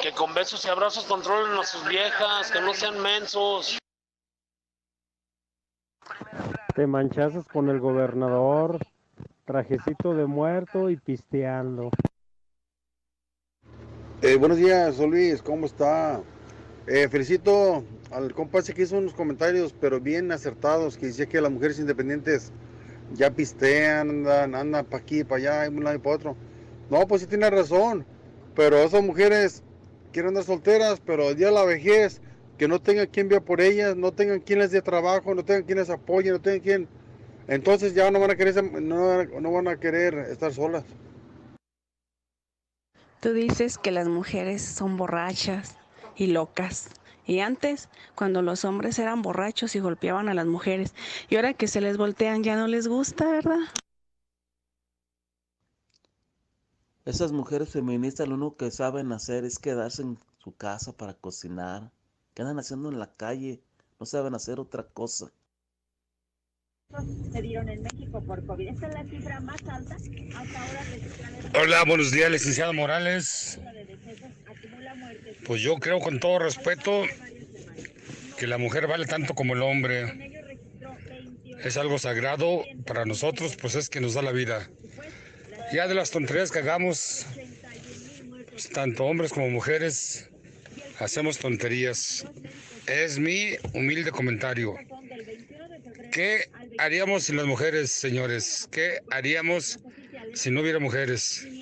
Que 0.03 0.12
con 0.12 0.34
besos 0.34 0.64
y 0.64 0.68
abrazos 0.68 1.05
controlen 1.05 1.57
a 1.57 1.64
sus 1.64 1.86
viejas, 1.86 2.51
que 2.51 2.61
no 2.61 2.74
sean 2.74 3.01
mensos. 3.01 3.78
Te 6.74 6.86
manchazas 6.86 7.46
con 7.46 7.68
el 7.68 7.78
gobernador, 7.78 8.78
trajecito 9.44 10.14
de 10.14 10.26
muerto 10.26 10.90
y 10.90 10.96
pisteando. 10.96 11.90
Eh, 14.20 14.34
buenos 14.34 14.58
días, 14.58 14.98
Luis, 14.98 15.40
¿cómo 15.42 15.64
está? 15.64 16.20
Eh, 16.88 17.06
felicito 17.08 17.84
al 18.10 18.34
compa 18.34 18.60
que 18.62 18.82
hizo 18.82 18.98
unos 18.98 19.14
comentarios, 19.14 19.72
pero 19.80 20.00
bien 20.00 20.32
acertados, 20.32 20.96
que 20.96 21.06
decía 21.06 21.26
que 21.26 21.40
las 21.40 21.52
mujeres 21.52 21.78
independientes 21.78 22.50
ya 23.14 23.30
pistean, 23.30 24.10
andan, 24.10 24.56
andan 24.56 24.86
para 24.86 25.00
aquí, 25.04 25.22
para 25.22 25.60
allá, 25.60 25.70
un 25.70 25.84
lado 25.84 25.94
y 25.94 26.00
para 26.00 26.16
otro. 26.16 26.36
No, 26.90 27.06
pues 27.06 27.20
sí 27.22 27.28
tiene 27.28 27.48
razón, 27.48 28.04
pero 28.56 28.78
esas 28.78 29.04
mujeres 29.04 29.62
quieren 30.12 30.30
andar 30.30 30.42
solteras, 30.42 31.00
pero 31.06 31.30
el 31.30 31.36
día 31.36 31.46
de 31.46 31.52
la 31.52 31.64
vejez, 31.64 32.20
que 32.58 32.66
no 32.66 32.82
tengan 32.82 33.06
quien 33.06 33.28
vea 33.28 33.40
por 33.40 33.60
ellas, 33.60 33.94
no 33.94 34.10
tengan 34.10 34.40
quien 34.40 34.58
les 34.58 34.72
dé 34.72 34.82
trabajo, 34.82 35.32
no 35.32 35.44
tengan 35.44 35.62
quien 35.62 35.78
les 35.78 35.90
apoye, 35.90 36.32
no 36.32 36.40
tengan 36.40 36.60
quien... 36.60 36.88
Entonces 37.46 37.94
ya 37.94 38.10
no 38.10 38.18
van 38.18 38.32
a 38.32 38.36
querer, 38.36 38.64
no 38.82 39.52
van 39.52 39.68
a 39.68 39.78
querer 39.78 40.14
estar 40.28 40.52
solas. 40.52 40.82
Tú 43.20 43.32
dices 43.32 43.78
que 43.78 43.90
las 43.90 44.08
mujeres 44.08 44.62
son 44.62 44.96
borrachas 44.96 45.76
y 46.16 46.28
locas. 46.28 46.90
Y 47.26 47.40
antes, 47.40 47.88
cuando 48.14 48.42
los 48.42 48.64
hombres 48.64 48.98
eran 48.98 49.22
borrachos 49.22 49.74
y 49.76 49.80
golpeaban 49.80 50.28
a 50.28 50.34
las 50.34 50.46
mujeres, 50.46 50.94
y 51.28 51.36
ahora 51.36 51.52
que 51.54 51.68
se 51.68 51.80
les 51.80 51.96
voltean 51.96 52.42
ya 52.42 52.56
no 52.56 52.66
les 52.68 52.88
gusta, 52.88 53.30
¿verdad? 53.30 53.58
Esas 57.04 57.32
mujeres 57.32 57.70
feministas 57.70 58.28
lo 58.28 58.36
único 58.36 58.56
que 58.56 58.70
saben 58.70 59.10
hacer 59.10 59.44
es 59.44 59.58
quedarse 59.58 60.02
en 60.02 60.16
su 60.38 60.54
casa 60.56 60.96
para 60.96 61.14
cocinar. 61.14 61.90
¿Qué 62.34 62.42
andan 62.42 62.60
haciendo 62.60 62.88
en 62.88 63.00
la 63.00 63.12
calle? 63.16 63.60
No 63.98 64.06
saben 64.06 64.36
hacer 64.36 64.60
otra 64.60 64.84
cosa. 64.84 65.32
Hola, 71.55 71.84
buenos 71.84 72.11
días, 72.11 72.30
licenciado 72.30 72.72
Morales. 72.72 73.61
Pues 75.45 75.61
yo 75.61 75.76
creo 75.76 76.01
con 76.01 76.18
todo 76.18 76.39
respeto 76.39 77.05
que 78.39 78.47
la 78.47 78.57
mujer 78.57 78.86
vale 78.86 79.05
tanto 79.05 79.34
como 79.34 79.53
el 79.53 79.62
hombre. 79.62 80.57
Es 81.62 81.76
algo 81.76 81.99
sagrado 81.99 82.64
para 82.86 83.05
nosotros, 83.05 83.57
pues 83.61 83.74
es 83.74 83.91
que 83.91 84.01
nos 84.01 84.14
da 84.14 84.22
la 84.22 84.32
vida. 84.32 84.70
Ya 85.72 85.89
de 85.89 85.95
las 85.95 86.11
tonterías 86.11 86.51
que 86.51 86.61
hagamos, 86.61 87.26
pues, 88.51 88.70
tanto 88.70 89.05
hombres 89.05 89.32
como 89.32 89.51
mujeres, 89.51 90.30
hacemos 90.99 91.39
tonterías. 91.39 92.24
Es 92.89 93.18
mi 93.18 93.51
humilde 93.74 94.11
comentario. 94.11 94.74
¿Qué 96.11 96.51
haríamos 96.78 97.24
sin 97.24 97.36
las 97.36 97.45
mujeres, 97.45 97.93
señores? 97.93 98.66
¿Qué 98.72 99.01
haríamos 99.11 99.78
si 100.32 100.51
no 100.51 100.62
hubiera 100.62 100.78
mujeres? 100.78 101.47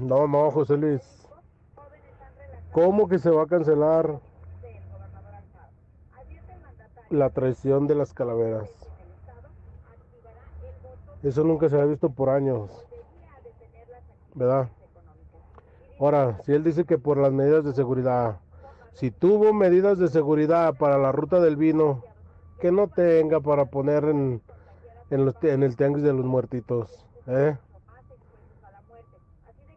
No, 0.00 0.26
no, 0.26 0.50
José 0.50 0.76
Luis. 0.76 1.02
¿Cómo 2.72 3.08
que 3.08 3.18
se 3.18 3.30
va 3.30 3.44
a 3.44 3.46
cancelar 3.46 4.20
la 7.10 7.30
traición 7.30 7.86
de 7.86 7.94
las 7.94 8.12
calaveras? 8.12 8.68
Eso 11.22 11.44
nunca 11.44 11.68
se 11.68 11.80
ha 11.80 11.84
visto 11.84 12.10
por 12.10 12.30
años. 12.30 12.70
¿Verdad? 14.34 14.68
Ahora, 15.98 16.38
si 16.44 16.52
él 16.52 16.62
dice 16.62 16.84
que 16.84 16.98
por 16.98 17.16
las 17.16 17.32
medidas 17.32 17.64
de 17.64 17.72
seguridad, 17.72 18.38
si 18.92 19.10
tuvo 19.10 19.52
medidas 19.52 19.98
de 19.98 20.08
seguridad 20.08 20.74
para 20.76 20.98
la 20.98 21.12
ruta 21.12 21.40
del 21.40 21.56
vino, 21.56 22.02
que 22.60 22.72
no 22.72 22.88
tenga 22.88 23.40
para 23.40 23.66
poner 23.66 24.04
en, 24.04 24.42
en, 25.10 25.62
el 25.62 25.76
tianguis 25.76 26.02
de 26.02 26.12
los 26.12 26.24
muertitos. 26.24 27.06
¿eh? 27.26 27.56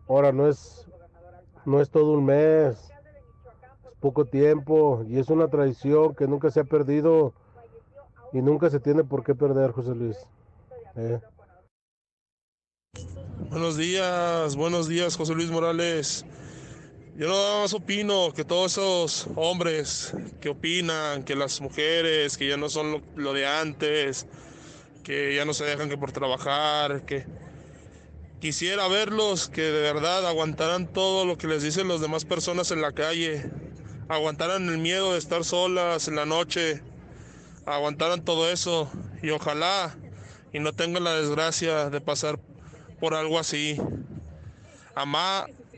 Ahora 0.08 0.32
no 0.32 0.48
es, 0.48 0.88
no 1.66 1.82
es 1.82 1.90
todo 1.90 2.14
un 2.14 2.26
mes, 2.26 2.92
es 3.86 3.94
poco 4.00 4.26
tiempo 4.26 5.04
y 5.08 5.20
es 5.20 5.30
una 5.30 5.48
tradición 5.48 6.16
que 6.16 6.28
nunca 6.28 6.50
se 6.50 6.62
ha 6.62 6.64
perdido 6.64 7.34
y 8.32 8.42
nunca 8.42 8.70
se 8.70 8.80
tiene 8.80 9.04
por 9.04 9.24
qué 9.24 9.36
perder, 9.36 9.72
José 9.72 9.96
Luis. 9.96 10.18
¿eh? 10.96 11.20
Buenos 13.50 13.78
días, 13.78 14.56
buenos 14.56 14.88
días, 14.88 15.18
José 15.18 15.34
Luis 15.34 15.50
Morales. 15.50 16.24
Yo 17.18 17.30
nada 17.30 17.62
más 17.62 17.74
opino 17.74 18.32
que 18.32 18.45
todos 18.45 18.74
esos 18.74 19.28
hombres 19.36 20.14
que 20.39 20.50
opinan 20.50 21.24
que 21.24 21.34
las 21.34 21.60
mujeres, 21.60 22.38
que 22.38 22.47
ya 22.47 22.58
no 22.58 22.70
son 22.70 23.04
lo, 23.16 23.34
de 23.34 23.47
antes, 23.47 24.28
que 25.04 25.34
ya 25.34 25.45
no 25.45 25.56
se 25.56 25.66
dejan 25.66 25.89
que 25.89 25.97
por 25.97 26.12
trabajar, 26.12 27.08
que 27.08 27.26
quisiera 28.39 28.88
verlos 28.88 29.50
que 29.50 29.64
de 29.64 29.82
verdad 29.82 30.28
aguantaran 30.28 30.86
todo 30.86 31.26
lo 31.26 31.39
que 31.39 31.47
les 31.47 31.64
dicen 31.64 31.88
las 31.88 32.02
demás 32.02 32.26
personas 32.26 32.70
en 32.70 32.84
la 32.84 32.91
calle, 32.91 33.50
aguantaran 34.10 34.70
el 34.70 34.78
miedo 34.78 35.14
de 35.14 35.18
estar 35.18 35.43
solas 35.43 36.08
en 36.08 36.18
la 36.18 36.28
noche, 36.28 36.84
aguantaran 37.66 38.24
todo 38.24 38.47
eso 38.47 38.91
y 39.24 39.32
ojalá 39.32 39.97
y 40.54 40.60
no 40.60 40.72
tengan 40.72 41.04
la 41.04 41.16
desgracia 41.16 41.89
de 41.89 42.00
pasar 42.00 42.39
por 43.00 43.14
algo 43.14 43.39
así. 43.39 43.78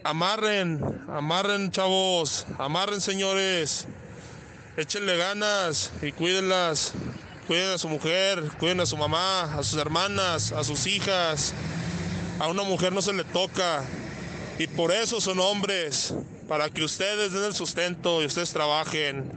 amarren, 0.04 0.82
amarren 1.10 1.72
chavos, 1.72 2.46
amarren 2.58 3.02
señores, 3.02 3.88
échenle 4.78 5.18
ganas 5.18 5.92
y 6.02 6.12
cuídenlas, 6.12 6.94
cuiden 7.48 7.72
a 7.72 7.78
su 7.78 7.88
mujer, 7.90 8.44
cuiden 8.60 8.82
a 8.82 8.86
su 8.86 8.98
mamá, 8.98 9.44
a 9.56 9.64
sus 9.64 9.80
hermanas, 9.80 10.52
a 10.52 10.64
sus 10.64 10.88
hijas. 10.88 11.54
A 12.40 12.48
una 12.48 12.64
mujer 12.64 12.92
no 12.92 13.04
se 13.04 13.14
le 13.14 13.24
toca 13.24 13.84
y 14.58 14.68
por 14.68 14.92
eso 14.92 15.20
son 15.22 15.40
hombres, 15.40 16.14
para 16.48 16.70
que 16.70 16.84
ustedes 16.84 17.32
den 17.32 17.46
el 17.46 17.56
sustento 17.56 18.22
y 18.22 18.26
ustedes 18.26 18.52
trabajen, 18.52 19.32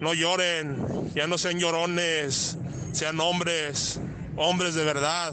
no 0.00 0.14
lloren, 0.14 1.12
ya 1.14 1.26
no 1.26 1.38
sean 1.38 1.60
llorones, 1.60 2.56
sean 2.92 3.20
hombres, 3.20 4.00
hombres 4.36 4.74
de 4.74 4.84
verdad. 4.84 5.32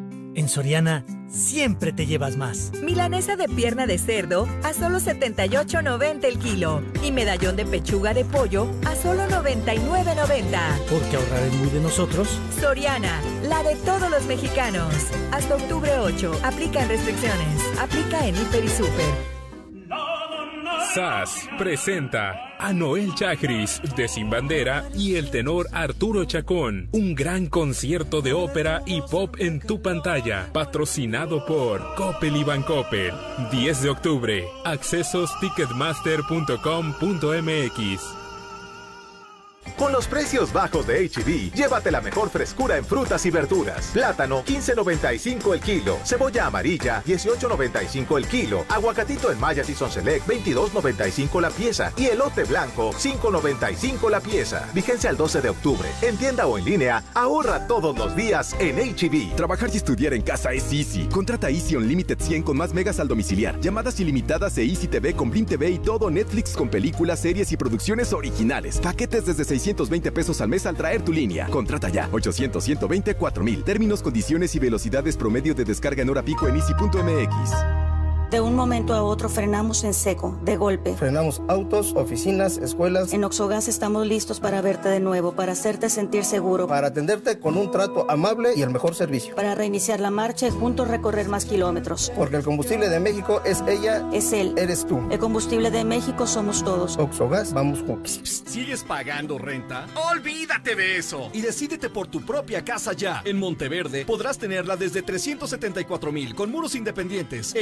En 0.33 0.47
Soriana, 0.47 1.03
siempre 1.27 1.91
te 1.91 2.05
llevas 2.05 2.37
más. 2.37 2.71
Milanesa 2.81 3.35
de 3.35 3.49
pierna 3.49 3.85
de 3.85 3.97
cerdo 3.97 4.47
a 4.63 4.73
solo 4.73 4.99
78.90 4.99 6.23
el 6.23 6.39
kilo. 6.39 6.81
Y 7.03 7.11
medallón 7.11 7.57
de 7.57 7.65
pechuga 7.65 8.13
de 8.13 8.23
pollo 8.23 8.67
a 8.85 8.95
solo 8.95 9.23
99.90. 9.23 10.85
Porque 10.89 11.15
ahorrar 11.17 11.43
es 11.43 11.53
muy 11.55 11.69
de 11.69 11.81
nosotros. 11.81 12.39
Soriana, 12.59 13.21
la 13.43 13.61
de 13.63 13.75
todos 13.77 14.09
los 14.09 14.25
mexicanos. 14.25 14.93
Hasta 15.31 15.55
octubre 15.55 15.97
8. 15.99 16.31
Aplican 16.43 16.87
restricciones. 16.87 17.79
Aplica 17.79 18.25
en 18.25 18.35
Hiper 18.35 18.63
y 18.63 18.69
Super. 18.69 19.40
SAS 20.83 21.47
presenta 21.57 22.55
a 22.59 22.71
Noel 22.73 23.15
Chagris 23.15 23.81
de 23.95 24.07
Sin 24.07 24.29
Bandera 24.29 24.83
y 24.93 25.15
el 25.15 25.31
tenor 25.31 25.65
Arturo 25.71 26.25
Chacón. 26.25 26.89
Un 26.91 27.15
gran 27.15 27.47
concierto 27.47 28.21
de 28.21 28.33
ópera 28.33 28.83
y 28.85 29.01
pop 29.01 29.37
en 29.39 29.59
tu 29.61 29.81
pantalla. 29.81 30.49
Patrocinado 30.51 31.45
por 31.45 31.95
Coppel 31.95 32.35
y 32.35 32.43
Bancoppel. 32.43 33.13
10 33.51 33.83
de 33.83 33.89
octubre. 33.89 34.43
Accesos 34.65 35.31
ticketmaster.com.mx. 35.39 38.20
Con 39.77 39.91
los 39.91 40.07
precios 40.07 40.53
bajos 40.53 40.85
de 40.87 41.07
HB, 41.07 41.53
llévate 41.53 41.91
la 41.91 42.01
mejor 42.01 42.29
frescura 42.29 42.77
en 42.77 42.85
frutas 42.85 43.25
y 43.25 43.31
verduras. 43.31 43.89
Plátano, 43.93 44.43
15.95 44.43 45.53
el 45.53 45.59
kilo. 45.59 45.97
Cebolla 46.05 46.47
amarilla, 46.47 47.03
18.95 47.05 48.17
el 48.17 48.27
kilo. 48.27 48.65
Aguacatito 48.69 49.31
en 49.31 49.39
Maya 49.39 49.63
Season 49.63 49.91
Select, 49.91 50.27
22.95 50.27 51.41
la 51.41 51.49
pieza. 51.49 51.91
Y 51.97 52.05
elote 52.05 52.43
blanco, 52.43 52.91
5.95 52.91 54.09
la 54.09 54.19
pieza. 54.19 54.69
Vigencia 54.73 55.09
al 55.09 55.17
12 55.17 55.41
de 55.41 55.49
octubre. 55.49 55.89
En 56.01 56.17
tienda 56.17 56.47
o 56.47 56.57
en 56.57 56.65
línea, 56.65 57.03
ahorra 57.13 57.67
todos 57.67 57.97
los 57.97 58.15
días 58.15 58.55
en 58.59 58.77
HB. 58.77 59.35
Trabajar 59.35 59.69
y 59.73 59.77
estudiar 59.77 60.13
en 60.13 60.21
casa 60.21 60.53
es 60.53 60.71
easy. 60.71 61.07
Contrata 61.07 61.49
Easy 61.49 61.75
Unlimited 61.75 62.19
100 62.19 62.43
con 62.43 62.57
más 62.57 62.73
megas 62.73 62.99
al 62.99 63.07
domiciliar. 63.07 63.59
Llamadas 63.59 63.99
ilimitadas 63.99 64.57
e 64.57 64.63
Easy 64.63 64.87
TV 64.87 65.13
con 65.13 65.31
Blim 65.31 65.45
TV 65.45 65.69
y 65.69 65.79
todo 65.79 66.09
Netflix 66.09 66.55
con 66.55 66.69
películas, 66.69 67.19
series 67.19 67.51
y 67.51 67.57
producciones 67.57 68.13
originales. 68.13 68.79
Paquetes 68.79 69.25
desde 69.25 69.50
620 69.51 70.11
pesos 70.11 70.39
al 70.41 70.47
mes 70.47 70.65
al 70.65 70.75
traer 70.75 71.01
tu 71.01 71.11
línea. 71.11 71.47
Contrata 71.47 71.89
ya. 71.89 72.07
800 72.11 72.63
124 72.63 73.43
mil. 73.43 73.63
Términos, 73.63 74.01
condiciones 74.01 74.55
y 74.55 74.59
velocidades 74.59 75.17
promedio 75.17 75.53
de 75.53 75.65
descarga 75.65 76.01
en 76.01 76.09
hora 76.09 76.23
pico 76.23 76.47
en 76.47 76.55
easy.mx. 76.55 77.90
De 78.31 78.39
un 78.39 78.55
momento 78.55 78.93
a 78.93 79.03
otro 79.03 79.27
frenamos 79.27 79.83
en 79.83 79.93
seco, 79.93 80.39
de 80.41 80.55
golpe. 80.55 80.95
Frenamos 80.95 81.41
autos, 81.49 81.93
oficinas, 81.97 82.57
escuelas. 82.59 83.11
En 83.11 83.25
Oxogas 83.25 83.67
estamos 83.67 84.07
listos 84.07 84.39
para 84.39 84.61
verte 84.61 84.87
de 84.87 85.01
nuevo, 85.01 85.33
para 85.33 85.51
hacerte 85.51 85.89
sentir 85.89 86.23
seguro. 86.23 86.65
Para 86.65 86.87
atenderte 86.87 87.39
con 87.39 87.57
un 87.57 87.71
trato 87.71 88.09
amable 88.09 88.53
y 88.55 88.61
el 88.61 88.69
mejor 88.69 88.95
servicio. 88.95 89.35
Para 89.35 89.53
reiniciar 89.53 89.99
la 89.99 90.11
marcha 90.11 90.47
y 90.47 90.51
juntos 90.51 90.87
recorrer 90.87 91.27
más 91.27 91.43
kilómetros. 91.43 92.09
Porque 92.15 92.37
el 92.37 92.43
combustible 92.45 92.87
de 92.87 93.01
México 93.01 93.41
es 93.43 93.65
ella. 93.67 94.07
Es 94.13 94.31
él. 94.31 94.53
Eres 94.55 94.87
tú. 94.87 95.01
El 95.11 95.19
combustible 95.19 95.69
de 95.69 95.83
México 95.83 96.25
somos 96.25 96.63
todos. 96.63 96.97
Oxogas, 96.97 97.51
vamos 97.51 97.81
juntos. 97.81 98.21
¿Sigues 98.23 98.85
pagando 98.85 99.39
renta? 99.39 99.87
Olvídate 100.09 100.75
de 100.75 100.95
eso. 100.95 101.29
Y 101.33 101.41
decídete 101.41 101.89
por 101.89 102.07
tu 102.07 102.21
propia 102.21 102.63
casa 102.63 102.93
ya. 102.93 103.21
En 103.25 103.37
Monteverde 103.37 104.05
podrás 104.05 104.37
tenerla 104.37 104.77
desde 104.77 105.01
374 105.01 106.13
mil 106.13 106.33
con 106.33 106.49
muros 106.49 106.75
independientes, 106.75 107.53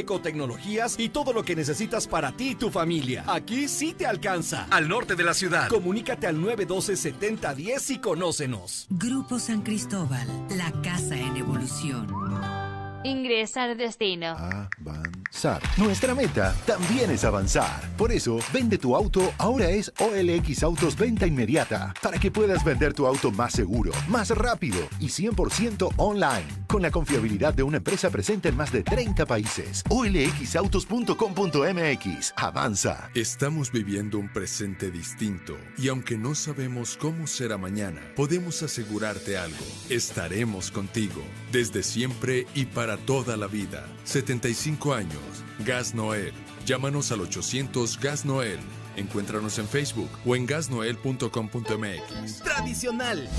y 0.98 1.10
todo 1.10 1.34
lo 1.34 1.44
que 1.44 1.56
necesitas 1.56 2.08
para 2.08 2.32
ti 2.32 2.50
y 2.50 2.56
tu 2.56 2.70
familia. 2.70 3.24
Aquí 3.28 3.68
sí 3.68 3.94
te 3.94 4.06
alcanza. 4.06 4.68
Al 4.70 4.88
norte 4.88 5.16
de 5.16 5.24
la 5.24 5.34
ciudad. 5.34 5.68
Comunícate 5.68 6.28
al 6.28 6.38
912-7010 6.38 7.90
y 7.90 7.98
conócenos. 8.00 8.88
Grupo 8.90 9.40
San 9.40 9.62
Cristóbal, 9.62 10.28
la 10.50 10.72
casa 10.82 11.18
en 11.18 11.38
evolución. 11.38 12.79
Ingresa 13.04 13.64
al 13.64 13.78
destino. 13.78 14.36
Avanzar. 14.38 15.62
Nuestra 15.78 16.14
meta 16.14 16.54
también 16.66 17.10
es 17.12 17.24
avanzar. 17.24 17.80
Por 17.98 18.12
eso, 18.12 18.40
vende 18.52 18.78
tu 18.78 18.94
auto 18.94 19.32
ahora 19.38 19.70
es 19.70 19.90
OLX 20.00 20.64
Autos 20.64 20.98
Venta 20.98 21.26
Inmediata, 21.26 21.94
para 22.02 22.20
que 22.20 22.30
puedas 22.30 22.66
vender 22.66 22.94
tu 22.94 23.08
auto 23.08 23.32
más 23.32 23.54
seguro, 23.54 23.94
más 24.10 24.32
rápido 24.32 24.80
y 25.00 25.08
100% 25.08 25.94
online, 25.96 26.44
con 26.68 26.82
la 26.82 26.92
confiabilidad 26.92 27.54
de 27.54 27.64
una 27.64 27.78
empresa 27.78 28.10
presente 28.10 28.50
en 28.50 28.58
más 28.58 28.74
de 28.74 28.84
30 28.84 29.26
países. 29.26 29.82
OLXautos.com.mx. 29.90 32.34
Avanza. 32.36 33.10
Estamos 33.16 33.72
viviendo 33.72 34.20
un 34.20 34.28
presente 34.28 34.92
distinto 34.92 35.56
y 35.78 35.88
aunque 35.88 36.18
no 36.18 36.36
sabemos 36.36 36.98
cómo 36.98 37.28
será 37.28 37.58
mañana, 37.58 38.02
podemos 38.18 38.62
asegurarte 38.62 39.38
algo. 39.38 39.56
Estaremos 39.90 40.70
contigo 40.70 41.22
desde 41.52 41.84
siempre 41.84 42.48
y 42.56 42.66
para 42.66 42.89
toda 42.98 43.38
la 43.38 43.48
vida. 43.48 43.86
75 44.04 44.94
años. 44.94 45.22
Gas 45.66 45.94
Noel. 45.94 46.34
Llámanos 46.66 47.12
al 47.12 47.22
800 47.22 48.00
Gas 48.00 48.26
Noel. 48.26 48.60
Encuéntranos 48.96 49.58
en 49.60 49.68
Facebook 49.68 50.10
o 50.26 50.36
en 50.36 50.46
gasnoel.com.mx. 50.46 52.44
Tradicional. 52.44 53.30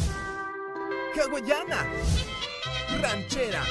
Hawaiana. 1.14 1.86
Ranchera. 3.00 3.62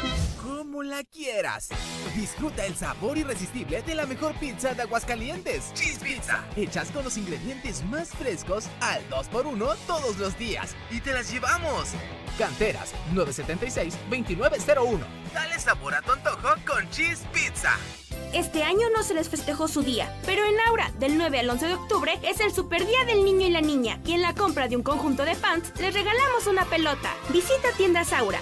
Como 0.41 0.83
la 0.83 1.03
quieras. 1.03 1.69
Disfruta 2.15 2.65
el 2.65 2.75
sabor 2.75 3.17
irresistible 3.17 3.81
de 3.81 3.95
la 3.95 4.05
mejor 4.05 4.33
pizza 4.35 4.73
de 4.73 4.81
Aguascalientes. 4.83 5.73
Cheese 5.73 5.99
Pizza. 5.99 6.43
Hechas 6.55 6.89
con 6.91 7.03
los 7.03 7.17
ingredientes 7.17 7.83
más 7.85 8.09
frescos 8.09 8.67
al 8.81 9.07
2x1 9.09 9.75
todos 9.87 10.17
los 10.17 10.37
días. 10.37 10.75
Y 10.89 11.01
te 11.01 11.13
las 11.13 11.31
llevamos. 11.31 11.89
Canteras 12.37 12.93
976-2901. 13.13 14.99
Dale 15.33 15.59
sabor 15.59 15.93
a 15.93 16.01
tu 16.01 16.11
antojo 16.11 16.55
con 16.65 16.89
Cheese 16.89 17.25
Pizza. 17.33 17.71
Este 18.33 18.63
año 18.63 18.87
no 18.95 19.01
se 19.01 19.15
les 19.15 19.27
festejó 19.27 19.67
su 19.67 19.81
día, 19.81 20.15
pero 20.25 20.45
en 20.45 20.59
Aura, 20.67 20.91
del 20.99 21.17
9 21.17 21.39
al 21.39 21.49
11 21.49 21.65
de 21.65 21.73
octubre, 21.73 22.19
es 22.21 22.39
el 22.39 22.53
super 22.53 22.85
día 22.85 23.03
del 23.05 23.25
niño 23.25 23.47
y 23.47 23.49
la 23.49 23.61
niña. 23.61 23.99
Y 24.05 24.13
en 24.13 24.21
la 24.21 24.35
compra 24.35 24.67
de 24.67 24.75
un 24.75 24.83
conjunto 24.83 25.25
de 25.25 25.35
pants, 25.35 25.73
les 25.79 25.93
regalamos 25.93 26.45
una 26.45 26.65
pelota. 26.65 27.11
Visita 27.29 27.69
tiendas 27.75 28.13
Aura. 28.13 28.39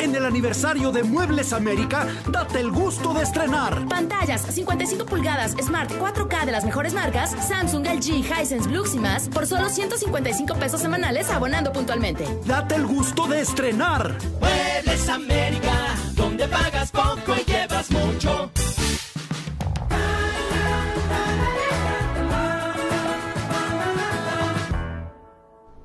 En 0.00 0.14
el 0.14 0.24
aniversario 0.24 0.92
de 0.92 1.02
Muebles 1.02 1.52
América, 1.52 2.06
date 2.30 2.60
el 2.60 2.70
gusto 2.70 3.12
de 3.14 3.22
estrenar. 3.22 3.86
Pantallas 3.88 4.42
55 4.42 5.04
pulgadas 5.06 5.52
Smart 5.60 5.90
4K 5.90 6.44
de 6.46 6.52
las 6.52 6.64
mejores 6.64 6.94
marcas, 6.94 7.30
Samsung, 7.46 7.86
LG, 7.86 8.24
Hisense, 8.24 8.68
Blux 8.68 8.94
y 8.94 8.98
más, 8.98 9.28
por 9.28 9.46
solo 9.46 9.68
155 9.68 10.54
pesos 10.54 10.80
semanales 10.80 11.30
abonando 11.30 11.72
puntualmente. 11.72 12.26
Date 12.44 12.76
el 12.76 12.86
gusto 12.86 13.26
de 13.26 13.40
estrenar. 13.40 14.16
Muebles 14.40 15.08
América, 15.08 15.94
donde 16.14 16.46
pagas 16.48 16.90
poco 16.90 17.34
y 17.36 17.50
llevas 17.50 17.90
mucho. 17.90 18.50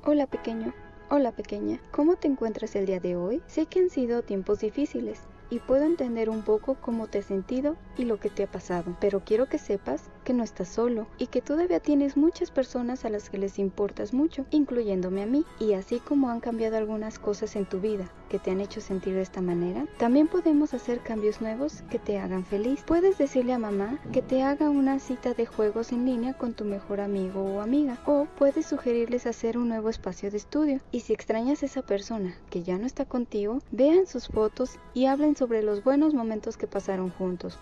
Hola 0.03 0.27
pequeño, 0.27 0.73
hola 1.13 1.33
pequeña, 1.33 1.81
¿cómo 1.91 2.15
te 2.15 2.29
encuentras 2.29 2.73
el 2.77 2.85
día 2.85 3.01
de 3.01 3.17
hoy? 3.17 3.41
Sé 3.45 3.65
que 3.65 3.79
han 3.79 3.89
sido 3.89 4.21
tiempos 4.21 4.59
difíciles 4.59 5.19
y 5.49 5.59
puedo 5.59 5.83
entender 5.83 6.29
un 6.29 6.41
poco 6.41 6.75
cómo 6.75 7.07
te 7.07 7.17
has 7.17 7.25
sentido 7.25 7.75
y 7.97 8.05
lo 8.05 8.17
que 8.17 8.29
te 8.29 8.43
ha 8.43 8.47
pasado, 8.47 8.95
pero 9.01 9.19
quiero 9.19 9.49
que 9.49 9.57
sepas 9.57 10.09
que 10.21 10.33
no 10.33 10.43
estás 10.43 10.69
solo 10.69 11.07
y 11.17 11.27
que 11.27 11.41
todavía 11.41 11.79
tienes 11.79 12.17
muchas 12.17 12.51
personas 12.51 13.05
a 13.05 13.09
las 13.09 13.29
que 13.29 13.37
les 13.37 13.59
importas 13.59 14.13
mucho, 14.13 14.45
incluyéndome 14.51 15.23
a 15.23 15.25
mí, 15.25 15.45
y 15.59 15.73
así 15.73 15.99
como 15.99 16.29
han 16.29 16.39
cambiado 16.39 16.77
algunas 16.77 17.19
cosas 17.19 17.55
en 17.55 17.65
tu 17.65 17.79
vida 17.79 18.09
que 18.29 18.39
te 18.39 18.51
han 18.51 18.61
hecho 18.61 18.79
sentir 18.79 19.13
de 19.13 19.21
esta 19.21 19.41
manera, 19.41 19.85
también 19.97 20.27
podemos 20.27 20.73
hacer 20.73 21.01
cambios 21.01 21.41
nuevos 21.41 21.83
que 21.89 21.99
te 21.99 22.17
hagan 22.17 22.45
feliz. 22.45 22.83
Puedes 22.85 23.17
decirle 23.17 23.53
a 23.53 23.59
mamá 23.59 23.99
que 24.13 24.21
te 24.21 24.41
haga 24.41 24.69
una 24.69 24.99
cita 24.99 25.33
de 25.33 25.45
juegos 25.45 25.91
en 25.91 26.05
línea 26.05 26.33
con 26.33 26.53
tu 26.53 26.63
mejor 26.63 27.01
amigo 27.01 27.43
o 27.43 27.61
amiga, 27.61 27.97
o 28.05 28.27
puedes 28.37 28.65
sugerirles 28.65 29.27
hacer 29.27 29.57
un 29.57 29.69
nuevo 29.69 29.89
espacio 29.89 30.31
de 30.31 30.37
estudio. 30.37 30.79
Y 30.91 31.01
si 31.01 31.13
extrañas 31.13 31.63
a 31.63 31.65
esa 31.65 31.81
persona 31.81 32.35
que 32.49 32.63
ya 32.63 32.77
no 32.77 32.85
está 32.85 33.05
contigo, 33.05 33.59
vean 33.71 34.07
sus 34.07 34.27
fotos 34.27 34.77
y 34.93 35.05
hablen 35.05 35.35
sobre 35.35 35.61
los 35.63 35.83
buenos 35.83 36.13
momentos 36.13 36.57
que 36.57 36.67
pasaron 36.67 37.09
juntos. 37.09 37.59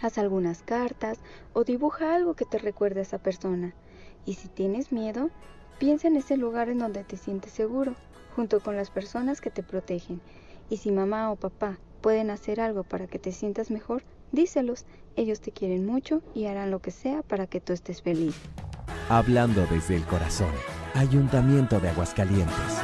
Haz 0.00 0.18
algunas 0.18 0.62
cartas 0.62 1.18
o 1.52 1.64
dibuja 1.64 2.14
algo 2.14 2.34
que 2.34 2.44
te 2.44 2.58
recuerde 2.58 3.00
a 3.00 3.02
esa 3.02 3.18
persona. 3.18 3.74
Y 4.24 4.34
si 4.34 4.48
tienes 4.48 4.92
miedo, 4.92 5.30
piensa 5.78 6.08
en 6.08 6.16
ese 6.16 6.36
lugar 6.36 6.68
en 6.68 6.78
donde 6.78 7.04
te 7.04 7.16
sientes 7.16 7.52
seguro, 7.52 7.94
junto 8.36 8.60
con 8.60 8.76
las 8.76 8.90
personas 8.90 9.40
que 9.40 9.50
te 9.50 9.62
protegen. 9.62 10.20
Y 10.70 10.76
si 10.76 10.92
mamá 10.92 11.30
o 11.32 11.36
papá 11.36 11.78
pueden 12.00 12.30
hacer 12.30 12.60
algo 12.60 12.84
para 12.84 13.06
que 13.06 13.18
te 13.18 13.32
sientas 13.32 13.70
mejor, 13.70 14.02
díselos. 14.32 14.84
Ellos 15.16 15.40
te 15.40 15.50
quieren 15.50 15.84
mucho 15.84 16.22
y 16.34 16.46
harán 16.46 16.70
lo 16.70 16.80
que 16.80 16.90
sea 16.90 17.22
para 17.22 17.46
que 17.46 17.60
tú 17.60 17.72
estés 17.72 18.02
feliz. 18.02 18.36
Hablando 19.08 19.66
desde 19.66 19.96
el 19.96 20.04
corazón. 20.04 20.52
Ayuntamiento 20.94 21.80
de 21.80 21.88
Aguascalientes. 21.88 22.82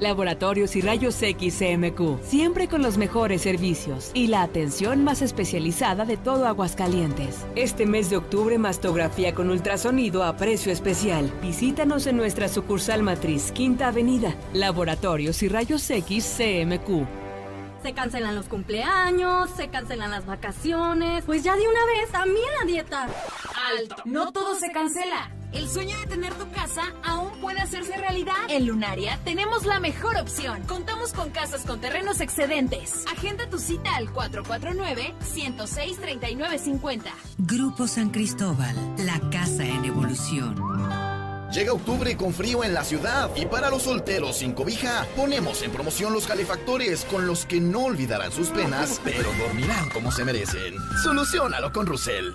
Laboratorios 0.00 0.74
y 0.76 0.80
Rayos 0.80 1.22
X 1.22 1.58
CMQ, 1.58 2.22
siempre 2.22 2.68
con 2.68 2.82
los 2.82 2.96
mejores 2.96 3.42
servicios 3.42 4.10
y 4.14 4.28
la 4.28 4.42
atención 4.42 5.04
más 5.04 5.22
especializada 5.22 6.04
de 6.06 6.16
todo 6.16 6.46
Aguascalientes. 6.46 7.44
Este 7.54 7.86
mes 7.86 8.10
de 8.10 8.16
octubre, 8.16 8.58
mastografía 8.58 9.34
con 9.34 9.50
ultrasonido 9.50 10.24
a 10.24 10.36
precio 10.36 10.72
especial. 10.72 11.30
Visítanos 11.42 12.06
en 12.06 12.16
nuestra 12.16 12.48
sucursal 12.48 13.02
matriz, 13.02 13.52
Quinta 13.52 13.88
Avenida. 13.88 14.34
Laboratorios 14.54 15.42
y 15.42 15.48
Rayos 15.48 15.88
X 15.90 16.36
CMQ. 16.36 17.06
Se 17.82 17.94
cancelan 17.94 18.34
los 18.34 18.46
cumpleaños, 18.46 19.50
se 19.56 19.68
cancelan 19.68 20.10
las 20.10 20.26
vacaciones. 20.26 21.24
Pues 21.24 21.42
ya 21.42 21.56
de 21.56 21.62
una 21.62 21.86
vez, 21.86 22.10
también 22.10 22.46
la 22.58 22.66
dieta. 22.66 23.08
Alto. 23.78 23.96
No 24.04 24.32
todo 24.32 24.54
se 24.54 24.70
cancela. 24.70 25.30
El 25.52 25.68
sueño 25.68 25.98
de 25.98 26.06
tener 26.06 26.32
tu 26.34 26.48
casa 26.52 26.82
aún 27.02 27.32
puede 27.40 27.58
hacerse 27.60 27.96
realidad. 27.96 28.36
En 28.48 28.66
Lunaria 28.66 29.18
tenemos 29.24 29.66
la 29.66 29.80
mejor 29.80 30.16
opción. 30.16 30.62
Contamos 30.62 31.12
con 31.12 31.30
casas 31.30 31.62
con 31.66 31.80
terrenos 31.80 32.20
excedentes. 32.20 33.04
Agenda 33.10 33.50
tu 33.50 33.58
cita 33.58 33.96
al 33.96 34.10
449-106-3950. 34.10 37.02
Grupo 37.38 37.88
San 37.88 38.10
Cristóbal, 38.10 38.76
la 38.98 39.18
casa 39.30 39.64
en 39.64 39.84
evolución. 39.84 40.54
Llega 41.52 41.72
octubre 41.72 42.16
con 42.16 42.32
frío 42.32 42.62
en 42.62 42.72
la 42.72 42.84
ciudad 42.84 43.28
y 43.34 43.46
para 43.46 43.70
los 43.70 43.82
solteros 43.82 44.36
sin 44.36 44.52
cobija 44.52 45.04
ponemos 45.16 45.62
en 45.62 45.72
promoción 45.72 46.12
los 46.12 46.28
calefactores 46.28 47.04
con 47.06 47.26
los 47.26 47.44
que 47.44 47.60
no 47.60 47.86
olvidarán 47.86 48.30
sus 48.30 48.50
penas, 48.50 49.00
pero 49.02 49.28
dormirán 49.36 49.90
como 49.90 50.12
se 50.12 50.24
merecen. 50.24 50.76
Solucionalo 51.02 51.72
con 51.72 51.86
Russell. 51.86 52.34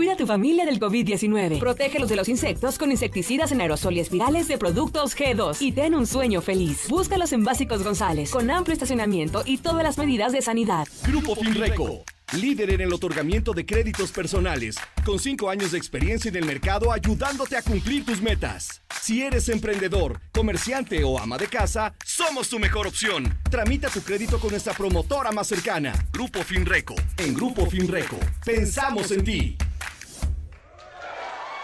Cuida 0.00 0.14
a 0.14 0.16
tu 0.16 0.26
familia 0.26 0.64
del 0.64 0.80
COVID-19. 0.80 1.58
Protégelos 1.58 2.08
de 2.08 2.16
los 2.16 2.26
insectos 2.30 2.78
con 2.78 2.90
insecticidas 2.90 3.52
en 3.52 3.60
aerosol 3.60 3.92
y 3.98 4.00
espirales 4.00 4.48
de 4.48 4.56
productos 4.56 5.14
G2 5.14 5.58
y 5.60 5.72
ten 5.72 5.94
un 5.94 6.06
sueño 6.06 6.40
feliz. 6.40 6.88
Búscalos 6.88 7.34
en 7.34 7.44
Básicos 7.44 7.84
González, 7.84 8.30
con 8.30 8.50
amplio 8.50 8.72
estacionamiento 8.72 9.42
y 9.44 9.58
todas 9.58 9.82
las 9.82 9.98
medidas 9.98 10.32
de 10.32 10.40
sanidad. 10.40 10.88
Grupo 11.06 11.36
Finreco. 11.36 12.02
líder 12.32 12.70
en 12.70 12.80
el 12.80 12.94
otorgamiento 12.94 13.52
de 13.52 13.66
créditos 13.66 14.10
personales, 14.10 14.76
con 15.04 15.18
cinco 15.18 15.50
años 15.50 15.72
de 15.72 15.76
experiencia 15.76 16.30
en 16.30 16.36
el 16.36 16.46
mercado 16.46 16.90
ayudándote 16.90 17.58
a 17.58 17.62
cumplir 17.62 18.06
tus 18.06 18.22
metas. 18.22 18.80
Si 19.02 19.20
eres 19.20 19.50
emprendedor, 19.50 20.18
comerciante 20.32 21.04
o 21.04 21.18
ama 21.18 21.36
de 21.36 21.48
casa, 21.48 21.94
somos 22.06 22.48
tu 22.48 22.58
mejor 22.58 22.86
opción. 22.86 23.38
Tramita 23.50 23.90
tu 23.90 24.00
crédito 24.00 24.40
con 24.40 24.52
nuestra 24.52 24.72
promotora 24.72 25.30
más 25.30 25.48
cercana, 25.48 25.92
Grupo 26.10 26.42
Finreco. 26.42 26.94
En 27.18 27.34
Grupo 27.34 27.66
Finreco, 27.66 28.16
pensamos 28.46 29.10
en 29.10 29.24
ti. 29.24 29.58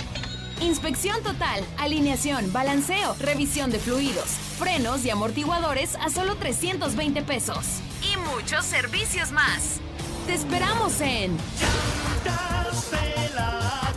Inspección 0.64 1.22
total, 1.24 1.62
alineación, 1.78 2.54
balanceo, 2.54 3.16
revisión 3.20 3.70
de 3.70 3.80
fluidos, 3.80 4.30
frenos 4.58 5.04
y 5.04 5.10
amortiguadores 5.10 5.96
a 5.98 6.10
solo 6.10 6.36
320 6.36 7.22
pesos. 7.24 7.82
Y 8.02 8.16
muchos 8.32 8.64
servicios 8.66 9.32
más. 9.34 9.82
Te 10.26 10.34
esperamos 10.34 11.02
en 11.02 11.36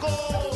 No 0.00 0.55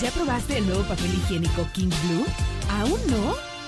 ¿Ya 0.00 0.10
probaste 0.12 0.58
el 0.58 0.66
nuevo 0.66 0.82
papel 0.84 1.12
higiénico 1.12 1.66
King 1.72 1.90
Blue? 2.04 2.24
¿Aún 2.70 3.00
no? 3.08 3.57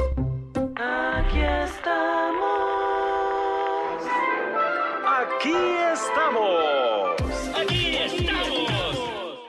Aquí 0.76 1.40
estamos. 1.40 2.50
Aquí 5.06 5.52
estamos. 5.92 7.20
Aquí 7.54 7.96
estamos. 7.96 8.79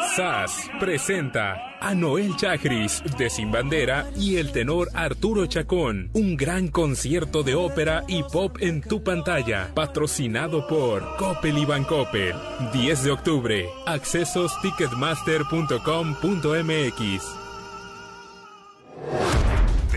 SAS 0.00 0.70
presenta 0.78 1.76
a 1.80 1.94
Noel 1.94 2.36
Chagris 2.36 3.02
de 3.18 3.28
Sin 3.30 3.52
Bandera 3.52 4.06
y 4.16 4.36
el 4.36 4.52
tenor 4.52 4.88
Arturo 4.94 5.46
Chacón. 5.46 6.10
Un 6.14 6.36
gran 6.36 6.68
concierto 6.68 7.42
de 7.42 7.54
ópera 7.54 8.04
y 8.08 8.22
pop 8.22 8.56
en 8.60 8.80
tu 8.82 9.04
pantalla. 9.04 9.70
Patrocinado 9.74 10.66
por 10.66 11.16
Coppel 11.16 11.58
y 11.58 11.64
Bancoppel. 11.64 12.34
10 12.72 13.04
de 13.04 13.10
octubre. 13.10 13.68
Accesos 13.86 14.52
ticketmaster.com.mx. 14.62 17.40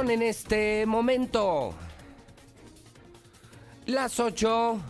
En 0.00 0.22
este 0.22 0.86
momento 0.86 1.74
las 3.84 4.18
8 4.18 4.80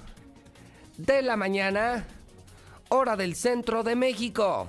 de 0.98 1.22
la 1.22 1.36
mañana, 1.36 2.06
hora 2.90 3.16
del 3.16 3.34
centro 3.34 3.82
de 3.82 3.96
México. 3.96 4.68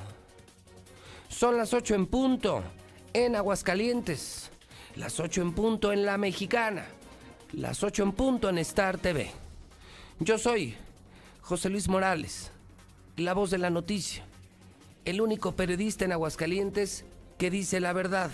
Son 1.30 1.58
las 1.58 1.76
8 1.76 1.94
en 1.94 2.08
punto 2.08 2.64
en 3.14 3.36
Aguascalientes, 3.36 4.50
las 4.96 5.20
8 5.20 5.44
en 5.44 5.54
punto 5.54 5.94
en 5.94 6.06
La 6.06 6.18
Mexicana, 6.18 6.88
las 7.54 7.84
8 7.84 8.02
en 8.02 8.12
punto 8.12 8.50
en 8.50 8.58
Star 8.58 8.98
TV. 8.98 9.30
Yo 10.20 10.40
soy 10.40 10.76
José 11.42 11.70
Luis 11.70 11.88
Morales, 11.88 12.52
la 13.16 13.34
voz 13.34 13.52
de 13.52 13.60
la 13.60 13.70
noticia, 13.70 14.26
el 15.06 15.22
único 15.22 15.56
periodista 15.56 16.04
en 16.04 16.14
Aguascalientes 16.14 17.06
que 17.38 17.52
dice 17.52 17.80
la 17.80 17.94
verdad. 17.94 18.32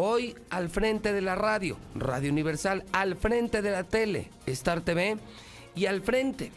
Hoy 0.00 0.36
al 0.50 0.68
frente 0.68 1.12
de 1.12 1.20
la 1.20 1.34
radio, 1.34 1.76
Radio 1.96 2.30
Universal, 2.30 2.84
al 2.92 3.16
frente 3.16 3.62
de 3.62 3.72
la 3.72 3.82
tele, 3.82 4.30
Star 4.46 4.80
TV, 4.82 5.16
y 5.74 5.86
al 5.86 6.02
frente 6.02 6.52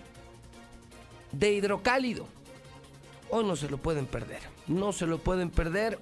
de 1.32 1.52
Hidrocálido. 1.52 2.28
Hoy 3.32 3.44
no 3.44 3.56
se 3.56 3.68
lo 3.68 3.80
pueden 3.80 4.06
perder, 4.06 4.42
no 4.68 4.94
se 4.94 5.08
lo 5.08 5.18
pueden 5.18 5.50
perder. 5.50 5.98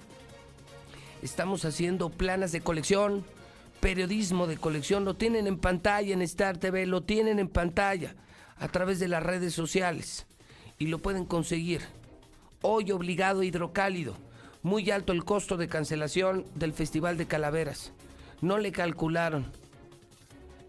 Estamos 1.22 1.64
haciendo 1.64 2.10
planas 2.10 2.52
de 2.52 2.60
colección, 2.60 3.24
periodismo 3.80 4.46
de 4.46 4.58
colección, 4.58 5.06
lo 5.06 5.14
tienen 5.14 5.46
en 5.46 5.56
pantalla 5.56 6.12
en 6.12 6.20
Star 6.20 6.58
TV, 6.58 6.84
lo 6.84 7.04
tienen 7.04 7.38
en 7.38 7.48
pantalla 7.48 8.16
a 8.58 8.68
través 8.68 9.00
de 9.00 9.08
las 9.08 9.22
redes 9.22 9.54
sociales 9.54 10.26
y 10.76 10.88
lo 10.88 10.98
pueden 10.98 11.24
conseguir. 11.24 11.80
Hoy 12.60 12.92
obligado 12.92 13.42
Hidrocálido 13.42 14.14
muy 14.62 14.90
alto 14.90 15.12
el 15.12 15.24
costo 15.24 15.56
de 15.56 15.68
cancelación 15.68 16.44
del 16.54 16.72
Festival 16.72 17.16
de 17.16 17.26
Calaveras. 17.26 17.92
No 18.40 18.58
le 18.58 18.72
calcularon. 18.72 19.46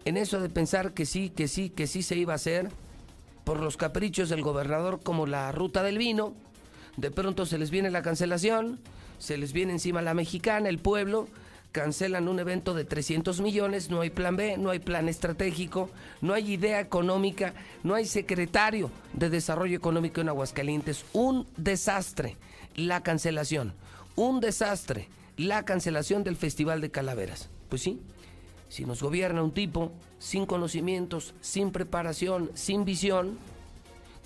En 0.04 0.16
eso 0.16 0.40
de 0.40 0.48
pensar 0.48 0.94
que 0.94 1.06
sí, 1.06 1.30
que 1.30 1.48
sí, 1.48 1.70
que 1.70 1.86
sí 1.86 2.02
se 2.02 2.16
iba 2.16 2.32
a 2.32 2.36
hacer, 2.36 2.70
por 3.44 3.60
los 3.60 3.76
caprichos 3.76 4.28
del 4.28 4.42
gobernador 4.42 5.00
como 5.02 5.26
la 5.26 5.52
ruta 5.52 5.82
del 5.82 5.98
vino, 5.98 6.34
de 6.96 7.10
pronto 7.10 7.46
se 7.46 7.58
les 7.58 7.70
viene 7.70 7.90
la 7.90 8.02
cancelación, 8.02 8.78
se 9.18 9.36
les 9.36 9.52
viene 9.52 9.72
encima 9.72 10.02
la 10.02 10.14
mexicana, 10.14 10.68
el 10.68 10.78
pueblo, 10.78 11.28
cancelan 11.72 12.28
un 12.28 12.38
evento 12.38 12.74
de 12.74 12.84
300 12.84 13.40
millones, 13.40 13.90
no 13.90 14.00
hay 14.00 14.10
plan 14.10 14.36
B, 14.36 14.56
no 14.58 14.70
hay 14.70 14.78
plan 14.78 15.08
estratégico, 15.08 15.90
no 16.20 16.34
hay 16.34 16.52
idea 16.52 16.80
económica, 16.80 17.54
no 17.82 17.94
hay 17.94 18.04
secretario 18.04 18.90
de 19.14 19.30
Desarrollo 19.30 19.76
Económico 19.76 20.20
en 20.20 20.28
Aguascalientes. 20.28 21.04
Un 21.12 21.46
desastre 21.56 22.36
la 22.74 23.02
cancelación. 23.02 23.74
Un 24.14 24.40
desastre, 24.40 25.08
la 25.38 25.64
cancelación 25.64 26.22
del 26.22 26.36
Festival 26.36 26.80
de 26.80 26.90
Calaveras. 26.90 27.48
Pues 27.70 27.82
sí, 27.82 28.00
si 28.68 28.84
nos 28.84 29.02
gobierna 29.02 29.42
un 29.42 29.52
tipo 29.52 29.92
sin 30.18 30.44
conocimientos, 30.44 31.34
sin 31.40 31.72
preparación, 31.72 32.50
sin 32.54 32.84
visión, 32.84 33.38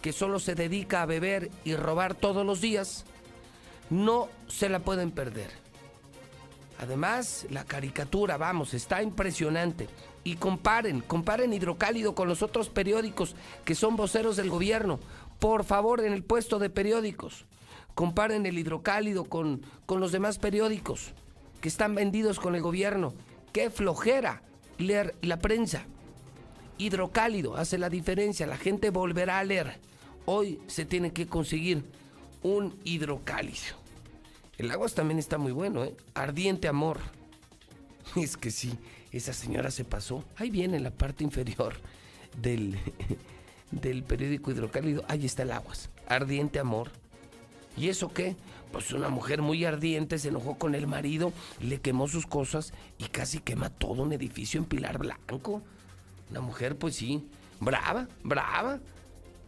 que 0.02 0.12
solo 0.12 0.40
se 0.40 0.54
dedica 0.54 1.02
a 1.02 1.06
beber 1.06 1.50
y 1.64 1.76
robar 1.76 2.14
todos 2.14 2.44
los 2.44 2.60
días, 2.60 3.04
no 3.88 4.28
se 4.48 4.68
la 4.68 4.80
pueden 4.80 5.12
perder. 5.12 5.50
Además, 6.78 7.46
la 7.50 7.64
caricatura, 7.64 8.36
vamos, 8.36 8.74
está 8.74 9.02
impresionante. 9.02 9.88
Y 10.24 10.34
comparen, 10.34 11.00
comparen 11.00 11.52
Hidrocálido 11.52 12.16
con 12.16 12.28
los 12.28 12.42
otros 12.42 12.68
periódicos 12.68 13.36
que 13.64 13.76
son 13.76 13.94
voceros 13.94 14.36
del 14.36 14.50
gobierno. 14.50 14.98
Por 15.38 15.64
favor, 15.64 16.04
en 16.04 16.12
el 16.12 16.24
puesto 16.24 16.58
de 16.58 16.70
periódicos 16.70 17.46
comparen 17.96 18.44
el 18.44 18.58
hidrocálido 18.58 19.24
con, 19.24 19.62
con 19.86 20.00
los 20.00 20.12
demás 20.12 20.38
periódicos 20.38 21.14
que 21.62 21.68
están 21.68 21.94
vendidos 21.94 22.38
con 22.38 22.54
el 22.54 22.60
gobierno. 22.60 23.14
Qué 23.52 23.70
flojera 23.70 24.42
leer 24.76 25.16
la 25.22 25.38
prensa. 25.38 25.86
Hidrocálido 26.76 27.56
hace 27.56 27.78
la 27.78 27.88
diferencia, 27.88 28.46
la 28.46 28.58
gente 28.58 28.90
volverá 28.90 29.38
a 29.38 29.44
leer. 29.44 29.80
Hoy 30.26 30.60
se 30.66 30.84
tiene 30.84 31.14
que 31.14 31.26
conseguir 31.26 31.84
un 32.42 32.78
hidrocálido. 32.84 33.76
El 34.58 34.70
agua 34.70 34.88
también 34.90 35.18
está 35.18 35.38
muy 35.38 35.52
bueno, 35.52 35.82
¿eh? 35.82 35.96
Ardiente 36.14 36.68
amor. 36.68 37.00
Es 38.14 38.36
que 38.36 38.50
sí, 38.50 38.78
esa 39.10 39.32
señora 39.32 39.70
se 39.70 39.84
pasó. 39.84 40.22
Ahí 40.36 40.50
viene 40.50 40.76
en 40.76 40.82
la 40.82 40.90
parte 40.90 41.24
inferior 41.24 41.76
del, 42.42 42.78
del 43.70 44.02
periódico 44.02 44.50
hidrocálido. 44.50 45.02
Ahí 45.08 45.24
está 45.24 45.44
el 45.44 45.52
aguas. 45.52 45.88
Ardiente 46.06 46.58
amor. 46.58 46.90
¿Y 47.76 47.88
eso 47.88 48.12
qué? 48.12 48.36
Pues 48.72 48.92
una 48.92 49.08
mujer 49.08 49.42
muy 49.42 49.64
ardiente 49.64 50.18
se 50.18 50.28
enojó 50.28 50.58
con 50.58 50.74
el 50.74 50.86
marido, 50.86 51.32
le 51.60 51.80
quemó 51.80 52.08
sus 52.08 52.26
cosas 52.26 52.72
y 52.98 53.04
casi 53.04 53.38
quema 53.40 53.70
todo 53.70 54.02
un 54.02 54.12
edificio 54.12 54.58
en 54.58 54.66
Pilar 54.66 54.98
Blanco. 54.98 55.62
Una 56.30 56.40
mujer, 56.40 56.76
pues 56.76 56.96
sí, 56.96 57.26
brava, 57.60 58.08
brava. 58.22 58.80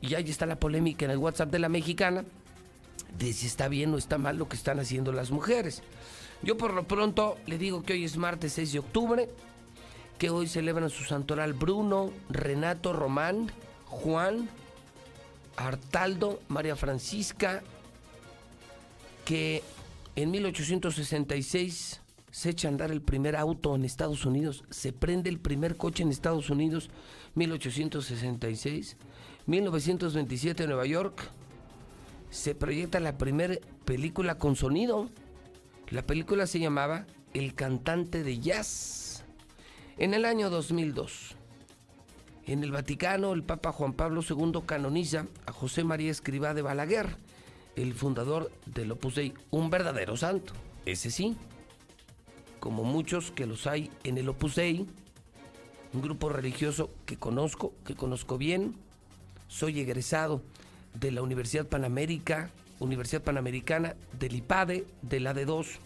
Y 0.01 0.15
ahí 0.15 0.31
está 0.31 0.47
la 0.47 0.61
polémica 0.61 1.05
en 1.05 1.11
el 1.11 1.19
WhatsApp 1.19 1.51
de 1.51 1.59
la 1.59 1.69
mexicana 1.69 2.25
de 3.17 3.33
si 3.33 3.47
está 3.47 3.69
bien 3.69 3.93
o 3.95 3.99
está 3.99 4.19
mal 4.19 4.37
lo 4.37 4.49
que 4.49 4.57
están 4.57 4.79
haciendo 4.79 5.13
las 5.13 5.31
mujeres. 5.31 5.83
Yo 6.43 6.57
por 6.57 6.73
lo 6.73 6.85
pronto 6.85 7.37
le 7.47 7.59
digo 7.59 7.83
que 7.83 7.95
hoy 7.95 8.05
es 8.05 8.17
martes 8.17 8.53
6 8.53 8.73
de 8.73 8.79
octubre, 8.79 9.29
que 10.19 10.31
hoy 10.31 10.47
celebran 10.47 10.91
su 10.91 11.05
santoral 11.05 11.53
Bruno, 11.53 12.13
Renato, 12.29 12.93
Román, 12.93 13.51
Juan, 13.87 14.49
Artaldo, 15.57 16.41
María 16.49 16.77
Francisca, 16.77 17.63
que 19.29 19.63
en 20.17 20.31
1866 20.31 22.01
se 22.31 22.49
echa 22.49 22.67
a 22.67 22.71
andar 22.71 22.91
el 22.91 23.03
primer 23.03 23.37
auto 23.37 23.75
en 23.75 23.85
Estados 23.85 24.25
Unidos, 24.25 24.65
se 24.71 24.95
prende 24.95 25.29
el 25.29 25.39
primer 25.39 25.77
coche 25.77 26.03
en 26.03 26.09
Estados 26.09 26.49
Unidos, 26.49 26.89
1866, 27.35 28.97
1927 29.45 30.63
en 30.63 30.71
Nueva 30.71 30.87
York, 30.87 31.31
se 32.31 32.55
proyecta 32.55 33.01
la 33.01 33.19
primera 33.19 33.57
película 33.85 34.39
con 34.39 34.57
sonido. 34.57 35.11
La 35.91 36.07
película 36.07 36.47
se 36.47 36.61
llamaba 36.61 37.05
El 37.35 37.55
cantante 37.55 38.23
de 38.23 38.41
jazz. 38.41 39.25
En 39.99 40.15
el 40.15 40.25
año 40.25 40.49
2002, 40.49 41.37
en 42.47 42.65
el 42.65 42.73
Vaticano, 42.73 43.35
el 43.35 43.43
Papa 43.43 43.73
Juan 43.73 43.93
Pablo 43.93 44.23
II 44.27 44.63
canoniza 44.65 45.27
a 45.45 45.53
José 45.53 45.85
María 45.85 46.11
Escribá 46.11 46.55
de 46.55 46.63
Balaguer 46.63 47.28
el 47.83 47.95
fundador 47.95 48.51
del 48.67 48.91
Opus 48.93 49.15
Dei, 49.15 49.35
un 49.51 49.71
verdadero 49.71 50.17
santo, 50.17 50.53
ese 50.85 51.11
sí, 51.11 51.37
como 52.59 52.83
muchos 52.83 53.31
que 53.31 53.47
los 53.47 53.67
hay 53.67 53.91
en 54.03 54.19
el 54.19 54.29
Opus 54.29 54.57
Dei, 54.57 54.87
un 55.93 56.03
grupo 56.03 56.29
religioso 56.29 56.91
que 57.07 57.17
conozco, 57.17 57.73
que 57.85 57.95
conozco 57.95 58.37
bien, 58.37 58.75
soy 59.47 59.81
egresado 59.81 60.43
de 60.95 61.13
la 61.13 61.23
Universidad 61.23 61.67
Panamérica, 61.67 62.51
Universidad 62.81 63.23
Panamericana, 63.23 63.95
del 64.19 64.35
IPADE, 64.37 64.87
del 65.03 65.27
AD2, 65.27 65.79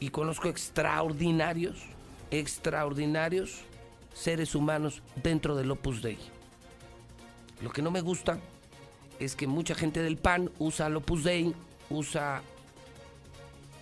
y 0.00 0.08
conozco 0.08 0.48
extraordinarios, 0.48 1.76
extraordinarios 2.30 3.60
seres 4.14 4.54
humanos 4.54 5.02
dentro 5.22 5.56
del 5.56 5.70
Opus 5.70 6.00
Dei. 6.00 6.18
Lo 7.62 7.70
que 7.70 7.82
no 7.82 7.90
me 7.90 8.00
gusta 8.00 8.38
es 9.20 9.36
que 9.36 9.46
mucha 9.46 9.74
gente 9.74 10.02
del 10.02 10.16
PAN 10.16 10.50
usa 10.58 10.86
el 10.86 11.02
Dei, 11.22 11.54
usa, 11.90 12.42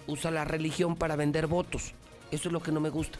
usa 0.07 0.31
la 0.31 0.45
religión 0.45 0.97
para 0.97 1.17
vender 1.17 1.47
votos. 1.47 1.95
Eso 2.31 2.49
es 2.49 2.53
lo 2.53 2.63
que 2.63 2.73
no 2.73 2.81
me 2.81 2.91
gusta. 2.91 3.19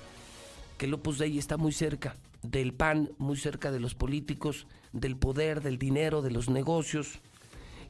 Que 0.79 0.87
el 0.87 1.01
Dei 1.19 1.39
está 1.39 1.57
muy 1.57 1.73
cerca 1.73 2.17
del 2.43 2.73
PAN, 2.73 3.11
muy 3.19 3.37
cerca 3.37 3.71
de 3.71 3.81
los 3.81 3.95
políticos, 3.95 4.67
del 4.93 5.17
poder, 5.17 5.63
del 5.63 5.79
dinero, 5.79 6.23
de 6.23 6.31
los 6.31 6.49
negocios. 6.49 7.21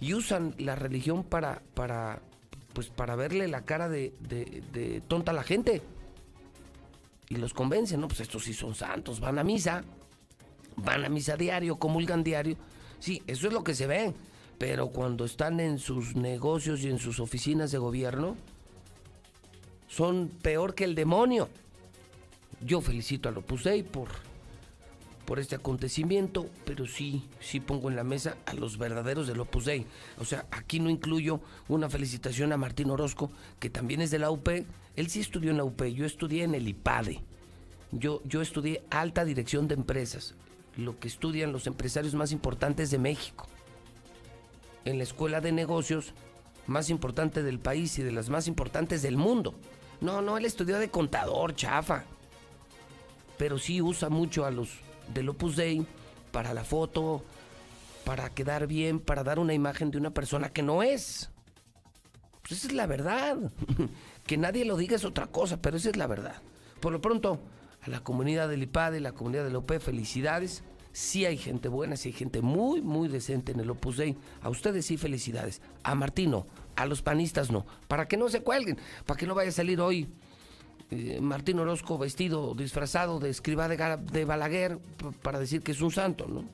Y 0.00 0.14
usan 0.14 0.54
la 0.58 0.74
religión 0.74 1.24
para, 1.24 1.62
para, 1.74 2.20
pues 2.72 2.88
para 2.88 3.16
verle 3.16 3.48
la 3.48 3.64
cara 3.64 3.88
de, 3.88 4.12
de 4.20 5.02
tonta 5.06 5.32
a 5.32 5.34
la 5.34 5.44
gente. 5.44 5.82
Y 7.28 7.36
los 7.36 7.54
convencen, 7.54 8.00
¿no? 8.00 8.08
Pues 8.08 8.20
estos 8.20 8.44
sí 8.44 8.52
son 8.52 8.74
santos, 8.74 9.18
van 9.18 9.38
a 9.38 9.44
misa, 9.44 9.82
van 10.76 11.04
a 11.04 11.08
misa 11.08 11.36
diario, 11.36 11.76
comulgan 11.76 12.22
diario 12.22 12.56
Sí, 13.04 13.22
eso 13.26 13.48
es 13.48 13.52
lo 13.52 13.62
que 13.62 13.74
se 13.74 13.86
ve. 13.86 14.14
Pero 14.56 14.88
cuando 14.88 15.26
están 15.26 15.60
en 15.60 15.78
sus 15.78 16.16
negocios 16.16 16.80
y 16.80 16.88
en 16.88 16.98
sus 16.98 17.20
oficinas 17.20 17.70
de 17.70 17.76
gobierno, 17.76 18.34
son 19.88 20.30
peor 20.40 20.74
que 20.74 20.84
el 20.84 20.94
demonio. 20.94 21.50
Yo 22.64 22.80
felicito 22.80 23.28
a 23.28 23.32
Opus 23.32 23.64
Dei 23.64 23.82
por, 23.82 24.08
por 25.26 25.38
este 25.38 25.54
acontecimiento, 25.54 26.46
pero 26.64 26.86
sí, 26.86 27.28
sí 27.40 27.60
pongo 27.60 27.90
en 27.90 27.96
la 27.96 28.04
mesa 28.04 28.38
a 28.46 28.54
los 28.54 28.78
verdaderos 28.78 29.26
del 29.26 29.40
Opus 29.40 29.66
Dei. 29.66 29.84
O 30.18 30.24
sea, 30.24 30.46
aquí 30.50 30.80
no 30.80 30.88
incluyo 30.88 31.42
una 31.68 31.90
felicitación 31.90 32.54
a 32.54 32.56
Martín 32.56 32.88
Orozco, 32.88 33.30
que 33.60 33.68
también 33.68 34.00
es 34.00 34.10
de 34.10 34.18
la 34.18 34.30
UP. 34.30 34.48
Él 34.48 35.10
sí 35.10 35.20
estudió 35.20 35.50
en 35.50 35.58
la 35.58 35.64
UP, 35.64 35.82
yo 35.88 36.06
estudié 36.06 36.44
en 36.44 36.54
el 36.54 36.66
IPADE. 36.68 37.20
Yo, 37.92 38.22
yo 38.24 38.40
estudié 38.40 38.82
alta 38.88 39.26
dirección 39.26 39.68
de 39.68 39.74
empresas 39.74 40.34
lo 40.76 40.98
que 40.98 41.08
estudian 41.08 41.52
los 41.52 41.66
empresarios 41.66 42.14
más 42.14 42.32
importantes 42.32 42.90
de 42.90 42.98
México. 42.98 43.46
En 44.84 44.98
la 44.98 45.04
escuela 45.04 45.40
de 45.40 45.52
negocios 45.52 46.12
más 46.66 46.90
importante 46.90 47.42
del 47.42 47.58
país 47.58 47.98
y 47.98 48.02
de 48.02 48.12
las 48.12 48.28
más 48.28 48.48
importantes 48.48 49.02
del 49.02 49.16
mundo. 49.16 49.54
No, 50.00 50.22
no, 50.22 50.36
él 50.36 50.44
estudió 50.44 50.78
de 50.78 50.90
contador, 50.90 51.54
chafa. 51.54 52.04
Pero 53.38 53.58
sí 53.58 53.80
usa 53.80 54.08
mucho 54.08 54.44
a 54.44 54.50
los 54.50 54.70
del 55.12 55.28
Opus 55.28 55.56
Dei 55.56 55.86
para 56.32 56.54
la 56.54 56.64
foto, 56.64 57.22
para 58.04 58.30
quedar 58.30 58.66
bien, 58.66 59.00
para 59.00 59.24
dar 59.24 59.38
una 59.38 59.54
imagen 59.54 59.90
de 59.90 59.98
una 59.98 60.10
persona 60.10 60.50
que 60.50 60.62
no 60.62 60.82
es. 60.82 61.30
Pues 62.42 62.52
esa 62.58 62.68
es 62.68 62.74
la 62.74 62.86
verdad. 62.86 63.36
que 64.26 64.36
nadie 64.36 64.64
lo 64.64 64.76
diga 64.76 64.96
es 64.96 65.04
otra 65.04 65.26
cosa, 65.26 65.60
pero 65.60 65.76
esa 65.76 65.90
es 65.90 65.96
la 65.96 66.06
verdad. 66.06 66.36
Por 66.80 66.92
lo 66.92 67.00
pronto, 67.00 67.40
a 67.84 67.90
la 67.90 68.00
comunidad 68.00 68.48
del 68.48 68.62
IPAD 68.62 68.94
y 68.94 69.00
la 69.00 69.12
comunidad 69.12 69.44
del 69.44 69.56
OP, 69.56 69.78
felicidades. 69.78 70.62
Sí 70.92 71.26
hay 71.26 71.36
gente 71.36 71.68
buena, 71.68 71.96
sí 71.96 72.10
hay 72.10 72.12
gente 72.14 72.40
muy, 72.40 72.80
muy 72.80 73.08
decente 73.08 73.52
en 73.52 73.60
el 73.60 73.70
Opus 73.70 73.96
Dei. 73.96 74.16
A 74.42 74.48
ustedes 74.48 74.86
sí 74.86 74.96
felicidades. 74.96 75.60
A 75.82 75.94
Martino, 75.94 76.46
a 76.76 76.86
los 76.86 77.02
panistas 77.02 77.50
no. 77.50 77.66
Para 77.88 78.06
que 78.06 78.16
no 78.16 78.28
se 78.28 78.42
cuelguen, 78.42 78.78
para 79.04 79.18
que 79.18 79.26
no 79.26 79.34
vaya 79.34 79.50
a 79.50 79.52
salir 79.52 79.80
hoy 79.80 80.08
eh, 80.90 81.20
Martín 81.20 81.58
Orozco 81.58 81.98
vestido, 81.98 82.54
disfrazado 82.54 83.18
de 83.18 83.30
escriba 83.30 83.68
de, 83.68 83.98
de 84.12 84.24
Balaguer 84.24 84.78
para 85.22 85.38
decir 85.38 85.62
que 85.62 85.72
es 85.72 85.80
un 85.80 85.90
santo, 85.90 86.26
¿no? 86.28 86.44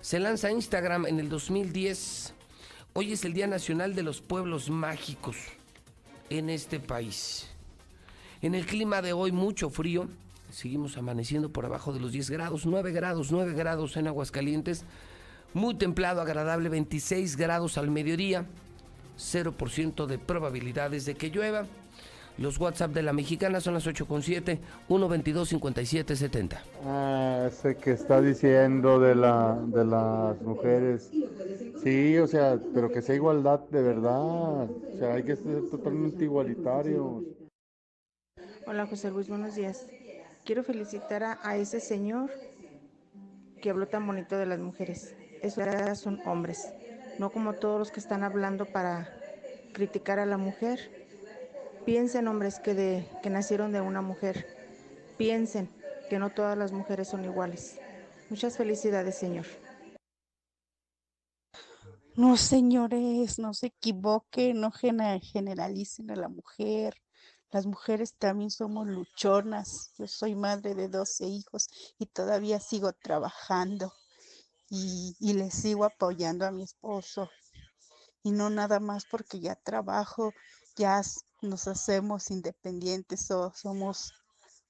Se 0.00 0.18
lanza 0.18 0.50
Instagram 0.50 1.06
en 1.06 1.20
el 1.20 1.28
2010. 1.28 2.34
Hoy 2.92 3.12
es 3.12 3.24
el 3.24 3.32
Día 3.32 3.46
Nacional 3.46 3.94
de 3.94 4.02
los 4.02 4.20
Pueblos 4.20 4.68
Mágicos 4.68 5.36
en 6.28 6.50
este 6.50 6.80
país. 6.80 7.51
En 8.42 8.56
el 8.56 8.66
clima 8.66 9.02
de 9.02 9.12
hoy 9.12 9.30
mucho 9.30 9.70
frío, 9.70 10.08
seguimos 10.50 10.98
amaneciendo 10.98 11.50
por 11.50 11.64
abajo 11.64 11.92
de 11.92 12.00
los 12.00 12.10
10 12.10 12.30
grados, 12.30 12.66
9 12.66 12.90
grados, 12.90 13.30
9 13.30 13.52
grados 13.52 13.96
en 13.96 14.08
Aguascalientes, 14.08 14.84
muy 15.54 15.76
templado, 15.76 16.20
agradable, 16.20 16.68
26 16.68 17.36
grados 17.36 17.78
al 17.78 17.88
mediodía, 17.88 18.46
0% 19.16 20.06
de 20.06 20.18
probabilidades 20.18 21.04
de 21.04 21.14
que 21.14 21.30
llueva. 21.30 21.66
Los 22.36 22.58
WhatsApp 22.58 22.90
de 22.92 23.02
la 23.04 23.12
mexicana 23.12 23.60
son 23.60 23.74
las 23.74 23.86
8.7, 23.86 24.58
122-5770. 24.88 26.58
Ah, 26.84 27.46
ese 27.46 27.76
que 27.76 27.92
está 27.92 28.20
diciendo 28.20 28.98
de, 28.98 29.14
la, 29.14 29.56
de 29.66 29.84
las 29.84 30.42
mujeres. 30.42 31.12
Sí, 31.84 32.18
o 32.18 32.26
sea, 32.26 32.58
pero 32.74 32.90
que 32.90 33.02
sea 33.02 33.14
igualdad 33.14 33.60
de 33.70 33.82
verdad. 33.82 34.64
O 34.64 34.98
sea, 34.98 35.14
hay 35.14 35.22
que 35.22 35.36
ser 35.36 35.70
totalmente 35.70 36.24
igualitarios. 36.24 37.22
Hola 38.66 38.86
José 38.86 39.10
Luis, 39.10 39.28
buenos 39.28 39.54
días. 39.54 39.86
Quiero 40.44 40.64
felicitar 40.64 41.22
a, 41.24 41.56
ese 41.56 41.80
señor 41.80 42.30
que 43.60 43.70
habló 43.70 43.88
tan 43.88 44.06
bonito 44.06 44.36
de 44.38 44.46
las 44.46 44.58
mujeres. 44.58 45.14
Esos 45.42 45.98
son 45.98 46.20
hombres, 46.26 46.72
no 47.18 47.30
como 47.30 47.54
todos 47.54 47.78
los 47.78 47.90
que 47.90 48.00
están 48.00 48.24
hablando 48.24 48.66
para 48.66 49.08
criticar 49.72 50.18
a 50.18 50.26
la 50.26 50.36
mujer 50.36 50.78
Piensen, 51.84 52.28
hombres, 52.28 52.60
que, 52.60 52.74
de, 52.74 53.04
que 53.24 53.30
nacieron 53.30 53.72
de 53.72 53.80
una 53.80 54.02
mujer. 54.02 54.46
Piensen 55.18 55.68
que 56.08 56.20
no 56.20 56.30
todas 56.30 56.56
las 56.56 56.70
mujeres 56.70 57.08
son 57.08 57.24
iguales. 57.24 57.76
Muchas 58.30 58.56
felicidades, 58.56 59.16
Señor. 59.16 59.46
No, 62.14 62.36
señores, 62.36 63.40
no 63.40 63.52
se 63.52 63.68
equivoquen, 63.68 64.60
no 64.60 64.70
generalicen 64.70 66.10
a 66.12 66.16
la 66.16 66.28
mujer. 66.28 67.01
Las 67.52 67.66
mujeres 67.66 68.14
también 68.14 68.50
somos 68.50 68.86
luchonas. 68.86 69.92
Yo 69.98 70.06
soy 70.08 70.34
madre 70.34 70.74
de 70.74 70.88
12 70.88 71.26
hijos 71.26 71.68
y 71.98 72.06
todavía 72.06 72.58
sigo 72.58 72.94
trabajando 72.94 73.92
y, 74.70 75.14
y 75.20 75.34
le 75.34 75.50
sigo 75.50 75.84
apoyando 75.84 76.46
a 76.46 76.50
mi 76.50 76.62
esposo. 76.62 77.30
Y 78.22 78.30
no 78.30 78.48
nada 78.48 78.80
más 78.80 79.04
porque 79.04 79.38
ya 79.38 79.54
trabajo, 79.54 80.32
ya 80.76 81.02
nos 81.42 81.68
hacemos 81.68 82.30
independientes 82.30 83.30
o 83.30 83.52
somos 83.54 84.14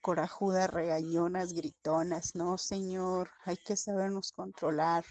corajudas, 0.00 0.68
regañonas, 0.68 1.52
gritonas. 1.52 2.34
No, 2.34 2.58
señor, 2.58 3.30
hay 3.44 3.58
que 3.58 3.76
sabernos 3.76 4.32
controlar. 4.32 5.04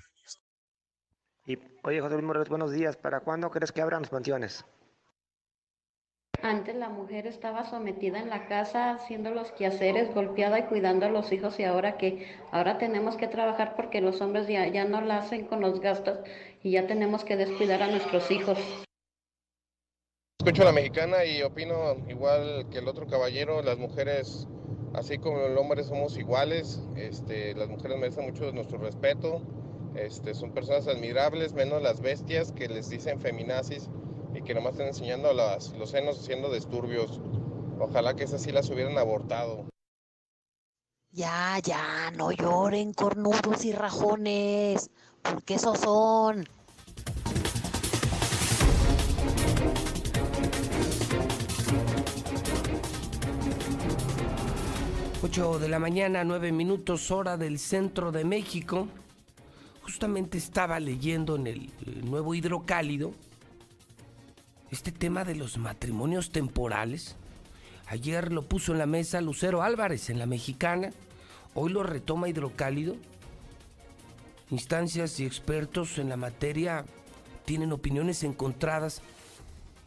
Y, 1.46 1.58
oye, 1.84 2.02
José 2.02 2.16
Luis 2.16 2.26
Morales, 2.26 2.50
buenos 2.50 2.72
días. 2.72 2.98
¿Para 2.98 3.22
cuándo 3.22 3.50
crees 3.50 3.72
que 3.72 3.82
abran 3.82 4.02
las 4.02 4.12
pensiones? 4.12 4.66
Antes 6.44 6.76
la 6.76 6.90
mujer 6.90 7.28
estaba 7.28 7.70
sometida 7.70 8.18
en 8.20 8.30
la 8.30 8.48
casa 8.48 8.92
haciendo 8.92 9.30
los 9.30 9.52
quehaceres, 9.52 10.12
golpeada 10.12 10.58
y 10.58 10.64
cuidando 10.64 11.06
a 11.06 11.10
los 11.10 11.32
hijos 11.32 11.60
y 11.60 11.66
ahora 11.66 11.98
que 11.98 12.26
ahora 12.52 12.80
tenemos 12.80 13.16
que 13.16 13.28
trabajar 13.28 13.76
porque 13.76 14.02
los 14.02 14.22
hombres 14.22 14.48
ya, 14.48 14.66
ya 14.68 14.86
no 14.86 15.02
la 15.02 15.20
hacen 15.20 15.46
con 15.46 15.62
los 15.62 15.80
gastos 15.82 16.18
y 16.64 16.72
ya 16.72 16.88
tenemos 16.88 17.24
que 17.24 17.38
descuidar 17.38 17.84
a 17.84 17.88
nuestros 17.92 18.32
hijos. 18.32 18.58
Escucho 20.40 20.64
a 20.64 20.66
la 20.66 20.72
mexicana 20.72 21.26
y 21.26 21.44
opino 21.44 21.96
igual 22.10 22.68
que 22.72 22.80
el 22.80 22.88
otro 22.88 23.06
caballero, 23.06 23.62
las 23.62 23.78
mujeres, 23.78 24.48
así 24.96 25.20
como 25.20 25.46
el 25.46 25.56
hombre, 25.60 25.84
somos 25.84 26.18
iguales, 26.18 26.82
este, 26.96 27.54
las 27.54 27.70
mujeres 27.70 28.00
merecen 28.00 28.26
mucho 28.26 28.52
nuestro 28.52 28.80
respeto, 28.80 29.44
este, 29.94 30.34
son 30.34 30.54
personas 30.54 30.88
admirables, 30.88 31.54
menos 31.54 31.84
las 31.84 32.02
bestias 32.02 32.52
que 32.52 32.68
les 32.68 32.90
dicen 32.90 33.20
feminazis 33.20 33.92
y 34.34 34.42
que 34.42 34.54
nomás 34.54 34.74
están 34.74 34.88
enseñando 34.88 35.34
las, 35.34 35.72
los 35.74 35.90
senos 35.90 36.20
haciendo 36.20 36.52
disturbios. 36.52 37.20
Ojalá 37.80 38.16
que 38.16 38.24
esas 38.24 38.42
sí 38.42 38.52
las 38.52 38.70
hubieran 38.70 38.98
abortado. 38.98 39.66
Ya, 41.12 41.60
ya, 41.64 42.12
no 42.16 42.32
lloren, 42.32 42.94
cornudos 42.94 43.66
y 43.66 43.74
rajones, 43.74 44.90
porque 45.22 45.56
esos 45.56 45.80
son. 45.80 46.48
8 55.24 55.60
de 55.60 55.70
la 55.70 55.78
mañana, 55.78 56.24
9 56.24 56.52
minutos 56.52 57.12
hora 57.12 57.38
del 57.38 57.60
centro 57.60 58.12
de 58.12 58.26
México. 58.26 58.88
Justamente 59.84 60.40
estaba 60.40 60.80
leyendo 60.80 61.36
en 61.36 61.46
el, 61.46 61.72
nuevo 62.10 62.34
hidrocálido 62.34 63.14
este 64.72 64.92
tema 64.92 65.24
de 65.24 65.36
los 65.36 65.58
matrimonios 65.58 66.32
temporales. 66.32 67.16
Ayer 67.88 68.32
lo 68.32 68.48
puso 68.48 68.72
en 68.72 68.80
la 68.80 68.86
mesa 68.86 69.22
Lucero 69.22 69.62
Álvarez 69.62 70.10
en 70.10 70.18
la 70.18 70.26
mexicana. 70.26 70.92
Hoy 71.54 71.72
lo 71.72 71.84
retoma 71.84 72.30
hidrocálido. 72.30 72.96
Instancias 74.50 75.20
y 75.20 75.26
expertos 75.26 75.98
en 75.98 76.10
la 76.10 76.18
materia 76.18 76.86
tienen 77.46 77.72
opiniones 77.72 78.24
encontradas 78.24 79.02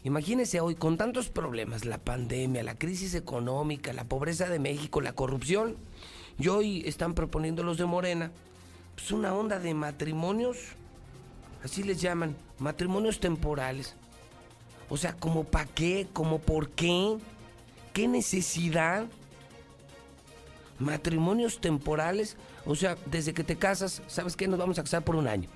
Imagínese 0.05 0.61
hoy 0.61 0.75
con 0.75 0.99
tantos 0.99 1.31
problemas, 1.31 1.87
la 1.87 1.97
pandemia, 1.97 2.63
la 2.63 2.77
crisis 2.77 3.15
económica, 3.15 3.95
la 3.95 4.05
pobreza 4.05 4.51
de 4.51 4.59
México, 4.59 5.01
la 5.01 5.15
corrupción, 5.15 5.77
y 6.39 6.49
hoy 6.49 6.83
están 6.85 7.15
proponiendo 7.15 7.63
los 7.63 7.79
de 7.79 7.87
Morena, 7.87 8.31
pues 8.95 9.11
una 9.13 9.35
onda 9.35 9.59
de 9.59 9.73
matrimonios, 9.73 10.59
así 11.65 11.83
les 11.83 12.03
llaman, 12.03 12.37
matrimonios 12.59 13.19
temporales. 13.19 13.97
O 14.89 14.97
sea, 14.97 15.15
¿como 15.15 15.45
para 15.45 15.67
qué? 15.67 16.07
¿Como 16.13 16.39
por 16.39 16.71
qué? 16.71 17.19
¿Qué 17.93 18.09
necesidad? 18.09 19.07
Matrimonios 20.79 21.61
temporales, 21.61 22.37
o 22.67 22.75
sea, 22.75 22.97
desde 23.07 23.33
que 23.33 23.45
te 23.45 23.57
casas, 23.57 24.03
¿sabes 24.09 24.37
qué? 24.37 24.49
Nos 24.49 24.59
vamos 24.59 24.79
a 24.79 24.83
casar 24.83 25.05
por 25.05 25.15
un 25.15 25.29
año. 25.29 25.49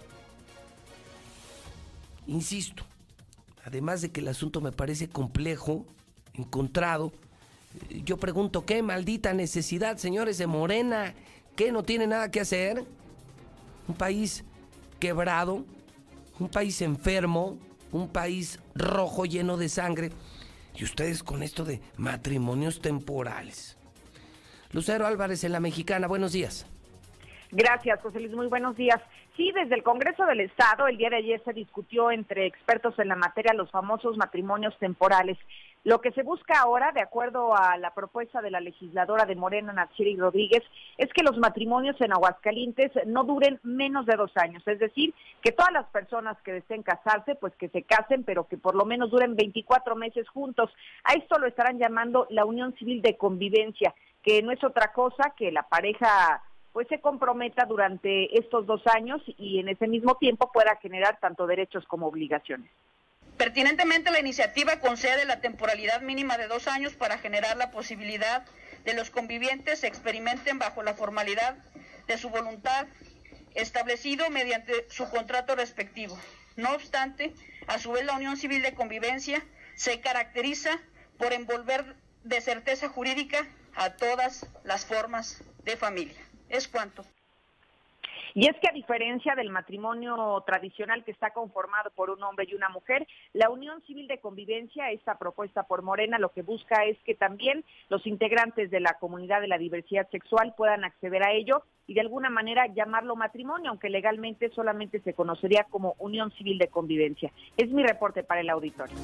Insisto, 2.26 2.84
además 3.64 4.00
de 4.00 4.10
que 4.10 4.20
el 4.20 4.28
asunto 4.28 4.60
me 4.60 4.70
parece 4.70 5.08
complejo, 5.08 5.84
encontrado, 6.34 7.12
yo 8.04 8.16
pregunto, 8.16 8.64
¿qué 8.64 8.82
maldita 8.82 9.32
necesidad, 9.32 9.96
señores 9.96 10.38
de 10.38 10.46
Morena? 10.46 11.14
¿Qué 11.56 11.72
no 11.72 11.82
tiene 11.82 12.06
nada 12.06 12.30
que 12.30 12.40
hacer? 12.40 12.84
Un 13.88 13.94
país 13.94 14.44
quebrado, 15.00 15.64
un 16.38 16.48
país 16.48 16.80
enfermo, 16.82 17.58
un 17.92 18.08
país 18.08 18.60
rojo 18.74 19.24
lleno 19.24 19.56
de 19.56 19.68
sangre. 19.68 20.10
Y 20.74 20.84
ustedes 20.84 21.22
con 21.22 21.42
esto 21.42 21.64
de 21.64 21.80
matrimonios 21.96 22.80
temporales. 22.80 23.76
Lucero 24.72 25.06
Álvarez 25.06 25.44
en 25.44 25.52
la 25.52 25.60
Mexicana, 25.60 26.06
buenos 26.06 26.32
días. 26.32 26.66
Gracias, 27.50 28.00
José 28.02 28.20
Luis. 28.20 28.32
Muy 28.32 28.46
buenos 28.46 28.76
días. 28.76 29.00
Sí, 29.38 29.52
desde 29.54 29.76
el 29.76 29.84
Congreso 29.84 30.26
del 30.26 30.40
Estado 30.40 30.88
el 30.88 30.96
día 30.96 31.10
de 31.10 31.18
ayer 31.18 31.40
se 31.44 31.52
discutió 31.52 32.10
entre 32.10 32.44
expertos 32.44 32.98
en 32.98 33.06
la 33.06 33.14
materia 33.14 33.54
los 33.54 33.70
famosos 33.70 34.16
matrimonios 34.16 34.76
temporales. 34.80 35.38
Lo 35.84 36.00
que 36.00 36.10
se 36.10 36.24
busca 36.24 36.58
ahora, 36.58 36.90
de 36.90 37.02
acuerdo 37.02 37.56
a 37.56 37.76
la 37.76 37.94
propuesta 37.94 38.42
de 38.42 38.50
la 38.50 38.58
legisladora 38.58 39.26
de 39.26 39.36
Morena, 39.36 39.72
Nachiri 39.72 40.16
Rodríguez, 40.16 40.64
es 40.96 41.08
que 41.12 41.22
los 41.22 41.38
matrimonios 41.38 42.00
en 42.00 42.12
Aguascalientes 42.12 42.90
no 43.06 43.22
duren 43.22 43.60
menos 43.62 44.06
de 44.06 44.16
dos 44.16 44.32
años. 44.34 44.66
Es 44.66 44.80
decir, 44.80 45.14
que 45.40 45.52
todas 45.52 45.72
las 45.72 45.86
personas 45.86 46.36
que 46.42 46.54
deseen 46.54 46.82
casarse, 46.82 47.36
pues 47.36 47.54
que 47.54 47.68
se 47.68 47.84
casen, 47.84 48.24
pero 48.24 48.48
que 48.48 48.58
por 48.58 48.74
lo 48.74 48.86
menos 48.86 49.12
duren 49.12 49.36
24 49.36 49.94
meses 49.94 50.28
juntos. 50.30 50.68
A 51.04 51.12
esto 51.12 51.38
lo 51.38 51.46
estarán 51.46 51.78
llamando 51.78 52.26
la 52.30 52.44
unión 52.44 52.74
civil 52.74 53.02
de 53.02 53.16
convivencia, 53.16 53.94
que 54.24 54.42
no 54.42 54.50
es 54.50 54.64
otra 54.64 54.92
cosa 54.92 55.32
que 55.36 55.52
la 55.52 55.62
pareja 55.62 56.42
pues 56.78 56.86
se 56.86 57.00
comprometa 57.00 57.64
durante 57.64 58.38
estos 58.38 58.64
dos 58.64 58.86
años 58.86 59.20
y 59.36 59.58
en 59.58 59.68
ese 59.68 59.88
mismo 59.88 60.14
tiempo 60.14 60.52
pueda 60.52 60.76
generar 60.76 61.18
tanto 61.18 61.48
derechos 61.48 61.84
como 61.88 62.06
obligaciones. 62.06 62.70
Pertinentemente, 63.36 64.12
la 64.12 64.20
iniciativa 64.20 64.78
concede 64.78 65.24
la 65.24 65.40
temporalidad 65.40 66.02
mínima 66.02 66.38
de 66.38 66.46
dos 66.46 66.68
años 66.68 66.94
para 66.94 67.18
generar 67.18 67.56
la 67.56 67.72
posibilidad 67.72 68.46
de 68.84 68.94
los 68.94 69.10
convivientes 69.10 69.82
experimenten 69.82 70.60
bajo 70.60 70.84
la 70.84 70.94
formalidad 70.94 71.56
de 72.06 72.16
su 72.16 72.30
voluntad 72.30 72.86
establecido 73.56 74.30
mediante 74.30 74.88
su 74.88 75.10
contrato 75.10 75.56
respectivo. 75.56 76.16
No 76.54 76.70
obstante, 76.74 77.34
a 77.66 77.80
su 77.80 77.90
vez 77.90 78.04
la 78.04 78.14
unión 78.14 78.36
civil 78.36 78.62
de 78.62 78.74
convivencia 78.74 79.44
se 79.74 79.98
caracteriza 79.98 80.78
por 81.18 81.32
envolver 81.32 81.96
de 82.22 82.40
certeza 82.40 82.88
jurídica 82.88 83.48
a 83.74 83.94
todas 83.94 84.46
las 84.62 84.86
formas 84.86 85.42
de 85.64 85.76
familia. 85.76 86.27
Es 86.48 86.68
cuanto. 86.68 87.04
Y 88.34 88.46
es 88.46 88.56
que 88.60 88.68
a 88.68 88.72
diferencia 88.72 89.34
del 89.34 89.50
matrimonio 89.50 90.42
tradicional 90.46 91.02
que 91.04 91.10
está 91.10 91.30
conformado 91.30 91.90
por 91.90 92.10
un 92.10 92.22
hombre 92.22 92.46
y 92.48 92.54
una 92.54 92.68
mujer, 92.68 93.06
la 93.32 93.50
unión 93.50 93.82
civil 93.82 94.06
de 94.06 94.18
convivencia, 94.18 94.90
esta 94.90 95.18
propuesta 95.18 95.64
por 95.64 95.82
Morena, 95.82 96.18
lo 96.18 96.30
que 96.30 96.42
busca 96.42 96.84
es 96.84 96.96
que 97.04 97.14
también 97.14 97.64
los 97.88 98.06
integrantes 98.06 98.70
de 98.70 98.80
la 98.80 98.94
comunidad 98.94 99.40
de 99.40 99.48
la 99.48 99.58
diversidad 99.58 100.08
sexual 100.10 100.54
puedan 100.56 100.84
acceder 100.84 101.24
a 101.24 101.32
ello 101.32 101.62
y 101.86 101.94
de 101.94 102.00
alguna 102.00 102.30
manera 102.30 102.66
llamarlo 102.66 103.16
matrimonio, 103.16 103.70
aunque 103.70 103.88
legalmente 103.88 104.50
solamente 104.50 105.00
se 105.00 105.14
conocería 105.14 105.64
como 105.64 105.94
unión 105.98 106.30
civil 106.32 106.58
de 106.58 106.68
convivencia. 106.68 107.32
Es 107.56 107.70
mi 107.70 107.82
reporte 107.82 108.22
para 108.22 108.42
el 108.42 108.50
auditorio. 108.50 108.96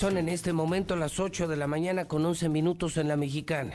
Son 0.00 0.16
en 0.16 0.30
este 0.30 0.54
momento 0.54 0.96
las 0.96 1.20
8 1.20 1.46
de 1.46 1.58
la 1.58 1.66
mañana 1.66 2.08
con 2.08 2.24
11 2.24 2.48
minutos 2.48 2.96
en 2.96 3.06
la 3.06 3.18
mexicana. 3.18 3.74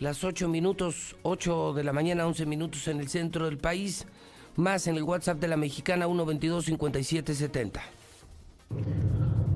Las 0.00 0.24
8 0.24 0.48
minutos, 0.48 1.14
8 1.22 1.74
de 1.74 1.84
la 1.84 1.92
mañana, 1.92 2.26
11 2.26 2.44
minutos 2.44 2.88
en 2.88 2.98
el 2.98 3.08
centro 3.08 3.44
del 3.44 3.56
país, 3.56 4.04
más 4.56 4.88
en 4.88 4.96
el 4.96 5.04
WhatsApp 5.04 5.38
de 5.38 5.46
la 5.46 5.56
mexicana 5.56 6.08
122-5770. 6.08 7.80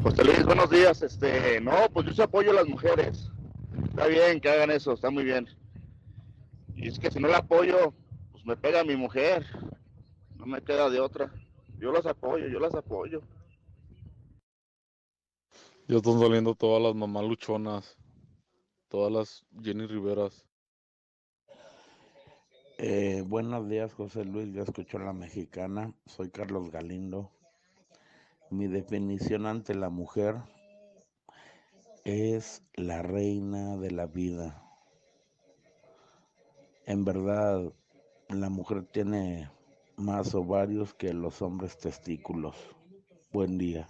José 0.05 0.25
Luis, 0.25 0.45
buenos 0.45 0.71
días. 0.71 1.03
Este, 1.03 1.61
no, 1.61 1.73
pues 1.93 2.07
yo 2.07 2.13
sí 2.13 2.23
apoyo 2.23 2.53
a 2.53 2.55
las 2.55 2.69
mujeres. 2.69 3.33
Está 3.89 4.07
bien 4.07 4.41
que 4.41 4.49
hagan 4.49 4.71
eso, 4.71 4.93
está 4.93 5.11
muy 5.11 5.25
bien. 5.25 5.49
Y 6.77 6.87
es 6.87 7.01
que 7.01 7.11
si 7.11 7.19
no 7.19 7.27
la 7.27 7.39
apoyo, 7.39 7.93
pues 8.31 8.47
me 8.47 8.57
pega 8.57 8.85
mi 8.85 8.95
mujer. 8.95 9.45
No 10.37 10.47
me 10.47 10.63
queda 10.63 10.91
de 10.91 11.01
otra. 11.01 11.33
Yo 11.81 11.91
las 11.91 12.07
apoyo, 12.07 12.47
yo 12.47 12.61
las 12.61 12.77
apoyo. 12.77 13.21
Ya 15.89 15.99
están 15.99 16.19
saliendo 16.19 16.57
todas 16.57 16.83
las 16.83 16.97
mamás 16.97 17.23
luchonas, 17.23 17.97
todas 18.89 19.13
las 19.13 19.47
Jenny 19.63 19.87
Riveras. 19.87 20.45
Eh, 22.79 23.23
buenos 23.25 23.69
días, 23.69 23.95
José 23.95 24.25
Luis. 24.25 24.53
Ya 24.53 24.63
escuchó 24.63 24.99
la 24.99 25.13
mexicana. 25.13 25.95
Soy 26.07 26.31
Carlos 26.31 26.73
Galindo. 26.73 27.31
Mi 28.51 28.67
definición 28.67 29.47
ante 29.47 29.77
la 29.77 29.89
mujer 29.89 30.35
es 32.05 32.65
la 32.75 33.03
reina 33.03 33.77
de 33.77 33.93
la 33.93 34.07
vida. 34.07 34.61
En 36.87 37.05
verdad, 37.05 37.73
la 38.29 38.51
mujer 38.51 38.83
tiene 38.91 39.49
más 39.95 40.35
ovarios 40.35 40.95
que 40.95 41.15
los 41.15 41.43
hombres 41.43 41.79
testículos. 41.79 42.57
Buen 43.31 43.57
día. 43.57 43.87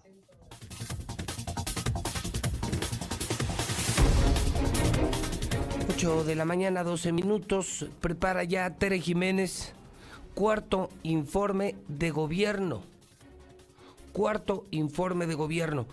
8 5.97 6.25
de 6.25 6.35
la 6.35 6.45
mañana, 6.45 6.85
12 6.85 7.11
minutos. 7.11 7.89
Prepara 8.03 8.45
ya 8.45 8.69
Tere 8.69 8.99
Jiménez, 8.99 9.75
cuarto 10.35 10.91
informe 11.03 11.75
de 11.89 12.11
gobierno. 12.11 12.83
Cuarto 14.13 14.65
informe 14.73 15.25
de 15.25 15.35
gobierno. 15.35 15.87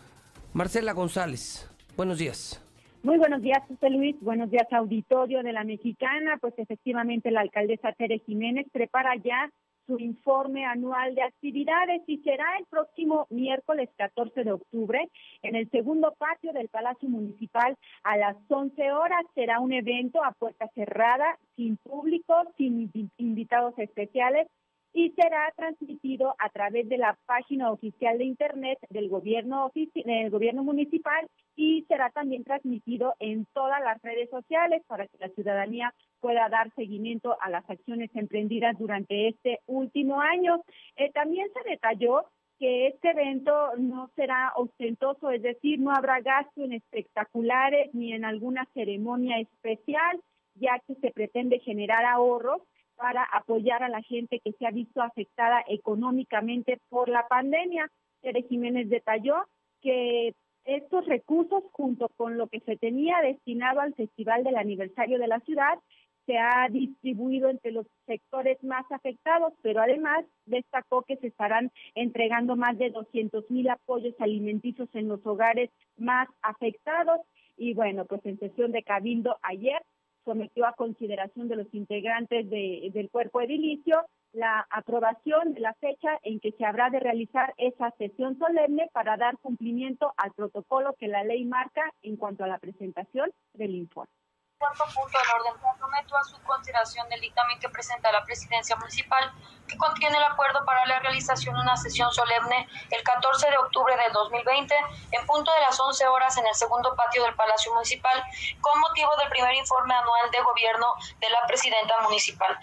Marcela 0.51 0.91
González, 0.91 1.71
buenos 1.95 2.17
días. 2.17 2.61
Muy 3.01 3.17
buenos 3.17 3.41
días, 3.41 3.59
José 3.69 3.89
Luis. 3.91 4.17
Buenos 4.19 4.51
días, 4.51 4.67
auditorio 4.73 5.41
de 5.41 5.53
la 5.53 5.63
Mexicana. 5.63 6.37
Pues 6.41 6.53
efectivamente 6.57 7.31
la 7.31 7.39
alcaldesa 7.39 7.93
Tere 7.93 8.19
Jiménez 8.25 8.67
prepara 8.73 9.15
ya 9.15 9.53
su 9.87 9.99
informe 9.99 10.65
anual 10.65 11.15
de 11.15 11.23
actividades 11.23 12.01
y 12.07 12.17
será 12.19 12.57
el 12.59 12.65
próximo 12.65 13.27
miércoles 13.29 13.89
14 13.97 14.43
de 14.43 14.51
octubre 14.51 15.09
en 15.41 15.55
el 15.55 15.69
segundo 15.69 16.13
patio 16.17 16.53
del 16.53 16.69
Palacio 16.69 17.09
Municipal 17.09 17.77
a 18.03 18.17
las 18.17 18.37
11 18.47 18.91
horas. 18.91 19.25
Será 19.35 19.59
un 19.59 19.73
evento 19.73 20.23
a 20.23 20.31
puerta 20.31 20.69
cerrada, 20.75 21.37
sin 21.55 21.77
público, 21.77 22.35
sin 22.57 22.91
invitados 23.17 23.77
especiales 23.77 24.47
y 24.93 25.09
será 25.11 25.51
transmitido 25.55 26.35
a 26.37 26.49
través 26.49 26.87
de 26.87 26.97
la 26.97 27.17
página 27.25 27.71
oficial 27.71 28.17
de 28.19 28.25
internet 28.25 28.77
del 28.89 29.09
gobierno 29.09 29.71
del 29.73 30.29
gobierno 30.29 30.63
municipal 30.63 31.27
y 31.55 31.83
será 31.87 32.11
también 32.11 32.43
transmitido 32.43 33.15
en 33.19 33.45
todas 33.53 33.81
las 33.81 34.01
redes 34.03 34.29
sociales 34.29 34.83
para 34.87 35.07
que 35.07 35.17
la 35.17 35.29
ciudadanía 35.29 35.93
pueda 36.19 36.47
dar 36.49 36.71
seguimiento 36.75 37.35
a 37.41 37.49
las 37.49 37.67
acciones 37.69 38.11
emprendidas 38.13 38.77
durante 38.77 39.29
este 39.29 39.59
último 39.65 40.21
año. 40.21 40.63
Eh, 40.95 41.11
también 41.11 41.47
se 41.53 41.69
detalló 41.69 42.25
que 42.59 42.87
este 42.87 43.09
evento 43.09 43.75
no 43.77 44.09
será 44.15 44.53
ostentoso, 44.55 45.31
es 45.31 45.41
decir, 45.41 45.79
no 45.79 45.91
habrá 45.91 46.21
gasto 46.21 46.63
en 46.63 46.73
espectaculares 46.73 47.93
ni 47.93 48.13
en 48.13 48.25
alguna 48.25 48.67
ceremonia 48.73 49.39
especial, 49.39 50.21
ya 50.55 50.79
que 50.85 50.95
se 50.95 51.11
pretende 51.11 51.59
generar 51.59 52.05
ahorros 52.05 52.61
para 52.95 53.23
apoyar 53.23 53.83
a 53.83 53.89
la 53.89 54.01
gente 54.01 54.39
que 54.39 54.53
se 54.53 54.65
ha 54.65 54.71
visto 54.71 55.01
afectada 55.01 55.63
económicamente 55.67 56.79
por 56.89 57.09
la 57.09 57.27
pandemia. 57.27 57.89
Tere 58.21 58.43
Jiménez 58.43 58.89
detalló 58.89 59.45
que 59.81 60.33
estos 60.65 61.05
recursos, 61.05 61.63
junto 61.73 62.09
con 62.15 62.37
lo 62.37 62.47
que 62.47 62.61
se 62.61 62.77
tenía 62.77 63.19
destinado 63.21 63.81
al 63.81 63.93
Festival 63.95 64.43
del 64.43 64.55
Aniversario 64.55 65.19
de 65.19 65.27
la 65.27 65.39
Ciudad, 65.41 65.77
se 66.25 66.37
ha 66.37 66.67
distribuido 66.69 67.49
entre 67.49 67.71
los 67.71 67.85
sectores 68.05 68.63
más 68.63 68.89
afectados, 68.91 69.53
pero 69.61 69.81
además 69.81 70.23
destacó 70.45 71.01
que 71.01 71.17
se 71.17 71.27
estarán 71.27 71.71
entregando 71.95 72.55
más 72.55 72.77
de 72.77 72.91
200 72.91 73.49
mil 73.51 73.69
apoyos 73.69 74.15
alimenticios 74.19 74.87
en 74.93 75.09
los 75.09 75.25
hogares 75.25 75.69
más 75.97 76.29
afectados. 76.41 77.19
Y 77.57 77.73
bueno, 77.73 78.05
pues 78.05 78.25
en 78.25 78.39
sesión 78.39 78.71
de 78.71 78.83
Cabildo 78.83 79.37
ayer 79.41 79.81
sometió 80.25 80.65
a 80.65 80.73
consideración 80.73 81.47
de 81.47 81.55
los 81.57 81.73
integrantes 81.73 82.49
del 82.49 83.09
cuerpo 83.09 83.41
edilicio 83.41 84.05
la 84.33 84.65
aprobación 84.71 85.53
de 85.53 85.59
la 85.59 85.73
fecha 85.75 86.17
en 86.23 86.39
que 86.39 86.51
se 86.53 86.65
habrá 86.65 86.89
de 86.89 86.99
realizar 86.99 87.53
esa 87.57 87.91
sesión 87.97 88.37
solemne 88.39 88.89
para 88.91 89.15
dar 89.15 89.37
cumplimiento 89.37 90.11
al 90.17 90.31
protocolo 90.31 90.95
que 90.97 91.07
la 91.07 91.23
ley 91.23 91.45
marca 91.45 91.93
en 92.01 92.17
cuanto 92.17 92.43
a 92.43 92.47
la 92.47 92.57
presentación 92.57 93.29
del 93.53 93.75
informe 93.75 94.22
cuarto 94.63 94.85
punto 94.95 95.17
del 95.19 95.27
orden, 95.41 95.61
comprometo 95.61 96.15
a 96.15 96.23
su 96.23 96.41
consideración 96.43 97.09
del 97.09 97.19
dictamen 97.19 97.59
que 97.59 97.67
presenta 97.67 98.11
la 98.11 98.23
presidencia 98.23 98.75
municipal, 98.77 99.31
que 99.67 99.77
contiene 99.77 100.17
el 100.17 100.23
acuerdo 100.23 100.63
para 100.65 100.85
la 100.85 100.99
realización 100.99 101.55
de 101.55 101.61
una 101.61 101.75
sesión 101.75 102.09
solemne 102.11 102.67
el 102.89 103.03
14 103.03 103.49
de 103.49 103.57
octubre 103.57 103.93
del 103.97 104.13
2020, 104.13 104.73
en 105.11 105.25
punto 105.27 105.51
de 105.51 105.59
las 105.61 105.77
11 105.77 106.07
horas 106.07 106.37
en 106.37 106.47
el 106.47 106.55
segundo 106.55 106.95
patio 106.95 107.23
del 107.23 107.35
Palacio 107.35 107.73
Municipal, 107.73 108.23
con 108.61 108.79
motivo 108.79 109.11
del 109.17 109.29
primer 109.29 109.53
informe 109.55 109.93
anual 109.93 110.31
de 110.31 110.41
gobierno 110.41 110.87
de 111.19 111.29
la 111.29 111.45
presidenta 111.45 111.99
municipal. 112.03 112.57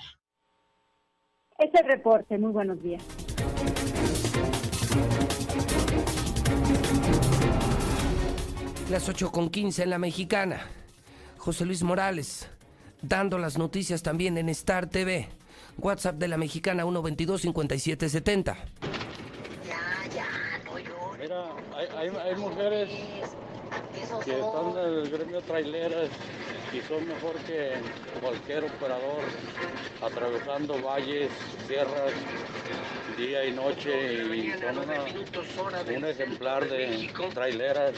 Es 1.58 1.74
el 1.74 1.84
reporte. 1.84 2.38
Muy 2.38 2.52
buenos 2.52 2.82
días. 2.82 3.02
Las 8.88 9.08
8 9.08 9.30
con 9.30 9.50
15 9.50 9.82
en 9.82 9.90
la 9.90 9.98
mexicana. 9.98 10.79
José 11.40 11.64
Luis 11.64 11.82
Morales, 11.82 12.46
dando 13.00 13.38
las 13.38 13.56
noticias 13.56 14.02
también 14.02 14.36
en 14.36 14.50
Star 14.50 14.90
TV. 14.90 15.30
WhatsApp 15.78 16.16
de 16.16 16.28
la 16.28 16.36
mexicana 16.36 16.84
122-5770. 16.84 18.44
Ya, 19.66 19.80
ya, 20.14 20.26
no 20.66 20.72
Mira, 21.18 21.46
hay, 21.96 22.08
hay, 22.10 22.36
mujeres 22.36 22.90
que 24.24 24.32
están 24.32 24.70
en 24.70 24.94
el 24.98 25.10
gremio 25.10 25.40
traileras 25.42 26.10
y 26.72 26.80
son 26.82 27.06
mejor 27.08 27.34
que 27.46 27.72
cualquier 28.20 28.64
operador, 28.64 29.22
atravesando 30.02 30.80
valles, 30.82 31.30
sierras, 31.66 32.12
día 33.16 33.44
y 33.44 33.52
noche, 33.52 34.36
y 34.36 34.52
son 34.52 35.96
un 35.96 36.04
ejemplar 36.04 36.68
de 36.68 37.10
traileras 37.34 37.94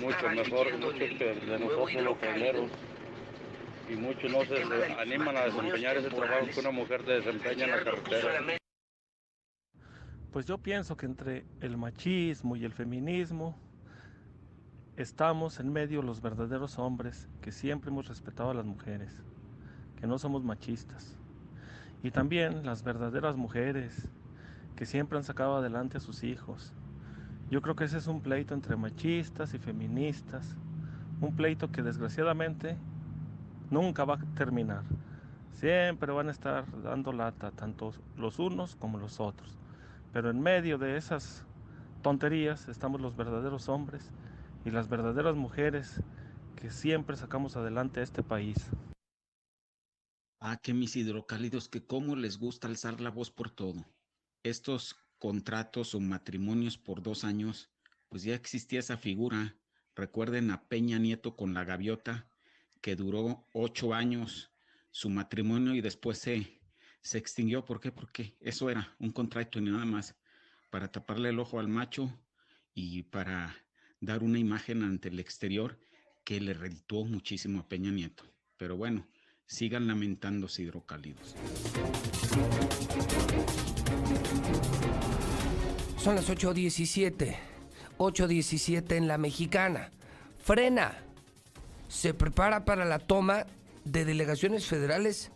mucho 0.00 0.28
mejor, 0.30 0.78
mucho 0.78 0.98
que 0.98 1.34
de 1.34 1.58
nosotros 1.58 2.02
los 2.02 2.18
traileros. 2.18 2.70
Y 3.88 3.94
muchos 3.94 4.30
no 4.30 4.44
se 4.44 4.62
animan 4.98 5.36
a 5.36 5.44
desempeñar 5.44 5.96
ese 5.96 6.10
trabajo 6.10 6.46
que 6.52 6.60
una 6.60 6.70
mujer 6.70 7.04
desempeña 7.04 7.64
en 7.64 7.70
la 7.70 7.84
carretera. 7.84 8.58
Pues 10.30 10.44
yo 10.46 10.58
pienso 10.58 10.96
que 10.96 11.06
entre 11.06 11.46
el 11.62 11.78
machismo 11.78 12.54
y 12.54 12.64
el 12.64 12.72
feminismo 12.72 13.58
estamos 14.98 15.60
en 15.60 15.72
medio 15.72 16.02
los 16.02 16.20
verdaderos 16.20 16.76
hombres 16.76 17.28
que 17.40 17.52
siempre 17.52 17.90
hemos 17.90 18.08
respetado 18.08 18.50
a 18.50 18.54
las 18.54 18.66
mujeres, 18.66 19.16
que 19.96 20.08
no 20.08 20.18
somos 20.18 20.42
machistas. 20.42 21.16
Y 22.02 22.10
también 22.10 22.66
las 22.66 22.82
verdaderas 22.82 23.36
mujeres 23.36 24.08
que 24.74 24.86
siempre 24.86 25.16
han 25.16 25.22
sacado 25.22 25.56
adelante 25.56 25.98
a 25.98 26.00
sus 26.00 26.24
hijos. 26.24 26.72
Yo 27.48 27.62
creo 27.62 27.76
que 27.76 27.84
ese 27.84 27.98
es 27.98 28.08
un 28.08 28.20
pleito 28.22 28.54
entre 28.54 28.74
machistas 28.74 29.54
y 29.54 29.58
feministas, 29.58 30.56
un 31.20 31.36
pleito 31.36 31.70
que 31.70 31.82
desgraciadamente 31.82 32.76
nunca 33.70 34.04
va 34.04 34.14
a 34.14 34.34
terminar. 34.34 34.82
Siempre 35.52 36.12
van 36.12 36.26
a 36.26 36.32
estar 36.32 36.64
dando 36.82 37.12
lata, 37.12 37.52
tanto 37.52 37.92
los 38.16 38.40
unos 38.40 38.74
como 38.74 38.98
los 38.98 39.20
otros. 39.20 39.56
Pero 40.12 40.28
en 40.28 40.40
medio 40.40 40.76
de 40.76 40.96
esas 40.96 41.44
tonterías 42.02 42.68
estamos 42.68 43.00
los 43.00 43.16
verdaderos 43.16 43.68
hombres 43.68 44.10
y 44.68 44.70
las 44.70 44.88
verdaderas 44.90 45.34
mujeres 45.34 46.02
que 46.54 46.70
siempre 46.70 47.16
sacamos 47.16 47.56
adelante 47.56 48.00
a 48.00 48.02
este 48.02 48.22
país. 48.22 48.56
Ah, 50.40 50.58
que 50.62 50.74
mis 50.74 50.94
hidrocálidos, 50.94 51.68
que 51.68 51.84
cómo 51.84 52.16
les 52.16 52.38
gusta 52.38 52.68
alzar 52.68 53.00
la 53.00 53.10
voz 53.10 53.30
por 53.30 53.50
todo. 53.50 53.86
Estos 54.42 54.94
contratos 55.18 55.94
o 55.94 56.00
matrimonios 56.00 56.76
por 56.76 57.02
dos 57.02 57.24
años, 57.24 57.70
pues 58.10 58.22
ya 58.24 58.34
existía 58.34 58.80
esa 58.80 58.98
figura. 58.98 59.56
Recuerden 59.96 60.50
a 60.50 60.68
Peña 60.68 60.98
Nieto 60.98 61.34
con 61.34 61.54
la 61.54 61.64
gaviota, 61.64 62.28
que 62.82 62.94
duró 62.94 63.46
ocho 63.54 63.94
años 63.94 64.52
su 64.90 65.08
matrimonio 65.08 65.74
y 65.74 65.80
después 65.80 66.18
se, 66.18 66.60
se 67.00 67.16
extinguió. 67.16 67.64
¿Por 67.64 67.80
qué? 67.80 67.90
Porque 67.90 68.36
eso 68.40 68.68
era 68.68 68.94
un 68.98 69.12
contrato 69.12 69.58
y 69.58 69.62
nada 69.62 69.86
más 69.86 70.14
para 70.70 70.92
taparle 70.92 71.30
el 71.30 71.40
ojo 71.40 71.58
al 71.58 71.68
macho 71.68 72.12
y 72.74 73.04
para 73.04 73.56
dar 74.00 74.22
una 74.22 74.38
imagen 74.38 74.82
ante 74.82 75.08
el 75.08 75.20
exterior 75.20 75.78
que 76.24 76.40
le 76.40 76.54
redituó 76.54 77.04
muchísimo 77.04 77.60
a 77.60 77.68
Peña 77.68 77.90
Nieto. 77.90 78.24
Pero 78.56 78.76
bueno, 78.76 79.06
sigan 79.46 79.86
lamentándose 79.86 80.62
hidrocálidos. 80.62 81.34
Son 85.96 86.14
las 86.14 86.28
8.17. 86.28 87.36
8.17 87.98 88.92
en 88.92 89.08
la 89.08 89.18
mexicana. 89.18 89.90
Frena. 90.38 90.98
Se 91.88 92.14
prepara 92.14 92.64
para 92.64 92.84
la 92.84 92.98
toma 92.98 93.46
de 93.84 94.04
delegaciones 94.04 94.66
federales 94.66 95.32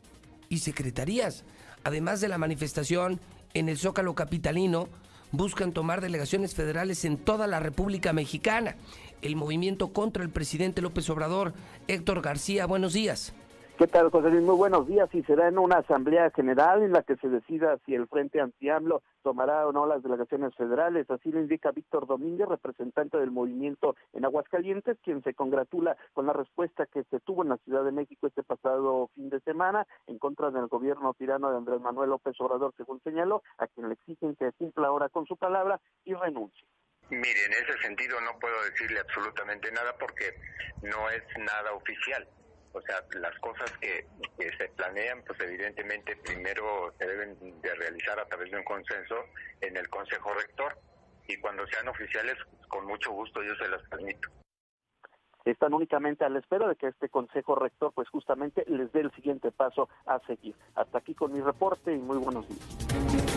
y 0.48 0.58
secretarías. 0.58 1.44
Además 1.84 2.20
de 2.20 2.28
la 2.28 2.38
manifestación 2.38 3.20
en 3.54 3.68
el 3.68 3.78
Zócalo 3.78 4.14
Capitalino, 4.14 4.88
buscan 5.32 5.72
tomar 5.72 6.00
delegaciones 6.00 6.54
federales 6.54 7.04
en 7.04 7.16
toda 7.16 7.46
la 7.46 7.58
República 7.58 8.12
Mexicana. 8.12 8.76
El 9.22 9.36
movimiento 9.36 9.92
contra 9.92 10.22
el 10.22 10.30
presidente 10.30 10.82
López 10.82 11.08
Obrador, 11.10 11.54
Héctor 11.88 12.22
García, 12.22 12.66
buenos 12.66 12.92
días. 12.92 13.32
¿Qué 13.78 13.86
tal, 13.86 14.10
José 14.10 14.28
Luis? 14.28 14.42
Muy 14.42 14.54
buenos 14.54 14.86
días. 14.86 15.08
Y 15.14 15.22
será 15.22 15.48
en 15.48 15.58
una 15.58 15.78
asamblea 15.78 16.30
general 16.30 16.82
en 16.82 16.92
la 16.92 17.02
que 17.02 17.16
se 17.16 17.28
decida 17.28 17.78
si 17.86 17.94
el 17.94 18.06
Frente 18.06 18.38
Anti-AMLO 18.38 19.02
tomará 19.22 19.66
o 19.66 19.72
no 19.72 19.86
las 19.86 20.02
delegaciones 20.02 20.54
federales. 20.56 21.10
Así 21.10 21.32
lo 21.32 21.40
indica 21.40 21.72
Víctor 21.72 22.06
Domínguez, 22.06 22.48
representante 22.48 23.16
del 23.16 23.30
movimiento 23.30 23.96
en 24.12 24.26
Aguascalientes, 24.26 24.98
quien 25.02 25.22
se 25.24 25.32
congratula 25.32 25.96
con 26.12 26.26
la 26.26 26.34
respuesta 26.34 26.84
que 26.84 27.02
se 27.04 27.18
tuvo 27.20 27.42
en 27.42 27.48
la 27.48 27.56
Ciudad 27.58 27.82
de 27.82 27.92
México 27.92 28.26
este 28.26 28.42
pasado 28.42 29.08
fin 29.14 29.30
de 29.30 29.40
semana 29.40 29.86
en 30.06 30.18
contra 30.18 30.50
del 30.50 30.66
gobierno 30.66 31.14
tirano 31.14 31.50
de 31.50 31.56
Andrés 31.56 31.80
Manuel 31.80 32.10
López 32.10 32.38
Obrador, 32.40 32.74
según 32.76 33.00
señaló, 33.02 33.42
a 33.56 33.66
quien 33.68 33.88
le 33.88 33.94
exigen 33.94 34.36
que 34.36 34.52
cumpla 34.52 34.88
ahora 34.88 35.08
con 35.08 35.26
su 35.26 35.36
palabra 35.36 35.80
y 36.04 36.12
renuncie. 36.12 36.66
Mire, 37.08 37.44
en 37.46 37.52
ese 37.52 37.78
sentido 37.82 38.20
no 38.20 38.38
puedo 38.38 38.54
decirle 38.64 39.00
absolutamente 39.00 39.72
nada 39.72 39.94
porque 39.98 40.34
no 40.82 41.08
es 41.10 41.22
nada 41.38 41.72
oficial. 41.72 42.28
O 42.72 42.80
sea, 42.80 42.96
las 43.20 43.38
cosas 43.38 43.70
que, 43.78 44.06
se 44.58 44.68
planean, 44.70 45.22
pues 45.26 45.38
evidentemente 45.40 46.16
primero 46.16 46.92
se 46.98 47.06
deben 47.06 47.60
de 47.60 47.74
realizar 47.74 48.18
a 48.18 48.24
través 48.26 48.50
de 48.50 48.58
un 48.58 48.64
consenso 48.64 49.16
en 49.60 49.76
el 49.76 49.88
Consejo 49.88 50.32
Rector 50.34 50.78
y 51.28 51.36
cuando 51.38 51.66
sean 51.66 51.88
oficiales, 51.88 52.36
con 52.68 52.86
mucho 52.86 53.12
gusto 53.12 53.42
yo 53.42 53.54
se 53.56 53.68
las 53.68 53.82
permito. 53.88 54.28
Están 55.44 55.74
únicamente 55.74 56.24
a 56.24 56.28
la 56.28 56.38
espera 56.38 56.68
de 56.68 56.76
que 56.76 56.88
este 56.88 57.08
Consejo 57.08 57.56
Rector, 57.56 57.92
pues 57.92 58.08
justamente 58.08 58.64
les 58.68 58.92
dé 58.92 59.00
el 59.00 59.12
siguiente 59.12 59.50
paso 59.50 59.88
a 60.06 60.20
seguir. 60.26 60.54
Hasta 60.74 60.98
aquí 60.98 61.14
con 61.14 61.32
mi 61.32 61.40
reporte 61.40 61.92
y 61.92 61.98
muy 61.98 62.18
buenos 62.18 62.48
días. 62.48 63.31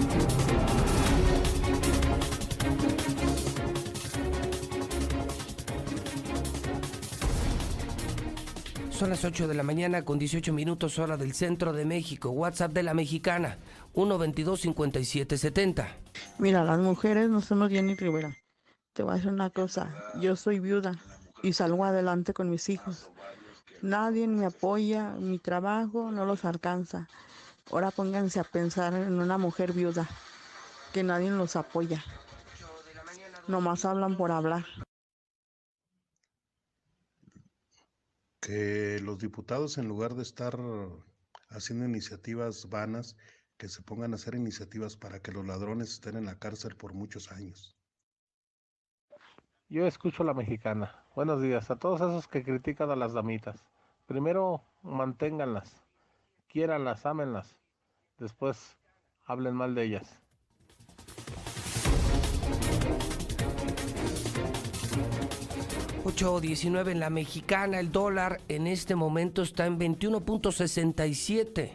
Son 8.98 9.10
las 9.10 9.26
8 9.26 9.50
de 9.50 9.56
la 9.56 9.64
mañana 9.64 10.06
con 10.06 10.18
18 10.18 10.54
minutos 10.54 11.00
hora 11.00 11.18
del 11.18 11.34
centro 11.34 11.74
de 11.74 11.84
México. 11.84 12.30
WhatsApp 12.30 12.72
de 12.72 12.82
la 12.82 12.94
mexicana 12.94 13.58
122-5770. 13.94 15.86
Mira, 16.40 16.64
las 16.64 16.80
mujeres 16.80 17.30
no 17.30 17.42
somos 17.42 17.70
Jenny 17.70 17.96
Rivera. 17.96 18.34
Te 18.94 19.04
voy 19.04 19.12
a 19.12 19.16
decir 19.16 19.34
una 19.34 19.50
cosa. 19.50 19.94
Yo 20.22 20.38
soy 20.38 20.62
viuda 20.62 20.96
y 21.44 21.52
salgo 21.52 21.84
adelante 21.84 22.34
con 22.34 22.50
mis 22.50 22.70
hijos. 22.70 23.10
Nadie 23.82 24.30
me 24.30 24.46
apoya, 24.46 25.10
mi 25.20 25.40
trabajo 25.40 26.10
no 26.10 26.26
los 26.26 26.46
alcanza. 26.46 27.10
Ahora 27.70 27.92
pónganse 27.92 28.40
a 28.40 28.46
pensar 28.46 28.94
en 28.94 29.20
una 29.20 29.38
mujer 29.38 29.74
viuda, 29.74 30.08
que 30.94 31.04
nadie 31.04 31.32
los 31.32 31.58
apoya. 31.58 32.02
Nomás 33.50 33.84
hablan 33.84 34.16
por 34.16 34.32
hablar. 34.32 34.64
Que 38.46 39.00
los 39.02 39.18
diputados 39.18 39.80
en 39.80 39.88
lugar 39.88 40.14
de 40.14 40.22
estar 40.22 40.56
haciendo 41.50 41.86
iniciativas 41.86 42.70
vanas, 42.70 43.18
que 43.58 43.68
se 43.68 43.82
pongan 43.82 44.12
a 44.12 44.18
hacer 44.18 44.36
iniciativas 44.36 44.96
para 44.96 45.20
que 45.20 45.32
los 45.32 45.48
ladrones 45.48 45.94
estén 45.94 46.16
en 46.16 46.26
la 46.26 46.38
cárcel 46.38 46.76
por 46.76 46.94
muchos 46.94 47.32
años. 47.32 47.76
Yo 49.68 49.88
escucho 49.88 50.22
a 50.22 50.28
la 50.28 50.36
mexicana. 50.36 51.04
Buenos 51.16 51.42
días 51.42 51.72
a 51.72 51.78
todos 51.78 52.02
esos 52.02 52.28
que 52.28 52.44
critican 52.44 52.92
a 52.92 52.96
las 52.96 53.14
damitas. 53.14 53.66
Primero 54.06 54.64
manténganlas, 54.84 55.82
quiéranlas, 56.48 57.08
ámenlas. 57.08 57.58
Después 58.20 58.78
hablen 59.26 59.56
mal 59.56 59.74
de 59.74 59.86
ellas. 59.86 60.22
8.19 66.16 66.92
en 66.92 67.02
la 67.02 67.10
mexicana, 67.10 67.78
el 67.78 67.92
dólar 67.92 68.40
en 68.48 68.68
este 68.68 68.96
momento 68.96 69.42
está 69.42 69.66
en 69.66 69.78
21.67. 69.78 71.72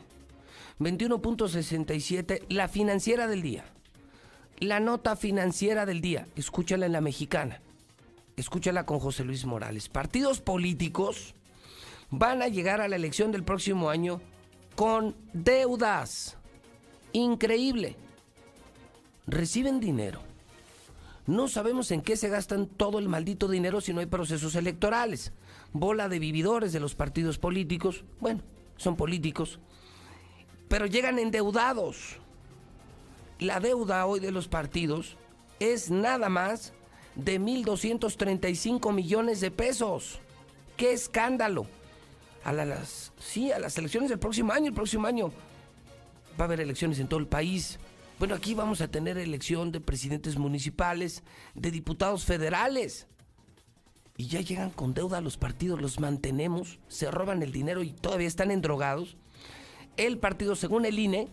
21.67, 0.79 2.45
la 2.49 2.69
financiera 2.69 3.27
del 3.27 3.43
día. 3.43 3.67
La 4.59 4.81
nota 4.81 5.15
financiera 5.15 5.85
del 5.85 6.01
día, 6.01 6.27
escúchala 6.37 6.87
en 6.87 6.93
la 6.93 7.03
mexicana. 7.03 7.61
Escúchala 8.37 8.87
con 8.87 8.99
José 8.99 9.25
Luis 9.25 9.45
Morales. 9.45 9.91
Partidos 9.91 10.41
políticos 10.41 11.35
van 12.09 12.41
a 12.41 12.49
llegar 12.49 12.81
a 12.81 12.89
la 12.89 12.97
elección 12.97 13.33
del 13.33 13.45
próximo 13.45 13.91
año 13.91 14.23
con 14.75 15.15
deudas. 15.35 16.39
Increíble. 17.13 17.97
Reciben 19.27 19.81
dinero 19.81 20.30
no 21.31 21.47
sabemos 21.47 21.93
en 21.93 22.03
qué 22.03 22.17
se 22.17 22.29
gastan 22.29 22.67
todo 22.67 22.99
el 22.99 23.09
maldito 23.09 23.47
dinero 23.47 23.81
si 23.81 23.93
no 23.93 24.01
hay 24.01 24.07
procesos 24.07 24.57
electorales. 24.57 25.33
Bola 25.73 26.09
de 26.09 26.19
vividores 26.19 26.73
de 26.73 26.81
los 26.81 26.97
partidos 26.97 27.39
políticos. 27.39 28.05
Bueno, 28.19 28.43
son 28.77 28.97
políticos. 28.97 29.61
Pero 30.69 30.87
llegan 30.87 31.21
endeudados. 31.21 32.19
La 33.39 33.61
deuda 33.61 34.05
hoy 34.07 34.19
de 34.19 34.33
los 34.33 34.49
partidos 34.49 35.17
es 35.61 35.89
nada 35.89 36.29
más 36.29 36.73
de 37.15 37.41
1.235 37.41 38.93
millones 38.93 39.41
de 39.41 39.53
pesos. 39.53 40.19
¡Qué 40.77 40.93
escándalo! 40.93 41.67
A 42.43 42.53
las, 42.53 43.13
sí, 43.21 43.53
a 43.53 43.61
las 43.61 43.79
elecciones 43.79 44.11
del 44.11 44.19
próximo 44.19 44.53
año, 44.53 44.67
el 44.67 44.75
próximo 44.75 45.07
año 45.07 45.31
va 46.39 46.45
a 46.45 46.47
haber 46.47 46.61
elecciones 46.61 46.99
en 46.99 47.07
todo 47.07 47.21
el 47.21 47.29
país. 47.29 47.79
Bueno, 48.21 48.35
aquí 48.35 48.53
vamos 48.53 48.83
a 48.83 48.89
tener 48.89 49.17
elección 49.17 49.73
de 49.73 49.81
presidentes 49.81 50.37
municipales, 50.37 51.23
de 51.55 51.71
diputados 51.71 52.27
federales. 52.27 53.07
Y 54.19 54.27
ya 54.27 54.43
llegan 54.43 54.69
con 54.69 54.93
deuda 54.93 55.17
a 55.17 55.21
los 55.23 55.39
partidos, 55.39 55.81
los 55.81 56.01
mantenemos, 56.01 56.81
se 56.87 57.11
roban 57.11 57.43
el 57.43 57.51
dinero 57.51 57.83
y 57.83 57.93
todavía 57.93 58.29
están 58.29 58.51
endrogados. 58.51 59.17
El 59.97 60.19
partido, 60.19 60.55
según 60.55 60.85
el 60.85 60.99
INE, 60.99 61.29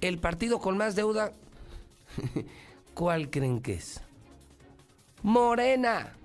el 0.00 0.18
partido 0.18 0.58
con 0.58 0.76
más 0.76 0.96
deuda, 0.96 1.32
¿cuál 2.94 3.30
creen 3.30 3.60
que 3.60 3.74
es? 3.74 4.00
Morena. 5.22 6.16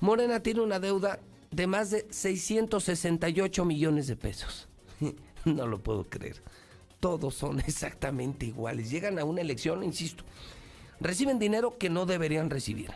Morena 0.00 0.40
tiene 0.40 0.62
una 0.62 0.80
deuda 0.80 1.20
de 1.52 1.68
más 1.68 1.92
de 1.92 2.08
668 2.10 3.64
millones 3.64 4.08
de 4.08 4.16
pesos. 4.16 4.66
no 5.44 5.68
lo 5.68 5.78
puedo 5.78 6.02
creer 6.02 6.42
todos 7.02 7.34
son 7.34 7.58
exactamente 7.66 8.46
iguales. 8.46 8.88
Llegan 8.88 9.18
a 9.18 9.24
una 9.24 9.40
elección, 9.40 9.82
insisto, 9.82 10.22
reciben 11.00 11.40
dinero 11.40 11.76
que 11.76 11.90
no 11.90 12.06
deberían 12.06 12.48
recibir. 12.48 12.92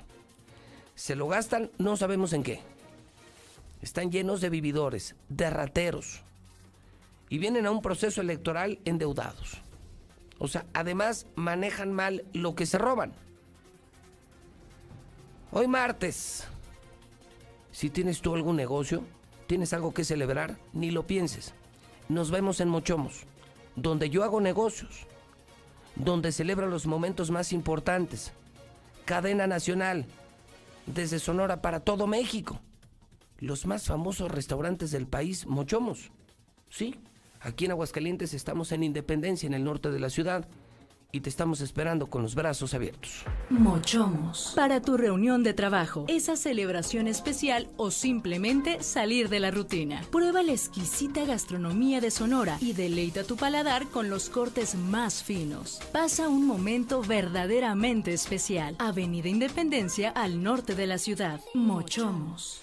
Se 0.95 1.17
lo 1.17 1.27
gastan, 1.27 1.73
no 1.77 1.97
sabemos 1.97 2.33
en 2.33 2.45
qué. 2.45 2.61
Están 3.83 4.13
llenos 4.13 4.41
de 4.41 4.49
vividores, 4.49 5.17
de 5.29 5.51
rateros. 5.51 6.23
Y 7.29 7.39
vienen 7.39 7.67
a 7.67 7.73
un 7.73 7.83
proceso 7.83 8.21
electoral 8.21 8.79
endeudados. 8.85 9.61
O 10.39 10.47
sea, 10.47 10.65
además 10.73 11.27
manejan 11.35 11.93
mal 11.93 12.25
lo 12.33 12.55
que 12.55 12.67
se 12.67 12.79
roban. 12.79 13.13
Hoy 15.51 15.67
martes, 15.67 16.45
si 17.73 17.91
tienes 17.91 18.21
tú 18.21 18.37
algún 18.37 18.55
negocio, 18.55 19.03
tienes 19.49 19.73
algo 19.73 19.93
que 19.93 20.05
celebrar, 20.05 20.59
ni 20.73 20.93
lo 20.93 21.09
pienses. 21.09 21.55
Nos 22.09 22.31
vemos 22.31 22.61
en 22.61 22.69
Mochomos, 22.69 23.27
donde 23.77 24.11
yo 24.11 24.25
hago 24.25 24.41
negocios, 24.41 25.07
donde 25.95 26.33
celebro 26.33 26.67
los 26.67 26.87
momentos 26.87 27.31
más 27.31 27.53
importantes. 27.53 28.33
Cadena 29.05 29.47
nacional, 29.47 30.07
desde 30.87 31.19
Sonora 31.19 31.63
para 31.63 31.81
todo 31.81 32.07
México. 32.07 32.61
Los 33.39 33.67
más 33.67 33.87
famosos 33.87 34.31
restaurantes 34.31 34.91
del 34.91 35.07
país, 35.07 35.47
Mochomos. 35.47 36.11
Sí, 36.71 36.97
aquí 37.41 37.67
en 37.67 37.73
Aguascalientes 37.73 38.35
estamos 38.35 38.73
en 38.73 38.83
Independencia, 38.83 39.47
en 39.47 39.55
el 39.55 39.65
norte 39.65 39.91
de 39.91 40.01
la 40.01 40.11
ciudad 40.11 40.49
y 41.17 41.21
te 41.21 41.31
estamos 41.31 41.61
esperando 41.61 42.09
con 42.09 42.23
los 42.23 42.35
brazos 42.35 42.75
abiertos. 42.75 43.25
Mochomos. 43.49 44.53
Para 44.55 44.83
tu 44.83 44.97
reunión 44.97 45.43
de 45.43 45.55
trabajo, 45.55 46.05
esa 46.09 46.37
celebración 46.37 47.09
especial 47.09 47.69
o 47.77 47.91
simplemente 47.91 48.83
salir 48.83 49.29
de 49.29 49.41
la 49.41 49.51
rutina. 49.51 50.03
Prueba 50.13 50.43
la 50.43 50.53
exquisita 50.53 51.25
gastronomía 51.25 52.01
de 52.01 52.11
Sonora 52.11 52.59
y 52.61 52.75
deleita 52.75 53.25
tu 53.25 53.37
paladar 53.37 53.87
con 53.89 54.11
los 54.11 54.29
cortes 54.29 54.75
más 54.75 55.23
finos. 55.23 55.81
Pasa 55.93 56.29
un 56.29 56.47
momento 56.47 57.03
verdaderamente 57.03 58.13
especial. 58.13 58.77
Avenida 58.79 59.29
Independencia 59.29 60.11
al 60.11 60.43
norte 60.43 60.75
de 60.75 60.87
la 60.87 60.99
ciudad. 60.99 61.41
Mochomos. 61.55 62.61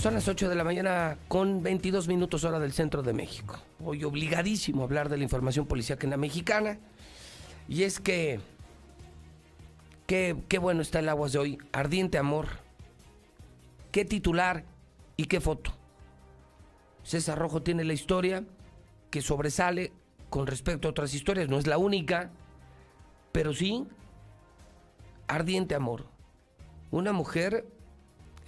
Son 0.00 0.14
las 0.14 0.28
8 0.28 0.48
de 0.48 0.54
la 0.54 0.64
mañana 0.64 1.18
con 1.28 1.62
22 1.62 2.08
minutos 2.08 2.44
hora 2.44 2.58
del 2.58 2.72
centro 2.72 3.02
de 3.02 3.12
México. 3.12 3.58
Hoy 3.84 4.02
obligadísimo 4.02 4.80
a 4.80 4.84
hablar 4.86 5.10
de 5.10 5.18
la 5.18 5.24
información 5.24 5.66
policial 5.66 5.98
en 6.00 6.08
la 6.08 6.16
mexicana. 6.16 6.78
Y 7.68 7.82
es 7.82 8.00
que... 8.00 8.40
Qué, 10.06 10.32
bueno 10.58 10.80
está 10.80 11.00
el 11.00 11.08
Aguas 11.10 11.32
de 11.32 11.38
hoy. 11.38 11.58
Ardiente 11.72 12.16
amor. 12.16 12.46
Qué 13.92 14.06
titular 14.06 14.64
y 15.18 15.26
qué 15.26 15.38
foto. 15.38 15.70
César 17.02 17.38
Rojo 17.38 17.60
tiene 17.60 17.84
la 17.84 17.92
historia 17.92 18.42
que 19.10 19.20
sobresale 19.20 19.92
con 20.30 20.46
respecto 20.46 20.88
a 20.88 20.92
otras 20.92 21.12
historias. 21.12 21.50
No 21.50 21.58
es 21.58 21.66
la 21.66 21.76
única, 21.76 22.30
pero 23.32 23.52
sí. 23.52 23.86
Ardiente 25.28 25.74
amor. 25.74 26.06
Una 26.90 27.12
mujer 27.12 27.66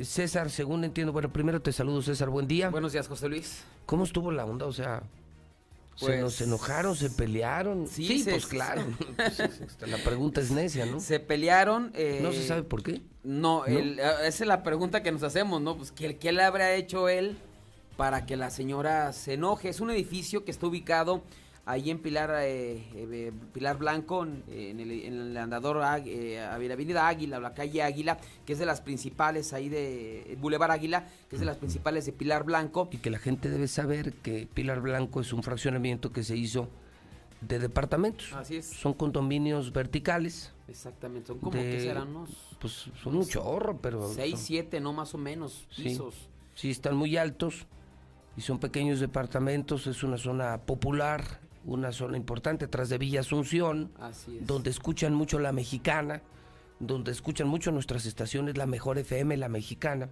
César, 0.00 0.50
según 0.50 0.84
entiendo, 0.84 1.12
bueno, 1.12 1.32
primero 1.32 1.60
te 1.62 1.72
saludo, 1.72 2.02
César, 2.02 2.28
buen 2.28 2.48
día. 2.48 2.70
Buenos 2.70 2.92
días, 2.92 3.06
José 3.06 3.28
Luis. 3.28 3.62
¿Cómo 3.86 4.04
estuvo 4.04 4.32
la 4.32 4.44
onda? 4.44 4.66
O 4.66 4.72
sea, 4.72 5.02
¿se 5.94 6.06
Pues- 6.06 6.20
nos 6.20 6.40
enojaron, 6.40 6.96
se 6.96 7.10
pelearon? 7.10 7.86
Sí, 7.86 8.20
se- 8.20 8.32
pues 8.32 8.46
claro. 8.46 8.82
Pues, 9.16 9.38
este, 9.38 9.86
la 9.86 9.98
pregunta 9.98 10.40
es 10.40 10.50
necia, 10.50 10.86
¿no? 10.86 10.98
Se 10.98 11.20
pelearon. 11.20 11.92
eh, 11.94 12.18
No 12.22 12.32
se 12.32 12.44
sabe 12.46 12.62
por 12.64 12.82
qué. 12.82 13.02
No, 13.22 13.60
¿No? 13.60 13.66
el- 13.66 13.98
esa 14.00 14.26
es 14.26 14.40
la 14.40 14.62
pregunta 14.64 15.02
que 15.02 15.12
nos 15.12 15.22
hacemos, 15.22 15.60
¿no? 15.60 15.76
Pues, 15.76 15.92
¿qué, 15.92 16.16
qué 16.16 16.32
le 16.32 16.42
habrá 16.42 16.74
hecho 16.74 17.08
él 17.08 17.36
para 17.96 18.26
que 18.26 18.36
la 18.36 18.50
señora 18.50 19.12
se 19.12 19.34
enoje? 19.34 19.68
Es 19.68 19.80
un 19.80 19.90
edificio 19.90 20.44
que 20.44 20.50
está 20.50 20.66
ubicado 20.66 21.22
ahí 21.64 21.90
en 21.90 21.98
Pilar 22.00 22.30
eh, 22.42 22.82
eh, 22.94 23.32
Pilar 23.52 23.78
Blanco, 23.78 24.24
en 24.24 24.42
en 24.48 24.80
el, 24.80 24.90
en 24.90 25.14
el 25.20 25.36
andador 25.36 25.80
eh, 26.06 26.40
Avenida 26.40 27.06
Águila, 27.06 27.38
o 27.38 27.40
la 27.40 27.54
calle 27.54 27.82
Águila, 27.82 28.18
que 28.44 28.52
es 28.54 28.58
de 28.58 28.66
las 28.66 28.80
principales 28.80 29.52
ahí 29.52 29.68
de 29.68 30.36
Boulevard 30.40 30.72
Águila, 30.72 31.06
que 31.28 31.36
es 31.36 31.40
de 31.40 31.46
las 31.46 31.58
principales 31.58 32.04
de 32.06 32.12
Pilar 32.12 32.44
Blanco. 32.44 32.88
Y 32.90 32.98
que 32.98 33.10
la 33.10 33.18
gente 33.18 33.48
debe 33.48 33.68
saber 33.68 34.12
que 34.14 34.48
Pilar 34.52 34.80
Blanco 34.80 35.20
es 35.20 35.32
un 35.32 35.42
fraccionamiento 35.42 36.12
que 36.12 36.24
se 36.24 36.36
hizo 36.36 36.68
de 37.40 37.58
departamentos. 37.58 38.32
Así 38.34 38.56
es. 38.56 38.66
Son 38.66 38.92
condominios 38.94 39.72
verticales. 39.72 40.52
Exactamente, 40.68 41.26
son 41.28 41.38
como 41.38 41.52
de- 41.56 41.70
que 41.70 41.80
serán 41.80 42.08
unos 42.08 42.30
Pues 42.60 42.88
son 43.02 43.16
un 43.16 43.26
chorro, 43.26 43.76
pero... 43.78 44.08
seis, 44.08 44.34
son- 44.36 44.40
siete, 44.40 44.80
no 44.80 44.92
más 44.92 45.12
o 45.14 45.18
menos, 45.18 45.66
Sí, 45.70 45.82
pisos. 45.84 46.28
sí, 46.54 46.70
están 46.70 46.96
muy 46.96 47.16
altos 47.16 47.66
y 48.36 48.40
son 48.40 48.58
pequeños 48.58 49.00
departamentos. 49.00 49.86
Es 49.88 50.02
una 50.04 50.16
zona 50.18 50.58
popular, 50.58 51.40
una 51.64 51.92
zona 51.92 52.16
importante 52.16 52.66
tras 52.68 52.88
de 52.88 52.98
Villa 52.98 53.20
Asunción, 53.20 53.92
Así 54.00 54.38
es. 54.38 54.46
donde 54.46 54.70
escuchan 54.70 55.14
mucho 55.14 55.38
la 55.38 55.52
mexicana, 55.52 56.22
donde 56.80 57.12
escuchan 57.12 57.46
mucho 57.48 57.70
nuestras 57.72 58.06
estaciones, 58.06 58.56
la 58.56 58.66
mejor 58.66 58.98
FM, 58.98 59.36
la 59.36 59.48
mexicana. 59.48 60.08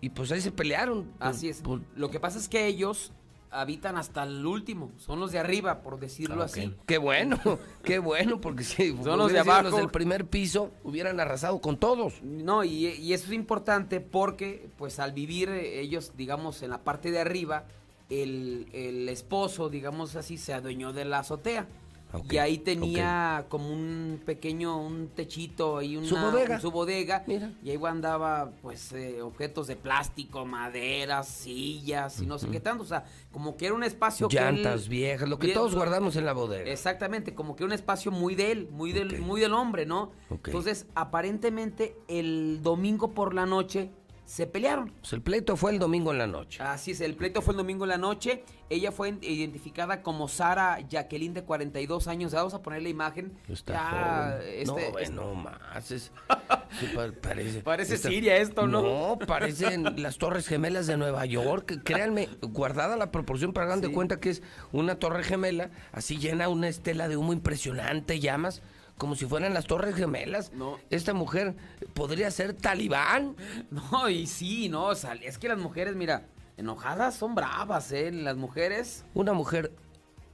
Y 0.00 0.10
pues 0.10 0.32
ahí 0.32 0.40
se 0.40 0.50
pelearon. 0.52 1.10
Así 1.18 1.48
es. 1.50 1.62
Lo 1.94 2.10
que 2.10 2.18
pasa 2.20 2.38
es 2.38 2.48
que 2.48 2.66
ellos 2.66 3.12
habitan 3.52 3.96
hasta 3.96 4.22
el 4.22 4.46
último, 4.46 4.92
son 4.96 5.18
los 5.18 5.32
de 5.32 5.40
arriba, 5.40 5.82
por 5.82 5.98
decirlo 5.98 6.40
Ah, 6.42 6.44
así. 6.46 6.72
Qué 6.86 6.98
bueno, 6.98 7.38
qué 7.82 7.98
bueno, 7.98 8.40
porque 8.40 8.62
si 8.62 8.96
Son 9.02 9.18
los 9.18 9.32
de 9.32 9.40
abajo. 9.40 9.64
los 9.64 9.76
del 9.76 9.90
primer 9.90 10.24
piso, 10.26 10.70
hubieran 10.84 11.18
arrasado 11.18 11.60
con 11.60 11.76
todos. 11.76 12.22
No, 12.22 12.62
y, 12.64 12.86
y 12.86 13.12
eso 13.12 13.26
es 13.26 13.32
importante 13.32 14.00
porque, 14.00 14.70
pues 14.78 15.00
al 15.00 15.12
vivir 15.12 15.48
eh, 15.50 15.80
ellos, 15.80 16.12
digamos, 16.16 16.62
en 16.62 16.70
la 16.70 16.78
parte 16.84 17.10
de 17.10 17.18
arriba, 17.18 17.64
el, 18.10 18.66
el 18.72 19.08
esposo, 19.08 19.68
digamos 19.70 20.16
así, 20.16 20.36
se 20.36 20.52
adueñó 20.52 20.92
de 20.92 21.04
la 21.04 21.20
azotea. 21.20 21.66
Ok, 22.12 22.32
Y 22.32 22.38
ahí 22.38 22.58
tenía 22.58 23.46
como 23.48 23.72
un 23.72 24.20
pequeño, 24.26 24.84
un 24.84 25.10
techito 25.14 25.78
ahí, 25.78 25.96
una, 25.96 26.08
Su 26.08 26.16
bodega. 26.16 26.58
Su 26.60 26.72
bodega. 26.72 27.24
Y 27.62 27.70
ahí 27.70 27.78
andaba, 27.86 28.50
pues, 28.62 28.90
eh, 28.90 29.22
objetos 29.22 29.68
de 29.68 29.76
plástico, 29.76 30.44
maderas, 30.44 31.28
sillas 31.28 32.20
y 32.20 32.26
no 32.26 32.36
sé 32.40 32.48
qué 32.48 32.58
tanto. 32.58 32.82
O 32.82 32.86
sea, 32.86 33.04
como 33.30 33.56
que 33.56 33.66
era 33.66 33.76
un 33.76 33.84
espacio 33.84 34.26
que 34.26 34.38
él- 34.38 34.56
Llantas 34.56 34.88
viejas, 34.88 35.28
lo 35.28 35.38
que 35.38 35.46
Bien, 35.46 35.58
todos 35.58 35.76
guardamos 35.76 36.16
en 36.16 36.24
la 36.24 36.32
bodega. 36.32 36.68
Exactamente, 36.68 37.32
como 37.32 37.54
que 37.54 37.62
un 37.62 37.70
espacio 37.72 38.10
muy 38.10 38.34
de 38.34 38.50
él, 38.50 38.68
muy 38.72 38.90
del, 38.90 39.20
muy 39.20 39.40
del 39.40 39.52
hombre, 39.54 39.86
¿no? 39.86 40.10
Entonces, 40.30 40.86
aparentemente, 40.96 41.96
el 42.08 42.60
domingo 42.60 43.12
por 43.12 43.34
la 43.34 43.46
noche 43.46 43.92
se 44.30 44.46
pelearon. 44.46 44.92
Pues 45.00 45.12
el 45.12 45.22
pleito 45.22 45.56
fue 45.56 45.72
el 45.72 45.80
domingo 45.80 46.12
en 46.12 46.18
la 46.18 46.28
noche. 46.28 46.62
Así 46.62 46.92
es, 46.92 47.00
el 47.00 47.16
pleito 47.16 47.42
fue 47.42 47.52
el 47.52 47.58
domingo 47.58 47.84
en 47.84 47.88
la 47.88 47.98
noche. 47.98 48.44
Ella 48.68 48.92
fue 48.92 49.08
identificada 49.22 50.04
como 50.04 50.28
Sara 50.28 50.78
Jacqueline, 50.88 51.34
de 51.34 51.42
42 51.42 52.06
años. 52.06 52.32
Vamos 52.32 52.54
a 52.54 52.62
poner 52.62 52.80
la 52.82 52.90
imagen. 52.90 53.32
Está 53.48 53.72
Ya, 53.72 53.90
joven. 54.38 54.48
este- 54.54 54.66
no, 54.66 54.78
este- 54.78 54.92
bueno, 54.92 55.34
más. 55.34 55.90
es- 55.90 56.12
sí, 56.78 56.86
pa- 56.94 57.10
parece, 57.20 57.60
Parece 57.62 57.96
esta- 57.96 58.08
Siria 58.08 58.36
esto, 58.36 58.68
¿no? 58.68 58.82
No, 58.82 59.18
parecen 59.26 60.00
las 60.00 60.16
Torres 60.18 60.46
Gemelas 60.46 60.86
de 60.86 60.96
Nueva 60.96 61.26
York. 61.26 61.80
Créanme, 61.82 62.28
guardada 62.40 62.96
la 62.96 63.10
proporción, 63.10 63.52
pero 63.52 63.66
hagan 63.66 63.80
de 63.80 63.90
cuenta 63.90 64.20
que 64.20 64.30
es 64.30 64.42
una 64.70 64.94
torre 65.00 65.24
gemela, 65.24 65.70
así 65.90 66.18
llena 66.18 66.48
una 66.48 66.68
estela 66.68 67.08
de 67.08 67.16
humo 67.16 67.32
impresionante, 67.32 68.20
llamas, 68.20 68.62
como 69.00 69.16
si 69.16 69.24
fueran 69.24 69.54
las 69.54 69.64
Torres 69.64 69.96
Gemelas. 69.96 70.52
No. 70.52 70.78
Esta 70.90 71.14
mujer 71.14 71.56
podría 71.94 72.30
ser 72.30 72.52
talibán. 72.52 73.34
No, 73.70 74.10
y 74.10 74.26
sí, 74.26 74.68
no, 74.68 74.88
o 74.88 74.94
sea, 74.94 75.14
es 75.14 75.38
que 75.38 75.48
las 75.48 75.56
mujeres, 75.56 75.96
mira, 75.96 76.26
enojadas 76.58 77.14
son 77.14 77.34
bravas, 77.34 77.90
¿eh? 77.92 78.12
Las 78.12 78.36
mujeres. 78.36 79.06
Una 79.14 79.32
mujer 79.32 79.72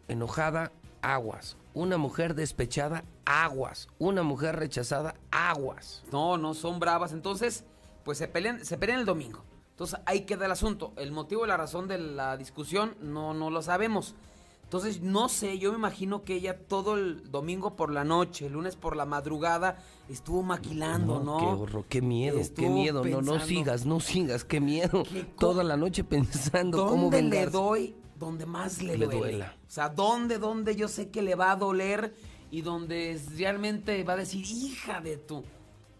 enojada, 0.09 0.73
aguas. 1.01 1.57
Una 1.75 1.97
mujer 1.97 2.35
despechada, 2.35 3.05
aguas. 3.25 3.87
Una 4.01 4.25
mujer 4.25 4.57
rechazada, 4.57 5.15
aguas. 5.31 6.03
No, 6.11 6.37
no 6.37 6.53
son 6.53 6.81
bravas. 6.81 7.13
Entonces, 7.13 7.65
pues 8.05 8.19
se 8.19 8.27
pelean, 8.27 8.65
se 8.65 8.77
pelean 8.77 8.99
el 8.99 9.07
domingo. 9.07 9.45
Entonces 9.71 10.01
ahí 10.07 10.23
queda 10.23 10.47
el 10.47 10.51
asunto. 10.51 10.93
El 10.97 11.13
motivo 11.13 11.45
y 11.45 11.49
la 11.49 11.57
razón 11.57 11.87
de 11.87 11.99
la 11.99 12.37
discusión 12.37 12.97
no, 13.01 13.33
no 13.33 13.49
lo 13.49 13.63
sabemos. 13.63 14.17
Entonces, 14.67 15.01
no 15.01 15.29
sé, 15.29 15.59
yo 15.61 15.71
me 15.71 15.79
imagino 15.79 16.25
que 16.25 16.35
ella 16.35 16.59
todo 16.59 16.97
el 16.97 17.31
domingo 17.31 17.77
por 17.77 17.93
la 17.93 18.03
noche, 18.03 18.47
el 18.47 18.55
lunes 18.55 18.75
por 18.75 18.97
la 18.97 19.07
madrugada, 19.07 19.79
estuvo 20.09 20.43
maquilando, 20.43 21.21
¿no? 21.23 21.39
Qué 21.39 21.45
horror, 21.47 21.85
qué 21.89 22.03
miedo, 22.03 22.41
qué 22.57 22.69
miedo. 22.69 23.05
No, 23.05 23.23
no 23.23 23.39
sigas, 23.39 23.87
no 23.87 24.01
sigas, 24.01 24.45
qué 24.45 24.61
miedo. 24.61 25.05
Toda 25.39 25.63
la 25.63 25.77
noche 25.77 26.03
pensando 26.03 26.85
cómo 26.87 27.03
¿Dónde 27.05 27.23
le 27.23 27.29
vengarse. 27.31 27.51
doy 27.57 27.95
donde 28.19 28.45
más 28.45 28.83
le, 28.83 28.99
Le 28.99 29.05
duele? 29.07 29.21
duela. 29.21 29.57
O 29.69 29.71
sea, 29.71 29.89
¿dónde, 29.89 30.39
dónde 30.39 30.75
yo 30.75 30.89
sé 30.89 31.11
que 31.11 31.23
le 31.23 31.37
va 31.37 31.53
a 31.53 31.57
doler 31.57 32.13
y 32.51 32.63
donde 32.63 33.21
realmente 33.37 34.03
va 34.03 34.15
a 34.15 34.17
decir, 34.17 34.45
hija 34.45 35.01
de 35.01 35.17
tú? 35.17 35.45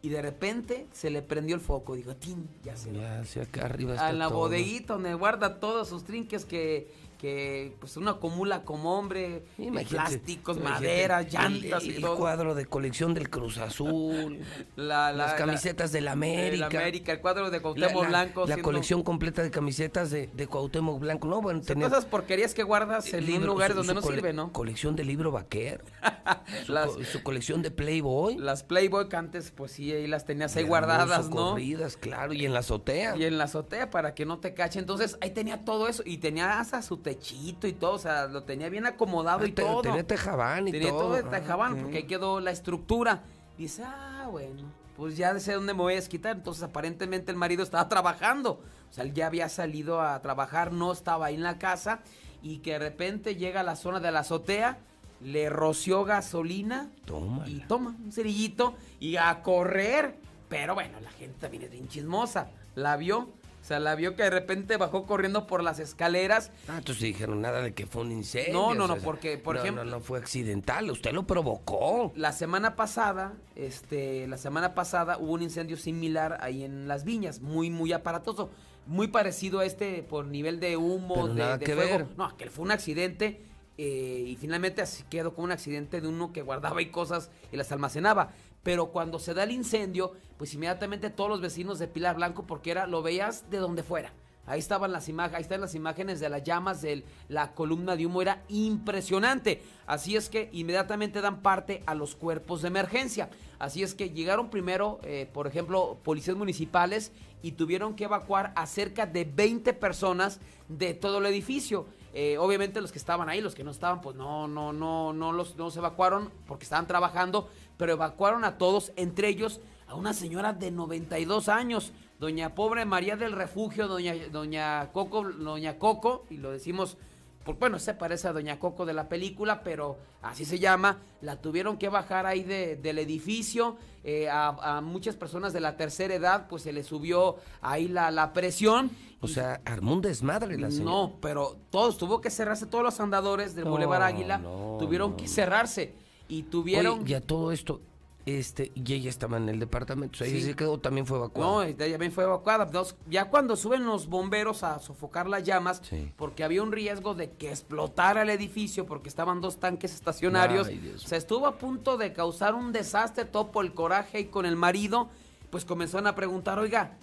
Y 0.03 0.09
de 0.09 0.23
repente 0.23 0.87
se 0.93 1.11
le 1.11 1.23
prendió 1.23 1.55
el 1.55 1.61
foco. 1.61 1.95
Digo, 1.95 2.17
tin, 2.17 2.49
ya 2.65 2.77
se 2.77 2.93
Ya, 2.93 3.21
hacia 3.21 3.43
acá 3.43 3.65
arriba 3.67 3.93
está 3.95 4.09
a 4.09 4.13
la 4.13 4.29
todo. 4.29 4.39
bodeguita 4.39 4.95
donde 4.95 5.15
guarda 5.15 5.61
todos 5.61 5.89
sus 5.89 6.05
trinques 6.05 6.45
que, 6.45 6.93
que 7.17 7.75
pues 7.81 7.97
uno 7.97 8.11
acumula 8.11 8.63
como 8.63 8.99
hombre 8.99 9.45
Imagínate, 9.59 9.87
plásticos, 10.19 10.59
madera, 10.61 11.21
el- 11.21 11.29
llantas 11.29 11.83
el, 11.85 11.91
y 11.91 11.95
el 11.97 12.01
todo. 12.03 12.17
cuadro 12.17 12.55
de 12.55 12.67
colección 12.67 13.15
del 13.15 13.31
Cruz 13.31 13.59
Azul, 13.59 14.41
La- 14.77 15.11
la- 15.11 15.13
las 15.13 15.31
la- 15.33 15.37
camisetas 15.37 15.93
del 15.93 16.09
América. 16.09 16.69
del 16.69 16.77
América, 16.81 17.13
el 17.13 17.21
cuadro 17.21 17.51
de 17.51 17.57
la, 17.59 17.63
Cuauhtémoc 17.63 18.03
la- 18.05 18.09
Blanco. 18.09 18.41
la 18.43 18.47
siendo- 18.47 18.63
colección 18.63 19.03
completa 19.03 19.43
de 19.43 19.51
camisetas 19.51 20.11
de, 20.11 20.29
de 20.29 20.47
Cuauhtémoc 20.47 20.99
Blanco. 21.01 21.27
No, 21.29 21.41
bueno, 21.43 21.61
tenía 21.61 21.87
esas 21.87 22.05
porquerías 22.05 22.55
que 22.55 22.63
guardas 22.63 23.13
en 23.13 23.25
libro- 23.27 23.47
lugares 23.47 23.75
su- 23.75 23.79
donde 23.79 23.91
su 23.93 23.95
no 23.97 24.03
cole- 24.03 24.17
sirve, 24.17 24.33
¿no? 24.33 24.53
Colección 24.53 24.97
de 24.97 25.05
libro 25.05 25.31
vaquero. 25.33 25.85
su, 26.67 26.73
Las- 26.73 26.89
co- 26.91 27.05
su 27.05 27.23
colección 27.23 27.63
de 27.63 27.71
Playboy. 27.71 28.37
Las 28.37 28.63
Playboy 28.63 29.09
que 29.09 29.17
antes, 29.17 29.51
pues 29.51 29.73
sí, 29.73 29.93
ahí 29.93 30.07
las 30.07 30.25
tenías 30.25 30.57
ahí 30.57 30.65
guardadas, 30.65 31.29
¿no? 31.31 31.51
Corridas, 31.51 31.97
claro, 31.97 32.33
y 32.33 32.45
en 32.45 32.53
la 32.53 32.61
azotea. 32.61 33.17
Y 33.17 33.25
en 33.25 33.39
la 33.39 33.45
azotea 33.45 33.91
para 33.91 34.15
que 34.15 34.25
no 34.27 34.39
te 34.39 34.55
cache. 34.55 34.79
Entonces 34.79 35.19
ahí 35.21 35.31
tenía 35.31 35.65
todo 35.65 35.89
eso 35.89 36.03
y 36.05 36.19
tenía 36.19 36.61
hasta 36.61 36.83
su 36.83 36.99
techito 37.07 37.69
y 37.69 37.73
todo, 37.73 37.93
o 37.93 37.99
sea, 37.99 38.27
lo 38.27 38.43
tenía 38.43 38.69
bien 38.69 38.85
acomodado 38.85 39.45
Ah, 39.45 39.47
y 39.47 39.53
te- 39.53 39.63
todo. 39.63 39.81
tenía 39.83 40.05
tejabán 40.05 40.67
y 40.67 40.73
Tenía 40.73 40.89
todo. 40.91 41.01
todo 41.03 41.13
de 41.15 41.21
Ah, 41.21 41.31
tejabán 41.31 41.77
porque 41.81 41.99
ahí 41.99 42.03
quedó 42.09 42.41
la 42.41 42.51
estructura. 42.51 43.23
Dice, 43.57 43.85
ah, 43.87 44.27
bueno, 44.29 44.63
pues 44.97 45.17
ya 45.17 45.39
sé 45.39 45.53
dónde 45.53 45.73
me 45.73 45.81
voy 45.83 45.93
a 45.93 45.97
desquitar. 45.97 46.35
Entonces 46.37 46.65
aparentemente 46.65 47.31
el 47.31 47.39
marido 47.39 47.63
estaba 47.63 47.89
trabajando. 47.89 48.61
O 48.91 48.93
sea, 48.93 49.05
él 49.05 49.15
ya 49.15 49.29
había 49.29 49.49
salido 49.49 50.01
a 50.03 50.21
trabajar, 50.21 50.73
no 50.73 50.91
estaba 50.91 51.27
ahí 51.27 51.37
en 51.37 51.45
la 51.45 51.59
casa 51.59 52.01
y 52.43 52.59
que 52.59 52.73
de 52.73 52.79
repente 52.81 53.37
llega 53.37 53.61
a 53.61 53.63
la 53.63 53.77
zona 53.77 54.01
de 54.01 54.11
la 54.11 54.21
azotea, 54.21 54.79
le 55.21 55.49
roció 55.49 56.05
gasolina 56.05 56.91
Toma. 57.05 57.49
y 57.49 57.61
toma 57.69 57.95
un 58.05 58.11
cerillito 58.11 58.75
y 58.99 59.17
a 59.17 59.43
correr. 59.45 60.17
Pero 60.49 60.75
bueno, 60.75 60.99
la 61.01 61.11
gente 61.11 61.37
también 61.41 61.63
es 61.63 61.71
bien 61.71 61.87
chismosa. 61.89 62.49
La 62.75 62.97
vio. 62.97 63.29
O 63.67 63.69
sea, 63.69 63.81
la 63.81 63.97
vio 63.97 64.15
que 64.15 64.23
de 64.23 64.31
repente 64.31 64.77
bajó 64.77 65.07
corriendo 65.07 65.49
por 65.49 65.61
las 65.61 65.81
escaleras. 65.81 66.53
Ah, 66.69 66.77
entonces 66.79 67.03
dijeron 67.03 67.41
nada 67.41 67.63
de 67.63 67.75
que 67.75 67.85
fue 67.85 68.03
un 68.03 68.13
incendio. 68.13 68.53
No, 68.53 68.75
no, 68.77 68.85
o 68.85 68.87
no, 68.87 68.97
porque, 68.99 69.39
por 69.39 69.57
no, 69.57 69.61
ejemplo- 69.61 69.85
No, 69.85 69.91
no 69.91 70.01
fue 70.01 70.21
accidental, 70.21 70.89
usted 70.89 71.11
lo 71.11 71.27
provocó. 71.27 72.13
La 72.15 72.31
semana 72.31 72.77
pasada, 72.77 73.33
este, 73.57 74.29
la 74.29 74.39
semana 74.39 74.77
pasada 74.77 75.19
hubo 75.19 75.33
un 75.33 75.43
incendio 75.43 75.77
similar 75.77 76.39
ahí 76.43 76.63
en 76.63 76.87
las 76.87 77.03
viñas, 77.03 77.41
muy, 77.41 77.69
muy 77.69 77.93
aparatoso, 77.93 78.51
muy 78.87 79.09
parecido 79.09 79.59
a 79.59 79.65
este 79.65 80.05
por 80.05 80.27
nivel 80.27 80.61
de 80.61 80.77
humo, 80.77 81.15
Pero 81.17 81.27
de, 81.27 81.35
nada 81.35 81.59
de 81.59 81.67
que 81.67 81.75
fuego. 81.75 81.99
ver. 81.99 82.07
No, 82.17 82.37
que 82.37 82.49
fue 82.49 82.65
un 82.65 82.71
accidente 82.71 83.43
eh, 83.79 84.25
y 84.29 84.37
finalmente 84.37 84.81
así 84.81 85.03
quedó 85.11 85.35
como 85.35 85.47
un 85.47 85.51
accidente 85.51 86.01
de 86.01 86.07
uno 86.07 86.33
que 86.33 86.41
guardaba 86.43 86.81
y 86.83 86.87
cosas 86.93 87.31
y 87.51 87.57
las 87.57 87.73
almacenaba. 87.73 88.31
Pero 88.67 88.87
cuando 88.87 89.21
se 89.21 89.33
da 89.33 89.45
el 89.45 89.53
incendio, 89.53 90.11
pues 90.37 90.53
inmediatamente 90.53 91.09
todos 91.09 91.31
los 91.31 91.41
vecinos 91.41 91.79
de 91.79 91.87
Pilar 91.87 92.17
Blanco, 92.17 92.49
porque 92.49 92.73
era, 92.73 92.89
lo 92.89 93.01
veías 93.01 93.49
de 93.49 93.59
donde 93.59 93.85
fuera. 93.85 94.13
Ahí 94.45 94.59
estaban 94.59 94.91
las 94.91 95.09
imágenes, 95.09 95.37
ahí 95.37 95.43
están 95.43 95.61
las 95.61 95.77
imágenes 95.77 96.19
de 96.19 96.29
las 96.29 96.43
llamas 96.43 96.83
de 96.83 97.05
la 97.29 97.53
columna 97.53 97.95
de 97.95 98.07
humo, 98.07 98.23
era 98.23 98.43
impresionante. 98.49 99.63
Así 99.87 100.17
es 100.17 100.29
que 100.29 100.49
inmediatamente 100.53 101.21
dan 101.21 101.43
parte 101.43 101.85
a 101.87 101.95
los 101.95 102.17
cuerpos 102.17 102.63
de 102.63 102.67
emergencia. 102.67 103.31
Así 103.61 103.85
es 103.85 103.95
que 103.95 104.11
llegaron 104.11 104.51
primero, 104.51 104.99
eh, 105.05 105.31
por 105.33 105.47
ejemplo, 105.47 105.99
policías 106.03 106.37
municipales 106.37 107.13
y 107.43 107.53
tuvieron 107.53 107.95
que 107.95 108.03
evacuar 108.03 108.53
a 108.57 108.67
cerca 108.67 109.07
de 109.07 109.27
20 109.27 109.75
personas 109.75 110.41
de 110.69 110.93
todo 110.93 111.19
el 111.19 111.27
edificio. 111.27 111.87
Eh, 112.19 112.39
obviamente 112.39 112.81
los 112.81 112.93
que 112.93 112.99
estaban 112.99 113.29
ahí, 113.29 113.43
los 113.43 113.55
que 113.55 113.63
no 113.63 113.71
estaban, 113.71 114.01
pues 114.01 114.17
no, 114.17 114.49
no, 114.49 114.73
no, 114.73 115.13
no 115.13 115.33
los, 115.33 115.55
no 115.57 115.71
se 115.71 115.81
evacuaron 115.81 116.31
porque 116.47 116.65
estaban 116.65 116.87
trabajando, 116.87 117.51
pero 117.77 117.93
evacuaron 117.93 118.45
a 118.45 118.59
todos, 118.59 118.93
entre 118.97 119.29
ellos 119.29 119.61
a 119.89 119.95
una 119.95 120.13
señora 120.15 120.53
de 120.53 120.71
92 120.71 121.49
años, 121.49 121.93
doña 122.19 122.55
pobre 122.55 122.85
María 122.85 123.17
del 123.17 123.33
Refugio, 123.33 123.87
doña, 123.89 124.15
doña 124.33 124.91
Coco, 124.93 125.23
doña 125.25 125.79
Coco, 125.79 126.25
y 126.31 126.39
lo 126.39 126.51
decimos, 126.51 126.97
por, 127.45 127.59
bueno, 127.59 127.79
se 127.79 127.95
parece 127.95 128.27
a 128.29 128.33
doña 128.33 128.59
Coco 128.59 128.85
de 128.87 128.95
la 128.95 129.09
película, 129.09 129.63
pero 129.63 129.97
así 130.23 130.45
se 130.45 130.59
llama, 130.59 130.99
la 131.21 131.37
tuvieron 131.41 131.77
que 131.77 131.89
bajar 131.89 132.27
ahí 132.27 132.43
de- 132.43 132.75
del 132.77 132.99
edificio, 132.99 133.77
eh, 134.03 134.29
a, 134.29 134.49
a 134.79 134.81
muchas 134.81 135.15
personas 135.17 135.53
de 135.53 135.61
la 135.61 135.77
tercera 135.77 136.15
edad, 136.15 136.47
pues 136.49 136.63
se 136.63 136.73
les 136.73 136.87
subió 136.87 137.37
ahí 137.61 137.87
la, 137.89 138.11
la 138.11 138.33
presión. 138.33 138.91
O 139.21 139.29
sea, 139.29 139.61
armó 139.65 139.93
un 139.93 140.01
desmadre 140.01 140.59
la 140.59 140.71
señora. 140.71 140.91
No, 140.91 141.13
pero 141.21 141.57
todos, 141.71 141.97
tuvo 141.99 142.21
que 142.21 142.31
cerrarse, 142.31 142.67
todos 142.67 142.85
los 142.85 142.99
andadores 143.01 143.55
del 143.55 143.65
No, 143.65 143.71
Boulevard 143.71 144.03
Águila 144.03 144.39
no, 144.39 144.77
tuvieron 144.81 145.13
no, 145.13 145.17
que 145.17 145.27
cerrarse 145.29 145.95
y 146.29 146.43
tuvieron... 146.45 147.01
Oye, 147.01 147.09
ya 147.11 147.21
todo 147.21 147.53
esto, 147.53 147.81
este, 148.25 148.73
y 148.75 148.93
ella 148.93 149.09
estaba 149.09 149.37
en 149.37 149.49
el 149.49 149.61
departamento, 149.61 150.15
o 150.15 150.19
sea, 150.19 150.27
Sí. 150.27 150.37
ella 150.39 150.47
se 150.47 150.57
quedó, 150.57 150.79
también 150.81 151.07
fue 151.07 151.17
evacuada. 151.19 151.51
No, 151.51 151.63
ella 151.63 151.77
también 151.93 152.11
fue 152.11 152.25
evacuada. 152.25 152.65
Dos- 152.65 152.97
ya 153.09 153.27
cuando 153.31 153.55
suben 153.55 153.87
los 153.87 154.09
bomberos 154.09 154.65
a 154.65 154.81
sofocar 154.81 155.29
las 155.29 155.45
llamas, 155.45 155.81
Sí. 155.89 156.11
porque 156.17 156.43
había 156.43 156.63
un 156.63 156.73
riesgo 156.73 157.15
de 157.15 157.31
que 157.31 157.51
explotara 157.51 158.23
el 158.23 158.31
edificio, 158.31 158.85
porque 158.85 159.09
estaban 159.09 159.41
dos 159.41 159.59
tanques 159.59 159.95
estacionarios, 159.95 160.67
Ay, 160.67 160.95
se 160.97 161.17
estuvo 161.17 161.47
a 161.47 161.57
punto 161.59 161.97
de 161.97 162.13
causar 162.13 162.55
un 162.55 162.73
desastre, 162.73 163.25
todo 163.27 163.53
por 163.53 163.65
el 163.65 163.73
coraje 163.75 164.19
y 164.21 164.25
con 164.25 164.45
el 164.45 164.57
marido, 164.57 165.09
pues 165.51 165.65
comenzaron 165.65 166.09
a 166.09 166.17
preguntar, 166.17 166.59
oiga, 166.59 166.97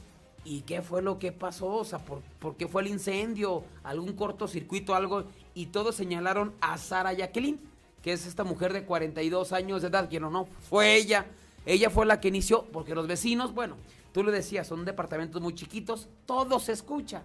¿y 0.44 0.64
qué 0.64 0.82
fue 0.82 1.02
lo 1.02 1.20
que 1.20 1.32
pasó? 1.32 1.68
O 1.68 1.86
sea, 1.86 2.00
¿por, 2.00 2.20
por 2.40 2.58
qué 2.58 2.68
fue 2.68 2.82
el 2.82 2.90
incendio? 2.90 3.64
¿Algún 3.84 4.12
cortocircuito, 4.12 4.94
algo? 4.94 5.24
Y 5.54 5.68
todos 5.68 5.96
señalaron 5.96 6.54
a 6.60 6.78
Sara 6.78 7.14
Jacqueline, 7.14 7.62
que 8.04 8.12
es 8.12 8.28
esta 8.28 8.44
mujer 8.44 8.74
de 8.74 8.84
42 8.84 9.54
años 9.54 9.82
de 9.82 9.88
edad, 9.88 10.10
que 10.10 10.20
no, 10.20 10.30
no, 10.30 10.46
fue 10.70 10.96
ella. 10.96 11.26
Ella 11.66 11.90
fue 11.90 12.06
la 12.06 12.20
que 12.20 12.28
inició, 12.28 12.66
porque 12.66 12.94
los 12.94 13.08
vecinos, 13.08 13.54
bueno, 13.54 13.78
tú 14.12 14.24
le 14.24 14.32
decías, 14.34 14.68
son 14.68 14.84
departamentos 14.84 15.42
muy 15.42 15.56
chiquitos, 15.56 16.10
todo 16.26 16.60
se 16.60 16.74
escucha, 16.74 17.24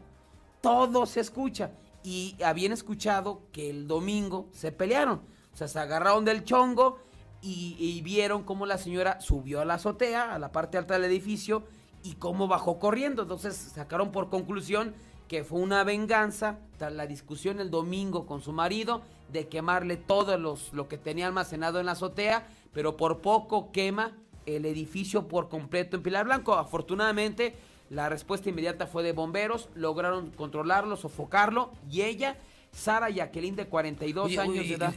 todo 0.61 1.05
se 1.05 1.21
escucha. 1.21 1.73
Y 2.05 2.37
habían 2.43 2.71
escuchado 2.71 3.43
que 3.53 3.69
el 3.69 3.89
domingo 3.89 4.49
se 4.53 4.71
pelearon, 4.71 5.21
o 5.53 5.57
sea, 5.57 5.67
se 5.67 5.81
agarraron 5.81 6.25
del 6.25 6.45
chongo 6.45 7.01
y, 7.43 7.77
y 7.77 8.01
vieron 8.03 8.45
cómo 8.45 8.65
la 8.65 8.79
señora 8.79 9.21
subió 9.21 9.61
a 9.61 9.65
la 9.65 9.75
azotea, 9.75 10.33
a 10.33 10.39
la 10.39 10.53
parte 10.53 10.79
alta 10.79 10.95
del 10.95 11.05
edificio, 11.05 11.65
y 12.05 12.13
cómo 12.15 12.47
bajó 12.47 12.79
corriendo. 12.79 13.23
Entonces 13.23 13.57
sacaron 13.57 14.13
por 14.13 14.31
conclusión 14.31 14.95
que 15.27 15.43
fue 15.43 15.59
una 15.59 15.83
venganza 15.83 16.61
tras 16.79 16.93
la 16.93 17.09
discusión 17.09 17.59
el 17.59 17.71
domingo 17.73 18.27
con 18.27 18.41
su 18.41 18.53
marido 18.53 19.03
de 19.33 19.49
quemarle 19.49 19.97
todo 19.97 20.37
los, 20.39 20.73
lo 20.73 20.89
que 20.89 20.99
tenía 20.99 21.27
almacenado 21.27 21.81
en 21.81 21.87
la 21.87 21.93
azotea, 21.93 22.47
pero 22.73 22.97
por 22.97 23.19
poco 23.19 23.71
quema 23.73 24.13
el 24.47 24.65
edificio 24.65 25.29
por 25.29 25.49
completo 25.49 25.97
en 25.97 26.03
Pilar 26.03 26.25
Blanco. 26.25 26.55
Afortunadamente, 26.55 27.55
la 27.91 28.09
respuesta 28.09 28.49
inmediata 28.49 28.87
fue 28.87 29.03
de 29.03 29.13
bomberos, 29.13 29.69
lograron 29.75 30.31
controlarlo, 30.31 30.97
sofocarlo, 30.97 31.73
y 31.91 32.03
ella, 32.03 32.37
Sara 32.73 33.11
Jacqueline, 33.11 33.57
de 33.57 33.67
42 33.67 34.27
Oye, 34.27 34.39
años 34.41 34.59
oye, 34.59 34.69
de 34.69 34.75
edad. 34.75 34.95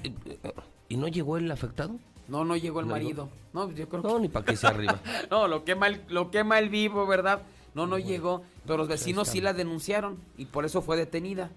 ¿y, 0.90 0.98
no 0.98 1.08
llegó 1.08 1.38
el 1.38 1.50
afectado? 1.52 1.96
No, 2.28 2.46
no 2.46 2.56
llegó 2.56 2.80
el 2.80 2.88
¿No 2.88 2.94
marido. 2.94 3.30
No, 3.54 3.70
yo 3.72 3.90
creo 3.90 4.02
No, 4.04 4.16
que- 4.16 4.22
ni 4.22 4.30
para 4.30 4.46
que 4.46 4.56
se 4.56 4.68
arriba. 4.68 5.00
no, 5.32 5.48
lo 5.50 5.66
quema 5.66 5.88
el, 5.88 6.02
lo 6.08 6.32
quema 6.32 6.60
el 6.60 6.70
vivo, 6.70 7.06
¿verdad? 7.06 7.42
No, 7.74 7.88
no 7.88 7.98
llegó. 7.98 8.44
Pero 8.66 8.78
los 8.78 8.88
vecinos 8.88 9.28
sí 9.30 9.42
la 9.42 9.54
denunciaron 9.54 10.18
y 10.38 10.46
por 10.46 10.66
eso 10.66 10.82
fue 10.82 10.96
detenida. 10.98 11.50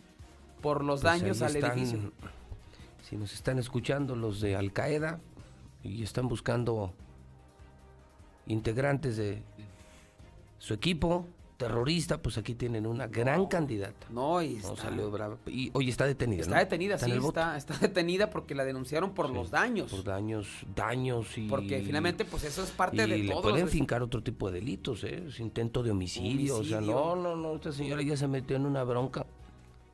Por 0.62 0.82
los 0.84 1.02
Pues 1.02 1.20
daños 1.20 1.42
al 1.42 1.54
están, 1.56 1.72
edificio. 1.78 2.12
Si 3.14 3.18
nos 3.18 3.32
están 3.32 3.60
escuchando 3.60 4.16
los 4.16 4.40
de 4.40 4.56
Al 4.56 4.72
Qaeda 4.72 5.20
y 5.84 6.02
están 6.02 6.26
buscando 6.26 6.92
integrantes 8.48 9.16
de 9.16 9.40
su 10.58 10.74
equipo 10.74 11.24
terrorista, 11.56 12.20
pues 12.20 12.38
aquí 12.38 12.56
tienen 12.56 12.88
una 12.88 13.06
gran 13.06 13.46
candidata. 13.46 14.08
No, 14.10 14.42
y 14.42 14.54
No 14.54 14.72
está, 14.72 14.82
salió 14.82 15.12
brava. 15.12 15.36
Y 15.46 15.70
hoy 15.74 15.90
está 15.90 16.06
detenida, 16.06 16.40
está 16.42 16.54
¿no? 16.56 16.60
detenida, 16.60 16.94
en 16.94 17.00
sí, 17.02 17.12
está, 17.12 17.56
está 17.56 17.78
detenida 17.78 18.30
porque 18.30 18.56
la 18.56 18.64
denunciaron 18.64 19.14
por 19.14 19.30
los 19.30 19.48
daños. 19.52 19.92
Por 19.92 20.02
daños, 20.02 20.48
daños 20.74 21.38
y... 21.38 21.46
Porque 21.46 21.82
finalmente, 21.86 22.24
pues 22.24 22.42
eso 22.42 22.64
es 22.64 22.72
parte 22.72 22.96
y 22.96 22.98
de 22.98 23.06
le 23.06 23.28
todos. 23.28 23.42
pueden 23.42 23.68
fincar 23.68 24.02
otro 24.02 24.24
tipo 24.24 24.50
de 24.50 24.58
delitos, 24.58 25.04
¿eh? 25.04 25.26
Es 25.28 25.38
intento 25.38 25.84
de 25.84 25.92
homicidio, 25.92 26.56
O 26.56 26.64
sea, 26.64 26.78
Homicidio. 26.78 26.96
no, 27.14 27.14
no, 27.14 27.36
no. 27.36 27.54
Esta 27.54 27.70
señora 27.70 28.02
ya 28.02 28.16
se 28.16 28.26
metió 28.26 28.56
en 28.56 28.66
una 28.66 28.82
bronca 28.82 29.24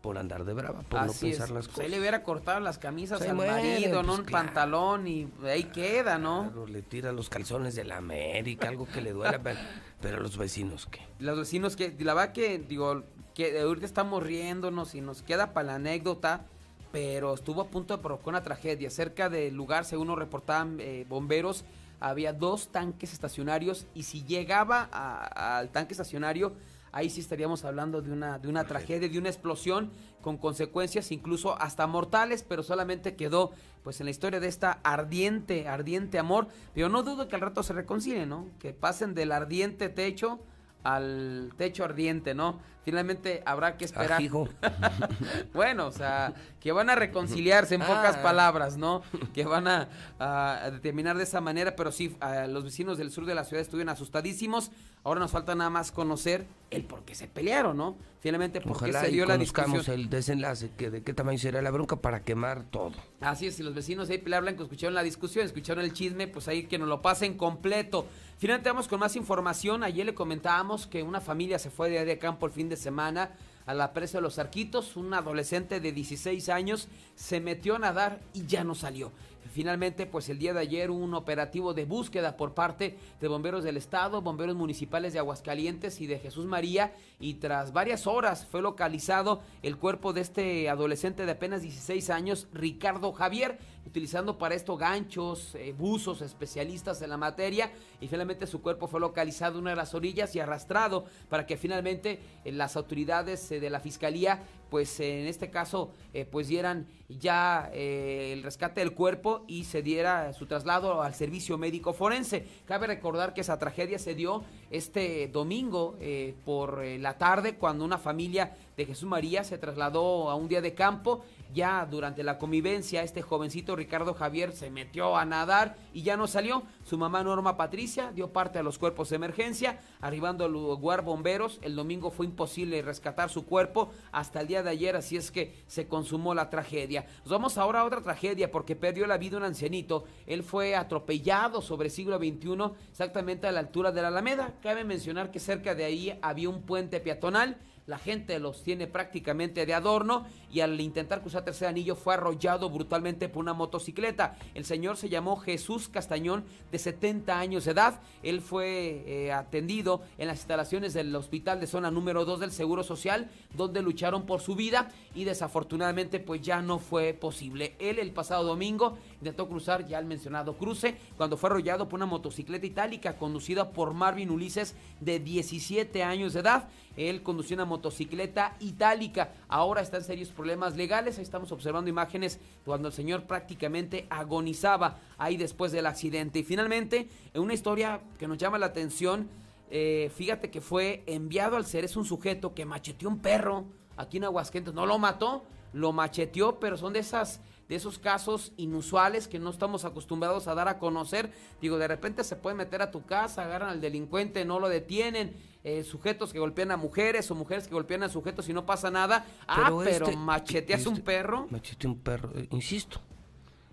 por 0.01 0.17
andar 0.19 0.45
de 0.45 0.55
brava, 0.55 0.81
por 0.83 1.01
no 1.05 1.11
es. 1.13 1.19
pensar 1.19 1.51
las 1.51 1.67
Pues 1.67 1.69
cosas. 1.69 1.85
ahí 1.85 1.91
le 1.91 1.99
hubiera 2.01 2.23
cortado 2.23 2.61
las 2.61 2.79
camisas 2.79 3.19
Se 3.21 3.31
al 3.31 3.37
muere, 3.37 3.53
marido, 3.53 4.03
¿no? 4.03 4.09
pues, 4.09 4.19
Un 4.21 4.25
claro. 4.25 4.47
pantalón 4.47 5.07
y 5.07 5.29
ahí 5.45 5.65
queda, 5.65 6.19
¿no? 6.19 6.45
Claro, 6.45 6.67
le 6.67 6.83
tira 6.83 7.13
los 7.13 7.29
calzones 7.29 7.75
de 7.75 7.85
la 7.85 7.99
América, 7.99 8.69
algo 8.69 8.87
que 8.87 9.01
le 9.03 9.13
duela, 9.13 9.39
pero, 9.43 9.59
pero 10.01 10.21
los 10.21 10.37
vecinos, 10.39 10.87
¿qué? 10.87 11.01
Los 11.19 11.39
vecinos 11.39 11.77
que, 11.77 11.95
la 12.01 12.15
verdad 12.15 12.33
que, 12.33 12.59
digo, 12.59 13.03
que 13.35 13.61
ahorita 13.61 13.85
estamos 13.87 14.23
riéndonos 14.23 14.95
y 14.95 15.01
nos 15.03 15.23
queda 15.23 15.53
para 15.53 15.67
la 15.67 15.75
anécdota, 15.77 16.47
pero 16.93 17.35
estuvo 17.35 17.61
a 17.61 17.69
punto 17.69 17.97
de 17.97 18.03
provocar 18.03 18.29
una 18.29 18.43
tragedia. 18.43 18.91
Cerca 18.91 19.29
del 19.29 19.55
lugar, 19.55 19.85
según 19.85 20.09
nos 20.09 20.19
reportaban 20.19 20.79
eh, 20.81 21.05
bomberos, 21.09 21.65
había 22.01 22.33
dos 22.33 22.69
tanques 22.73 23.13
estacionarios 23.13 23.87
y 23.95 24.05
si 24.05 24.25
llegaba 24.25 24.85
al 24.91 25.69
tanque 25.69 25.93
estacionario, 25.93 26.55
ahí 26.93 27.11
sí 27.11 27.21
estaríamos 27.21 27.65
hablando 27.65 28.03
de 28.03 28.13
una, 28.13 28.39
de 28.39 28.49
una 28.49 28.65
tragedia, 28.65 29.09
de 29.09 29.19
una 29.19 29.29
explosión 29.29 29.91
con 30.21 30.37
consecuencias 30.37 31.13
incluso 31.13 31.61
hasta 31.61 31.87
mortales, 31.87 32.45
pero 32.47 32.63
solamente 32.63 33.17
quedó 33.17 33.53
pues 33.83 34.01
en 34.01 34.07
la 34.07 34.11
historia 34.11 34.41
de 34.41 34.49
esta 34.49 34.81
ardiente, 34.83 35.69
ardiente 35.69 36.19
amor. 36.19 36.49
Pero 36.75 36.89
no 36.89 37.03
dudo 37.03 37.29
que 37.29 37.37
al 37.37 37.43
rato 37.43 37.63
se 37.63 37.73
reconcilien, 37.73 38.29
¿no? 38.29 38.47
Que 38.59 38.73
pasen 38.73 39.15
del 39.15 39.33
ardiente 39.33 39.89
techo 39.89 40.41
al 40.83 41.53
techo 41.57 41.85
ardiente, 41.85 42.35
¿no? 42.35 42.59
Finalmente 42.85 43.43
habrá 43.45 43.77
que 43.77 43.85
esperar. 43.85 44.13
Ajijo. 44.13 44.49
bueno, 45.55 45.87
o 45.87 45.93
sea, 45.93 46.33
que 46.61 46.73
van 46.73 46.91
a 46.91 46.95
reconciliarse 46.95 47.75
en 47.75 47.81
pocas 47.83 48.17
Ah. 48.17 48.23
palabras, 48.23 48.77
¿no? 48.77 49.03
Que 49.35 49.45
van 49.45 49.69
a, 49.69 49.89
a 50.19 50.71
determinar 50.71 51.17
de 51.17 51.25
esa 51.25 51.41
manera, 51.41 51.77
pero 51.77 51.93
sí, 51.93 52.17
a 52.21 52.47
los 52.47 52.65
vecinos 52.65 52.99
del 52.99 53.11
sur 53.11 53.27
de 53.27 53.35
la 53.35 53.45
ciudad 53.45 53.61
estuvieron 53.63 53.91
asustadísimos. 53.91 54.71
Ahora 55.03 55.21
nos 55.21 55.31
falta 55.31 55.55
nada 55.55 55.71
más 55.71 55.93
conocer 55.93 56.47
el 56.71 56.85
por 56.85 57.05
qué 57.05 57.15
se 57.15 57.27
pelearon, 57.27 57.77
¿no? 57.77 57.97
Finalmente, 58.21 58.61
por 58.61 58.79
qué 58.85 58.93
se 58.93 59.09
y 59.09 59.15
dio 59.15 59.25
la 59.25 59.39
discusión. 59.39 59.83
el 59.99 60.11
desenlace, 60.11 60.71
que 60.77 60.91
de 60.91 61.03
qué 61.03 61.15
tamaño 61.15 61.39
será 61.39 61.63
la 61.63 61.71
bronca 61.71 61.97
para 61.97 62.21
quemar 62.23 62.65
todo. 62.65 62.93
Así 63.21 63.47
es, 63.47 63.57
si 63.57 63.63
los 63.63 63.75
vecinos 63.75 64.09
de 64.09 64.15
ahí 64.15 64.21
Pilar 64.21 64.43
Blanco 64.43 64.63
escucharon 64.63 64.93
la 64.95 65.03
discusión, 65.03 65.47
escucharon 65.47 65.83
el 65.85 65.95
chisme, 65.95 66.29
pues 66.29 66.49
ahí 66.49 66.65
que 66.65 66.79
nos 66.79 66.87
lo 66.87 67.01
pasen 67.01 67.39
completo. 67.39 68.07
Finalmente 68.37 68.69
vamos 68.69 68.89
con 68.89 69.01
más 69.01 69.17
información. 69.17 69.83
Ayer 69.83 70.05
le 70.05 70.15
comentábamos 70.15 70.87
que 70.87 71.03
una 71.03 71.23
familia 71.23 71.59
se 71.59 71.71
fue 71.71 71.89
de 71.89 72.05
de 72.05 72.19
campo 72.19 72.45
el 72.47 72.53
fin 72.53 72.69
de 72.69 72.70
semana 72.77 73.31
a 73.67 73.75
la 73.75 73.93
presa 73.93 74.19
de 74.19 74.23
los 74.23 74.39
Arquitos. 74.39 74.97
Un 74.97 75.15
adolescente 75.15 75.81
de 75.81 75.93
16 75.93 76.49
años 76.49 76.89
se 77.15 77.41
metió 77.41 77.77
a 77.77 77.79
nadar 77.79 78.21
y 78.35 78.47
ya 78.47 78.65
no 78.65 78.75
salió. 78.75 79.13
Finalmente, 79.53 80.07
pues 80.07 80.29
el 80.29 80.39
día 80.39 80.55
de 80.55 80.61
ayer 80.61 80.93
un 80.93 81.13
operativo 81.13 81.75
de 81.75 81.85
búsqueda 81.85 82.37
por 82.37 82.55
parte 82.55 82.97
de 83.21 83.29
bomberos 83.29 83.65
del 83.65 83.77
estado, 83.77 84.23
bomberos 84.23 84.55
municipales 84.55 85.13
de 85.13 85.19
Aguascalientes 85.19 86.01
y 86.01 86.07
de 86.07 86.21
Jesús 86.21 86.47
María 86.47 86.93
y 87.19 87.35
tras 87.35 87.73
varias 87.73 88.07
horas 88.07 88.47
fue 88.47 88.63
localizado 88.63 89.41
el 89.63 89.77
cuerpo 89.77 90.13
de 90.13 90.21
este 90.21 90.69
adolescente 90.69 91.27
de 91.27 91.33
apenas 91.33 91.63
16 91.63 92.11
años, 92.11 92.47
Ricardo 92.53 93.13
Javier, 93.13 93.59
utilizando 93.87 94.39
para 94.39 94.55
esto 94.55 94.77
ganchos, 94.77 95.55
eh, 95.55 95.75
buzos, 95.77 96.23
especialistas 96.23 97.03
en 97.03 97.11
la 97.11 97.17
materia 97.17 97.73
y 98.01 98.09
finalmente 98.09 98.47
su 98.47 98.63
cuerpo 98.63 98.87
fue 98.87 99.01
localizado 99.01 99.55
en 99.55 99.63
una 99.63 99.71
de 99.71 99.77
las 99.77 99.95
orillas 99.95 100.35
y 100.37 100.41
arrastrado 100.41 101.05
para 101.29 101.47
que 101.47 101.57
finalmente 101.57 102.21
eh, 102.45 102.53
las 102.53 102.77
autoridades 102.77 103.51
eh, 103.51 103.61
de 103.61 103.71
la 103.71 103.81
fiscalía 103.81 104.43
pues 104.71 105.01
en 105.01 105.27
este 105.27 105.51
caso 105.51 105.91
pues 106.31 106.47
dieran 106.47 106.87
ya 107.09 107.73
el 107.75 108.45
rescate 108.45 108.79
del 108.79 108.95
cuerpo 108.95 109.43
y 109.49 109.65
se 109.65 109.83
diera 109.83 110.33
su 110.33 110.47
traslado 110.47 111.03
al 111.03 111.13
servicio 111.13 111.59
médico 111.59 111.93
forense. 111.93 112.47
Cabe 112.67 112.87
recordar 112.87 113.35
que 113.35 113.41
esa 113.41 113.59
tragedia 113.59 113.99
se 113.99 114.15
dio 114.15 114.45
este 114.71 115.27
domingo 115.27 115.99
por 116.45 116.85
la 116.85 117.19
tarde 117.19 117.57
cuando 117.57 117.85
una 117.85 117.99
familia 117.99 118.55
de 118.77 118.87
Jesús 118.87 119.09
María 119.09 119.43
se 119.43 119.59
trasladó 119.59 120.31
a 120.31 120.37
un 120.37 120.47
día 120.47 120.61
de 120.61 120.73
campo. 120.73 121.25
Ya 121.53 121.87
durante 121.87 122.23
la 122.23 122.39
convivencia 122.39 123.03
este 123.03 123.23
jovencito 123.23 123.75
Ricardo 123.75 124.15
Javier 124.15 124.53
se 124.53 124.71
metió 124.71 125.17
a 125.17 125.25
nadar 125.25 125.77
y 125.93 126.03
ya 126.03 126.17
no 126.17 126.27
salió. 126.27 126.63
Su 126.85 126.97
mamá 126.97 127.25
Norma 127.25 127.57
Patricia 127.57 128.13
dio 128.13 128.33
parte 128.33 128.59
a 128.59 128.63
los 128.63 128.79
cuerpos 128.79 129.11
de 129.11 129.17
emergencia, 129.17 129.81
arribando 130.01 130.45
al 130.45 130.53
lugar 130.53 131.03
bomberos. 131.03 131.59
El 131.63 131.75
domingo 131.75 132.11
fue 132.11 132.27
imposible 132.27 132.83
rescatar 132.83 133.31
su 133.31 133.47
cuerpo 133.47 133.91
hasta 134.13 134.41
el 134.41 134.47
día 134.47 134.63
de 134.63 134.71
ayer, 134.71 134.97
así 134.97 135.17
es 135.17 135.31
que 135.31 135.63
se 135.67 135.89
consumó 135.89 136.35
la 136.35 136.51
tragedia. 136.51 137.07
Nos 137.21 137.31
vamos 137.31 137.59
ahora 137.59 137.81
a 137.81 137.85
otra 137.85 138.03
tragedia 138.03 138.51
porque 138.51 138.77
perdió 138.77 139.07
la 139.07 139.19
vida 139.19 139.37
un 139.37 139.45
ancianito. 139.45 140.05
Él 140.27 140.45
fue 140.45 140.77
atropellado 140.77 141.63
sobre 141.63 141.91
siglo 141.91 142.19
XXI, 142.19 142.73
exactamente 142.91 143.47
a 143.47 143.53
la 143.53 143.61
altura 143.61 143.91
de 143.93 144.03
la 144.03 144.09
Alameda. 144.09 144.55
Cabe 144.63 144.85
mencionar 144.85 145.31
que 145.31 145.41
cerca 145.41 145.75
de 145.75 145.85
ahí 145.85 146.19
había 146.23 146.49
un 146.49 146.63
puente 146.63 147.01
peatonal. 147.01 147.57
La 147.87 147.99
gente 147.99 148.39
los 148.39 148.63
tiene 148.63 148.87
prácticamente 148.87 149.67
de 149.67 149.75
adorno 149.75 150.27
y 150.53 150.61
al 150.61 150.81
intentar 150.81 151.23
cruzar 151.23 151.45
tercer 151.45 151.69
anillo 151.69 151.97
fue 151.97 152.15
arrollado 152.15 152.71
brutalmente 152.71 153.29
por 153.29 153.41
una 153.41 153.53
motocicleta. 153.53 154.37
El 154.55 154.65
señor 154.65 154.97
se 154.97 155.09
llamó 155.09 155.37
Jesús 155.37 155.89
Castañón, 155.89 156.45
de 156.71 156.79
70 156.79 157.39
años 157.39 157.65
de 157.65 157.73
edad. 157.73 158.01
Él 158.23 158.41
fue 158.41 159.05
eh, 159.07 159.33
atendido 159.33 160.03
en 160.19 160.29
las 160.29 160.39
instalaciones 160.39 160.95
del 160.95 161.15
hospital 161.15 161.61
de 161.61 161.67
zona 161.67 161.91
número 161.91 162.25
2 162.25 162.41
del 162.41 162.53
Seguro 162.53 162.83
Social, 162.83 163.31
donde 163.57 163.83
lucharon 163.83 164.27
por 164.27 164.41
su 164.41 164.55
vida 164.55 164.91
y 165.15 165.25
desafortunadamente 165.25 166.21
pues 166.21 166.43
ya 166.43 166.63
no 166.63 166.79
fue 166.79 167.15
posible. 167.15 167.75
Él 167.79 167.99
el 167.99 168.13
pasado 168.13 168.45
domingo 168.45 168.99
intentó 169.21 169.49
cruzar 169.49 169.87
ya 169.87 169.99
el 169.99 170.07
mencionado 170.07 170.57
cruce 170.57 170.97
cuando 171.17 171.37
fue 171.37 171.51
arrollado 171.51 171.89
por 171.89 171.99
una 171.99 172.07
motocicleta 172.07 172.67
itálica 172.67 173.17
conducida 173.17 173.71
por 173.71 173.93
Marvin 173.93 174.31
Ulises 174.31 174.75
de 175.01 175.21
17 175.21 176.03
años 176.03 176.33
de 176.33 176.41
edad. 176.41 176.69
Él 176.97 177.23
conducía 177.23 177.57
una 177.57 177.67
motocicleta 177.67 178.57
itálica. 178.61 179.33
Ahora 179.49 179.83
está 179.83 179.99
en 179.99 180.05
serios 180.05 180.31
problemas 180.31 180.77
legales. 180.77 181.19
Ahí 181.19 181.23
estamos 181.23 181.53
observando 181.53 181.91
imágenes 181.91 182.41
cuando 182.65 182.89
el 182.89 182.95
señor 182.95 183.25
prácticamente 183.25 184.07
agonizaba 184.11 184.99
ahí 185.19 185.37
después 185.37 185.71
del 185.71 185.87
accidente. 185.87 186.41
Y 186.41 186.43
finalmente, 186.43 187.09
en 187.35 187.43
una 187.43 187.55
historia 187.55 188.01
que 188.19 188.27
nos 188.27 188.39
llama 188.39 188.59
la 188.59 188.67
atención, 188.67 189.29
eh, 189.71 190.11
fíjate 190.17 190.51
que 190.51 190.61
fue 190.61 191.05
enviado 191.07 191.57
al 191.57 191.65
ser 191.65 191.85
es 191.85 191.97
un 191.97 192.05
sujeto 192.05 192.55
que 192.55 192.65
macheteó 192.65 193.09
un 193.09 193.21
perro 193.21 193.67
aquí 193.97 194.17
en 194.17 194.25
Aguascalientes. 194.25 194.75
No 194.75 194.87
lo 194.87 194.99
mató, 194.99 195.45
lo 195.73 195.93
macheteó, 195.93 196.59
pero 196.59 196.77
son 196.77 196.93
de 196.93 197.01
esas 197.01 197.41
de 197.71 197.77
esos 197.77 197.99
casos 198.01 198.53
inusuales 198.57 199.29
que 199.29 199.39
no 199.39 199.49
estamos 199.49 199.85
acostumbrados 199.85 200.49
a 200.49 200.55
dar 200.57 200.67
a 200.69 200.79
conocer. 200.81 201.31
Digo, 201.63 201.79
de 201.79 201.87
repente 201.87 202.25
se 202.25 202.35
pueden 202.35 202.57
meter 202.59 202.83
a 202.83 202.91
tu 202.91 203.07
casa, 203.07 203.45
agarran 203.45 203.71
al 203.71 203.81
delincuente, 203.81 204.45
no 204.45 204.59
lo 204.61 204.69
detienen. 204.69 205.49
eh, 205.63 205.85
sujetos 205.85 206.33
que 206.33 206.39
golpean 206.39 206.71
a 206.71 206.79
mujeres 206.79 207.31
o 207.31 207.35
mujeres 207.35 207.69
que 207.69 207.75
golpean 207.75 208.03
a 208.03 208.09
sujetos 208.09 208.49
y 208.49 208.55
no 208.55 208.65
pasa 208.65 208.91
nada. 208.91 209.27
ah, 209.47 209.57
Pero 209.65 209.79
pero 209.85 210.07
este- 210.07 210.17
macheteas 210.17 210.87
un 210.87 210.95
este- 210.95 211.05
perro. 211.05 211.49
Macheteé 211.51 211.91
un 211.91 211.99
perro, 211.99 212.31
eh, 212.35 212.49
insisto. 212.51 212.99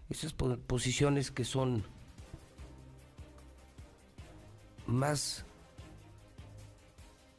Esas 0.10 0.34
po- 0.34 0.58
posiciones 0.68 1.32
que 1.32 1.46
son 1.46 1.86
más 4.86 5.46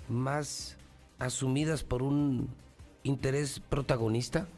más 0.09 0.76
asumidas 1.18 1.82
por 1.85 2.02
un 2.02 2.48
interés 3.02 3.60
protagonista. 3.60 4.48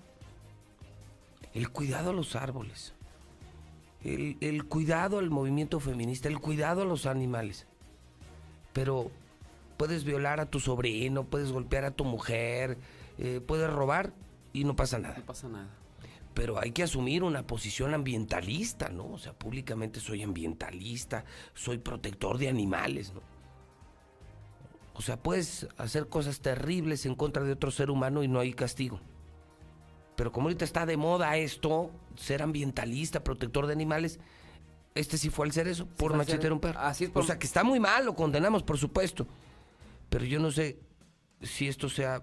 El 1.55 1.70
cuidado 1.70 2.10
a 2.10 2.12
los 2.12 2.36
árboles. 2.36 2.94
El, 4.02 4.36
el 4.40 4.64
cuidado 4.64 5.18
al 5.18 5.31
movimiento 5.31 5.81
feminista, 5.81 6.28
el 6.28 6.40
cuidado 6.40 6.82
a 6.82 6.85
los 6.85 7.06
animales. 7.06 7.66
Pero 8.72 9.10
puedes 9.77 10.05
violar 10.05 10.40
a 10.40 10.47
tu 10.47 10.60
sobrino, 10.60 11.24
puedes 11.24 11.52
golpear 11.52 11.85
a 11.85 11.90
tu 11.90 12.05
mujer, 12.05 12.78
eh, 13.18 13.40
puedes 13.40 13.70
robar 13.70 14.12
y 14.52 14.64
no 14.64 14.77
pasa 14.77 14.98
nada. 14.98 15.18
No 15.18 15.24
pasa 15.24 15.48
nada. 15.48 15.68
Pero 16.35 16.59
hay 16.60 16.72
que 16.72 16.82
asumir 16.82 17.22
una 17.22 17.47
posición 17.47 17.93
ambientalista, 17.93 18.89
¿no? 18.89 19.10
O 19.10 19.18
sea, 19.18 19.32
públicamente 19.32 20.01
soy 20.01 20.22
ambientalista, 20.22 21.24
soy 21.55 21.78
protector 21.78 22.39
de 22.39 22.48
animales, 22.48 23.12
¿no? 23.12 23.20
O 24.94 25.02
sea, 25.02 25.16
puedes 25.16 25.66
hacer 25.78 26.09
cosas 26.09 26.40
terribles 26.40 27.06
en 27.06 27.14
contra 27.14 27.43
de 27.43 27.52
otro 27.52 27.70
ser 27.70 27.90
humano 27.90 28.22
y 28.22 28.28
no 28.28 28.39
hay 28.39 28.52
castigo. 28.52 29.01
Pero 30.16 30.32
como 30.32 30.47
ahorita 30.49 30.65
está 30.65 30.85
de 30.87 30.97
moda 30.97 31.37
esto, 31.37 31.91
ser 32.16 32.43
ambientalista, 32.43 33.24
protector 33.24 33.66
de 33.66 33.73
animales, 33.73 34.20
este 34.95 35.16
sí 35.19 35.31
fue 35.31 35.47
al 35.47 35.53
ser 35.53 35.69
eso, 35.69 35.87
por 35.87 36.15
machetear 36.16 36.53
un 36.53 36.61
perro. 36.61 36.78
así 36.81 37.05
es, 37.05 37.11
por- 37.11 37.23
O 37.23 37.27
sea, 37.27 37.39
que 37.39 37.47
está 37.47 37.65
muy 37.65 37.81
mal, 37.81 38.05
lo 38.05 38.15
condenamos, 38.15 38.62
por 38.62 38.77
supuesto. 38.77 39.27
Pero 40.09 40.24
yo 40.24 40.41
no 40.41 40.51
sé 40.51 40.78
si 41.43 41.69
esto 41.69 41.89
sea 41.89 42.23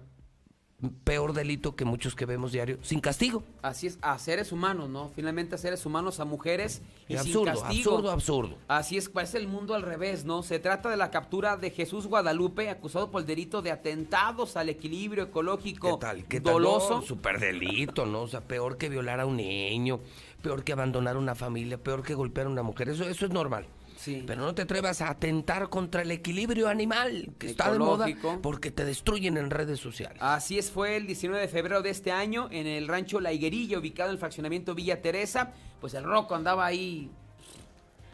peor 1.02 1.32
delito 1.32 1.74
que 1.74 1.84
muchos 1.84 2.14
que 2.14 2.24
vemos 2.24 2.52
diario, 2.52 2.78
sin 2.82 3.00
castigo. 3.00 3.42
Así 3.62 3.88
es, 3.88 3.98
a 4.00 4.16
seres 4.18 4.52
humanos, 4.52 4.88
¿no? 4.88 5.08
Finalmente 5.08 5.56
a 5.56 5.58
seres 5.58 5.84
humanos, 5.84 6.20
a 6.20 6.24
mujeres 6.24 6.82
y 7.08 7.14
Es 7.14 7.22
sin 7.22 7.30
absurdo, 7.32 7.44
castigo. 7.60 7.90
absurdo, 7.90 8.10
absurdo. 8.12 8.58
Así 8.68 8.96
es, 8.96 9.08
parece 9.08 9.38
el 9.38 9.48
mundo 9.48 9.74
al 9.74 9.82
revés, 9.82 10.24
¿no? 10.24 10.44
Se 10.44 10.60
trata 10.60 10.88
de 10.88 10.96
la 10.96 11.10
captura 11.10 11.56
de 11.56 11.70
Jesús 11.70 12.06
Guadalupe, 12.06 12.70
acusado 12.70 13.10
por 13.10 13.22
el 13.22 13.26
delito 13.26 13.60
de 13.60 13.72
atentados 13.72 14.56
al 14.56 14.68
equilibrio 14.68 15.24
ecológico 15.24 15.98
¿Qué 15.98 16.06
tal? 16.06 16.24
¿Qué 16.26 16.40
tal? 16.40 16.52
doloso. 16.54 16.96
No, 16.96 17.02
super 17.02 17.40
delito, 17.40 18.06
¿no? 18.06 18.22
O 18.22 18.28
sea, 18.28 18.42
peor 18.42 18.78
que 18.78 18.88
violar 18.88 19.18
a 19.18 19.26
un 19.26 19.36
niño, 19.38 19.98
peor 20.42 20.62
que 20.62 20.72
abandonar 20.72 21.16
una 21.16 21.34
familia, 21.34 21.78
peor 21.78 22.04
que 22.04 22.14
golpear 22.14 22.46
a 22.46 22.50
una 22.50 22.62
mujer. 22.62 22.88
Eso, 22.88 23.02
eso 23.08 23.26
es 23.26 23.32
normal. 23.32 23.66
Sí. 23.98 24.22
Pero 24.26 24.42
no 24.42 24.54
te 24.54 24.62
atrevas 24.62 25.00
a 25.00 25.10
atentar 25.10 25.68
contra 25.68 26.02
el 26.02 26.10
equilibrio 26.12 26.68
animal, 26.68 27.30
que 27.36 27.48
está 27.48 27.72
de 27.72 27.78
moda, 27.80 28.06
porque 28.40 28.70
te 28.70 28.84
destruyen 28.84 29.36
en 29.36 29.50
redes 29.50 29.80
sociales. 29.80 30.18
Así 30.20 30.56
es, 30.56 30.70
fue 30.70 30.96
el 30.96 31.06
19 31.06 31.40
de 31.42 31.48
febrero 31.48 31.82
de 31.82 31.90
este 31.90 32.12
año 32.12 32.48
en 32.52 32.68
el 32.68 32.86
rancho 32.86 33.18
La 33.20 33.32
Higuerilla, 33.32 33.78
ubicado 33.78 34.10
en 34.10 34.14
el 34.14 34.18
fraccionamiento 34.18 34.76
Villa 34.76 35.02
Teresa. 35.02 35.52
Pues 35.80 35.94
el 35.94 36.04
Roco 36.04 36.36
andaba 36.36 36.64
ahí, 36.64 37.10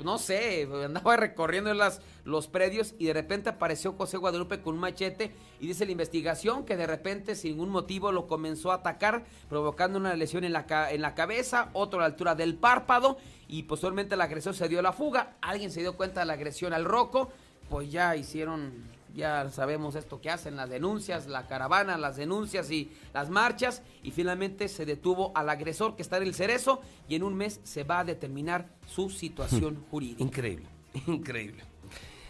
no 0.03 0.19
sé, 0.19 0.69
andaba 0.85 1.17
recorriendo 1.19 1.73
las, 1.75 2.01
los 2.25 2.49
predios 2.49 2.95
y 2.99 3.07
de 3.07 3.13
repente 3.13 3.51
apareció 3.51 3.93
José 3.93 4.17
Guadalupe 4.17 4.61
con 4.61 4.75
un 4.75 4.81
machete 4.81 5.33
y 5.61 5.67
dice 5.67 5.87
la 5.87 5.93
investigación 5.93 6.65
que 6.65 6.77
de 6.77 6.87
repente 6.87 7.37
sin 7.37 7.53
ningún 7.53 7.71
motivo 7.71 8.11
lo 8.11 8.27
comenzó 8.27 8.73
a 8.73 8.77
atacar, 8.77 9.25
provocando 9.49 9.99
una 9.99 10.15
lesión 10.15 10.45
en 10.45 10.53
la, 10.53 10.67
en 10.91 11.03
la 11.03 11.15
cabeza, 11.15 11.71
otro 11.73 12.01
a 12.01 12.03
la 12.03 12.07
altura 12.07 12.35
del 12.35 12.57
párpado 12.57 13.19
y 13.49 13.65
posteriormente 13.65 14.17
la 14.17 14.25
agresión 14.25 14.55
se 14.55 14.69
dio 14.69 14.83
la 14.83 14.93
fuga. 14.93 15.37
Alguien 15.41 15.71
se 15.71 15.81
dio 15.81 15.97
cuenta 15.97 16.21
de 16.21 16.27
la 16.27 16.33
agresión 16.33 16.73
al 16.73 16.85
Roco, 16.85 17.31
pues 17.69 17.91
ya 17.91 18.17
hicieron 18.17 18.73
ya 19.15 19.49
sabemos 19.51 19.95
esto 19.95 20.21
que 20.21 20.31
hacen, 20.31 20.57
las 20.57 20.69
denuncias, 20.69 21.27
la 21.27 21.47
caravana, 21.47 21.97
las 21.97 22.17
denuncias 22.17 22.71
y 22.71 22.91
las 23.13 23.31
marchas. 23.31 23.83
Y 24.03 24.11
finalmente 24.11 24.69
se 24.69 24.85
detuvo 24.85 25.33
al 25.35 25.49
agresor 25.49 25.97
que 25.97 26.03
está 26.03 26.17
en 26.17 26.25
el 26.25 26.35
cerezo 26.35 26.81
y 27.09 27.15
en 27.15 27.23
un 27.23 27.35
mes 27.35 27.61
se 27.63 27.85
va 27.85 28.01
a 28.01 28.05
determinar 28.05 28.69
su 28.87 29.11
situación 29.11 29.85
jurídica. 29.91 30.23
Increíble, 30.23 30.67
increíble. 31.07 31.63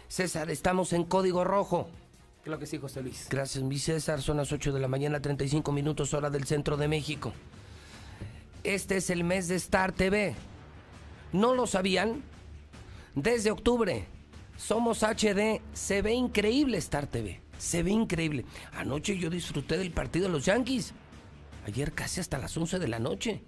César, 0.07 0.49
estamos 0.49 0.93
en 0.93 1.03
código 1.03 1.43
rojo. 1.43 1.89
Creo 2.43 2.59
que 2.59 2.67
sí, 2.67 2.77
José 2.77 3.01
Luis. 3.01 3.27
Gracias, 3.29 3.63
mi 3.63 3.79
César. 3.79 4.21
Son 4.21 4.37
las 4.37 4.51
8 4.51 4.71
de 4.71 4.79
la 4.79 4.87
mañana, 4.87 5.19
35 5.19 5.71
minutos 5.71 6.13
hora 6.13 6.29
del 6.29 6.45
centro 6.45 6.77
de 6.77 6.87
México. 6.87 7.33
Este 8.63 8.97
es 8.97 9.09
el 9.09 9.23
mes 9.23 9.47
de 9.47 9.55
Star 9.55 9.91
TV. 9.91 10.35
¿No 11.33 11.55
lo 11.55 11.65
sabían? 11.65 12.21
Desde 13.15 13.49
octubre. 13.49 14.05
Somos 14.57 15.03
HD. 15.03 15.61
Se 15.73 16.01
ve 16.01 16.13
increíble 16.13 16.77
Star 16.77 17.07
TV. 17.07 17.41
Se 17.57 17.83
ve 17.83 17.91
increíble. 17.91 18.45
Anoche 18.73 19.17
yo 19.17 19.29
disfruté 19.29 19.77
del 19.77 19.91
partido 19.91 20.27
de 20.27 20.31
los 20.31 20.45
Yankees. 20.45 20.93
Ayer 21.65 21.93
casi 21.93 22.19
hasta 22.19 22.37
las 22.37 22.55
11 22.55 22.79
de 22.79 22.87
la 22.87 22.99
noche. 22.99 23.41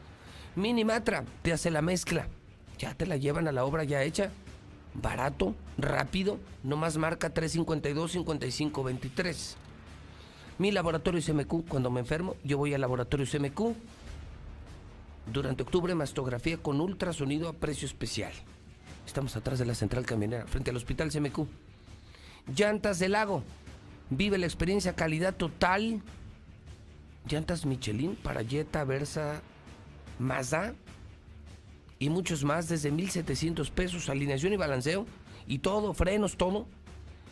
Minimatra 0.57 1.25
te 1.43 1.53
hace 1.53 1.71
la 1.71 1.83
mezcla, 1.83 2.29
ya 2.79 2.95
te 2.95 3.05
la 3.05 3.19
llevan 3.19 3.47
a 3.47 3.53
la 3.53 3.67
obra 3.67 3.85
ya 3.85 4.03
hecha, 4.03 4.31
barato, 4.95 5.55
rápido, 5.79 6.39
nomás 6.63 6.97
marca 6.97 7.33
352-5523. 7.33 9.55
Mi 10.59 10.73
laboratorio 10.73 11.23
CMQ, 11.23 11.69
cuando 11.69 11.91
me 11.91 12.01
enfermo, 12.01 12.37
yo 12.45 12.59
voy 12.59 12.75
al 12.75 12.83
laboratorio 12.83 13.27
CMQ. 13.27 13.75
Durante 15.33 15.63
octubre, 15.63 15.95
mastografía 15.95 16.59
con 16.59 16.81
ultrasonido 16.81 17.49
a 17.49 17.53
precio 17.53 17.87
especial. 17.87 18.33
Estamos 19.07 19.37
atrás 19.37 19.59
de 19.59 19.67
la 19.67 19.75
central 19.75 20.05
camionera, 20.05 20.47
frente 20.47 20.71
al 20.71 20.77
hospital 20.77 21.11
CMQ. 21.11 21.47
Llantas 22.55 22.99
del 22.99 23.13
lago. 23.13 23.43
Vive 24.11 24.39
la 24.39 24.47
experiencia 24.47 24.95
calidad 24.95 25.35
total. 25.35 26.03
Llantas 27.29 27.65
Michelin 27.65 28.17
para 28.17 28.45
Jetta, 28.45 28.85
Versa, 28.85 29.41
Mazda 30.19 30.75
y 32.01 32.09
muchos 32.09 32.43
más 32.45 32.67
desde 32.67 32.91
1700 32.91 33.71
pesos, 33.71 34.09
alineación 34.09 34.55
y 34.55 34.57
balanceo 34.57 35.07
y 35.47 35.59
todo, 35.59 35.95
frenos, 35.95 36.37
todo. 36.37 36.67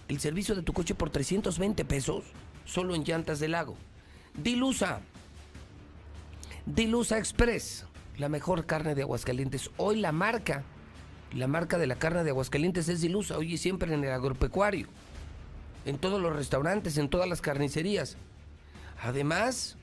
El 0.08 0.20
servicio 0.20 0.54
de 0.54 0.62
tu 0.62 0.72
coche 0.72 0.94
por 0.94 1.10
320 1.10 1.84
pesos 1.84 2.24
solo 2.64 2.94
en 2.94 3.02
Llantas 3.02 3.40
del 3.40 3.52
Lago. 3.52 3.76
Dilusa. 4.34 5.00
Dilusa 6.66 7.16
Express, 7.16 7.86
la 8.18 8.28
mejor 8.28 8.66
carne 8.66 8.94
de 8.94 9.02
Aguascalientes. 9.02 9.70
Hoy 9.78 10.00
la 10.00 10.12
marca, 10.12 10.62
la 11.32 11.46
marca 11.46 11.78
de 11.78 11.86
la 11.86 11.96
carne 11.96 12.22
de 12.22 12.30
Aguascalientes 12.30 12.90
es 12.90 13.00
Dilusa, 13.00 13.38
hoy 13.38 13.54
y 13.54 13.58
siempre 13.58 13.92
en 13.92 14.04
el 14.04 14.12
agropecuario, 14.12 14.86
en 15.86 15.96
todos 15.96 16.20
los 16.20 16.36
restaurantes, 16.36 16.98
en 16.98 17.08
todas 17.08 17.26
las 17.26 17.40
carnicerías. 17.40 18.18
Además, 19.02 19.78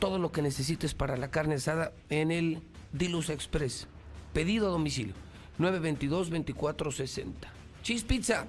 todo 0.00 0.18
lo 0.18 0.32
que 0.32 0.42
necesites 0.42 0.92
para 0.92 1.16
la 1.16 1.30
carne 1.30 1.54
asada 1.54 1.92
en 2.10 2.30
el 2.30 2.62
Dilusa 2.92 3.32
Express. 3.32 3.86
Pedido 4.32 4.68
a 4.68 4.70
domicilio 4.70 5.14
922-2460. 5.58 7.32
Cheese 7.82 8.04
Pizza. 8.04 8.46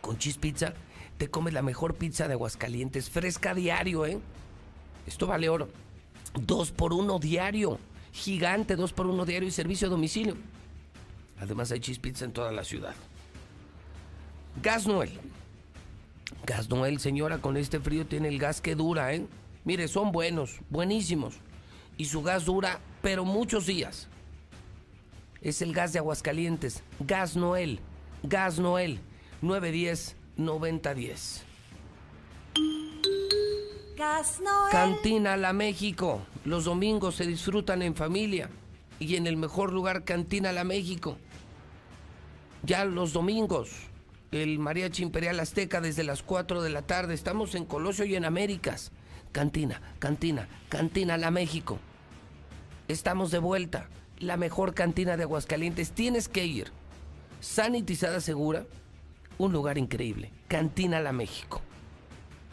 Con 0.00 0.18
Cheese 0.18 0.38
Pizza 0.38 0.74
te 1.18 1.28
comes 1.28 1.52
la 1.52 1.62
mejor 1.62 1.94
pizza 1.94 2.28
de 2.28 2.34
Aguascalientes, 2.34 3.10
fresca 3.10 3.52
diario, 3.52 4.06
¿eh? 4.06 4.20
Esto 5.06 5.26
vale 5.26 5.48
oro. 5.48 5.68
Dos 6.34 6.70
por 6.70 6.92
uno 6.92 7.18
diario. 7.18 7.78
Gigante, 8.12 8.76
dos 8.76 8.92
por 8.92 9.06
uno 9.06 9.26
diario 9.26 9.48
y 9.48 9.52
servicio 9.52 9.88
a 9.88 9.90
domicilio. 9.90 10.36
Además 11.40 11.72
hay 11.72 11.80
cheese 11.80 12.00
pizza 12.00 12.24
en 12.24 12.32
toda 12.32 12.52
la 12.52 12.64
ciudad. 12.64 12.94
Gas 14.62 14.86
Noel. 14.86 15.10
Gas 16.46 16.68
Noel, 16.68 17.00
señora, 17.00 17.38
con 17.38 17.56
este 17.56 17.80
frío 17.80 18.06
tiene 18.06 18.28
el 18.28 18.38
gas 18.38 18.60
que 18.60 18.74
dura, 18.74 19.12
¿eh? 19.12 19.26
Mire, 19.64 19.88
son 19.88 20.12
buenos, 20.12 20.60
buenísimos. 20.70 21.34
Y 21.96 22.06
su 22.06 22.22
gas 22.22 22.44
dura, 22.44 22.80
pero 23.02 23.24
muchos 23.24 23.66
días. 23.66 24.08
Es 25.40 25.62
el 25.62 25.72
gas 25.72 25.92
de 25.92 26.00
Aguascalientes. 26.00 26.82
Gas 27.00 27.36
Noel. 27.36 27.80
Gas 28.22 28.58
Noel. 28.58 29.00
910 29.40 30.16
9010. 30.36 31.44
Cantina 34.70 35.36
La 35.36 35.52
México. 35.52 36.22
Los 36.44 36.64
domingos 36.64 37.16
se 37.16 37.26
disfrutan 37.26 37.82
en 37.82 37.94
familia. 37.94 38.48
Y 38.98 39.16
en 39.16 39.26
el 39.26 39.36
mejor 39.36 39.72
lugar, 39.72 40.04
Cantina 40.04 40.52
La 40.52 40.64
México. 40.64 41.18
Ya 42.64 42.84
los 42.84 43.12
domingos, 43.12 43.70
el 44.32 44.58
Mariachi 44.58 45.02
Imperial 45.02 45.38
Azteca 45.38 45.80
desde 45.80 46.02
las 46.02 46.22
4 46.22 46.62
de 46.62 46.70
la 46.70 46.82
tarde. 46.82 47.14
Estamos 47.14 47.54
en 47.54 47.64
Colosio 47.64 48.04
y 48.04 48.16
en 48.16 48.24
Américas. 48.24 48.90
Cantina, 49.32 49.80
cantina, 49.98 50.48
cantina 50.68 51.16
La 51.16 51.30
México. 51.30 51.78
Estamos 52.88 53.30
de 53.30 53.38
vuelta. 53.38 53.88
La 54.18 54.38
mejor 54.38 54.72
cantina 54.72 55.18
de 55.18 55.24
Aguascalientes. 55.24 55.92
Tienes 55.92 56.28
que 56.28 56.46
ir. 56.46 56.72
Sanitizada 57.40 58.20
segura 58.20 58.64
un 59.36 59.52
lugar 59.52 59.76
increíble. 59.76 60.32
Cantina 60.48 60.98
La 61.00 61.12
México. 61.12 61.60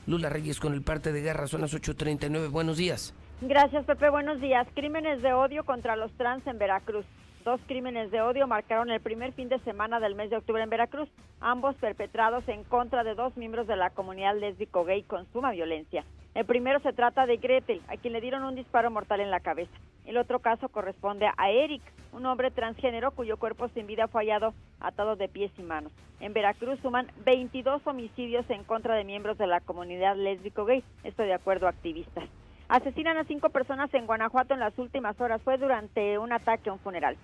Lula 0.07 0.29
Reyes 0.29 0.59
con 0.59 0.73
el 0.73 0.81
parte 0.81 1.11
de 1.11 1.21
guerra, 1.21 1.47
son 1.47 1.61
las 1.61 1.73
8.39. 1.73 2.51
Buenos 2.51 2.77
días. 2.77 3.13
Gracias, 3.41 3.85
Pepe. 3.85 4.09
Buenos 4.09 4.39
días. 4.41 4.67
Crímenes 4.75 5.21
de 5.21 5.33
odio 5.33 5.63
contra 5.63 5.95
los 5.95 6.11
trans 6.13 6.45
en 6.47 6.57
Veracruz. 6.57 7.05
Dos 7.45 7.61
crímenes 7.67 8.09
de 8.09 8.23
odio 8.23 8.47
marcaron 8.47 8.89
el 8.89 8.99
primer 8.99 9.31
fin 9.33 9.49
de 9.49 9.59
semana 9.59 9.99
del 9.99 10.15
mes 10.15 10.31
de 10.31 10.37
octubre 10.37 10.63
en 10.63 10.69
Veracruz, 10.71 11.07
ambos 11.39 11.75
perpetrados 11.75 12.43
en 12.47 12.63
contra 12.63 13.03
de 13.03 13.13
dos 13.13 13.37
miembros 13.37 13.67
de 13.67 13.75
la 13.75 13.91
comunidad 13.91 14.35
lésbico-gay 14.35 15.03
con 15.03 15.31
suma 15.31 15.51
violencia. 15.51 16.03
El 16.33 16.45
primero 16.45 16.79
se 16.79 16.91
trata 16.91 17.27
de 17.27 17.37
Gretel, 17.37 17.83
a 17.87 17.97
quien 17.97 18.13
le 18.13 18.21
dieron 18.21 18.43
un 18.43 18.55
disparo 18.55 18.89
mortal 18.89 19.19
en 19.19 19.29
la 19.29 19.41
cabeza. 19.41 19.71
El 20.05 20.17
otro 20.17 20.39
caso 20.39 20.69
corresponde 20.69 21.27
a 21.37 21.51
Eric, 21.51 21.83
un 22.13 22.25
hombre 22.25 22.49
transgénero 22.49 23.11
cuyo 23.11 23.37
cuerpo 23.37 23.67
sin 23.67 23.85
vida 23.85 24.07
fue 24.07 24.23
hallado 24.23 24.55
atado 24.79 25.15
de 25.15 25.29
pies 25.29 25.51
y 25.59 25.61
manos. 25.61 25.91
En 26.21 26.33
Veracruz 26.33 26.79
suman 26.81 27.11
22 27.25 27.85
homicidios 27.85 28.49
en 28.49 28.63
contra 28.63 28.95
de 28.95 29.03
miembros 29.03 29.37
de 29.37 29.45
la 29.45 29.59
comunidad 29.59 30.15
lésbico-gay, 30.15 30.83
esto 31.03 31.21
de 31.21 31.35
acuerdo 31.35 31.67
a 31.67 31.69
activistas. 31.69 32.23
Asesinan 32.69 33.17
a 33.17 33.25
cinco 33.25 33.49
personas 33.49 33.93
en 33.93 34.07
Guanajuato 34.07 34.55
en 34.55 34.59
las 34.59 34.75
últimas 34.79 35.21
horas. 35.21 35.39
Fue 35.43 35.59
durante 35.59 36.17
un 36.17 36.31
ataque 36.31 36.71
a 36.71 36.73
un 36.73 36.79
funeral. 36.79 37.15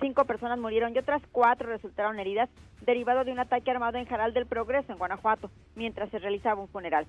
Cinco 0.00 0.24
personas 0.24 0.58
murieron 0.58 0.94
y 0.94 0.98
otras 0.98 1.22
cuatro 1.30 1.68
resultaron 1.68 2.18
heridas 2.18 2.48
derivado 2.80 3.24
de 3.24 3.32
un 3.32 3.38
ataque 3.38 3.70
armado 3.70 3.98
en 3.98 4.06
Jaral 4.06 4.32
del 4.32 4.46
Progreso, 4.46 4.92
en 4.92 4.98
Guanajuato, 4.98 5.50
mientras 5.74 6.10
se 6.10 6.18
realizaba 6.18 6.60
un 6.60 6.68
funeral. 6.68 7.06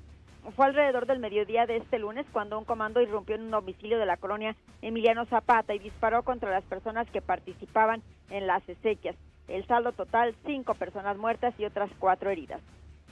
Fue 0.55 0.65
alrededor 0.65 1.07
del 1.07 1.19
mediodía 1.19 1.65
de 1.65 1.77
este 1.77 1.97
lunes 1.97 2.25
cuando 2.31 2.59
un 2.59 2.65
comando 2.65 3.01
irrumpió 3.01 3.35
en 3.35 3.43
un 3.43 3.51
domicilio 3.51 3.97
de 3.97 4.05
la 4.05 4.17
colonia 4.17 4.55
Emiliano 4.81 5.25
Zapata 5.25 5.73
y 5.73 5.79
disparó 5.79 6.23
contra 6.23 6.51
las 6.51 6.63
personas 6.65 7.09
que 7.09 7.21
participaban 7.21 8.03
en 8.29 8.45
las 8.45 8.67
exequias. 8.69 9.15
El 9.47 9.65
saldo 9.65 9.91
total, 9.91 10.35
cinco 10.45 10.75
personas 10.75 11.17
muertas 11.17 11.53
y 11.57 11.65
otras 11.65 11.89
cuatro 11.97 12.29
heridas. 12.29 12.61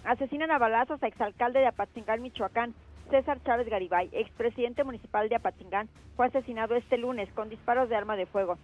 Asesinan 0.03 0.51
a 0.51 0.59
balazos 0.59 1.01
a 1.01 1.07
exalcalde 1.07 1.59
de 1.59 1.67
Apatzingán, 1.67 2.21
Michoacán, 2.21 2.73
César 3.09 3.41
Chávez 3.43 3.67
Garibay, 3.67 4.09
expresidente 4.11 4.83
municipal 4.83 5.29
de 5.29 5.35
Apatzingán, 5.35 5.89
fue 6.15 6.27
asesinado 6.27 6.75
este 6.75 6.97
lunes 6.97 7.29
con 7.33 7.49
disparos 7.49 7.89
de 7.89 7.95
arma 7.95 8.15
de 8.15 8.25
fuego. 8.25 8.57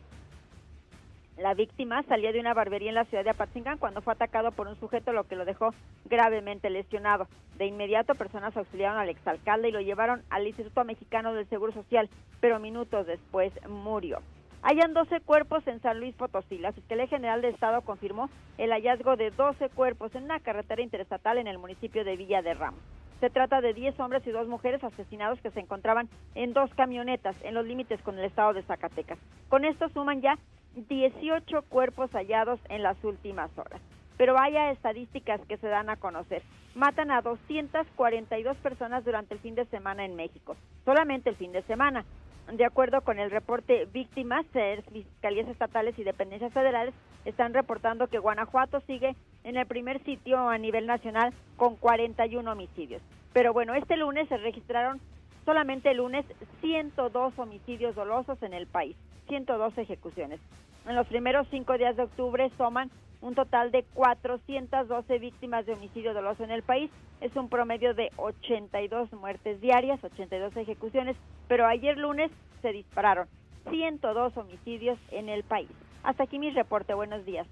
La 1.39 1.53
víctima 1.53 2.03
salía 2.03 2.33
de 2.33 2.41
una 2.41 2.53
barbería 2.53 2.89
en 2.89 2.95
la 2.95 3.05
ciudad 3.05 3.23
de 3.23 3.29
Apatzingán 3.29 3.77
cuando 3.77 4.01
fue 4.01 4.11
atacado 4.11 4.51
por 4.51 4.67
un 4.67 4.77
sujeto, 4.77 5.13
lo 5.13 5.23
que 5.23 5.37
lo 5.37 5.45
dejó 5.45 5.73
gravemente 6.03 6.69
lesionado. 6.69 7.29
De 7.57 7.65
inmediato, 7.65 8.13
personas 8.13 8.57
auxiliaron 8.57 8.97
al 8.97 9.07
exalcalde 9.07 9.69
y 9.69 9.71
lo 9.71 9.79
llevaron 9.79 10.21
al 10.29 10.45
Instituto 10.45 10.83
Mexicano 10.83 11.33
del 11.33 11.47
Seguro 11.47 11.71
Social, 11.71 12.09
pero 12.41 12.59
minutos 12.59 13.07
después 13.07 13.53
murió. 13.69 14.19
Hayan 14.63 14.93
12 14.93 15.21
cuerpos 15.21 15.65
en 15.65 15.79
San 15.79 16.01
Luis 16.01 16.13
Potosí. 16.13 16.57
La 16.57 16.73
Fiscalía 16.73 17.07
General 17.07 17.41
de 17.41 17.47
Estado 17.47 17.83
confirmó 17.83 18.29
el 18.57 18.71
hallazgo 18.71 19.15
de 19.15 19.31
12 19.31 19.69
cuerpos 19.69 20.13
en 20.15 20.25
una 20.25 20.41
carretera 20.41 20.81
interestatal 20.81 21.37
en 21.37 21.47
el 21.47 21.57
municipio 21.57 22.03
de 22.03 22.17
Villa 22.17 22.41
de 22.41 22.53
Ramos. 22.53 22.81
Se 23.21 23.29
trata 23.29 23.61
de 23.61 23.73
10 23.73 23.97
hombres 24.01 24.27
y 24.27 24.31
dos 24.31 24.49
mujeres 24.49 24.83
asesinados 24.83 25.39
que 25.41 25.51
se 25.51 25.61
encontraban 25.61 26.09
en 26.35 26.51
dos 26.51 26.73
camionetas 26.73 27.37
en 27.43 27.53
los 27.53 27.65
límites 27.65 28.01
con 28.01 28.19
el 28.19 28.25
estado 28.25 28.53
de 28.53 28.63
Zacatecas. 28.63 29.19
Con 29.47 29.63
esto 29.63 29.87
suman 29.89 30.21
ya 30.21 30.37
18 30.75 31.61
cuerpos 31.63 32.11
hallados 32.11 32.59
en 32.69 32.83
las 32.83 33.01
últimas 33.03 33.49
horas. 33.57 33.81
Pero 34.17 34.33
vaya 34.33 34.71
estadísticas 34.71 35.41
que 35.47 35.57
se 35.57 35.67
dan 35.67 35.89
a 35.89 35.95
conocer. 35.95 36.43
Matan 36.75 37.11
a 37.11 37.21
242 37.21 38.57
personas 38.57 39.05
durante 39.05 39.33
el 39.33 39.39
fin 39.39 39.55
de 39.55 39.65
semana 39.65 40.05
en 40.05 40.15
México. 40.15 40.55
Solamente 40.85 41.29
el 41.29 41.35
fin 41.35 41.51
de 41.51 41.63
semana. 41.63 42.05
De 42.51 42.65
acuerdo 42.65 43.01
con 43.01 43.19
el 43.19 43.29
reporte 43.29 43.85
Víctimas, 43.93 44.45
fiscalías 44.91 45.47
estatales 45.47 45.97
y 45.99 46.03
dependencias 46.03 46.51
federales 46.51 46.93
están 47.25 47.53
reportando 47.53 48.07
que 48.07 48.17
Guanajuato 48.17 48.81
sigue 48.81 49.15
en 49.43 49.55
el 49.55 49.67
primer 49.67 50.03
sitio 50.03 50.49
a 50.49 50.57
nivel 50.57 50.87
nacional 50.87 51.31
con 51.57 51.75
41 51.75 52.51
homicidios. 52.51 53.01
Pero 53.33 53.53
bueno, 53.53 53.75
este 53.75 53.97
lunes 53.97 54.27
se 54.29 54.37
registraron 54.37 54.99
solamente 55.45 55.91
el 55.91 55.97
lunes 55.97 56.25
102 56.61 57.37
homicidios 57.37 57.95
dolosos 57.95 58.41
en 58.41 58.53
el 58.53 58.67
país, 58.67 58.95
102 59.29 59.77
ejecuciones. 59.77 60.41
En 60.85 60.95
los 60.95 61.07
primeros 61.07 61.47
cinco 61.49 61.77
días 61.77 61.95
de 61.95 62.03
octubre 62.03 62.51
suman 62.57 62.91
un 63.21 63.35
total 63.35 63.71
de 63.71 63.83
412 63.93 65.19
víctimas 65.19 65.65
de 65.65 65.73
homicidio 65.73 66.13
doloso 66.13 66.43
en 66.43 66.51
el 66.51 66.63
país. 66.63 66.89
Es 67.21 67.35
un 67.35 67.49
promedio 67.49 67.93
de 67.93 68.11
82 68.17 69.11
muertes 69.13 69.61
diarias, 69.61 70.03
82 70.03 70.55
ejecuciones, 70.57 71.15
pero 71.47 71.65
ayer 71.65 71.97
lunes 71.97 72.31
se 72.61 72.71
dispararon 72.71 73.27
102 73.69 74.35
homicidios 74.37 74.97
en 75.11 75.29
el 75.29 75.43
país. 75.43 75.69
Hasta 76.03 76.23
aquí 76.23 76.39
mi 76.39 76.49
reporte. 76.51 76.93
Buenos 76.93 77.25
días. 77.25 77.47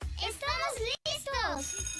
¡Estamos 0.00 0.74
listos! 0.78 1.99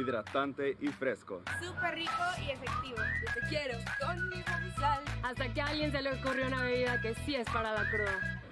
Hidratante 0.00 0.76
y 0.80 0.88
fresco. 0.88 1.42
Súper 1.60 1.94
rico 1.94 2.12
y 2.38 2.50
efectivo. 2.50 2.96
Yo 2.96 3.34
te 3.34 3.48
quiero 3.48 3.78
con 4.00 4.28
mi 4.30 4.42
sal. 4.72 5.02
Hasta 5.22 5.52
que 5.52 5.60
a 5.60 5.66
alguien 5.66 5.92
se 5.92 6.02
le 6.02 6.12
ocurrió 6.12 6.46
una 6.46 6.62
bebida 6.62 7.00
que 7.00 7.14
sí 7.26 7.36
es 7.36 7.46
para 7.46 7.72
la 7.72 7.90
cruda. 7.90 8.42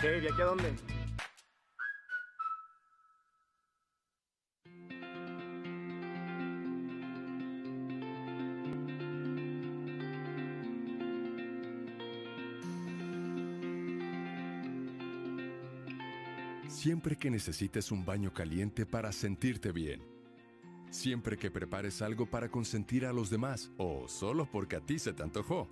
¿Qué? 0.00 0.08
¿De 0.08 0.28
aquí 0.30 0.40
a 0.40 0.44
dónde? 0.44 0.74
Siempre 16.68 17.16
que 17.16 17.30
necesites 17.30 17.92
un 17.92 18.04
baño 18.04 18.32
caliente 18.32 18.86
para 18.86 19.12
sentirte 19.12 19.70
bien 19.70 20.11
Siempre 20.92 21.38
que 21.38 21.50
prepares 21.50 22.02
algo 22.02 22.26
para 22.26 22.50
consentir 22.50 23.06
a 23.06 23.14
los 23.14 23.30
demás 23.30 23.70
o 23.78 24.06
solo 24.08 24.44
porque 24.44 24.76
a 24.76 24.80
ti 24.82 24.98
se 24.98 25.14
te 25.14 25.22
antojó. 25.22 25.66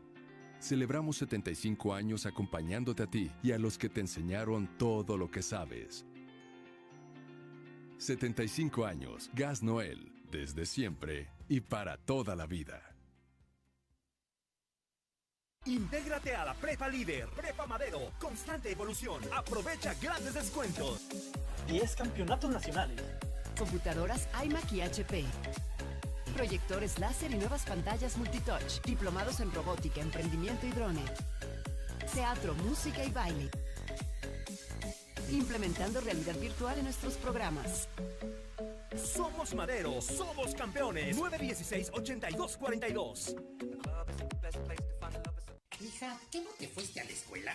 Celebramos 0.59 1.19
75 1.19 1.93
años 1.93 2.25
acompañándote 2.25 3.03
a 3.03 3.07
ti 3.07 3.31
y 3.43 3.53
a 3.53 3.59
los 3.59 3.77
que 3.77 3.91
te 3.91 4.01
enseñaron 4.01 4.79
todo 4.79 5.19
lo 5.19 5.31
que 5.31 5.43
sabes. 5.43 6.07
75 7.99 8.87
años, 8.87 9.31
Gas 9.35 9.63
Noel, 9.63 10.11
desde 10.31 10.65
siempre 10.65 11.29
y 11.51 11.61
para 11.61 11.99
toda 11.99 12.35
la 12.35 12.47
vida. 12.47 12.81
Intégrate 15.67 16.35
a 16.35 16.47
la 16.47 16.55
Prepa 16.55 16.89
Líder, 16.89 17.29
Prepa 17.37 17.67
Madero, 17.67 18.13
constante 18.19 18.73
evolución. 18.73 19.21
Aprovecha 19.37 19.95
grandes 20.01 20.33
descuentos. 20.33 21.07
10 21.69 21.97
campeonatos 21.97 22.51
nacionales 22.51 23.30
computadoras 23.61 24.27
iMac 24.43 24.73
y 24.73 24.81
HP. 24.81 25.23
Proyectores 26.35 26.99
láser 26.99 27.31
y 27.31 27.37
nuevas 27.37 27.67
pantallas 27.67 28.17
multitouch. 28.17 28.81
Diplomados 28.87 29.41
en 29.41 29.53
robótica, 29.53 30.01
emprendimiento 30.01 30.67
y 30.67 30.71
drone. 30.71 31.05
Teatro, 32.15 32.55
música 32.55 33.05
y 33.05 33.11
baile. 33.11 33.51
Implementando 35.31 36.01
realidad 36.01 36.37
virtual 36.37 36.79
en 36.79 36.85
nuestros 36.85 37.13
programas. 37.15 37.89
Somos 38.97 39.55
Madero, 39.55 40.01
somos 40.01 40.55
campeones. 40.55 41.19
916-8242. 41.19 43.37
Hija, 45.81 46.19
¿qué 46.31 46.41
no 46.41 46.51
te 46.59 46.67
fuiste 46.67 47.01
a 47.01 47.05
la 47.05 47.11
escuela? 47.11 47.55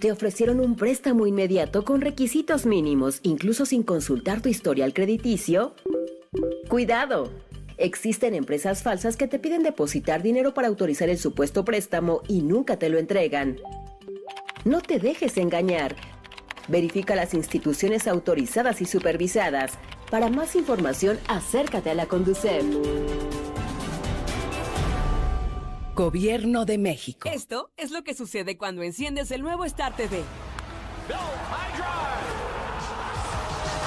Te 0.00 0.12
ofrecieron 0.12 0.60
un 0.60 0.76
préstamo 0.76 1.26
inmediato 1.26 1.84
con 1.84 2.00
requisitos 2.00 2.66
mínimos, 2.66 3.18
incluso 3.24 3.66
sin 3.66 3.82
consultar 3.82 4.40
tu 4.40 4.48
historial 4.48 4.94
crediticio. 4.94 5.74
Cuidado. 6.68 7.32
Existen 7.78 8.34
empresas 8.34 8.84
falsas 8.84 9.16
que 9.16 9.26
te 9.26 9.40
piden 9.40 9.64
depositar 9.64 10.22
dinero 10.22 10.54
para 10.54 10.68
autorizar 10.68 11.08
el 11.08 11.18
supuesto 11.18 11.64
préstamo 11.64 12.22
y 12.28 12.42
nunca 12.42 12.78
te 12.78 12.88
lo 12.90 12.98
entregan. 12.98 13.56
No 14.64 14.82
te 14.82 15.00
dejes 15.00 15.36
engañar. 15.36 15.96
Verifica 16.68 17.16
las 17.16 17.34
instituciones 17.34 18.06
autorizadas 18.06 18.80
y 18.80 18.84
supervisadas. 18.84 19.72
Para 20.10 20.28
más 20.28 20.54
información, 20.54 21.18
acércate 21.26 21.90
a 21.90 21.94
la 21.94 22.06
Conducef. 22.06 22.64
Gobierno 25.98 26.64
de 26.64 26.78
México. 26.78 27.28
Esto 27.28 27.72
es 27.76 27.90
lo 27.90 28.04
que 28.04 28.14
sucede 28.14 28.56
cuando 28.56 28.84
enciendes 28.84 29.32
el 29.32 29.42
nuevo 29.42 29.64
Star 29.64 29.96
TV. 29.96 30.22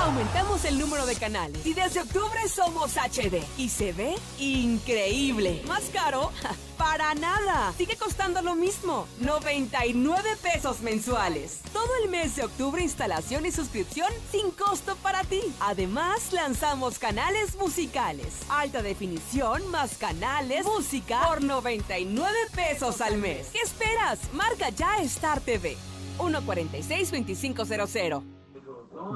Aumentamos 0.01 0.65
el 0.65 0.77
número 0.79 1.05
de 1.05 1.15
canales 1.15 1.63
y 1.63 1.75
desde 1.75 2.01
octubre 2.01 2.49
somos 2.49 2.97
HD 2.97 3.43
y 3.55 3.69
se 3.69 3.93
ve 3.93 4.15
increíble. 4.39 5.61
¿Más 5.67 5.83
caro? 5.93 6.31
Para 6.77 7.13
nada. 7.13 7.71
Sigue 7.77 7.95
costando 7.97 8.41
lo 8.41 8.55
mismo. 8.55 9.05
99 9.19 10.37
pesos 10.41 10.81
mensuales. 10.81 11.59
Todo 11.71 11.87
el 12.03 12.09
mes 12.09 12.35
de 12.35 12.45
octubre 12.45 12.81
instalación 12.81 13.45
y 13.45 13.51
suscripción 13.51 14.11
sin 14.31 14.49
costo 14.49 14.95
para 14.95 15.23
ti. 15.23 15.41
Además, 15.59 16.33
lanzamos 16.33 16.97
canales 16.97 17.53
musicales. 17.55 18.39
Alta 18.49 18.81
definición 18.81 19.69
más 19.69 19.97
canales, 19.97 20.65
música 20.65 21.21
por 21.27 21.43
99 21.43 22.35
pesos 22.55 23.01
al 23.01 23.17
mes. 23.17 23.49
¿Qué 23.53 23.59
esperas? 23.59 24.17
Marca 24.33 24.69
ya 24.69 24.97
Star 25.03 25.41
TV. 25.41 25.77
146-2500. 26.17 28.40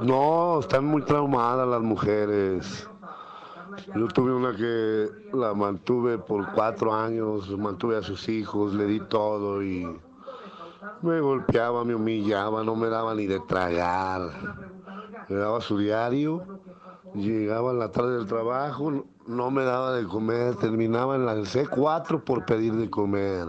No, 0.03 0.59
están 0.59 0.85
muy 0.85 1.01
traumadas 1.03 1.67
las 1.67 1.81
mujeres. 1.81 2.87
Yo 3.95 4.07
tuve 4.07 4.33
una 4.33 4.55
que 4.55 5.09
la 5.33 5.53
mantuve 5.53 6.17
por 6.17 6.51
cuatro 6.53 6.93
años, 6.93 7.49
mantuve 7.57 7.97
a 7.97 8.01
sus 8.01 8.27
hijos, 8.29 8.73
le 8.73 8.85
di 8.85 8.99
todo 8.99 9.63
y 9.63 9.85
me 11.01 11.19
golpeaba, 11.19 11.83
me 11.83 11.95
humillaba, 11.95 12.63
no 12.63 12.75
me 12.75 12.87
daba 12.87 13.13
ni 13.15 13.25
de 13.25 13.39
tragar. 13.41 14.31
Me 15.27 15.35
daba 15.35 15.59
su 15.61 15.77
diario, 15.77 16.43
llegaba 17.13 17.71
en 17.71 17.79
la 17.79 17.91
tarde 17.91 18.17
del 18.17 18.27
trabajo, 18.27 19.05
no 19.27 19.51
me 19.51 19.63
daba 19.63 19.93
de 19.93 20.05
comer, 20.05 20.55
terminaba 20.55 21.15
en 21.15 21.25
la 21.25 21.35
C4 21.35 22.23
por 22.23 22.45
pedir 22.45 22.73
de 22.73 22.89
comer. 22.89 23.47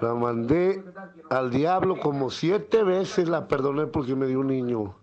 La 0.00 0.14
mandé 0.14 0.84
al 1.30 1.50
diablo 1.50 1.98
como 1.98 2.30
siete 2.30 2.82
veces, 2.82 3.28
la 3.28 3.48
perdoné 3.48 3.86
porque 3.86 4.14
me 4.14 4.26
dio 4.26 4.40
un 4.40 4.48
niño. 4.48 4.94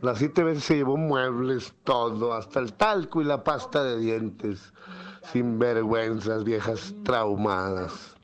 Las 0.00 0.18
siete 0.18 0.44
veces 0.44 0.64
se 0.64 0.76
llevó 0.76 0.96
muebles, 0.96 1.74
todo, 1.84 2.32
hasta 2.32 2.60
el 2.60 2.72
talco 2.72 3.20
y 3.20 3.24
la 3.24 3.44
pasta 3.44 3.84
de 3.84 3.98
dientes. 3.98 4.72
Sin 5.32 5.58
vergüenzas, 5.58 6.44
viejas 6.44 6.94
traumadas. 7.04 8.16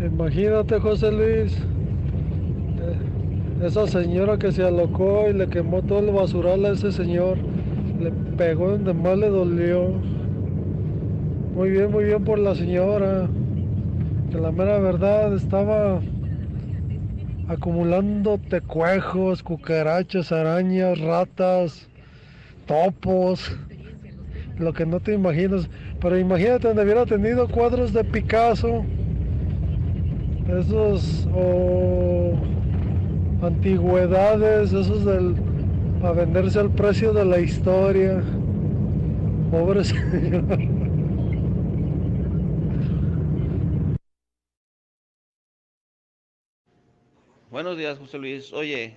Imagínate, 0.00 0.80
José 0.80 1.12
Luis, 1.12 1.58
eh, 2.80 3.66
esa 3.66 3.86
señora 3.86 4.38
que 4.38 4.50
se 4.50 4.64
alocó 4.64 5.28
y 5.28 5.34
le 5.34 5.48
quemó 5.48 5.82
todo 5.82 5.98
el 5.98 6.10
basural 6.10 6.64
a 6.64 6.70
ese 6.70 6.90
señor, 6.90 7.36
le 8.00 8.10
pegó 8.36 8.70
donde 8.70 8.94
más 8.94 9.18
le 9.18 9.28
dolió. 9.28 9.90
Muy 11.54 11.70
bien, 11.70 11.90
muy 11.90 12.04
bien 12.04 12.24
por 12.24 12.38
la 12.38 12.54
señora, 12.54 13.28
que 14.30 14.38
la 14.38 14.50
mera 14.50 14.78
verdad 14.78 15.34
estaba 15.34 16.00
acumulando 17.48 18.38
tecuejos, 18.38 19.42
cucarachas, 19.42 20.32
arañas, 20.32 20.98
ratas, 21.00 21.88
topos, 22.66 23.56
lo 24.58 24.72
que 24.72 24.86
no 24.86 25.00
te 25.00 25.14
imaginas. 25.14 25.68
Pero 26.00 26.18
imagínate 26.18 26.68
donde 26.68 26.82
hubiera 26.82 27.06
tenido 27.06 27.48
cuadros 27.48 27.92
de 27.92 28.04
Picasso, 28.04 28.84
esos 30.48 31.28
o 31.34 32.34
antigüedades, 33.42 34.72
esos 34.72 35.04
del 35.04 35.36
a 36.02 36.10
venderse 36.10 36.58
al 36.58 36.70
precio 36.70 37.12
de 37.12 37.24
la 37.24 37.38
historia. 37.38 38.20
Pobre 39.50 39.84
señor. 39.84 40.58
Buenos 47.52 47.76
días, 47.76 47.98
José 47.98 48.16
Luis. 48.16 48.50
Oye, 48.54 48.96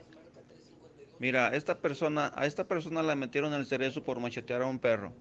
mira, 1.20 1.54
esta 1.54 1.78
persona, 1.78 2.32
a 2.38 2.46
esta 2.46 2.64
persona 2.64 3.04
la 3.04 3.14
metieron 3.14 3.54
en 3.54 3.60
el 3.60 3.66
cerezo 3.66 4.02
por 4.02 4.22
machetear 4.22 4.62
a 4.62 4.66
un 4.66 4.80
perro. 4.80 5.12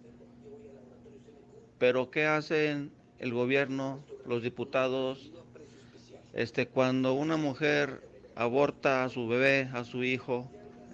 Pero 1.81 2.13
¿qué 2.13 2.27
hacen 2.27 2.93
el 3.19 3.35
gobierno, 3.35 4.05
los 4.25 4.45
diputados, 4.45 5.33
este, 6.33 6.69
cuando 6.69 7.15
una 7.15 7.37
mujer 7.37 8.09
aborta 8.37 9.03
a 9.03 9.09
su 9.09 9.27
bebé, 9.27 9.69
a 9.73 9.83
su 9.83 10.05
hijo, 10.05 10.49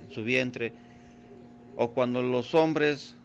en 0.07 0.11
su 0.11 0.25
vientre, 0.25 0.73
o 1.77 1.91
cuando 1.91 2.23
los 2.23 2.55
hombres 2.55 3.17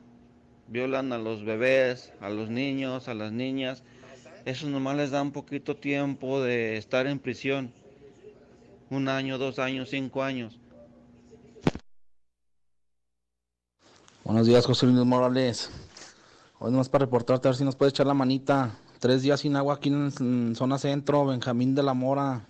violan 0.68 1.14
a 1.14 1.18
los 1.18 1.46
bebés, 1.46 2.12
a 2.20 2.30
los 2.30 2.50
niños, 2.50 3.08
a 3.08 3.14
las 3.14 3.32
niñas, 3.32 3.82
eso 4.44 4.68
nomás 4.68 4.98
les 4.98 5.12
da 5.12 5.22
un 5.22 5.32
poquito 5.32 5.78
tiempo 5.78 6.44
de 6.44 6.76
estar 6.76 7.08
en 7.08 7.20
prisión 7.20 7.72
un 8.90 9.10
año, 9.10 9.38
dos 9.38 9.60
años, 9.60 9.90
cinco 9.90 10.24
años. 10.24 10.60
Buenos 14.24 14.48
días, 14.48 14.66
José 14.66 14.88
Luis 14.88 15.06
Morales. 15.06 15.70
Hoy 16.57 16.72
nomás 16.72 16.90
para 16.90 17.06
reportarte, 17.06 17.48
a 17.48 17.52
ver 17.52 17.57
si 17.57 17.64
nos 17.64 17.76
puedes 17.76 17.94
echar 17.94 18.07
la 18.07 18.14
manita. 18.14 18.76
Tres 18.99 19.22
días 19.22 19.41
sin 19.41 19.56
agua 19.56 19.76
aquí 19.76 19.90
en, 19.90 20.56
zona 20.56 20.80
centro, 20.80 21.26
Benjamín 21.26 21.76
de 21.76 21.84
la 21.84 21.94
Mora, 21.94 22.48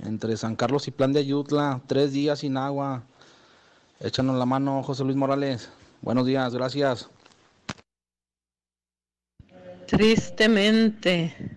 entre 0.00 0.36
San 0.36 0.54
Carlos 0.56 0.86
y 0.88 0.90
Plan 0.90 1.12
de 1.12 1.20
Ayutla. 1.20 1.80
Tres 1.86 2.12
días 2.12 2.40
sin 2.40 2.56
agua. 2.56 3.04
Échanos 4.00 4.36
la 4.36 4.44
mano, 4.44 4.82
José 4.82 5.04
Luis 5.04 5.16
Morales. 5.16 5.70
Buenos 6.02 6.26
días, 6.26 6.54
gracias. 6.54 7.08
Tristemente, 9.86 11.56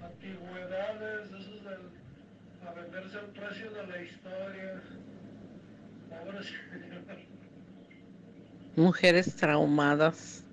mujeres 8.78 9.36
traumadas, 9.36 10.44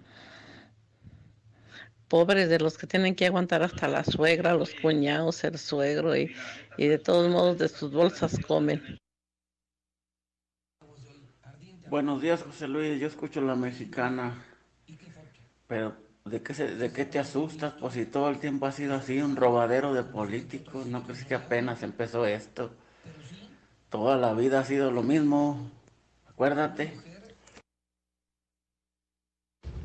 pobres 2.09 2.49
de 2.49 2.59
los 2.59 2.79
que 2.79 2.87
tienen 2.87 3.15
que 3.15 3.27
aguantar 3.27 3.63
hasta 3.63 3.87
la 3.87 4.03
suegra, 4.03 4.55
los 4.55 4.75
cuñados, 4.75 5.45
el 5.45 5.59
suegro 5.59 6.17
y, 6.17 6.35
de 6.79 6.99
todos 6.99 7.31
modos 7.31 7.59
de 7.59 7.69
sus 7.69 7.93
bolsas 7.93 8.39
comen. 8.47 8.99
Buenos 11.89 12.23
días, 12.23 12.43
José 12.43 12.67
Luis. 12.67 12.99
Yo 12.99 13.07
escucho 13.07 13.43
la 13.43 13.55
mexicana, 13.55 14.43
pero 15.69 15.95
¿de 16.25 16.43
qué, 16.43 16.55
¿de 16.55 16.93
qué 16.93 17.05
te 17.05 17.19
asustas? 17.19 17.75
Pues 17.79 17.93
si 17.93 18.07
todo 18.07 18.31
el 18.31 18.39
tiempo 18.39 18.67
ha 18.67 18.73
sido 18.73 18.95
así, 18.95 19.21
un 19.21 19.37
robadero 19.37 19.93
de 19.93 20.03
políticos, 20.03 20.87
¿no 20.87 21.05
crees 21.05 21.25
que 21.27 21.35
apenas 21.35 21.83
empezó 21.83 22.25
esto? 22.25 22.73
Toda 23.91 24.17
la 24.17 24.33
vida 24.33 24.61
ha 24.61 24.65
sido 24.65 24.91
lo 24.91 25.03
mismo, 25.03 25.71
acuérdate. 26.27 27.14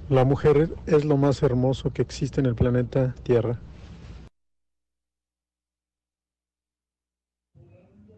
La 0.10 0.26
mujer 0.26 0.70
es 0.88 1.06
lo 1.06 1.18
más 1.18 1.44
hermoso 1.44 1.94
que 1.94 2.02
existe 2.02 2.40
en 2.40 2.48
el 2.48 2.56
planeta 2.56 3.14
Tierra. 3.22 3.60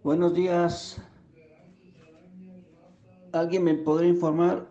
Buenos 0.01 0.33
días. 0.33 1.01
¿Alguien 3.33 3.65
me 3.65 3.73
podría 3.73 4.09
informar 4.09 4.69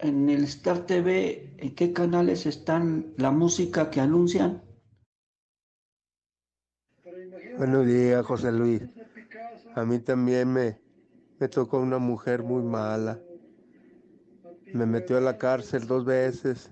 en 0.00 0.28
el 0.28 0.44
Star 0.44 0.84
TV 0.84 1.54
en 1.56 1.74
qué 1.74 1.94
canales 1.94 2.44
están 2.44 3.14
la 3.16 3.30
música 3.30 3.88
que 3.88 4.00
anuncian? 4.00 4.62
Buenos 7.56 7.86
días, 7.86 8.24
José 8.26 8.52
Luis. 8.52 8.82
A 9.74 9.82
mí 9.86 9.98
también 9.98 10.52
me, 10.52 10.78
me 11.40 11.48
tocó 11.48 11.78
una 11.78 11.96
mujer 11.96 12.42
muy 12.42 12.62
mala 12.62 13.18
me 14.72 14.86
metió 14.86 15.16
a 15.16 15.20
la 15.20 15.38
cárcel 15.38 15.86
dos 15.86 16.04
veces 16.04 16.70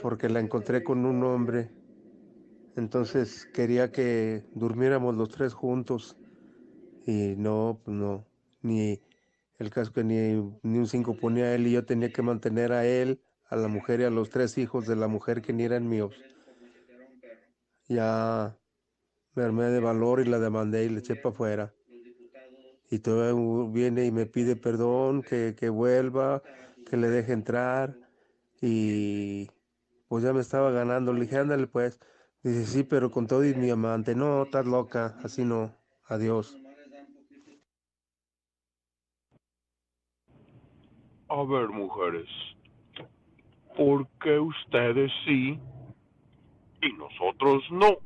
porque 0.00 0.28
la 0.28 0.40
encontré 0.40 0.82
con 0.84 1.04
un 1.04 1.22
hombre. 1.24 1.70
Entonces 2.76 3.46
quería 3.52 3.90
que 3.90 4.44
durmiéramos 4.54 5.16
los 5.16 5.30
tres 5.30 5.52
juntos 5.52 6.16
y 7.04 7.34
no, 7.36 7.80
pues 7.84 7.96
no, 7.96 8.24
ni 8.62 9.00
el 9.58 9.70
caso 9.70 9.92
que 9.92 10.04
ni, 10.04 10.34
ni 10.62 10.78
un 10.78 10.86
cinco 10.86 11.16
ponía 11.16 11.54
él 11.54 11.66
y 11.66 11.72
yo 11.72 11.84
tenía 11.84 12.12
que 12.12 12.22
mantener 12.22 12.72
a 12.72 12.86
él, 12.86 13.20
a 13.48 13.56
la 13.56 13.68
mujer 13.68 14.00
y 14.00 14.04
a 14.04 14.10
los 14.10 14.30
tres 14.30 14.56
hijos 14.58 14.86
de 14.86 14.96
la 14.96 15.08
mujer 15.08 15.42
que 15.42 15.52
ni 15.52 15.64
eran 15.64 15.88
míos. 15.88 16.26
Ya 17.88 18.56
me 19.34 19.42
armé 19.42 19.64
de 19.64 19.80
valor 19.80 20.20
y 20.20 20.24
la 20.26 20.38
demandé 20.38 20.84
y 20.84 20.90
le 20.90 21.00
eché 21.00 21.16
para 21.16 21.32
afuera. 21.32 21.74
Y 22.90 23.00
todo 23.00 23.68
viene 23.70 24.04
y 24.06 24.12
me 24.12 24.26
pide 24.26 24.56
perdón, 24.56 25.22
que, 25.22 25.54
que 25.56 25.68
vuelva, 25.68 26.42
que 26.88 26.96
le 26.96 27.08
deje 27.08 27.32
entrar 27.32 27.96
y 28.60 29.48
pues 30.08 30.24
ya 30.24 30.32
me 30.32 30.40
estaba 30.40 30.70
ganando. 30.70 31.12
Le 31.12 31.22
dije, 31.22 31.38
ándale 31.38 31.66
pues. 31.66 32.00
Dice, 32.42 32.66
sí, 32.66 32.84
pero 32.84 33.10
con 33.10 33.26
todo 33.26 33.44
y 33.44 33.54
mi 33.54 33.70
amante. 33.70 34.14
No, 34.14 34.44
estás 34.44 34.66
loca, 34.66 35.16
así 35.22 35.44
no. 35.44 35.74
Adiós. 36.08 36.56
A 41.30 41.42
ver, 41.44 41.68
mujeres, 41.68 42.28
¿por 43.76 44.08
qué 44.22 44.38
ustedes 44.38 45.12
sí 45.26 45.60
y 46.80 46.92
nosotros 46.94 47.62
no? 47.70 47.98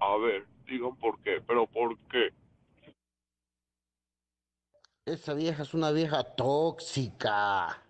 A 0.00 0.16
ver, 0.16 0.46
digan 0.66 0.96
por 0.96 1.20
qué, 1.20 1.42
pero 1.46 1.66
¿por 1.66 1.98
qué? 2.08 2.30
Esa 5.04 5.34
vieja 5.34 5.64
es 5.64 5.74
una 5.74 5.90
vieja 5.90 6.22
tóxica. 6.22 7.81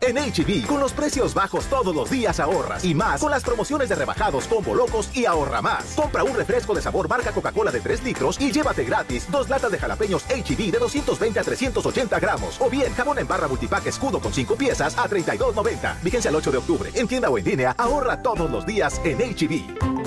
En 0.00 0.16
HB, 0.16 0.66
con 0.66 0.78
los 0.78 0.92
precios 0.92 1.32
bajos 1.32 1.66
todos 1.66 1.94
los 1.94 2.10
días 2.10 2.38
ahorras 2.38 2.84
y 2.84 2.94
más 2.94 3.20
con 3.20 3.30
las 3.30 3.42
promociones 3.42 3.88
de 3.88 3.94
rebajados 3.94 4.46
Combo 4.46 4.74
Locos 4.74 5.10
y 5.14 5.24
ahorra 5.24 5.62
más. 5.62 5.94
Compra 5.96 6.22
un 6.22 6.36
refresco 6.36 6.74
de 6.74 6.82
sabor 6.82 7.08
marca 7.08 7.32
Coca-Cola 7.32 7.70
de 7.70 7.80
3 7.80 8.04
litros 8.04 8.40
y 8.40 8.52
llévate 8.52 8.84
gratis 8.84 9.26
dos 9.30 9.48
latas 9.48 9.72
de 9.72 9.78
jalapeños 9.78 10.24
HB 10.24 10.70
de 10.70 10.78
220 10.78 11.40
a 11.40 11.44
380 11.44 12.20
gramos. 12.20 12.60
O 12.60 12.68
bien 12.68 12.92
jabón 12.94 13.18
en 13.18 13.26
barra 13.26 13.48
multipack 13.48 13.86
escudo 13.86 14.20
con 14.20 14.32
5 14.32 14.54
piezas 14.56 14.98
a 14.98 15.08
32.90. 15.08 16.02
Vigencia 16.02 16.28
el 16.28 16.36
8 16.36 16.52
de 16.52 16.58
octubre. 16.58 16.90
En 16.94 17.08
tienda 17.08 17.30
o 17.30 17.38
en 17.38 17.44
línea, 17.44 17.74
ahorra 17.78 18.22
todos 18.22 18.50
los 18.50 18.66
días 18.66 19.00
en 19.02 19.18
HB. 19.18 20.05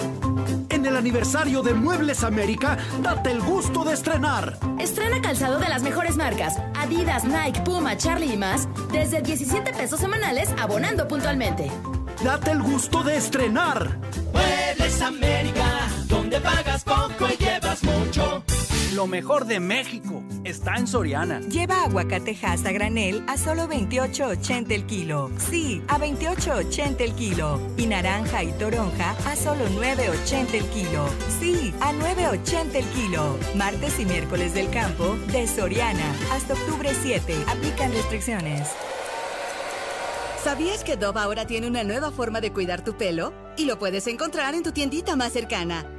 En 0.80 0.86
el 0.86 0.96
aniversario 0.96 1.62
de 1.62 1.74
Muebles 1.74 2.24
América, 2.24 2.78
date 3.04 3.32
el 3.32 3.42
gusto 3.42 3.84
de 3.84 3.94
estrenar. 3.94 4.58
Estrena 4.80 5.22
calzado 5.22 5.60
de 5.60 5.68
las 5.68 5.84
mejores 5.84 6.16
marcas: 6.16 6.58
Adidas, 6.74 7.26
Nike, 7.26 7.60
Puma, 7.66 7.98
Charlie 7.98 8.32
y 8.32 8.38
más, 8.38 8.70
desde 8.90 9.22
17 9.22 9.74
pesos 9.74 10.00
semanales, 10.00 10.50
abonando 10.58 11.06
puntualmente. 11.06 11.70
Date 12.24 12.52
el 12.52 12.62
gusto 12.62 13.04
de 13.04 13.18
estrenar. 13.18 14.00
Muebles 14.32 15.02
América, 15.02 15.68
donde 16.08 16.40
pagas 16.40 16.86
poco 16.86 17.28
y 17.28 17.44
llevas 17.44 17.84
mucho. 17.84 18.42
Lo 18.94 19.06
mejor 19.06 19.46
de 19.46 19.60
México 19.60 20.24
está 20.44 20.76
en 20.78 20.88
Soriana. 20.88 21.42
Lleva 21.42 21.84
aguacatejas 21.84 22.66
a 22.66 22.72
granel 22.72 23.24
a 23.28 23.38
solo 23.38 23.68
28.80 23.68 24.72
el 24.72 24.86
kilo. 24.88 25.30
Sí, 25.38 25.84
a 25.88 26.00
28.80 26.00 27.02
el 27.02 27.14
kilo. 27.14 27.62
Y 27.78 27.86
naranja 27.86 28.44
y 28.44 28.52
toronja 28.54 29.16
a 29.28 29.36
solo 29.36 29.66
9.80 29.68 30.54
el 30.56 30.66
kilo. 30.70 31.08
Sí, 31.40 31.72
a 31.82 31.94
9.80 31.94 32.76
el 32.76 32.86
kilo. 32.86 33.38
Martes 33.56 34.00
y 34.00 34.06
miércoles 34.06 34.56
del 34.56 34.72
campo 34.72 35.18
de 35.32 35.48
Soriana. 35.48 36.16
Hasta 36.32 36.56
octubre 36.56 36.90
7. 37.00 37.36
Aplican 37.48 37.92
restricciones. 37.92 38.70
¿Sabías 40.44 40.84
que 40.84 40.98
Dove 40.98 41.20
ahora 41.20 41.46
tiene 41.46 41.68
una 41.68 41.84
nueva 41.84 42.10
forma 42.10 42.42
de 42.42 42.52
cuidar 42.52 42.84
tu 42.84 42.98
pelo? 42.98 43.34
Y 43.56 43.66
lo 43.66 43.78
puedes 43.78 44.08
encontrar 44.08 44.56
en 44.56 44.64
tu 44.64 44.72
tiendita 44.72 45.16
más 45.16 45.34
cercana. 45.34 45.99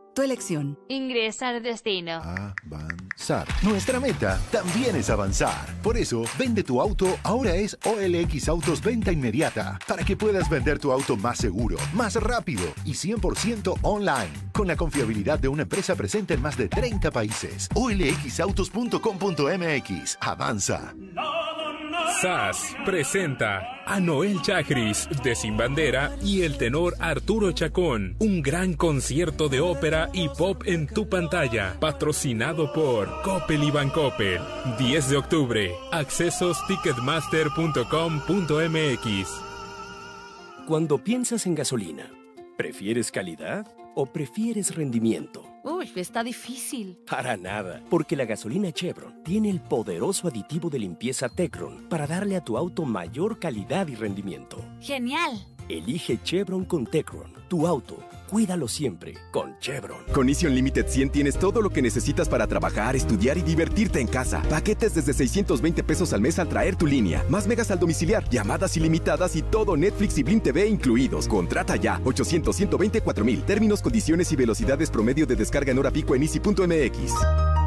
tu 0.13 0.21
elección. 0.21 0.77
Ingresar 0.89 1.61
destino. 1.61 2.21
Avanzar. 2.21 3.47
Nuestra 3.61 3.99
meta 3.99 4.39
también 4.51 4.95
es 4.95 5.09
avanzar. 5.09 5.65
Por 5.81 5.97
eso, 5.97 6.23
vende 6.37 6.63
tu 6.63 6.81
auto 6.81 7.17
ahora 7.23 7.55
es 7.55 7.77
OLX 7.85 8.49
Autos 8.49 8.81
Venta 8.81 9.11
Inmediata, 9.11 9.79
para 9.87 10.03
que 10.03 10.17
puedas 10.17 10.49
vender 10.49 10.79
tu 10.79 10.91
auto 10.91 11.15
más 11.17 11.37
seguro, 11.37 11.77
más 11.93 12.15
rápido 12.15 12.63
y 12.85 12.93
100% 12.93 13.77
online, 13.81 14.31
con 14.53 14.67
la 14.67 14.75
confiabilidad 14.75 15.39
de 15.39 15.47
una 15.47 15.63
empresa 15.63 15.95
presente 15.95 16.33
en 16.33 16.41
más 16.41 16.57
de 16.57 16.67
30 16.67 17.11
países. 17.11 17.69
OLXautos.com.mx. 17.73 20.17
Avanza. 20.21 20.93
SAS 22.21 22.77
presenta 22.85 23.83
a 23.85 23.99
Noel 23.99 24.41
Chagris 24.41 25.09
de 25.23 25.35
Sin 25.35 25.57
Bandera 25.57 26.15
y 26.23 26.43
el 26.43 26.57
tenor 26.57 26.95
Arturo 26.99 27.51
Chacón. 27.51 28.15
Un 28.19 28.41
gran 28.41 28.73
concierto 28.73 29.49
de 29.49 29.59
ópera 29.59 30.09
y 30.13 30.29
pop 30.29 30.63
en 30.65 30.87
tu 30.87 31.09
pantalla. 31.09 31.75
Patrocinado 31.79 32.71
por 32.73 33.21
Coppel 33.23 33.63
y 33.63 33.71
Bancoppel. 33.71 34.39
10 34.77 35.09
de 35.09 35.17
octubre. 35.17 35.71
Accesos 35.91 36.57
ticketmaster.com.mx. 36.67 39.41
Cuando 40.67 41.03
piensas 41.03 41.47
en 41.47 41.55
gasolina, 41.55 42.09
¿prefieres 42.57 43.11
calidad 43.11 43.65
o 43.95 44.05
prefieres 44.05 44.75
rendimiento? 44.75 45.50
Uy, 45.63 45.91
está 45.95 46.23
difícil. 46.23 46.97
Para 47.07 47.37
nada, 47.37 47.83
porque 47.89 48.15
la 48.15 48.25
gasolina 48.25 48.71
Chevron 48.71 49.23
tiene 49.23 49.49
el 49.49 49.61
poderoso 49.61 50.27
aditivo 50.27 50.69
de 50.69 50.79
limpieza 50.79 51.29
Tecron 51.29 51.87
para 51.87 52.07
darle 52.07 52.35
a 52.35 52.43
tu 52.43 52.57
auto 52.57 52.83
mayor 52.83 53.39
calidad 53.39 53.87
y 53.87 53.95
rendimiento. 53.95 54.57
Genial. 54.79 55.45
Elige 55.69 56.19
Chevron 56.23 56.65
con 56.65 56.85
Tecron, 56.85 57.33
tu 57.47 57.67
auto. 57.67 57.97
Cuídalo 58.31 58.69
siempre 58.69 59.15
con 59.29 59.59
Chevron. 59.59 60.05
Con 60.13 60.29
Easy 60.29 60.47
Unlimited 60.47 60.87
100 60.87 61.09
tienes 61.09 61.37
todo 61.37 61.61
lo 61.61 61.69
que 61.69 61.81
necesitas 61.81 62.29
para 62.29 62.47
trabajar, 62.47 62.95
estudiar 62.95 63.37
y 63.37 63.41
divertirte 63.41 63.99
en 63.99 64.07
casa. 64.07 64.41
Paquetes 64.49 64.95
desde 64.95 65.11
620 65.11 65.83
pesos 65.83 66.13
al 66.13 66.21
mes 66.21 66.39
al 66.39 66.47
traer 66.47 66.77
tu 66.77 66.87
línea. 66.87 67.25
Más 67.27 67.45
megas 67.45 67.71
al 67.71 67.79
domiciliar, 67.79 68.23
llamadas 68.29 68.77
ilimitadas 68.77 69.35
y 69.35 69.41
todo 69.41 69.75
Netflix 69.75 70.17
y 70.17 70.23
Blim 70.23 70.39
TV 70.39 70.65
incluidos. 70.65 71.27
Contrata 71.27 71.75
ya 71.75 71.99
800 72.05 72.55
124 72.55 73.25
mil. 73.25 73.43
Términos, 73.43 73.81
condiciones 73.81 74.31
y 74.31 74.37
velocidades 74.37 74.89
promedio 74.89 75.25
de 75.25 75.35
descarga 75.35 75.73
en 75.73 75.79
hora 75.79 75.91
pico 75.91 76.15
en 76.15 76.23
easy.mx. 76.23 77.60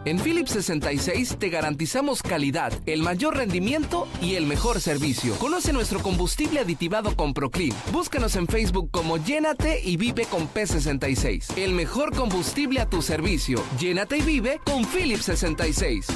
En 0.06 0.20
Philips 0.20 0.50
66 0.50 1.36
te 1.38 1.48
garantizamos 1.48 2.22
calidad, 2.22 2.74
el 2.84 3.02
mayor 3.02 3.38
rendimiento 3.38 4.06
y 4.20 4.34
el 4.34 4.44
mejor 4.44 4.82
servicio. 4.82 5.34
Conoce 5.36 5.72
nuestro 5.72 6.00
combustible 6.00 6.60
aditivado 6.60 7.16
con 7.16 7.32
Proclean. 7.32 7.74
Búscanos 7.90 8.36
en 8.36 8.46
Facebook 8.46 8.90
como 8.90 9.16
Llénate 9.16 9.80
y 9.82 9.96
Vive 9.96 10.26
con 10.26 10.46
P66. 10.46 11.56
El 11.56 11.72
mejor 11.72 12.14
combustible 12.14 12.80
a 12.80 12.90
tu 12.90 13.00
servicio. 13.00 13.62
Llénate 13.80 14.18
y 14.18 14.22
vive 14.22 14.60
con 14.62 14.84
Philips 14.84 15.24
66. 15.24 16.06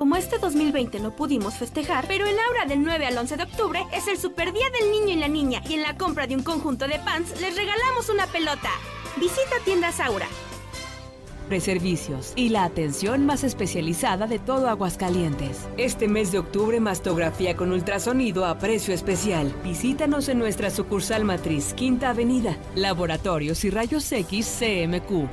Como 0.00 0.16
este 0.16 0.38
2020 0.38 0.98
no 0.98 1.10
pudimos 1.10 1.58
festejar, 1.58 2.06
pero 2.08 2.24
el 2.24 2.34
Aura 2.48 2.64
del 2.64 2.82
9 2.82 3.04
al 3.04 3.18
11 3.18 3.36
de 3.36 3.42
octubre 3.42 3.86
es 3.92 4.08
el 4.08 4.16
super 4.16 4.50
día 4.50 4.64
del 4.70 4.90
niño 4.90 5.10
y 5.10 5.16
la 5.16 5.28
niña 5.28 5.62
y 5.68 5.74
en 5.74 5.82
la 5.82 5.98
compra 5.98 6.26
de 6.26 6.34
un 6.36 6.42
conjunto 6.42 6.88
de 6.88 6.98
pants 7.00 7.38
les 7.38 7.54
regalamos 7.54 8.08
una 8.08 8.26
pelota. 8.26 8.70
Visita 9.18 9.56
tiendas 9.62 10.00
Aura. 10.00 10.26
Servicios 11.60 12.32
y 12.34 12.48
la 12.48 12.64
atención 12.64 13.26
más 13.26 13.44
especializada 13.44 14.26
de 14.26 14.38
todo 14.38 14.70
Aguascalientes. 14.70 15.68
Este 15.76 16.08
mes 16.08 16.32
de 16.32 16.38
octubre, 16.38 16.80
mastografía 16.80 17.54
con 17.54 17.70
ultrasonido 17.70 18.46
a 18.46 18.58
precio 18.58 18.94
especial. 18.94 19.54
Visítanos 19.62 20.30
en 20.30 20.38
nuestra 20.38 20.70
sucursal 20.70 21.24
matriz, 21.24 21.74
Quinta 21.74 22.08
Avenida, 22.08 22.56
Laboratorios 22.74 23.66
y 23.66 23.70
Rayos 23.70 24.10
X 24.10 24.60
CMQ. 24.60 25.28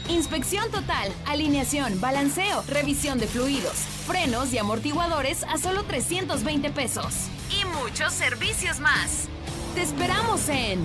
Inspección 0.08 0.70
total, 0.70 1.12
alineación, 1.26 2.00
balanceo, 2.00 2.62
revisión 2.68 3.18
de 3.18 3.26
fluidos, 3.26 3.76
frenos 4.06 4.52
y 4.52 4.58
amortiguadores 4.58 5.44
a 5.44 5.58
solo 5.58 5.84
320 5.84 6.70
pesos. 6.70 7.28
Y 7.50 7.64
muchos 7.82 8.12
servicios 8.12 8.80
más. 8.80 9.28
Te 9.74 9.82
esperamos 9.82 10.48
en 10.48 10.84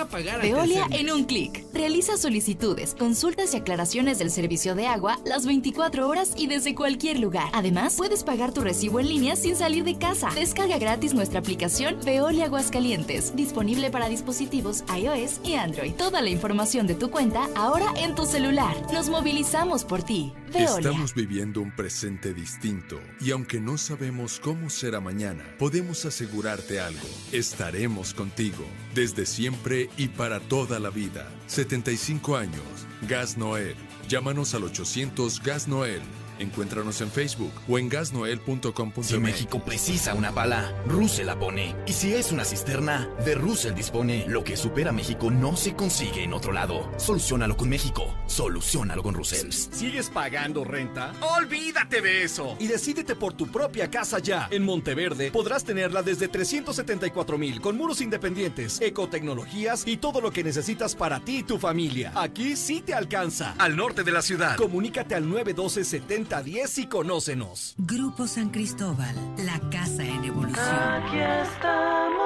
a 0.00 0.08
pagar 0.08 0.40
Veolia 0.40 0.86
en 0.90 1.10
un 1.10 1.24
clic. 1.24 1.64
Realiza 1.72 2.16
solicitudes, 2.16 2.94
consultas 2.98 3.54
y 3.54 3.58
aclaraciones 3.58 4.18
del 4.18 4.30
servicio 4.30 4.74
de 4.74 4.86
agua 4.86 5.18
las 5.24 5.46
24 5.46 6.08
horas 6.08 6.32
y 6.36 6.46
desde 6.46 6.74
cualquier 6.74 7.18
lugar. 7.18 7.48
Además, 7.52 7.94
puedes 7.96 8.24
pagar 8.24 8.52
tu 8.52 8.62
recibo 8.62 9.00
en 9.00 9.08
línea 9.08 9.36
sin 9.36 9.56
salir 9.56 9.84
de 9.84 9.98
casa. 9.98 10.30
Descarga 10.34 10.78
gratis 10.78 11.14
nuestra 11.14 11.40
aplicación 11.40 11.98
Veolia 12.04 12.46
Aguascalientes, 12.46 13.36
disponible 13.36 13.90
para 13.90 14.08
dispositivos 14.08 14.84
iOS 14.96 15.40
y 15.44 15.54
Android. 15.54 15.92
Toda 15.94 16.22
la 16.22 16.30
información 16.30 16.86
de 16.86 16.94
tu 16.94 17.10
cuenta 17.10 17.48
ahora 17.54 17.86
en 17.96 18.14
tu 18.14 18.26
celular. 18.26 18.74
Nos 18.92 19.08
movilizamos 19.08 19.84
por 19.84 20.02
ti. 20.02 20.32
Veolia. 20.52 20.90
Estamos 20.90 21.14
viviendo 21.14 21.60
un 21.60 21.70
presente 21.70 22.34
distinto 22.34 22.98
y 23.20 23.30
aunque 23.30 23.60
no 23.60 23.78
sabemos 23.78 24.40
cómo 24.40 24.68
será 24.68 25.00
mañana, 25.00 25.44
podemos 25.58 26.04
asegurarte 26.04 26.80
algo. 26.80 27.06
Estaremos 27.32 28.14
contigo 28.14 28.64
desde 28.94 29.26
siempre 29.26 29.90
y 29.96 30.08
para 30.08 30.40
toda 30.40 30.78
la 30.78 30.90
vida. 30.90 31.28
75 31.46 32.36
años. 32.36 32.62
Gas 33.08 33.36
Noel. 33.36 33.76
Llámanos 34.08 34.54
al 34.54 34.64
800 34.64 35.42
Gas 35.42 35.68
Noel. 35.68 36.02
Encuéntranos 36.40 37.00
en 37.02 37.10
Facebook 37.10 37.52
o 37.68 37.78
en 37.78 37.88
gasnoel.com.mx. 37.88 39.06
Si 39.06 39.18
México 39.18 39.62
precisa 39.62 40.14
una 40.14 40.32
pala, 40.32 40.74
Russell 40.86 41.26
la 41.26 41.38
pone. 41.38 41.76
Y 41.86 41.92
si 41.92 42.14
es 42.14 42.32
una 42.32 42.44
cisterna, 42.44 43.08
de 43.24 43.34
Russell 43.34 43.74
dispone. 43.74 44.24
Lo 44.26 44.42
que 44.42 44.56
supera 44.56 44.88
a 44.88 44.92
México 44.92 45.30
no 45.30 45.54
se 45.54 45.74
consigue 45.74 46.24
en 46.24 46.32
otro 46.32 46.52
lado. 46.52 46.90
Solucionalo 46.96 47.56
con 47.56 47.68
México. 47.68 48.16
Solucionalo 48.26 49.02
con 49.02 49.14
Russell. 49.14 49.50
¿Sigues 49.52 50.08
pagando 50.08 50.64
renta? 50.64 51.12
Olvídate 51.20 52.00
de 52.00 52.24
eso 52.24 52.56
y 52.58 52.66
decídete 52.68 53.14
por 53.16 53.34
tu 53.34 53.48
propia 53.48 53.90
casa 53.90 54.18
ya. 54.18 54.48
En 54.50 54.64
Monteverde 54.64 55.30
podrás 55.30 55.64
tenerla 55.64 56.02
desde 56.02 56.28
374 56.28 57.36
mil 57.36 57.60
con 57.60 57.76
muros 57.76 58.00
independientes, 58.00 58.80
ecotecnologías 58.80 59.86
y 59.86 59.98
todo 59.98 60.22
lo 60.22 60.30
que 60.30 60.42
necesitas 60.42 60.94
para 60.96 61.20
ti 61.20 61.38
y 61.38 61.42
tu 61.42 61.58
familia. 61.58 62.12
Aquí 62.14 62.56
sí 62.56 62.80
te 62.80 62.94
alcanza. 62.94 63.54
Al 63.58 63.76
norte 63.76 64.04
de 64.04 64.12
la 64.12 64.22
ciudad. 64.22 64.56
Comunícate 64.56 65.14
al 65.14 65.28
912 65.28 65.84
7010 66.30 66.78
y 66.78 66.86
conócenos. 66.86 67.74
Grupo 67.76 68.28
San 68.28 68.50
Cristóbal, 68.50 69.16
la 69.38 69.58
casa 69.70 70.04
en 70.04 70.24
evolución. 70.24 70.64
Aquí 70.64 71.18
estamos. 71.18 72.20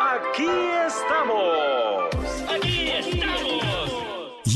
Aquí 0.00 0.48
estamos. 0.86 2.25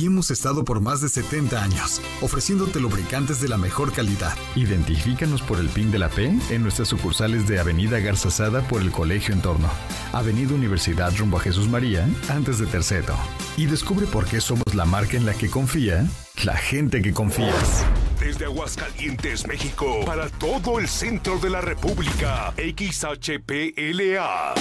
Hemos 0.02 0.30
estado 0.30 0.64
por 0.64 0.80
más 0.80 1.02
de 1.02 1.10
70 1.10 1.62
años, 1.62 2.00
ofreciéndote 2.22 2.80
lubricantes 2.80 3.40
de 3.40 3.48
la 3.48 3.58
mejor 3.58 3.92
calidad. 3.92 4.34
Identifícanos 4.56 5.42
por 5.42 5.58
el 5.58 5.68
PIN 5.68 5.90
de 5.90 5.98
la 5.98 6.08
P 6.08 6.32
en 6.48 6.62
nuestras 6.62 6.88
sucursales 6.88 7.46
de 7.46 7.60
Avenida 7.60 8.00
Garzazada 8.00 8.66
por 8.66 8.80
el 8.80 8.90
Colegio 8.90 9.34
Entorno, 9.34 9.68
Avenida 10.12 10.54
Universidad 10.54 11.14
rumbo 11.16 11.36
a 11.36 11.40
Jesús 11.40 11.68
María, 11.68 12.08
antes 12.30 12.58
de 12.58 12.66
Terceto. 12.66 13.14
Y 13.58 13.66
descubre 13.66 14.06
por 14.06 14.24
qué 14.24 14.40
somos 14.40 14.74
la 14.74 14.86
marca 14.86 15.18
en 15.18 15.26
la 15.26 15.34
que 15.34 15.50
confía 15.50 16.08
la 16.44 16.56
gente 16.56 17.02
que 17.02 17.12
confías. 17.12 17.84
Desde 18.18 18.46
Aguascalientes, 18.46 19.46
México, 19.46 20.00
para 20.06 20.30
todo 20.30 20.78
el 20.78 20.88
centro 20.88 21.38
de 21.38 21.50
la 21.50 21.60
República, 21.60 22.54
XHPLA, 22.56 24.54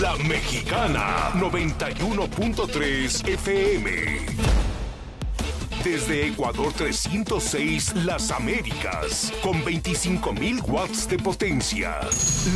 La 0.00 0.16
Mexicana, 0.26 1.32
91.3 1.34 3.28
FM. 3.28 4.65
Desde 5.86 6.26
Ecuador 6.26 6.72
306 6.72 8.04
Las 8.04 8.32
Américas, 8.32 9.32
con 9.40 9.62
25.000 9.62 10.68
watts 10.68 11.08
de 11.08 11.16
potencia. 11.16 12.00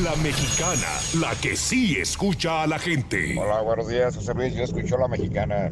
La 0.02 0.16
mexicana, 0.16 0.88
la 1.20 1.40
que 1.40 1.54
sí 1.54 1.96
escucha 1.96 2.64
a 2.64 2.66
la 2.66 2.80
gente. 2.80 3.38
Hola, 3.38 3.60
buenos 3.60 3.86
días, 3.86 4.16
José 4.16 4.34
Luis. 4.34 4.52
Yo 4.54 4.64
escucho 4.64 4.96
a 4.96 5.02
la 5.02 5.08
mexicana. 5.08 5.70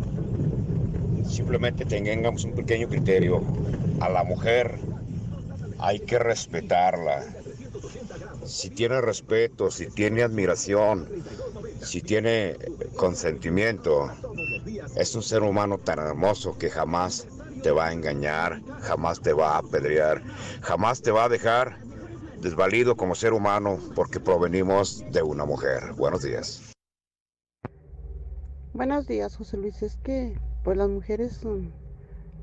Simplemente 1.28 1.84
tengamos 1.84 2.44
un 2.44 2.52
pequeño 2.52 2.88
criterio. 2.88 3.42
A 3.98 4.08
la 4.08 4.22
mujer 4.22 4.78
hay 5.80 5.98
que 5.98 6.20
respetarla. 6.20 7.24
Si 8.46 8.70
tiene 8.70 9.00
respeto, 9.00 9.72
si 9.72 9.88
tiene 9.88 10.22
admiración, 10.22 11.08
si 11.82 12.02
tiene 12.02 12.56
consentimiento, 12.94 14.12
es 14.96 15.12
un 15.16 15.24
ser 15.24 15.42
humano 15.42 15.78
tan 15.78 15.98
hermoso 15.98 16.56
que 16.56 16.70
jamás 16.70 17.26
te 17.62 17.70
va 17.70 17.86
a 17.86 17.92
engañar, 17.92 18.60
jamás 18.80 19.20
te 19.20 19.32
va 19.32 19.54
a 19.54 19.58
apedrear, 19.58 20.22
jamás 20.60 21.02
te 21.02 21.10
va 21.10 21.24
a 21.24 21.28
dejar 21.28 21.78
desvalido 22.40 22.96
como 22.96 23.14
ser 23.14 23.32
humano 23.32 23.78
porque 23.94 24.20
provenimos 24.20 25.04
de 25.12 25.22
una 25.22 25.44
mujer. 25.44 25.92
Buenos 25.96 26.22
días. 26.22 26.72
Buenos 28.72 29.06
días, 29.06 29.36
José 29.36 29.56
Luis. 29.56 29.82
Es 29.82 29.96
que, 29.96 30.38
pues 30.62 30.76
las 30.76 30.88
mujeres 30.88 31.44
mm, 31.44 31.68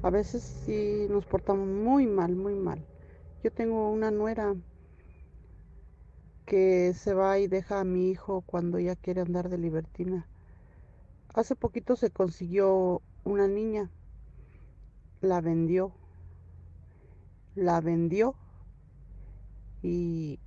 a 0.03 0.09
veces 0.09 0.43
sí 0.65 1.07
nos 1.09 1.25
portamos 1.25 1.67
muy 1.67 2.07
mal, 2.07 2.35
muy 2.35 2.55
mal. 2.55 2.79
Yo 3.43 3.51
tengo 3.51 3.89
una 3.89 4.11
nuera 4.11 4.55
que 6.45 6.93
se 6.93 7.13
va 7.13 7.39
y 7.39 7.47
deja 7.47 7.79
a 7.79 7.83
mi 7.83 8.09
hijo 8.09 8.41
cuando 8.41 8.77
ella 8.77 8.95
quiere 8.95 9.21
andar 9.21 9.49
de 9.49 9.57
libertina. 9.57 10.27
Hace 11.33 11.55
poquito 11.55 11.95
se 11.95 12.11
consiguió 12.11 13.01
una 13.23 13.47
niña, 13.47 13.89
la 15.21 15.41
vendió, 15.41 15.91
la 17.55 17.81
vendió 17.81 18.35
y 19.81 20.39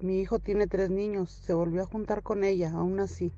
mi 0.00 0.20
hijo 0.20 0.38
tiene 0.38 0.66
tres 0.66 0.90
niños, 0.90 1.30
se 1.30 1.54
volvió 1.54 1.82
a 1.82 1.86
juntar 1.86 2.22
con 2.22 2.44
ella, 2.44 2.72
aún 2.72 3.00
así, 3.00 3.32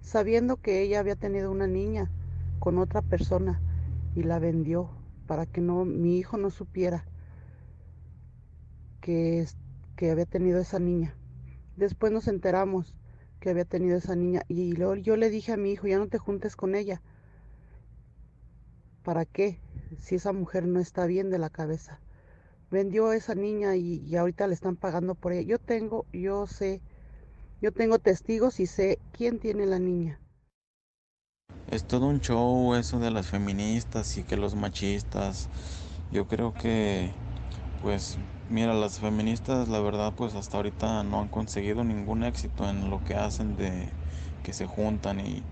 sabiendo 0.00 0.56
que 0.56 0.82
ella 0.82 1.00
había 1.00 1.16
tenido 1.16 1.50
una 1.50 1.66
niña 1.66 2.10
con 2.58 2.78
otra 2.78 3.02
persona 3.02 3.60
y 4.14 4.22
la 4.22 4.38
vendió 4.38 4.90
para 5.26 5.46
que 5.46 5.60
no 5.60 5.84
mi 5.84 6.18
hijo 6.18 6.36
no 6.36 6.50
supiera 6.50 7.04
que, 9.00 9.46
que 9.96 10.10
había 10.10 10.26
tenido 10.26 10.60
esa 10.60 10.78
niña. 10.78 11.14
Después 11.76 12.12
nos 12.12 12.28
enteramos 12.28 12.94
que 13.40 13.50
había 13.50 13.64
tenido 13.64 13.98
esa 13.98 14.16
niña 14.16 14.42
y 14.48 14.72
luego 14.72 14.94
yo 14.96 15.16
le 15.16 15.30
dije 15.30 15.52
a 15.52 15.56
mi 15.56 15.72
hijo, 15.72 15.86
ya 15.86 15.98
no 15.98 16.08
te 16.08 16.18
juntes 16.18 16.56
con 16.56 16.74
ella. 16.74 17.02
¿Para 19.02 19.24
qué? 19.24 19.60
Si 20.00 20.16
esa 20.16 20.32
mujer 20.32 20.66
no 20.66 20.80
está 20.80 21.06
bien 21.06 21.30
de 21.30 21.38
la 21.38 21.50
cabeza. 21.50 22.00
Vendió 22.70 23.08
a 23.08 23.16
esa 23.16 23.34
niña 23.34 23.76
y, 23.76 24.02
y 24.06 24.16
ahorita 24.16 24.46
le 24.46 24.54
están 24.54 24.76
pagando 24.76 25.14
por 25.14 25.32
ella. 25.32 25.48
Yo 25.48 25.58
tengo, 25.58 26.06
yo 26.12 26.46
sé, 26.46 26.82
yo 27.60 27.72
tengo 27.72 27.98
testigos 27.98 28.60
y 28.60 28.66
sé 28.66 28.98
quién 29.12 29.38
tiene 29.40 29.66
la 29.66 29.78
niña. 29.78 30.20
Es 31.70 31.84
todo 31.84 32.06
un 32.06 32.20
show 32.20 32.74
eso 32.74 32.98
de 32.98 33.10
las 33.12 33.28
feministas 33.28 34.16
y 34.18 34.24
que 34.24 34.36
los 34.36 34.56
machistas. 34.56 35.48
Yo 36.12 36.26
creo 36.26 36.52
que, 36.54 37.10
pues, 37.82 38.18
mira, 38.50 38.74
las 38.74 38.98
feministas, 39.00 39.68
la 39.68 39.80
verdad, 39.80 40.12
pues 40.16 40.34
hasta 40.34 40.56
ahorita 40.56 41.04
no 41.04 41.20
han 41.20 41.28
conseguido 41.28 41.84
ningún 41.84 42.24
éxito 42.24 42.68
en 42.68 42.90
lo 42.90 43.04
que 43.04 43.14
hacen 43.14 43.56
de 43.56 43.88
que 44.44 44.52
se 44.52 44.66
juntan 44.66 45.20
y 45.20 45.42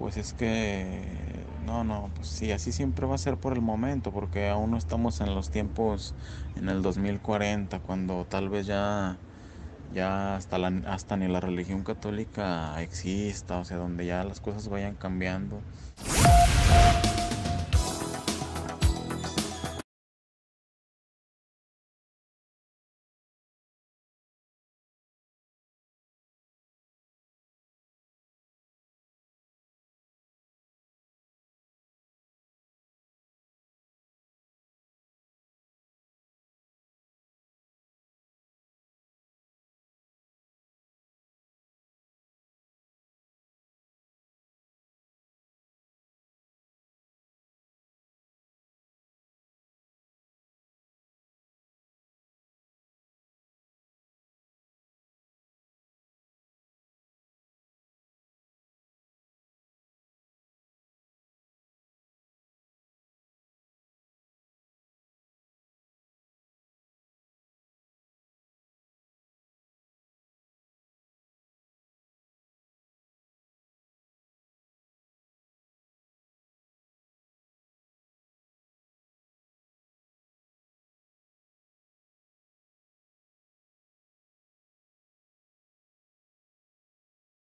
pues 0.00 0.16
es 0.16 0.32
que, 0.32 0.98
no, 1.66 1.84
no, 1.84 2.10
pues 2.16 2.26
sí, 2.26 2.52
así 2.52 2.72
siempre 2.72 3.06
va 3.06 3.16
a 3.16 3.18
ser 3.18 3.36
por 3.36 3.52
el 3.52 3.60
momento, 3.60 4.10
porque 4.12 4.48
aún 4.48 4.70
no 4.70 4.78
estamos 4.78 5.20
en 5.20 5.34
los 5.34 5.50
tiempos 5.50 6.14
en 6.56 6.70
el 6.70 6.80
2040, 6.80 7.80
cuando 7.80 8.24
tal 8.24 8.48
vez 8.48 8.66
ya 8.66 9.18
ya 9.92 10.36
hasta, 10.36 10.56
la, 10.56 10.72
hasta 10.86 11.18
ni 11.18 11.28
la 11.28 11.40
religión 11.40 11.82
católica 11.82 12.80
exista, 12.80 13.58
o 13.58 13.64
sea, 13.66 13.76
donde 13.76 14.06
ya 14.06 14.24
las 14.24 14.40
cosas 14.40 14.68
vayan 14.68 14.94
cambiando. 14.94 15.60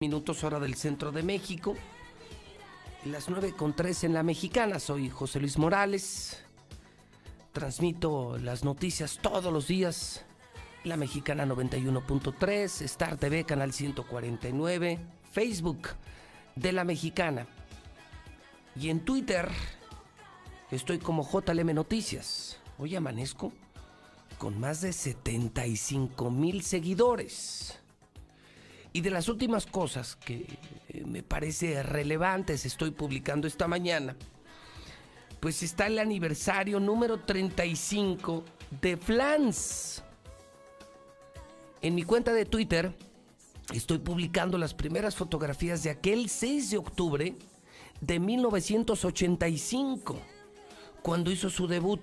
Minutos 0.06 0.44
hora 0.44 0.60
del 0.60 0.76
centro 0.76 1.12
de 1.12 1.24
México. 1.24 1.76
Las 3.06 3.28
9 3.28 3.54
con 3.54 3.76
3 3.76 4.04
en 4.04 4.14
la 4.14 4.22
mexicana. 4.22 4.78
Soy 4.78 5.10
José 5.10 5.40
Luis 5.40 5.58
Morales. 5.58 6.44
Transmito 7.54 8.38
las 8.38 8.64
noticias 8.64 9.18
todos 9.20 9.52
los 9.52 9.66
días. 9.68 10.24
La 10.84 10.96
mexicana 10.96 11.44
91.3, 11.48 12.84
Star 12.84 13.18
TV 13.18 13.46
canal 13.46 13.74
149, 13.74 15.00
Facebook 15.32 15.88
de 16.56 16.72
la 16.72 16.84
mexicana. 16.84 17.48
Y 18.80 18.90
en 18.90 19.00
Twitter 19.00 19.50
estoy 20.70 21.00
como 21.00 21.28
JLM 21.28 21.74
Noticias. 21.74 22.60
Hoy 22.78 22.96
amanezco 22.96 23.52
con 24.38 24.60
más 24.60 24.82
de 24.82 24.94
75 24.94 26.30
mil 26.30 26.62
seguidores. 26.62 27.80
Y 28.96 29.02
de 29.02 29.10
las 29.10 29.28
últimas 29.28 29.66
cosas 29.66 30.16
que 30.16 30.48
eh, 30.88 31.04
me 31.06 31.22
parece 31.22 31.84
relevantes 31.84 32.66
estoy 32.66 32.92
publicando 32.92 33.46
esta 33.46 33.68
mañana, 33.68 34.16
pues 35.42 35.64
está 35.64 35.88
el 35.88 36.00
aniversario 36.00 36.80
número 36.80 37.20
35 37.20 38.46
de 38.80 38.96
Flans. 38.96 40.02
En 41.82 41.94
mi 41.94 42.04
cuenta 42.04 42.32
de 42.32 42.46
Twitter 42.46 42.96
estoy 43.74 43.98
publicando 43.98 44.58
las 44.58 44.74
primeras 44.74 45.14
fotografías 45.14 45.84
de 45.84 45.90
aquel 45.90 46.30
6 46.30 46.70
de 46.70 46.78
octubre 46.78 47.36
de 48.00 48.20
1985, 48.22 50.22
cuando 51.02 51.32
hizo 51.32 51.50
su 51.50 51.68
debut 51.68 52.00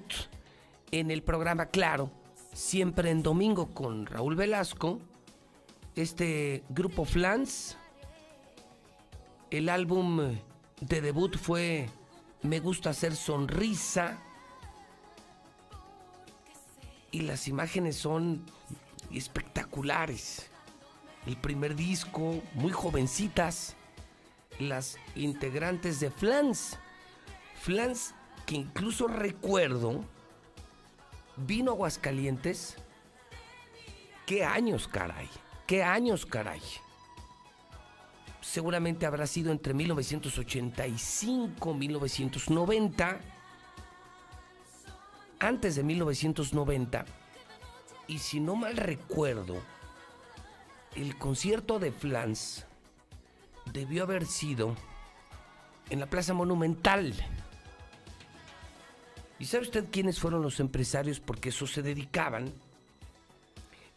en 0.90 1.10
el 1.10 1.22
programa 1.22 1.70
Claro, 1.70 2.10
siempre 2.52 3.08
en 3.08 3.22
domingo 3.22 3.72
con 3.72 4.04
Raúl 4.04 4.36
Velasco 4.36 5.00
este 5.96 6.64
grupo 6.68 7.04
Flans. 7.04 7.76
El 9.50 9.68
álbum 9.68 10.38
de 10.80 11.00
debut 11.00 11.36
fue 11.36 11.88
Me 12.42 12.60
gusta 12.60 12.90
hacer 12.90 13.14
sonrisa. 13.14 14.18
Y 17.10 17.22
las 17.22 17.46
imágenes 17.48 17.96
son 17.96 18.44
espectaculares. 19.12 20.50
El 21.26 21.36
primer 21.36 21.76
disco, 21.76 22.42
muy 22.54 22.72
jovencitas. 22.72 23.76
Las 24.58 24.96
integrantes 25.14 26.00
de 26.00 26.10
Flans. 26.10 26.78
Flans 27.60 28.14
que 28.46 28.56
incluso 28.56 29.06
recuerdo 29.06 30.04
vino 31.36 31.72
a 31.72 31.74
Aguascalientes. 31.74 32.76
¿Qué 34.26 34.44
años, 34.44 34.88
caray? 34.88 35.28
¿Qué 35.72 35.82
años, 35.82 36.26
caray? 36.26 36.60
Seguramente 38.42 39.06
habrá 39.06 39.26
sido 39.26 39.50
entre 39.50 39.72
1985 39.72 41.70
y 41.70 41.74
1990. 41.78 43.20
antes 45.38 45.76
de 45.76 45.82
1990. 45.82 47.06
Y 48.06 48.18
si 48.18 48.38
no 48.38 48.54
mal 48.54 48.76
recuerdo, 48.76 49.62
el 50.94 51.16
concierto 51.16 51.78
de 51.78 51.90
Flans 51.90 52.66
debió 53.72 54.02
haber 54.02 54.26
sido 54.26 54.76
en 55.88 56.00
la 56.00 56.06
Plaza 56.06 56.34
Monumental. 56.34 57.14
¿Y 59.38 59.46
sabe 59.46 59.62
usted 59.62 59.86
quiénes 59.90 60.20
fueron 60.20 60.42
los 60.42 60.60
empresarios? 60.60 61.18
Porque 61.18 61.48
eso 61.48 61.66
se 61.66 61.80
dedicaban. 61.80 62.52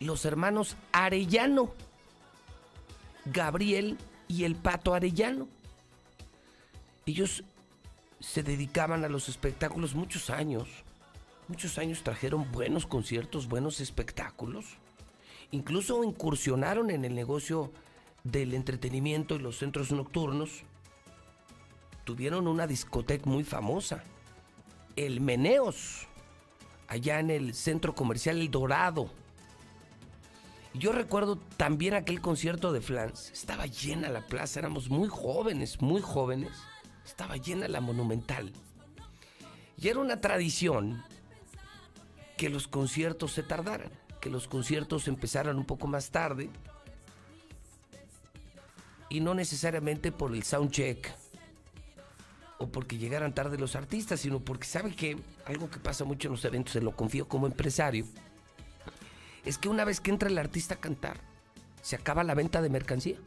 Los 0.06 0.24
hermanos 0.24 0.78
Arellano. 0.92 1.74
Gabriel 3.26 3.98
y 4.28 4.44
el 4.44 4.56
Pato 4.56 4.94
Arellano. 4.94 5.48
Ellos 7.08 7.44
se 8.20 8.44
dedicaban 8.44 9.04
a 9.04 9.10
los 9.10 9.30
espectáculos 9.30 9.96
muchos 9.96 10.30
años. 10.30 10.70
Muchos 11.48 11.80
años 11.80 12.04
trajeron 12.04 12.52
buenos 12.52 12.86
conciertos, 12.86 13.48
buenos 13.48 13.80
espectáculos. 13.80 14.78
Incluso 15.50 16.04
incursionaron 16.04 16.92
en 16.92 17.04
el 17.04 17.16
negocio 17.16 17.72
del 18.24 18.54
entretenimiento 18.54 19.36
y 19.36 19.40
los 19.40 19.58
centros 19.58 19.92
nocturnos. 19.92 20.62
Tuvieron 22.04 22.48
una 22.48 22.68
discoteca 22.68 23.28
muy 23.28 23.44
famosa, 23.44 24.04
el 24.96 25.20
Meneos, 25.20 26.08
allá 26.88 27.20
en 27.20 27.32
el 27.32 27.56
centro 27.56 27.96
comercial 27.96 28.40
El 28.40 28.52
Dorado. 28.52 29.10
Yo 30.78 30.92
recuerdo 30.92 31.38
también 31.56 31.94
aquel 31.94 32.20
concierto 32.20 32.74
de 32.74 32.82
Flans. 32.82 33.32
Estaba 33.32 33.66
llena 33.66 34.10
la 34.10 34.28
plaza, 34.28 34.60
éramos 34.60 34.90
muy 34.90 35.08
jóvenes, 35.08 35.82
muy 35.82 36.02
jóvenes. 36.02 36.52
Estaba 37.06 37.38
llena 37.38 37.70
la 37.70 37.80
monumental. 37.80 38.52
Y 39.78 39.88
era 39.88 40.00
una 40.00 40.20
tradición 40.20 41.02
que 42.38 42.50
los 42.50 42.68
conciertos 42.68 43.32
se 43.32 43.44
tardaran, 43.44 43.90
que 44.20 44.30
los 44.30 44.50
conciertos 44.50 45.08
empezaran 45.08 45.58
un 45.58 45.66
poco 45.66 45.88
más 45.88 46.10
tarde. 46.10 46.50
Y 49.10 49.22
no 49.22 49.34
necesariamente 49.34 50.12
por 50.12 50.34
el 50.34 50.44
soundcheck 50.44 51.16
o 52.58 52.68
porque 52.68 52.98
llegaran 52.98 53.34
tarde 53.34 53.58
los 53.58 53.78
artistas, 53.78 54.20
sino 54.20 54.40
porque 54.40 54.68
sabe 54.68 54.94
que 54.94 55.18
algo 55.46 55.70
que 55.70 55.80
pasa 55.80 56.04
mucho 56.04 56.28
en 56.28 56.34
los 56.34 56.44
eventos, 56.44 56.74
se 56.74 56.82
lo 56.82 56.96
confío 56.96 57.28
como 57.30 57.48
empresario, 57.48 58.06
es 59.46 59.58
que 59.58 59.70
una 59.70 59.86
vez 59.86 60.00
que 60.00 60.12
entra 60.12 60.30
el 60.30 60.38
artista 60.38 60.76
a 60.76 60.80
cantar, 60.80 61.20
se 61.82 61.96
acaba 61.96 62.24
la 62.24 62.34
venta 62.34 62.62
de 62.62 62.70
mercancía. 62.70 63.18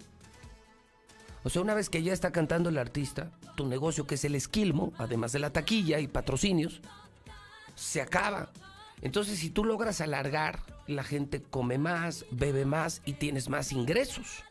O 1.45 1.51
sea, 1.51 1.63
una 1.63 1.75
vez 1.75 1.89
que 1.89 2.03
ya 2.03 2.13
está 2.13 2.33
cantando 2.33 2.69
el 2.69 2.79
artista, 2.79 3.31
tu 3.57 3.67
negocio 3.67 4.07
que 4.07 4.17
es 4.17 4.25
el 4.25 4.35
esquilmo, 4.35 4.93
además 4.99 5.33
de 5.33 5.39
la 5.39 5.51
taquilla 5.51 6.01
y 6.01 6.09
patrocinios, 6.09 6.81
se 7.75 8.01
acaba. 8.03 8.51
Entonces, 9.01 9.39
si 9.39 9.51
tú 9.51 9.65
logras 9.65 10.01
alargar, 10.01 10.61
la 10.89 11.05
gente 11.05 11.41
come 11.41 11.79
más, 11.79 12.27
bebe 12.31 12.65
más 12.65 13.01
y 13.05 13.15
tienes 13.15 13.49
más 13.49 13.71
ingresos. 13.73 14.43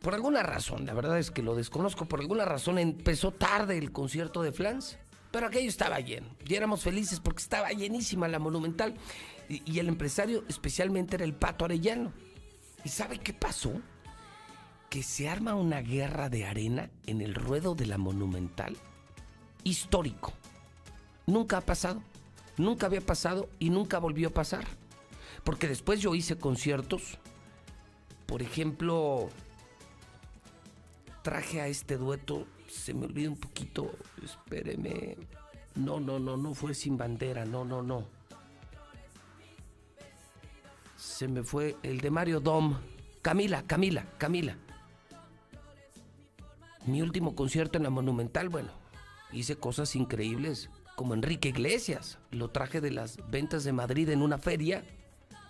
Por 0.00 0.14
alguna 0.14 0.44
razón, 0.44 0.86
la 0.86 0.94
verdad 0.94 1.18
es 1.18 1.32
que 1.32 1.42
lo 1.42 1.56
desconozco, 1.56 2.06
por 2.06 2.20
alguna 2.20 2.44
razón 2.44 2.78
empezó 2.78 3.32
tarde 3.32 3.76
el 3.76 3.90
concierto 3.90 4.42
de 4.42 4.52
Flans, 4.52 4.96
pero 5.32 5.48
aquello 5.48 5.68
estaba 5.68 5.98
lleno. 5.98 6.28
Y 6.46 6.54
éramos 6.54 6.82
felices 6.82 7.18
porque 7.18 7.42
estaba 7.42 7.70
llenísima 7.70 8.28
la 8.28 8.38
monumental. 8.38 8.94
Y, 9.48 9.78
el 9.78 9.88
empresario 9.88 10.44
especialmente 10.48 11.16
era 11.16 11.24
el 11.24 11.34
Pato 11.34 11.64
Arellano. 11.64 12.12
¿Y 12.84 12.90
sabe 12.90 13.18
qué 13.18 13.32
pasó? 13.32 13.72
Que 14.90 15.02
se 15.02 15.28
arma 15.28 15.54
una 15.54 15.80
guerra 15.80 16.28
de 16.28 16.44
arena 16.44 16.90
en 17.06 17.20
el 17.20 17.34
ruedo 17.34 17.74
de 17.74 17.86
la 17.86 17.98
monumental. 17.98 18.76
Histórico. 19.64 20.32
Nunca 21.26 21.58
ha 21.58 21.60
pasado. 21.62 22.02
Nunca 22.58 22.86
había 22.86 23.00
pasado 23.00 23.48
y 23.58 23.70
nunca 23.70 23.98
volvió 23.98 24.28
a 24.28 24.34
pasar. 24.34 24.66
Porque 25.44 25.68
después 25.68 26.00
yo 26.00 26.14
hice 26.14 26.36
conciertos. 26.36 27.18
Por 28.26 28.42
ejemplo, 28.42 29.30
traje 31.22 31.60
a 31.60 31.68
este 31.68 31.96
dueto. 31.96 32.46
Se 32.68 32.92
me 32.92 33.06
olvida 33.06 33.30
un 33.30 33.36
poquito. 33.36 33.92
Espéreme. 34.22 35.16
No, 35.74 36.00
no, 36.00 36.18
no, 36.18 36.36
no 36.36 36.54
fue 36.54 36.74
sin 36.74 36.98
bandera. 36.98 37.46
No, 37.46 37.64
no, 37.64 37.82
no. 37.82 38.17
Se 40.98 41.28
me 41.28 41.44
fue 41.44 41.76
el 41.84 42.00
de 42.00 42.10
Mario 42.10 42.40
Dom. 42.40 42.76
Camila, 43.22 43.62
Camila, 43.62 44.04
Camila. 44.18 44.56
Mi 46.86 47.02
último 47.02 47.36
concierto 47.36 47.78
en 47.78 47.84
la 47.84 47.90
Monumental, 47.90 48.48
bueno, 48.48 48.70
hice 49.32 49.54
cosas 49.54 49.94
increíbles 49.94 50.70
como 50.96 51.14
Enrique 51.14 51.50
Iglesias. 51.50 52.18
Lo 52.32 52.48
traje 52.48 52.80
de 52.80 52.90
las 52.90 53.16
ventas 53.30 53.62
de 53.62 53.72
Madrid 53.72 54.08
en 54.08 54.22
una 54.22 54.38
feria, 54.38 54.82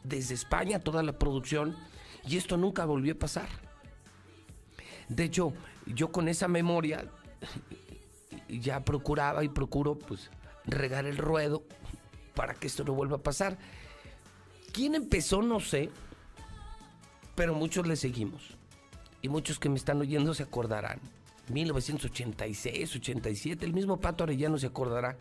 desde 0.05 0.35
España, 0.35 0.81
toda 0.81 1.03
la 1.03 1.19
producción, 1.19 1.75
y 2.27 2.37
esto 2.37 2.59
nunca 2.59 2.85
volvió 2.85 3.15
a 3.15 3.19
pasar. 3.19 3.49
De 5.09 5.25
hecho, 5.25 5.55
yo 5.87 6.13
con 6.13 6.29
esa 6.29 6.47
memoria 6.47 7.07
ya 8.51 8.85
procuraba 8.85 9.45
y 9.45 9.49
procuro 9.49 9.99
pues 9.99 10.31
regar 10.67 11.07
el 11.07 11.17
ruedo 11.17 11.63
para 12.35 12.53
que 12.53 12.67
esto 12.67 12.85
no 12.85 12.93
vuelva 12.93 13.17
a 13.17 13.23
pasar. 13.23 13.57
¿Quién 14.79 14.95
empezó? 14.95 15.43
No 15.43 15.59
sé, 15.59 15.91
pero 17.35 17.53
muchos 17.53 17.85
le 17.85 17.97
seguimos. 17.97 18.57
Y 19.21 19.29
muchos 19.29 19.59
que 19.59 19.69
me 19.69 19.75
están 19.75 20.01
oyendo 20.01 20.35
se 20.35 20.45
acordarán. 20.45 21.01
1986, 21.49 22.95
87, 22.95 23.67
el 23.67 23.73
mismo 23.73 23.97
Pato 23.97 24.23
Arellano 24.23 24.57
se 24.57 24.69
acordará. 24.69 25.17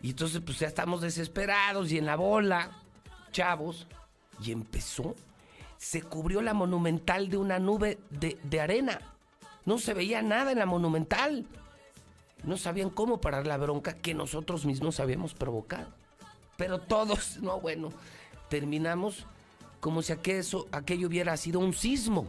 Y 0.00 0.12
entonces 0.12 0.40
pues 0.40 0.58
ya 0.58 0.68
estamos 0.68 1.02
desesperados 1.02 1.92
y 1.92 1.98
en 1.98 2.06
la 2.06 2.16
bola, 2.16 2.70
chavos. 3.30 3.86
Y 4.42 4.52
empezó, 4.52 5.16
se 5.76 6.00
cubrió 6.00 6.40
la 6.40 6.54
monumental 6.54 7.28
de 7.28 7.36
una 7.36 7.58
nube 7.58 7.98
de, 8.08 8.38
de 8.42 8.60
arena. 8.62 9.00
No 9.66 9.76
se 9.76 9.92
veía 9.92 10.22
nada 10.22 10.50
en 10.50 10.58
la 10.58 10.64
monumental. 10.64 11.44
No 12.42 12.56
sabían 12.56 12.88
cómo 12.88 13.20
parar 13.20 13.46
la 13.46 13.58
bronca 13.58 13.92
que 13.92 14.14
nosotros 14.14 14.64
mismos 14.64 14.98
habíamos 14.98 15.34
provocado. 15.34 15.88
Pero 16.56 16.78
todos, 16.78 17.36
no 17.42 17.60
bueno, 17.60 17.92
terminamos 18.52 19.24
como 19.80 20.02
si 20.02 20.12
aquello, 20.12 21.08
hubiera 21.08 21.34
sido 21.38 21.58
un 21.58 21.72
sismo. 21.72 22.28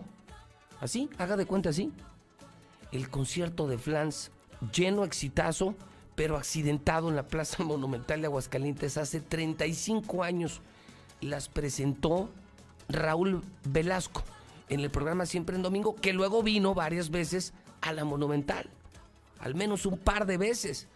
Así, 0.79 1.09
haga 1.17 1.35
de 1.35 1.45
cuenta 1.45 1.71
así. 1.71 1.91
El 2.93 3.09
concierto 3.09 3.67
de 3.67 3.77
Flans, 3.77 4.31
lleno, 4.73 5.03
exitazo, 5.03 5.75
pero 6.15 6.37
accidentado 6.37 7.09
en 7.09 7.17
la 7.17 7.27
Plaza 7.27 7.61
Monumental 7.65 8.21
de 8.21 8.27
Aguascalientes 8.27 8.95
hace 8.95 9.19
35 9.19 10.23
años. 10.23 10.61
Las 11.19 11.49
presentó 11.49 12.29
Raúl 12.87 13.43
Velasco 13.65 14.23
en 14.69 14.79
el 14.79 14.91
programa 14.91 15.25
Siempre 15.25 15.57
en 15.57 15.61
Domingo, 15.61 15.93
que 15.93 16.13
luego 16.13 16.41
vino 16.41 16.73
varias 16.73 17.09
veces 17.09 17.53
a 17.81 17.91
la 17.91 18.05
Monumental. 18.05 18.69
Al 19.39 19.55
menos 19.55 19.85
un 19.85 19.97
par 19.97 20.25
de 20.25 20.37
veces. 20.37 20.87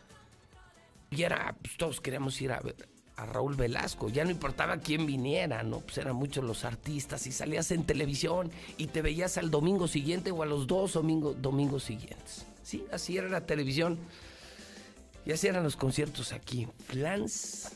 Y 1.12 1.24
era, 1.24 1.54
pues 1.62 1.76
todos 1.76 2.00
queríamos 2.00 2.42
ir 2.42 2.54
a 2.54 2.62
ver 2.62 2.97
a 3.18 3.26
Raúl 3.26 3.56
Velasco. 3.56 4.10
Ya 4.10 4.24
no 4.24 4.32
importaba 4.32 4.78
quién 4.78 5.06
viniera, 5.06 5.64
¿no? 5.64 5.82
Pues 5.82 5.98
eran 5.98 6.16
muchos 6.16 6.44
los 6.44 6.64
artistas 6.64 7.28
y 7.28 7.32
salías 7.32 7.72
en 7.72 7.84
televisión 7.84 8.52
y 8.78 8.88
te 8.88 9.02
veías 9.02 9.38
al 9.38 9.52
domingo 9.52 9.88
siguiente 9.88 10.32
o 10.32 10.44
a 10.44 10.46
los 10.46 10.68
dos 10.68 10.94
domingo, 10.94 11.34
domingos 11.34 11.84
siguientes. 11.84 12.46
Sí, 12.64 12.86
así 12.92 13.18
era 13.18 13.28
la 13.28 13.46
televisión. 13.46 13.98
Y 15.26 15.32
así 15.34 15.48
eran 15.48 15.64
los 15.64 15.76
conciertos 15.76 16.32
aquí. 16.32 16.68
Flans 16.86 17.72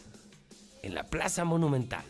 en 0.83 0.95
la 0.95 1.03
Plaza 1.03 1.43
Monumental. 1.43 2.05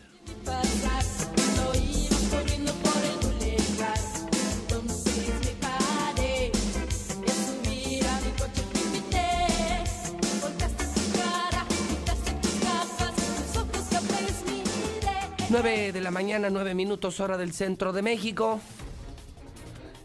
Nueve 15.52 15.92
de 15.92 16.00
la 16.00 16.10
mañana, 16.10 16.48
nueve 16.48 16.74
minutos 16.74 17.20
hora 17.20 17.36
del 17.36 17.52
centro 17.52 17.92
de 17.92 18.00
México. 18.00 18.58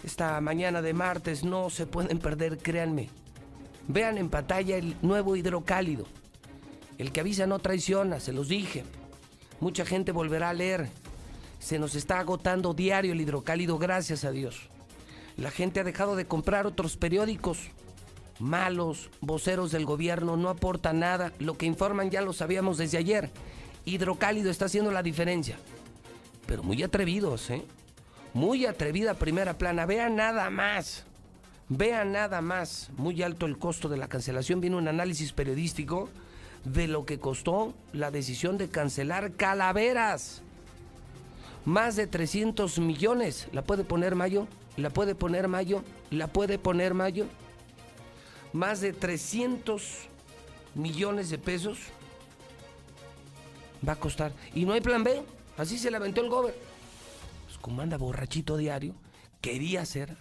Esta 0.04 0.42
mañana 0.42 0.82
de 0.82 0.94
martes 0.94 1.46
no 1.46 1.70
se 1.70 1.86
pueden 1.88 2.20
perder, 2.20 2.58
créanme. 2.58 3.08
Vean 3.88 4.18
en 4.18 4.30
pantalla 4.30 4.76
el 4.76 4.98
nuevo 5.02 5.38
hidrocálido. 5.38 6.06
El 6.98 7.14
que 7.14 7.22
avisa 7.22 7.48
no 7.48 7.60
traiciona, 7.60 8.20
se 8.20 8.34
los 8.34 8.50
dije. 8.50 8.84
Mucha 9.62 9.86
gente 9.86 10.12
volverá 10.12 10.50
a 10.50 10.54
leer. 10.54 10.90
Se 11.60 11.80
nos 11.80 11.96
está 11.96 12.20
agotando 12.20 12.74
diario 12.74 13.14
el 13.14 13.22
hidrocálido, 13.22 13.78
gracias 13.78 14.26
a 14.26 14.32
Dios. 14.32 14.68
La 15.38 15.50
gente 15.50 15.80
ha 15.80 15.86
dejado 15.86 16.18
de 16.18 16.26
comprar 16.26 16.68
otros 16.68 16.98
periódicos. 16.98 17.70
Malos, 18.40 19.10
voceros 19.22 19.72
del 19.72 19.86
gobierno, 19.86 20.36
no 20.36 20.50
aportan 20.50 21.00
nada. 21.00 21.32
Lo 21.40 21.58
que 21.58 21.68
informan 21.68 22.12
ya 22.12 22.20
lo 22.20 22.34
sabíamos 22.34 22.78
desde 22.78 22.98
ayer. 22.98 23.32
Hidrocálido 23.88 24.52
está 24.52 24.66
haciendo 24.66 24.92
la 24.92 25.02
diferencia. 25.02 25.58
Pero 26.46 26.62
muy 26.62 26.84
atrevidos, 26.84 27.50
¿eh? 27.50 27.64
Muy 28.34 28.66
atrevida 28.66 29.14
primera 29.14 29.58
plana. 29.58 29.86
Vean 29.86 30.18
nada 30.18 30.50
más. 30.50 31.06
Vean 31.70 32.12
nada 32.12 32.42
más. 32.42 32.90
Muy 32.98 33.24
alto 33.24 33.46
el 33.46 33.58
costo 33.58 33.88
de 33.88 33.96
la 33.96 34.10
cancelación. 34.10 34.60
Viene 34.60 34.76
un 34.76 34.90
análisis 34.90 35.32
periodístico 35.32 36.10
de 36.66 36.90
lo 36.90 37.06
que 37.06 37.20
costó 37.20 37.74
la 37.94 38.12
decisión 38.12 38.58
de 38.58 38.68
cancelar 38.68 39.32
Calaveras. 39.32 40.42
Más 41.64 41.96
de 41.96 42.08
300 42.08 42.80
millones. 42.80 43.48
¿La 43.54 43.62
puede 43.62 43.86
poner 43.86 44.16
Mayo? 44.16 44.48
¿La 44.76 44.90
puede 44.90 45.16
poner 45.16 45.48
Mayo? 45.48 45.82
¿La 46.12 46.28
puede 46.28 46.60
poner 46.60 46.94
Mayo? 46.94 47.26
Más 48.52 48.82
de 48.82 48.92
300 48.92 50.10
millones 50.76 51.30
de 51.30 51.38
pesos 51.38 51.80
va 53.88 53.94
a 53.94 53.98
costar. 53.98 54.34
Y 54.54 54.66
no 54.66 54.74
hay 54.74 54.82
plan 54.82 55.04
B. 55.04 55.22
Así 55.58 55.78
se 55.78 55.92
le 55.92 55.98
aventó 55.98 56.22
el 56.22 56.30
gober. 56.30 56.56
Pues 57.46 57.58
como 57.58 57.82
anda 57.82 57.98
borrachito 57.98 58.58
diario, 58.58 58.96
quería 59.42 59.82
hacer, 59.82 60.16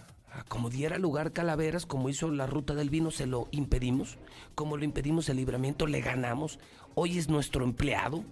como 0.48 0.70
diera 0.70 0.98
lugar 0.98 1.32
Calaveras, 1.32 1.86
como 1.86 2.08
hizo 2.08 2.30
la 2.30 2.46
ruta 2.46 2.74
del 2.74 2.90
vino, 2.90 3.10
se 3.10 3.26
lo 3.26 3.48
impedimos. 3.50 4.18
Como 4.54 4.76
lo 4.76 4.84
impedimos 4.84 5.28
el 5.28 5.36
libramiento, 5.36 5.86
le 5.86 6.00
ganamos. 6.00 6.58
Hoy 6.94 7.18
es 7.18 7.28
nuestro 7.28 7.64
empleado. 7.64 8.24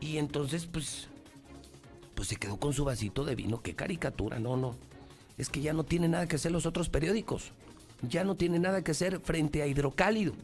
Y 0.00 0.18
entonces, 0.18 0.66
pues, 0.66 1.08
pues 2.14 2.28
se 2.28 2.36
quedó 2.36 2.58
con 2.58 2.72
su 2.72 2.84
vasito 2.84 3.24
de 3.24 3.34
vino. 3.34 3.62
Qué 3.62 3.74
caricatura, 3.74 4.38
no, 4.38 4.56
no. 4.56 4.76
Es 5.36 5.48
que 5.48 5.60
ya 5.60 5.72
no 5.72 5.84
tiene 5.84 6.08
nada 6.08 6.26
que 6.26 6.36
hacer 6.36 6.50
los 6.50 6.66
otros 6.66 6.88
periódicos. 6.88 7.52
Ya 8.02 8.24
no 8.24 8.36
tiene 8.36 8.58
nada 8.58 8.82
que 8.82 8.90
hacer 8.92 9.20
frente 9.20 9.62
a 9.62 9.66
Hidrocálido. 9.66 10.34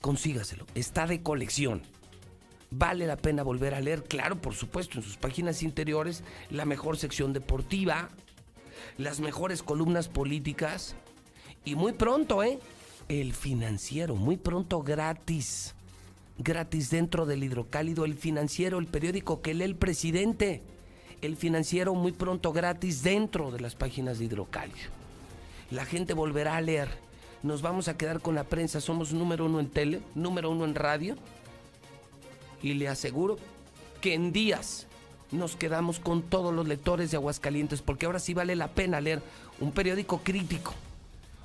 Consígaselo. 0.00 0.66
Está 0.74 1.06
de 1.06 1.22
colección. 1.22 1.82
Vale 2.74 3.06
la 3.06 3.16
pena 3.16 3.42
volver 3.42 3.74
a 3.74 3.80
leer, 3.80 4.02
claro, 4.04 4.36
por 4.36 4.54
supuesto, 4.54 4.96
en 4.96 5.04
sus 5.04 5.18
páginas 5.18 5.62
interiores, 5.62 6.24
la 6.48 6.64
mejor 6.64 6.96
sección 6.96 7.34
deportiva, 7.34 8.08
las 8.96 9.20
mejores 9.20 9.62
columnas 9.62 10.08
políticas 10.08 10.96
y 11.66 11.74
muy 11.74 11.92
pronto, 11.92 12.42
¿eh? 12.42 12.58
El 13.08 13.34
financiero, 13.34 14.16
muy 14.16 14.38
pronto 14.38 14.82
gratis. 14.82 15.74
Gratis 16.38 16.88
dentro 16.88 17.26
del 17.26 17.44
hidrocálido, 17.44 18.06
el 18.06 18.14
financiero, 18.14 18.78
el 18.78 18.86
periódico 18.86 19.42
que 19.42 19.52
lee 19.52 19.64
el 19.64 19.76
presidente. 19.76 20.62
El 21.20 21.36
financiero 21.36 21.94
muy 21.94 22.12
pronto 22.12 22.54
gratis 22.54 23.02
dentro 23.02 23.50
de 23.50 23.60
las 23.60 23.74
páginas 23.74 24.18
de 24.18 24.24
hidrocálido. 24.24 24.88
La 25.70 25.84
gente 25.84 26.14
volverá 26.14 26.56
a 26.56 26.62
leer. 26.62 26.88
Nos 27.42 27.60
vamos 27.60 27.88
a 27.88 27.98
quedar 27.98 28.20
con 28.20 28.34
la 28.34 28.44
prensa. 28.44 28.80
Somos 28.80 29.12
número 29.12 29.44
uno 29.44 29.60
en 29.60 29.68
tele, 29.68 30.00
número 30.14 30.50
uno 30.50 30.64
en 30.64 30.74
radio 30.74 31.16
y 32.62 32.74
le 32.74 32.88
aseguro 32.88 33.36
que 34.00 34.14
en 34.14 34.32
días 34.32 34.86
nos 35.32 35.56
quedamos 35.56 35.98
con 35.98 36.22
todos 36.22 36.54
los 36.54 36.68
lectores 36.68 37.10
de 37.10 37.16
Aguascalientes, 37.16 37.82
porque 37.82 38.06
ahora 38.06 38.18
sí 38.18 38.34
vale 38.34 38.54
la 38.54 38.68
pena 38.68 39.00
leer 39.00 39.22
un 39.60 39.72
periódico 39.72 40.20
crítico, 40.22 40.74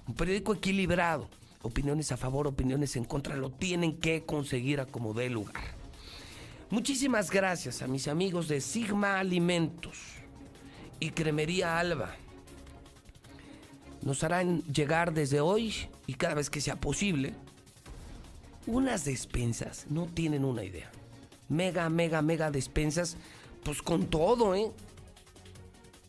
un 0.07 0.13
periódico 0.13 0.53
equilibrado, 0.53 1.29
opiniones 1.61 2.11
a 2.11 2.17
favor, 2.17 2.47
opiniones 2.47 2.95
en 2.95 3.05
contra, 3.05 3.35
lo 3.35 3.49
tienen 3.49 3.97
que 3.97 4.23
conseguir 4.23 4.81
a 4.81 4.85
como 4.85 5.13
dé 5.13 5.29
lugar. 5.29 5.63
Muchísimas 6.69 7.31
gracias 7.31 7.81
a 7.81 7.87
mis 7.87 8.09
amigos 8.09 8.49
de 8.49 8.59
Sigma 8.59 9.19
Alimentos 9.19 9.97
y 10.99 11.11
Cremería 11.11 11.79
Alba. 11.79 12.13
Nos 14.01 14.23
harán 14.23 14.61
llegar 14.63 15.13
desde 15.13 15.39
hoy 15.39 15.73
y 16.07 16.15
cada 16.15 16.35
vez 16.35 16.49
que 16.49 16.59
sea 16.59 16.75
posible 16.75 17.33
unas 18.65 19.05
despensas, 19.05 19.85
no 19.89 20.07
tienen 20.07 20.43
una 20.43 20.65
idea 20.65 20.91
mega, 21.49 21.89
mega, 21.89 22.21
mega 22.21 22.51
despensas, 22.51 23.17
pues 23.63 23.81
con 23.81 24.07
todo, 24.07 24.55
¿eh? 24.55 24.71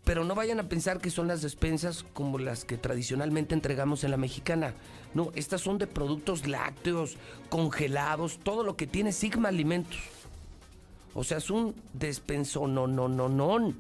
Pero 0.05 0.24
no 0.24 0.35
vayan 0.35 0.59
a 0.59 0.69
pensar 0.69 1.01
que 1.01 1.10
son 1.10 1.28
las 1.28 1.43
despensas 1.43 2.05
como 2.15 2.39
las 2.39 2.65
que 2.65 2.78
tradicionalmente 2.78 3.55
entregamos 3.55 4.05
en 4.05 4.10
la 4.10 4.16
mexicana. 4.16 4.74
No, 5.12 5.32
estas 5.35 5.60
son 5.60 5.77
de 5.77 5.86
productos 5.86 6.47
lácteos, 6.47 7.19
congelados, 7.51 8.39
todo 8.43 8.65
lo 8.65 8.77
que 8.77 8.86
tiene 8.86 9.12
Sigma 9.12 9.51
Alimentos. 9.51 10.01
O 11.15 11.24
sea, 11.24 11.39
es 11.39 11.51
un 11.51 11.74
despenso 11.93 12.66
no, 12.66 12.86
no, 12.86 13.09
no, 13.09 13.28
no, 13.28 13.74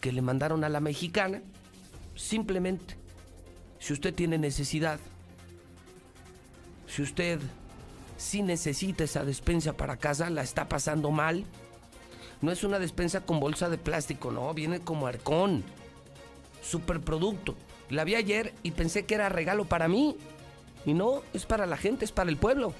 que 0.00 0.10
le 0.10 0.22
mandaron 0.22 0.64
a 0.64 0.68
la 0.68 0.80
mexicana. 0.80 1.42
Simplemente, 2.16 2.96
si 3.78 3.92
usted 3.92 4.14
tiene 4.14 4.38
necesidad, 4.38 4.98
si 6.88 7.02
usted 7.02 7.38
si 8.22 8.40
necesita 8.42 9.04
esa 9.04 9.24
despensa 9.24 9.76
para 9.76 9.96
casa, 9.96 10.30
la 10.30 10.42
está 10.42 10.68
pasando 10.68 11.10
mal. 11.10 11.44
No 12.40 12.52
es 12.52 12.62
una 12.62 12.78
despensa 12.78 13.22
con 13.22 13.40
bolsa 13.40 13.68
de 13.68 13.78
plástico, 13.78 14.30
no, 14.30 14.54
viene 14.54 14.80
como 14.80 15.06
arcón. 15.06 15.64
Superproducto. 16.62 17.56
La 17.90 18.04
vi 18.04 18.14
ayer 18.14 18.54
y 18.62 18.70
pensé 18.70 19.04
que 19.04 19.16
era 19.16 19.28
regalo 19.28 19.64
para 19.64 19.88
mí. 19.88 20.16
Y 20.86 20.94
no, 20.94 21.22
es 21.34 21.46
para 21.46 21.66
la 21.66 21.76
gente, 21.76 22.04
es 22.04 22.12
para 22.12 22.30
el 22.30 22.36
pueblo. 22.36 22.72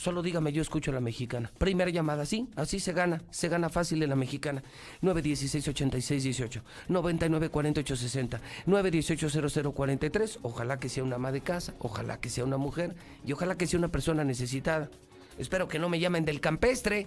Solo 0.00 0.22
dígame, 0.22 0.50
yo 0.54 0.62
escucho 0.62 0.92
a 0.92 0.94
la 0.94 1.02
mexicana. 1.02 1.52
Primera 1.58 1.90
llamada, 1.90 2.24
sí, 2.24 2.48
así 2.56 2.80
se 2.80 2.94
gana, 2.94 3.20
se 3.30 3.50
gana 3.50 3.68
fácil 3.68 4.02
en 4.02 4.08
la 4.08 4.16
mexicana. 4.16 4.62
916-8618, 5.02 6.62
994860, 6.88 8.40
918-0043. 8.66 10.38
Ojalá 10.40 10.78
que 10.78 10.88
sea 10.88 11.04
una 11.04 11.16
ama 11.16 11.32
de 11.32 11.42
casa, 11.42 11.74
ojalá 11.80 12.18
que 12.18 12.30
sea 12.30 12.44
una 12.46 12.56
mujer 12.56 12.96
y 13.26 13.32
ojalá 13.32 13.58
que 13.58 13.66
sea 13.66 13.78
una 13.78 13.88
persona 13.88 14.24
necesitada. 14.24 14.88
Espero 15.36 15.68
que 15.68 15.78
no 15.78 15.90
me 15.90 16.00
llamen 16.00 16.24
del 16.24 16.40
campestre. 16.40 17.06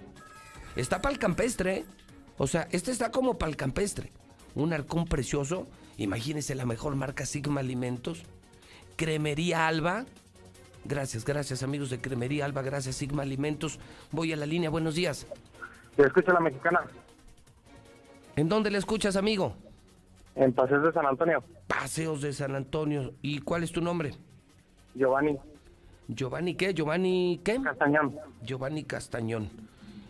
Está 0.75 1.01
para 1.01 1.13
el 1.13 1.19
campestre. 1.19 1.85
O 2.37 2.45
sea, 2.45 2.67
este 2.71 2.91
está 2.91 3.09
como 3.09 3.39
para 3.39 3.49
el 3.49 3.55
campestre. 3.55 4.11
Un 4.53 4.71
halcón 4.71 5.05
precioso. 5.05 5.65
Imagínese 5.97 6.53
la 6.53 6.67
mejor 6.67 6.95
marca 6.95 7.25
Sigma 7.25 7.61
Alimentos. 7.61 8.21
Cremería 8.97 9.67
Alba 9.67 10.05
Gracias, 10.85 11.23
gracias 11.23 11.63
amigos 11.63 11.89
de 11.89 12.01
Cremería 12.01 12.45
Alba, 12.45 12.61
gracias 12.61 12.95
Sigma 12.95 13.23
Alimentos. 13.23 13.79
Voy 14.11 14.33
a 14.33 14.35
la 14.35 14.45
línea, 14.45 14.69
buenos 14.69 14.95
días. 14.95 15.25
¿Te 15.95 16.03
escucha 16.03 16.33
la 16.33 16.39
mexicana? 16.41 16.81
¿En 18.35 18.49
dónde 18.49 18.69
le 18.69 18.79
escuchas, 18.79 19.15
amigo? 19.15 19.55
En 20.35 20.51
Paseos 20.51 20.83
de 20.83 20.91
San 20.91 21.05
Antonio. 21.05 21.43
Paseos 21.67 22.21
de 22.21 22.33
San 22.33 22.55
Antonio. 22.55 23.13
¿Y 23.21 23.39
cuál 23.39 23.63
es 23.63 23.71
tu 23.71 23.81
nombre? 23.81 24.15
Giovanni. 24.95 25.37
¿Giovanni 26.07 26.55
qué? 26.55 26.73
¿Giovanni 26.73 27.39
qué? 27.43 27.61
Castañón. 27.61 28.15
Giovanni 28.41 28.83
Castañón. 28.83 29.49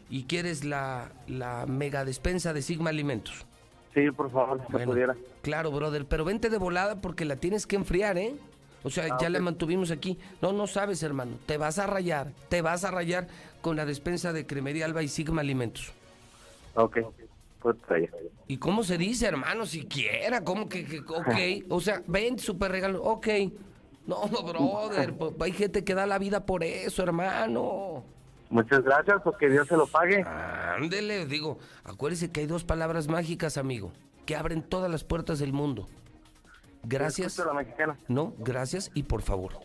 ¿Y 0.10 0.24
quieres 0.24 0.64
la, 0.64 1.12
la 1.28 1.66
mega 1.68 2.06
despensa 2.06 2.54
de 2.54 2.62
Sigma 2.62 2.90
Alimentos? 2.90 3.46
Sí, 3.94 4.10
por 4.12 4.32
favor, 4.32 4.60
si 4.66 4.86
pudiera. 4.86 5.16
Claro, 5.42 5.72
brother, 5.72 6.06
pero 6.06 6.26
vente 6.26 6.50
de 6.50 6.58
volada 6.58 7.00
porque 7.02 7.26
la 7.26 7.36
tienes 7.36 7.68
que 7.68 7.76
enfriar, 7.76 8.18
¿eh? 8.18 8.36
O 8.84 8.90
sea, 8.90 9.08
ah, 9.12 9.18
ya 9.20 9.30
la 9.30 9.40
mantuvimos 9.40 9.92
aquí. 9.92 10.20
No, 10.42 10.52
no 10.52 10.68
sabes, 10.68 11.02
hermano. 11.04 11.38
Te 11.46 11.58
vas 11.58 11.80
a 11.80 11.88
rayar. 11.88 12.32
Te 12.50 12.62
vas 12.62 12.84
a 12.84 12.92
rayar 12.92 13.28
con 13.62 13.76
la 13.76 13.86
despensa 13.86 14.34
de 14.34 14.46
Cremería 14.46 14.86
Alba 14.86 15.04
y 15.04 15.08
Sigma 15.08 15.42
Alimentos. 15.42 15.94
Ok. 16.76 17.00
Pues 17.62 17.78
¿Y 18.48 18.58
cómo 18.58 18.84
se 18.84 18.98
dice, 18.98 19.26
hermano? 19.26 19.66
Siquiera. 19.66 20.44
¿Cómo 20.44 20.68
que, 20.68 20.86
que 20.86 21.00
ok? 21.00 21.66
O 21.70 21.80
sea, 21.80 22.04
ven, 22.08 22.38
super 22.38 22.72
regalo. 22.72 23.02
Ok. 23.02 23.28
No, 24.06 24.26
no, 24.30 24.44
brother. 24.44 25.14
Pues, 25.18 25.34
hay 25.40 25.54
gente 25.54 25.86
que 25.86 25.96
da 25.96 26.06
la 26.06 26.20
vida 26.20 26.46
por 26.46 26.64
eso, 26.64 27.04
hermano. 27.04 28.04
Muchas 28.50 28.84
gracias, 28.84 29.22
porque 29.24 29.50
Dios 29.50 29.68
se 29.68 29.78
lo 29.78 29.88
pague. 29.88 30.24
Ándele, 30.24 31.26
digo, 31.26 31.58
acuérdese 31.86 32.32
que 32.32 32.42
hay 32.42 32.46
dos 32.46 32.64
palabras 32.64 33.08
mágicas, 33.08 33.58
amigo, 33.58 33.94
que 34.26 34.36
abren 34.36 34.62
todas 34.62 34.92
las 34.92 35.04
puertas 35.04 35.40
del 35.40 35.54
mundo. 35.54 35.88
Gracias. 36.84 37.42
No, 38.08 38.34
gracias 38.38 38.92
y 38.94 39.04
por 39.04 39.22
favor. 39.22 39.60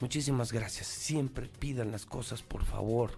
Muchísimas 0.00 0.52
gracias. 0.52 0.86
Siempre 0.86 1.48
pidan 1.48 1.90
las 1.90 2.06
cosas, 2.06 2.42
por 2.42 2.64
favor. 2.64 3.10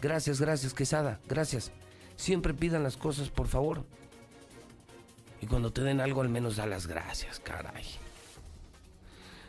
Gracias, 0.00 0.40
gracias, 0.40 0.74
Quesada. 0.74 1.20
Gracias. 1.28 1.70
Siempre 2.16 2.54
pidan 2.54 2.82
las 2.82 2.96
cosas, 2.96 3.30
por 3.30 3.46
favor. 3.46 3.84
Y 5.40 5.46
cuando 5.46 5.72
te 5.72 5.82
den 5.82 6.00
algo, 6.00 6.22
al 6.22 6.28
menos 6.28 6.56
da 6.56 6.66
las 6.66 6.86
gracias, 6.86 7.40
caray. 7.40 7.84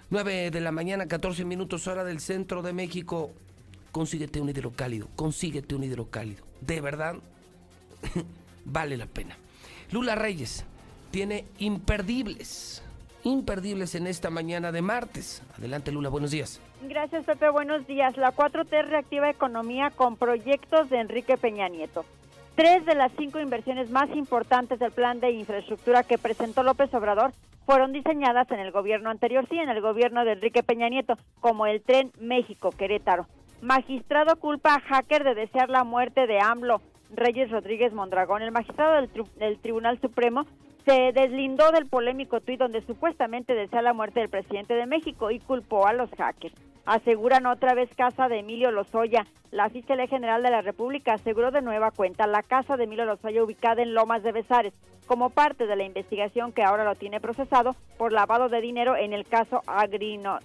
9 0.10 0.52
de 0.52 0.62
la 0.62 0.72
mañana, 0.72 1.08
14 1.08 1.44
minutos, 1.44 1.88
hora 1.88 2.04
del 2.04 2.20
centro 2.20 2.62
de 2.62 2.74
México. 2.74 3.34
Consíguete 3.92 4.40
un 4.42 4.50
hidrocálido. 4.50 5.08
Consíguete 5.16 5.74
un 5.76 5.84
hidrocálido. 5.84 6.46
De 6.62 6.82
verdad, 6.82 7.16
vale 8.66 8.98
la 8.98 9.08
pena. 9.08 9.38
Lula 9.92 10.16
Reyes, 10.16 10.66
tiene 11.14 11.46
imperdibles, 11.60 12.84
imperdibles 13.24 13.94
en 13.94 14.08
esta 14.08 14.32
mañana 14.32 14.72
de 14.72 14.82
martes. 14.82 15.44
Adelante 15.60 15.92
Lula, 15.92 16.10
buenos 16.10 16.32
días. 16.32 16.60
Gracias 16.82 17.24
Pepe, 17.26 17.52
buenos 17.52 17.86
días. 17.86 18.18
La 18.18 18.36
4T 18.36 18.88
reactiva 18.88 19.30
economía 19.30 19.92
con 19.92 20.18
proyectos 20.18 20.90
de 20.90 20.98
Enrique 20.98 21.38
Peña 21.38 21.70
Nieto. 21.70 22.04
Tres 22.56 22.84
de 22.88 22.96
las 22.96 23.12
cinco 23.16 23.40
inversiones 23.40 23.92
más 23.92 24.10
importantes 24.16 24.80
del 24.80 24.92
plan 24.92 25.20
de 25.20 25.30
infraestructura 25.30 26.02
que 26.02 26.18
presentó 26.18 26.64
López 26.64 26.92
Obrador 26.96 27.32
fueron 27.68 27.94
diseñadas 27.94 28.50
en 28.50 28.60
el 28.60 28.72
gobierno 28.72 29.12
anterior, 29.12 29.46
sí, 29.48 29.60
en 29.60 29.70
el 29.70 29.82
gobierno 29.82 30.26
de 30.26 30.32
Enrique 30.32 30.64
Peña 30.64 30.90
Nieto, 30.90 31.16
como 31.40 31.68
el 31.68 31.84
tren 31.84 32.12
México-Querétaro. 32.20 33.28
Magistrado 33.62 34.36
culpa 34.38 34.74
a 34.74 34.80
hacker 34.80 35.24
de 35.24 35.36
desear 35.36 35.70
la 35.70 35.84
muerte 35.84 36.26
de 36.26 36.40
AMLO. 36.40 36.82
Reyes 37.16 37.52
Rodríguez 37.52 37.94
Mondragón, 37.94 38.42
el 38.42 38.52
magistrado 38.52 38.96
del, 38.96 39.10
del 39.38 39.60
Tribunal 39.60 40.02
Supremo, 40.02 40.48
se 40.86 41.12
deslindó 41.14 41.72
del 41.72 41.88
polémico 41.88 42.42
tuit 42.42 42.60
donde 42.60 42.82
supuestamente 42.82 43.56
desea 43.56 43.82
la 43.82 43.94
muerte 43.94 44.20
del 44.20 44.30
presidente 44.30 44.74
de 44.74 44.86
México 44.86 45.32
y 45.32 45.40
culpó 45.40 45.88
a 45.88 45.94
los 45.94 46.10
hackers. 46.12 46.56
Aseguran 46.86 47.46
otra 47.46 47.74
vez 47.74 47.90
casa 47.96 48.28
de 48.28 48.40
Emilio 48.40 48.70
Lozoya. 48.72 49.26
La 49.52 49.70
Fiscalía 49.70 50.08
General 50.08 50.44
de 50.44 50.52
la 50.52 50.62
República 50.62 51.14
aseguró 51.14 51.52
de 51.52 51.62
nueva 51.62 51.92
cuenta 51.92 52.28
la 52.28 52.44
casa 52.44 52.76
de 52.76 52.84
Emilio 52.84 53.06
Lozoya 53.06 53.44
ubicada 53.44 53.82
en 53.82 53.94
Lomas 53.94 54.24
de 54.24 54.34
Besares 54.34 54.74
como 55.08 55.30
parte 55.30 55.68
de 55.68 55.76
la 55.76 55.84
investigación 55.84 56.52
que 56.52 56.64
ahora 56.64 56.84
lo 56.84 56.96
tiene 56.96 57.22
procesado 57.22 57.76
por 57.98 58.12
lavado 58.12 58.50
de 58.50 58.62
dinero 58.62 58.98
en 58.98 59.14
el 59.14 59.26
caso 59.26 59.62
Agrino. 59.68 60.40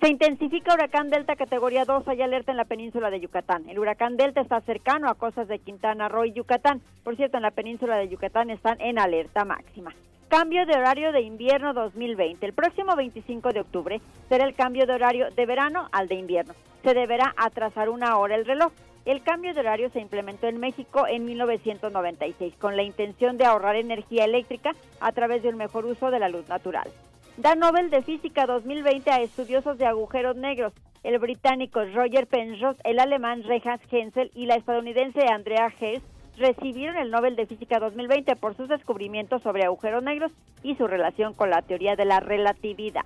Se 0.00 0.08
intensifica 0.08 0.72
huracán 0.72 1.10
Delta 1.10 1.36
categoría 1.36 1.84
2, 1.84 2.08
hay 2.08 2.22
alerta 2.22 2.52
en 2.52 2.56
la 2.56 2.64
península 2.64 3.10
de 3.10 3.20
Yucatán. 3.20 3.68
El 3.68 3.78
huracán 3.78 4.16
Delta 4.16 4.40
está 4.40 4.62
cercano 4.62 5.10
a 5.10 5.14
costas 5.14 5.46
de 5.46 5.58
Quintana 5.58 6.08
Roo 6.08 6.24
y 6.24 6.32
Yucatán. 6.32 6.80
Por 7.04 7.16
cierto, 7.16 7.36
en 7.36 7.42
la 7.42 7.50
península 7.50 7.98
de 7.98 8.08
Yucatán 8.08 8.48
están 8.48 8.80
en 8.80 8.98
alerta 8.98 9.44
máxima. 9.44 9.94
Cambio 10.28 10.64
de 10.64 10.72
horario 10.72 11.12
de 11.12 11.20
invierno 11.20 11.74
2020. 11.74 12.46
El 12.46 12.54
próximo 12.54 12.96
25 12.96 13.52
de 13.52 13.60
octubre 13.60 14.00
será 14.30 14.46
el 14.46 14.54
cambio 14.54 14.86
de 14.86 14.94
horario 14.94 15.30
de 15.32 15.44
verano 15.44 15.90
al 15.92 16.08
de 16.08 16.14
invierno. 16.14 16.54
Se 16.82 16.94
deberá 16.94 17.34
atrasar 17.36 17.90
una 17.90 18.16
hora 18.16 18.36
el 18.36 18.46
reloj. 18.46 18.72
El 19.04 19.22
cambio 19.22 19.52
de 19.52 19.60
horario 19.60 19.90
se 19.90 20.00
implementó 20.00 20.46
en 20.46 20.60
México 20.60 21.06
en 21.06 21.26
1996 21.26 22.54
con 22.58 22.74
la 22.74 22.84
intención 22.84 23.36
de 23.36 23.44
ahorrar 23.44 23.76
energía 23.76 24.24
eléctrica 24.24 24.72
a 24.98 25.12
través 25.12 25.42
de 25.42 25.50
un 25.50 25.56
mejor 25.56 25.84
uso 25.84 26.10
de 26.10 26.20
la 26.20 26.30
luz 26.30 26.48
natural 26.48 26.88
da 27.36 27.54
Nobel 27.54 27.90
de 27.90 28.02
Física 28.02 28.46
2020 28.46 29.10
a 29.10 29.20
estudiosos 29.20 29.78
de 29.78 29.86
agujeros 29.86 30.36
negros. 30.36 30.72
El 31.02 31.18
británico 31.18 31.80
Roger 31.94 32.26
Penrose, 32.26 32.80
el 32.84 32.98
alemán 32.98 33.42
Reinhard 33.44 33.80
Hensel 33.90 34.30
y 34.34 34.46
la 34.46 34.56
estadounidense 34.56 35.26
Andrea 35.26 35.72
Hess 35.80 36.02
recibieron 36.36 36.96
el 36.96 37.10
Nobel 37.10 37.36
de 37.36 37.46
Física 37.46 37.78
2020 37.78 38.36
por 38.36 38.56
sus 38.56 38.68
descubrimientos 38.68 39.42
sobre 39.42 39.64
agujeros 39.64 40.02
negros 40.02 40.32
y 40.62 40.74
su 40.76 40.86
relación 40.86 41.34
con 41.34 41.50
la 41.50 41.62
teoría 41.62 41.96
de 41.96 42.04
la 42.04 42.20
relatividad. 42.20 43.04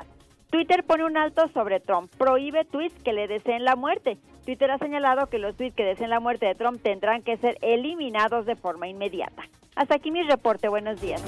Twitter 0.51 0.85
pone 0.85 1.05
un 1.05 1.17
alto 1.17 1.49
sobre 1.49 1.81
Trump, 1.81 2.13
prohíbe 2.17 2.65
tweets 2.65 3.03
que 3.03 3.13
le 3.13 3.27
deseen 3.27 3.65
la 3.65 3.75
muerte. 3.75 4.19
Twitter 4.45 4.71
ha 4.71 4.79
señalado 4.79 5.27
que 5.27 5.39
los 5.39 5.57
tweets 5.57 5.75
que 5.75 5.85
deseen 5.85 6.11
la 6.11 6.21
muerte 6.21 6.47
de 6.47 6.55
Trump 6.55 6.81
tendrán 6.83 7.23
que 7.23 7.37
ser 7.39 7.59
eliminados 7.61 8.47
de 8.47 8.55
forma 8.55 8.87
inmediata. 8.87 9.43
Hasta 9.75 9.97
aquí 9.97 10.11
mi 10.11 10.23
reporte, 10.23 10.69
buenos 10.69 11.01
días. 11.01 11.23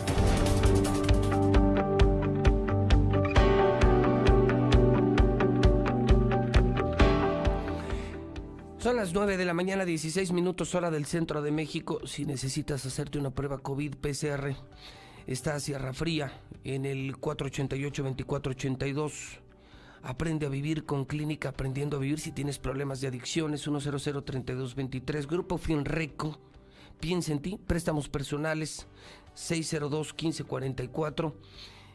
Son 8.87 8.95
las 8.95 9.13
9 9.13 9.37
de 9.37 9.45
la 9.45 9.53
mañana, 9.53 9.85
16 9.85 10.31
minutos 10.31 10.77
hora 10.77 10.93
del 10.93 11.07
centro 11.07 11.43
de 11.43 11.51
México. 11.51 11.99
Si 12.07 12.25
necesitas 12.25 12.87
hacerte 12.87 13.19
una 13.19 13.33
prueba 13.33 13.59
COVID 13.59 13.97
PCR, 13.97 14.55
está 15.27 15.57
a 15.57 15.61
Sierra 15.61 15.93
Fría 15.93 16.41
en 16.63 16.87
el 16.87 17.17
488-2482. 17.17 19.41
Aprende 20.05 20.47
a 20.47 20.51
vivir 20.51 20.85
con 20.85 21.05
Clínica 21.05 21.49
Aprendiendo 21.49 21.97
a 21.97 21.99
Vivir 21.99 22.21
si 22.21 22.31
tienes 22.31 22.61
problemas 22.61 23.01
de 23.01 23.09
adicciones. 23.09 23.67
1003223. 23.67 25.27
Grupo 25.27 25.59
Finreco. 25.59 26.39
Piensa 27.01 27.33
en 27.33 27.41
ti. 27.41 27.59
Préstamos 27.67 28.09
personales. 28.09 28.87
602-1544. 29.35 31.35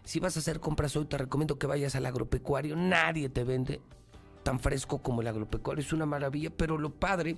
Si 0.03 0.19
vas 0.19 0.35
a 0.35 0.41
hacer 0.41 0.59
compras 0.59 0.97
hoy, 0.97 1.05
te 1.05 1.17
recomiendo 1.17 1.57
que 1.57 1.67
vayas 1.67 1.95
al 1.95 2.05
agropecuario. 2.05 2.75
Nadie 2.75 3.29
te 3.29 3.45
vende 3.45 3.79
tan 4.43 4.59
fresco 4.59 4.99
como 4.99 5.21
el 5.21 5.27
agropecuario. 5.27 5.83
Es 5.83 5.93
una 5.93 6.05
maravilla, 6.05 6.49
pero 6.49 6.77
lo 6.77 6.91
padre 6.91 7.37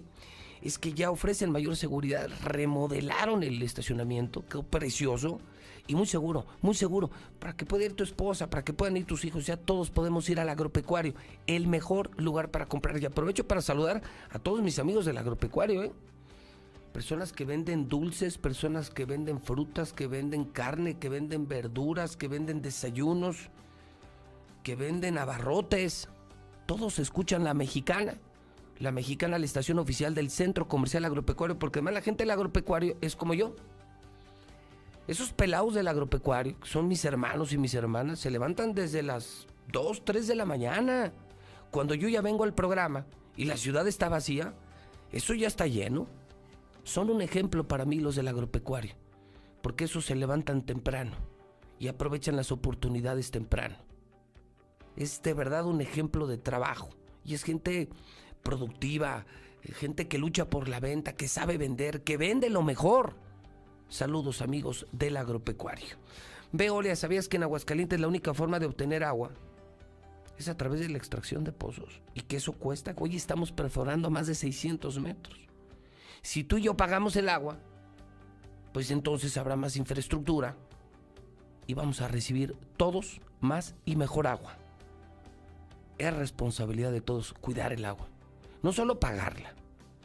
es 0.62 0.78
que 0.78 0.94
ya 0.94 1.12
ofrecen 1.12 1.52
mayor 1.52 1.76
seguridad. 1.76 2.30
Remodelaron 2.44 3.44
el 3.44 3.62
estacionamiento, 3.62 4.46
quedó 4.46 4.64
precioso 4.64 5.40
y 5.88 5.96
muy 5.96 6.08
seguro, 6.08 6.46
muy 6.62 6.74
seguro. 6.74 7.12
Para 7.40 7.56
que 7.56 7.66
pueda 7.66 7.86
ir 7.86 7.94
tu 7.94 8.04
esposa, 8.04 8.50
para 8.50 8.64
que 8.64 8.74
puedan 8.74 8.96
ir 8.96 9.06
tus 9.06 9.26
hijos, 9.26 9.46
ya 9.46 9.58
todos 9.58 9.90
podemos 9.90 10.30
ir 10.30 10.40
al 10.40 10.50
agropecuario. 10.50 11.14
El 11.48 11.68
mejor 11.68 12.10
lugar 12.20 12.52
para 12.52 12.66
comprar. 12.66 13.02
Y 13.02 13.06
aprovecho 13.06 13.46
para 13.46 13.62
saludar 13.62 14.02
a 14.30 14.40
todos 14.40 14.62
mis 14.62 14.80
amigos 14.80 15.06
del 15.06 15.18
agropecuario, 15.18 15.84
¿eh? 15.84 15.92
Personas 16.94 17.34
que 17.34 17.44
venden 17.44 17.90
dulces, 17.90 18.38
personas 18.38 18.92
que 18.92 19.06
venden 19.06 19.42
frutas, 19.42 19.94
que 19.94 20.06
venden 20.06 20.46
carne, 20.46 21.00
que 21.00 21.10
venden 21.10 21.48
verduras, 21.48 22.16
que 22.16 22.28
venden 22.28 22.62
desayunos, 22.62 23.50
que 24.62 24.76
venden 24.76 25.18
abarrotes 25.18 26.08
todos 26.66 27.00
escuchan 27.00 27.44
la 27.44 27.54
mexicana. 27.54 28.16
La 28.80 28.92
mexicana, 28.92 29.38
la 29.38 29.46
estación 29.46 29.80
oficial 29.80 30.16
del 30.16 30.30
Centro 30.30 30.68
Comercial 30.68 31.06
Agropecuario, 31.06 31.60
porque 31.60 31.80
además 31.80 31.94
la 31.94 32.02
gente 32.02 32.24
del 32.24 32.32
agropecuario 32.32 32.98
es 33.02 33.16
como 33.16 33.34
yo. 33.34 33.56
Esos 35.08 35.32
pelados 35.34 35.74
del 35.74 35.88
agropecuario, 35.88 36.60
que 36.60 36.68
son 36.68 36.88
mis 36.88 37.06
hermanos 37.06 37.54
y 37.54 37.58
mis 37.58 37.74
hermanas, 37.74 38.20
se 38.20 38.32
levantan 38.32 38.74
desde 38.74 39.04
las 39.04 39.48
2, 39.72 40.04
3 40.06 40.28
de 40.28 40.36
la 40.36 40.46
mañana. 40.46 41.14
Cuando 41.72 41.94
yo 41.94 42.08
ya 42.08 42.22
vengo 42.22 42.44
al 42.44 42.54
programa 42.54 43.06
y 43.36 43.46
la 43.46 43.58
ciudad 43.58 43.88
está 43.88 44.10
vacía, 44.10 44.54
eso 45.12 45.34
ya 45.34 45.48
está 45.48 45.68
lleno. 45.68 46.08
Son 46.84 47.10
un 47.10 47.22
ejemplo 47.22 47.68
para 47.68 47.86
mí 47.86 48.00
los 48.00 48.16
del 48.16 48.28
agropecuario, 48.28 48.96
porque 49.62 49.86
esos 49.86 50.06
se 50.06 50.16
levantan 50.16 50.66
temprano 50.66 51.16
y 51.80 51.88
aprovechan 51.88 52.36
las 52.36 52.52
oportunidades 52.52 53.32
temprano 53.32 53.76
es 54.96 55.22
de 55.22 55.34
verdad 55.34 55.66
un 55.66 55.82
ejemplo 55.82 56.28
de 56.28 56.38
trabajo. 56.38 56.90
Y 57.26 57.34
es 57.34 57.44
gente 57.44 57.90
productiva, 58.44 59.26
gente 59.62 60.08
que 60.08 60.18
lucha 60.18 60.50
por 60.50 60.68
la 60.68 60.80
venta, 60.80 61.14
que 61.14 61.28
sabe 61.28 61.58
vender, 61.58 62.04
que 62.04 62.18
vende 62.18 62.50
lo 62.50 62.64
mejor. 62.64 63.16
Saludos 63.90 64.42
amigos 64.42 64.88
del 64.92 65.18
agropecuario. 65.18 65.98
Veolia, 66.52 66.96
¿sabías 66.96 67.28
que 67.28 67.38
en 67.38 67.44
Aguascalientes 67.44 68.00
la 68.00 68.08
única 68.08 68.34
forma 68.34 68.60
de 68.60 68.66
obtener 68.66 69.04
agua 69.04 69.32
es 70.38 70.48
a 70.48 70.58
través 70.58 70.82
de 70.82 70.90
la 70.90 70.98
extracción 70.98 71.44
de 71.44 71.52
pozos? 71.52 72.02
Y 72.14 72.22
que 72.22 72.38
eso 72.38 72.54
cuesta, 72.54 72.94
hoy 72.98 73.16
estamos 73.16 73.52
perforando 73.52 74.10
más 74.10 74.28
de 74.28 74.36
600 74.36 75.00
metros. 75.00 75.40
Si 76.22 76.44
tú 76.44 76.58
y 76.58 76.64
yo 76.64 76.78
pagamos 76.78 77.16
el 77.16 77.30
agua, 77.30 77.58
pues 78.72 78.92
entonces 78.92 79.38
habrá 79.38 79.56
más 79.56 79.78
infraestructura 79.78 80.58
y 81.68 81.74
vamos 81.74 82.02
a 82.02 82.08
recibir 82.08 82.56
todos 82.78 83.22
más 83.40 83.76
y 83.86 83.96
mejor 83.96 84.28
agua 84.28 84.58
es 85.98 86.14
responsabilidad 86.16 86.92
de 86.92 87.02
todos 87.02 87.34
cuidar 87.34 87.74
el 87.74 87.86
agua. 87.86 88.08
No 88.62 88.72
solo 88.72 89.00
pagarla, 89.00 89.54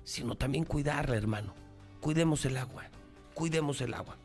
sino 0.05 0.37
también 0.37 0.65
cuidarla, 0.65 1.17
hermano. 1.17 1.55
Cuidemos 2.01 2.45
el 2.45 2.57
agua, 2.57 2.85
cuidemos 3.35 3.81
el 3.81 3.95
agua. 3.95 4.17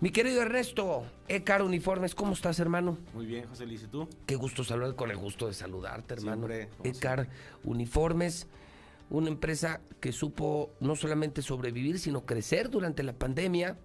Mi 0.00 0.10
querido 0.10 0.42
Ernesto, 0.42 1.04
Ecar 1.26 1.60
Uniformes, 1.62 2.14
¿cómo 2.14 2.32
estás, 2.32 2.60
hermano? 2.60 2.98
Muy 3.14 3.26
bien, 3.26 3.48
José 3.48 3.66
Luis, 3.66 3.82
¿y 3.82 3.88
tú? 3.88 4.08
Qué 4.26 4.36
gusto 4.36 4.62
saludar, 4.62 4.94
con 4.94 5.10
el 5.10 5.16
gusto 5.16 5.48
de 5.48 5.54
saludarte, 5.54 6.14
hermano. 6.14 6.46
Ecar 6.84 7.28
Uniformes, 7.64 8.46
una 9.10 9.28
empresa 9.28 9.80
que 10.00 10.12
supo 10.12 10.70
no 10.78 10.94
solamente 10.94 11.42
sobrevivir, 11.42 11.98
sino 11.98 12.24
crecer 12.24 12.70
durante 12.70 13.02
la 13.02 13.12
pandemia 13.12 13.76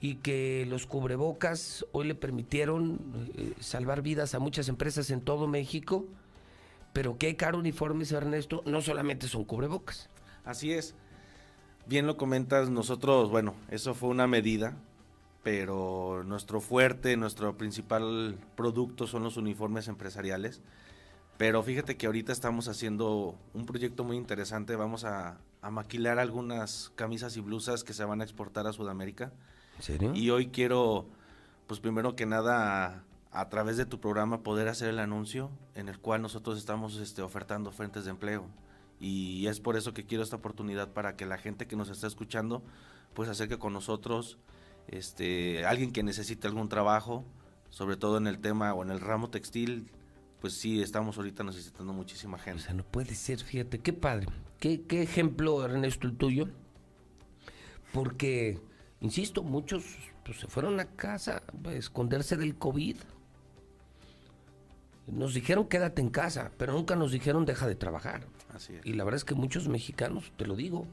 y 0.00 0.16
que 0.16 0.66
los 0.68 0.86
cubrebocas 0.86 1.86
hoy 1.92 2.08
le 2.08 2.14
permitieron 2.14 3.00
eh, 3.36 3.54
salvar 3.60 4.02
vidas 4.02 4.34
a 4.34 4.38
muchas 4.38 4.68
empresas 4.68 5.10
en 5.10 5.20
todo 5.22 5.46
México, 5.46 6.04
pero 6.92 7.18
que 7.18 7.36
caro 7.36 7.58
uniformes, 7.58 8.12
Ernesto, 8.12 8.62
no 8.66 8.82
solamente 8.82 9.28
son 9.28 9.44
cubrebocas. 9.44 10.08
Así 10.44 10.72
es. 10.72 10.94
Bien 11.86 12.06
lo 12.06 12.16
comentas, 12.16 12.68
nosotros, 12.68 13.30
bueno, 13.30 13.54
eso 13.70 13.94
fue 13.94 14.08
una 14.08 14.26
medida, 14.26 14.76
pero 15.42 16.24
nuestro 16.24 16.60
fuerte, 16.60 17.16
nuestro 17.16 17.56
principal 17.56 18.36
producto 18.56 19.06
son 19.06 19.22
los 19.22 19.36
uniformes 19.36 19.88
empresariales. 19.88 20.60
Pero 21.38 21.62
fíjate 21.62 21.96
que 21.96 22.06
ahorita 22.06 22.32
estamos 22.32 22.66
haciendo 22.68 23.38
un 23.52 23.66
proyecto 23.66 24.04
muy 24.04 24.16
interesante, 24.16 24.74
vamos 24.74 25.04
a 25.04 25.38
maquilar 25.70 26.18
algunas 26.18 26.92
camisas 26.94 27.36
y 27.36 27.40
blusas 27.40 27.84
que 27.84 27.92
se 27.92 28.04
van 28.04 28.20
a 28.20 28.24
exportar 28.24 28.66
a 28.66 28.72
Sudamérica 28.72 29.32
y 30.14 30.30
hoy 30.30 30.48
quiero, 30.48 31.06
pues 31.66 31.80
primero 31.80 32.16
que 32.16 32.26
nada, 32.26 33.04
a, 33.30 33.48
través 33.48 33.76
de 33.76 33.86
tu 33.86 34.00
programa 34.00 34.42
poder 34.42 34.68
hacer 34.68 34.88
el 34.88 34.98
anuncio 34.98 35.50
en 35.74 35.88
el 35.88 35.98
cual 35.98 36.22
nosotros 36.22 36.58
estamos 36.58 36.96
este, 36.96 37.22
ofertando 37.22 37.70
frentes 37.72 38.04
de 38.04 38.10
empleo. 38.10 38.46
Y 38.98 39.46
es 39.46 39.60
por 39.60 39.76
eso 39.76 39.92
que 39.92 40.04
quiero 40.04 40.24
esta 40.24 40.36
oportunidad 40.36 40.88
para 40.88 41.16
que 41.16 41.26
la 41.26 41.36
gente 41.36 41.66
que 41.66 41.76
nos 41.76 41.90
está 41.90 42.06
escuchando, 42.06 42.62
pues 43.14 43.28
acerque 43.28 43.58
con 43.58 43.72
nosotros, 43.72 44.38
este, 44.88 45.66
alguien 45.66 45.92
que 45.92 46.02
necesite 46.02 46.46
algún 46.46 46.68
trabajo, 46.68 47.24
sobre 47.68 47.96
todo 47.96 48.16
en 48.16 48.26
el 48.26 48.38
tema 48.38 48.72
o 48.72 48.82
en 48.82 48.90
el 48.90 49.00
ramo 49.00 49.28
textil, 49.28 49.90
pues 50.40 50.54
sí, 50.54 50.80
estamos 50.80 51.18
ahorita 51.18 51.44
necesitando 51.44 51.92
muchísima 51.92 52.38
gente. 52.38 52.62
O 52.62 52.64
sea, 52.64 52.74
no 52.74 52.84
puede 52.84 53.14
ser, 53.14 53.40
fíjate, 53.40 53.80
qué 53.80 53.92
padre. 53.92 54.28
Qué, 54.60 54.82
qué 54.82 55.02
ejemplo, 55.02 55.62
Ernesto, 55.64 56.06
el 56.06 56.16
tuyo. 56.16 56.48
Porque 57.92 58.58
Insisto, 59.00 59.42
muchos 59.42 59.84
pues, 60.24 60.38
se 60.38 60.46
fueron 60.46 60.80
a 60.80 60.86
casa 60.86 61.42
a 61.64 61.72
esconderse 61.72 62.36
del 62.36 62.56
COVID. 62.56 62.96
Nos 65.06 65.34
dijeron 65.34 65.68
quédate 65.68 66.02
en 66.02 66.10
casa, 66.10 66.50
pero 66.56 66.72
nunca 66.72 66.96
nos 66.96 67.12
dijeron 67.12 67.44
deja 67.44 67.66
de 67.66 67.76
trabajar. 67.76 68.26
Y 68.84 68.94
la 68.94 69.04
verdad 69.04 69.18
es 69.18 69.24
que 69.24 69.34
muchos 69.34 69.68
mexicanos, 69.68 70.32
te 70.36 70.46
lo 70.46 70.56
digo, 70.56 70.86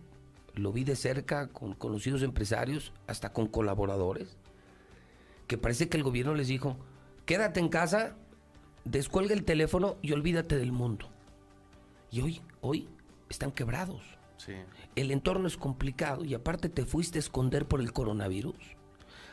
lo 0.53 0.71
vi 0.71 0.83
de 0.83 0.95
cerca 0.95 1.47
con 1.47 1.73
conocidos 1.73 2.21
empresarios, 2.21 2.91
hasta 3.07 3.31
con 3.31 3.47
colaboradores, 3.47 4.37
que 5.47 5.57
parece 5.57 5.89
que 5.89 5.97
el 5.97 6.03
gobierno 6.03 6.35
les 6.35 6.47
dijo, 6.47 6.77
quédate 7.25 7.59
en 7.59 7.69
casa 7.69 8.15
descuelga 8.85 9.33
el 9.33 9.45
teléfono 9.45 9.97
y 10.01 10.11
olvídate 10.11 10.57
del 10.57 10.71
mundo. 10.71 11.07
Y 12.11 12.21
hoy, 12.21 12.41
hoy 12.61 12.89
están 13.29 13.51
quebrados. 13.51 14.03
Sí. 14.45 14.53
El 14.95 15.11
entorno 15.11 15.47
es 15.47 15.57
complicado 15.57 16.25
y 16.25 16.33
aparte 16.33 16.69
te 16.69 16.85
fuiste 16.85 17.19
a 17.19 17.21
esconder 17.21 17.67
por 17.67 17.79
el 17.79 17.93
coronavirus. 17.93 18.55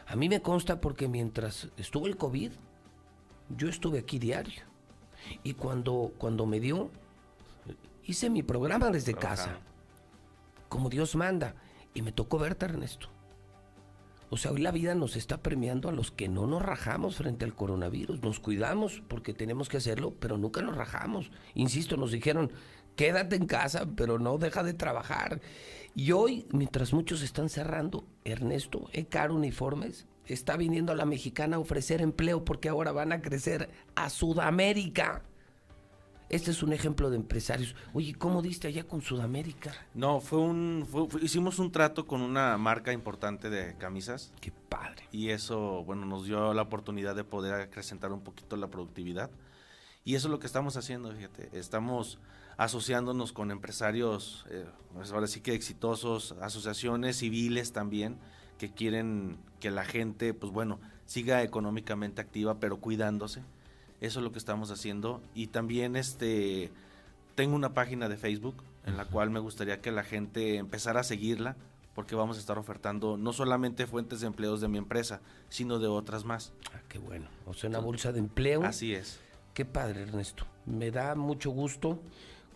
A 0.06 0.16
mí 0.16 0.28
me 0.28 0.42
consta 0.42 0.80
porque 0.80 1.08
mientras 1.08 1.68
estuvo 1.76 2.06
el 2.06 2.16
COVID, 2.16 2.52
yo 3.56 3.68
estuve 3.68 3.98
aquí 3.98 4.18
diario. 4.18 4.62
Y 5.42 5.54
cuando, 5.54 6.12
cuando 6.18 6.46
me 6.46 6.60
dio, 6.60 6.90
hice 8.04 8.30
mi 8.30 8.42
programa 8.42 8.90
desde 8.90 9.14
casa. 9.14 9.58
Como 10.68 10.88
Dios 10.88 11.14
manda. 11.14 11.54
Y 11.94 12.02
me 12.02 12.12
tocó 12.12 12.38
verte, 12.38 12.66
Ernesto. 12.66 13.08
O 14.32 14.36
sea, 14.36 14.52
hoy 14.52 14.60
la 14.60 14.70
vida 14.70 14.94
nos 14.94 15.16
está 15.16 15.42
premiando 15.42 15.88
a 15.88 15.92
los 15.92 16.12
que 16.12 16.28
no 16.28 16.46
nos 16.46 16.62
rajamos 16.62 17.16
frente 17.16 17.44
al 17.44 17.54
coronavirus. 17.54 18.22
Nos 18.22 18.38
cuidamos 18.38 19.02
porque 19.08 19.34
tenemos 19.34 19.68
que 19.68 19.78
hacerlo, 19.78 20.14
pero 20.20 20.38
nunca 20.38 20.62
nos 20.62 20.76
rajamos. 20.76 21.32
Insisto, 21.54 21.96
nos 21.96 22.12
dijeron, 22.12 22.52
quédate 22.96 23.36
en 23.36 23.46
casa, 23.46 23.86
pero 23.96 24.18
no 24.18 24.38
deja 24.38 24.62
de 24.62 24.74
trabajar. 24.74 25.40
Y 25.94 26.12
hoy, 26.12 26.46
mientras 26.52 26.92
muchos 26.92 27.22
están 27.22 27.48
cerrando, 27.48 28.04
Ernesto, 28.24 28.88
Ecar 28.92 29.32
Uniformes 29.32 30.06
está 30.26 30.56
viniendo 30.56 30.92
a 30.92 30.96
la 30.96 31.04
mexicana 31.06 31.56
a 31.56 31.60
ofrecer 31.60 32.00
empleo 32.00 32.44
porque 32.44 32.68
ahora 32.68 32.92
van 32.92 33.10
a 33.12 33.20
crecer 33.22 33.68
a 33.96 34.08
Sudamérica. 34.10 35.22
Este 36.28 36.52
es 36.52 36.62
un 36.62 36.72
ejemplo 36.72 37.10
de 37.10 37.16
empresarios. 37.16 37.74
Oye, 37.92 38.14
¿cómo 38.14 38.40
diste 38.40 38.68
allá 38.68 38.84
con 38.84 39.02
Sudamérica? 39.02 39.72
No, 39.94 40.20
fue 40.20 40.38
un, 40.38 40.86
fue- 40.88 41.08
fue- 41.08 41.24
hicimos 41.24 41.58
un 41.58 41.72
trato 41.72 42.06
con 42.06 42.20
una 42.20 42.56
marca 42.56 42.92
importante 42.92 43.50
de 43.50 43.74
camisas. 43.76 44.32
Qué 44.40 44.52
padre. 44.52 45.08
Y 45.10 45.30
eso, 45.30 45.82
bueno, 45.82 46.06
nos 46.06 46.24
dio 46.26 46.54
la 46.54 46.62
oportunidad 46.62 47.16
de 47.16 47.24
poder 47.24 47.54
acrecentar 47.54 48.12
un 48.12 48.20
poquito 48.20 48.56
la 48.56 48.68
productividad. 48.68 49.28
Y 50.04 50.14
eso 50.14 50.28
es 50.28 50.30
lo 50.30 50.38
que 50.38 50.46
estamos 50.46 50.76
haciendo, 50.76 51.10
fíjate. 51.12 51.48
Estamos 51.52 52.20
asociándonos 52.60 53.32
con 53.32 53.50
empresarios, 53.50 54.44
eh, 54.50 54.66
pues 54.92 55.10
ahora 55.12 55.26
sí 55.26 55.40
que 55.40 55.54
exitosos, 55.54 56.32
asociaciones 56.42 57.16
civiles 57.16 57.72
también, 57.72 58.18
que 58.58 58.70
quieren 58.70 59.38
que 59.60 59.70
la 59.70 59.86
gente, 59.86 60.34
pues 60.34 60.52
bueno, 60.52 60.78
siga 61.06 61.42
económicamente 61.42 62.20
activa, 62.20 62.60
pero 62.60 62.76
cuidándose. 62.76 63.40
Eso 64.02 64.18
es 64.18 64.24
lo 64.24 64.30
que 64.30 64.38
estamos 64.38 64.70
haciendo. 64.70 65.22
Y 65.34 65.46
también 65.46 65.96
este 65.96 66.70
tengo 67.34 67.56
una 67.56 67.72
página 67.72 68.10
de 68.10 68.18
Facebook 68.18 68.62
en 68.84 68.98
la 68.98 69.06
cual 69.06 69.30
me 69.30 69.40
gustaría 69.40 69.80
que 69.80 69.90
la 69.90 70.02
gente 70.02 70.56
empezara 70.56 71.00
a 71.00 71.04
seguirla 71.04 71.56
porque 71.94 72.14
vamos 72.14 72.36
a 72.36 72.40
estar 72.40 72.58
ofertando 72.58 73.16
no 73.16 73.32
solamente 73.32 73.86
fuentes 73.86 74.20
de 74.20 74.26
empleos 74.26 74.60
de 74.60 74.68
mi 74.68 74.76
empresa, 74.76 75.22
sino 75.48 75.78
de 75.78 75.88
otras 75.88 76.26
más. 76.26 76.52
Ah, 76.74 76.80
qué 76.90 76.98
bueno. 76.98 77.26
O 77.46 77.54
sea, 77.54 77.70
una 77.70 77.78
bolsa 77.78 78.12
de 78.12 78.18
empleo. 78.18 78.64
Así 78.64 78.92
es. 78.92 79.18
Qué 79.54 79.64
padre, 79.64 80.02
Ernesto. 80.02 80.44
Me 80.66 80.90
da 80.90 81.14
mucho 81.14 81.50
gusto. 81.50 82.02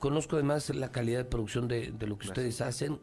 Conozco 0.05 0.36
además 0.36 0.68
la 0.68 0.92
calidad 0.92 1.20
de 1.20 1.24
producción 1.24 1.66
de, 1.66 1.91
de 1.91 2.07
lo 2.07 2.18
que 2.18 2.26
ustedes 2.26 2.60
hacen. 2.60 3.00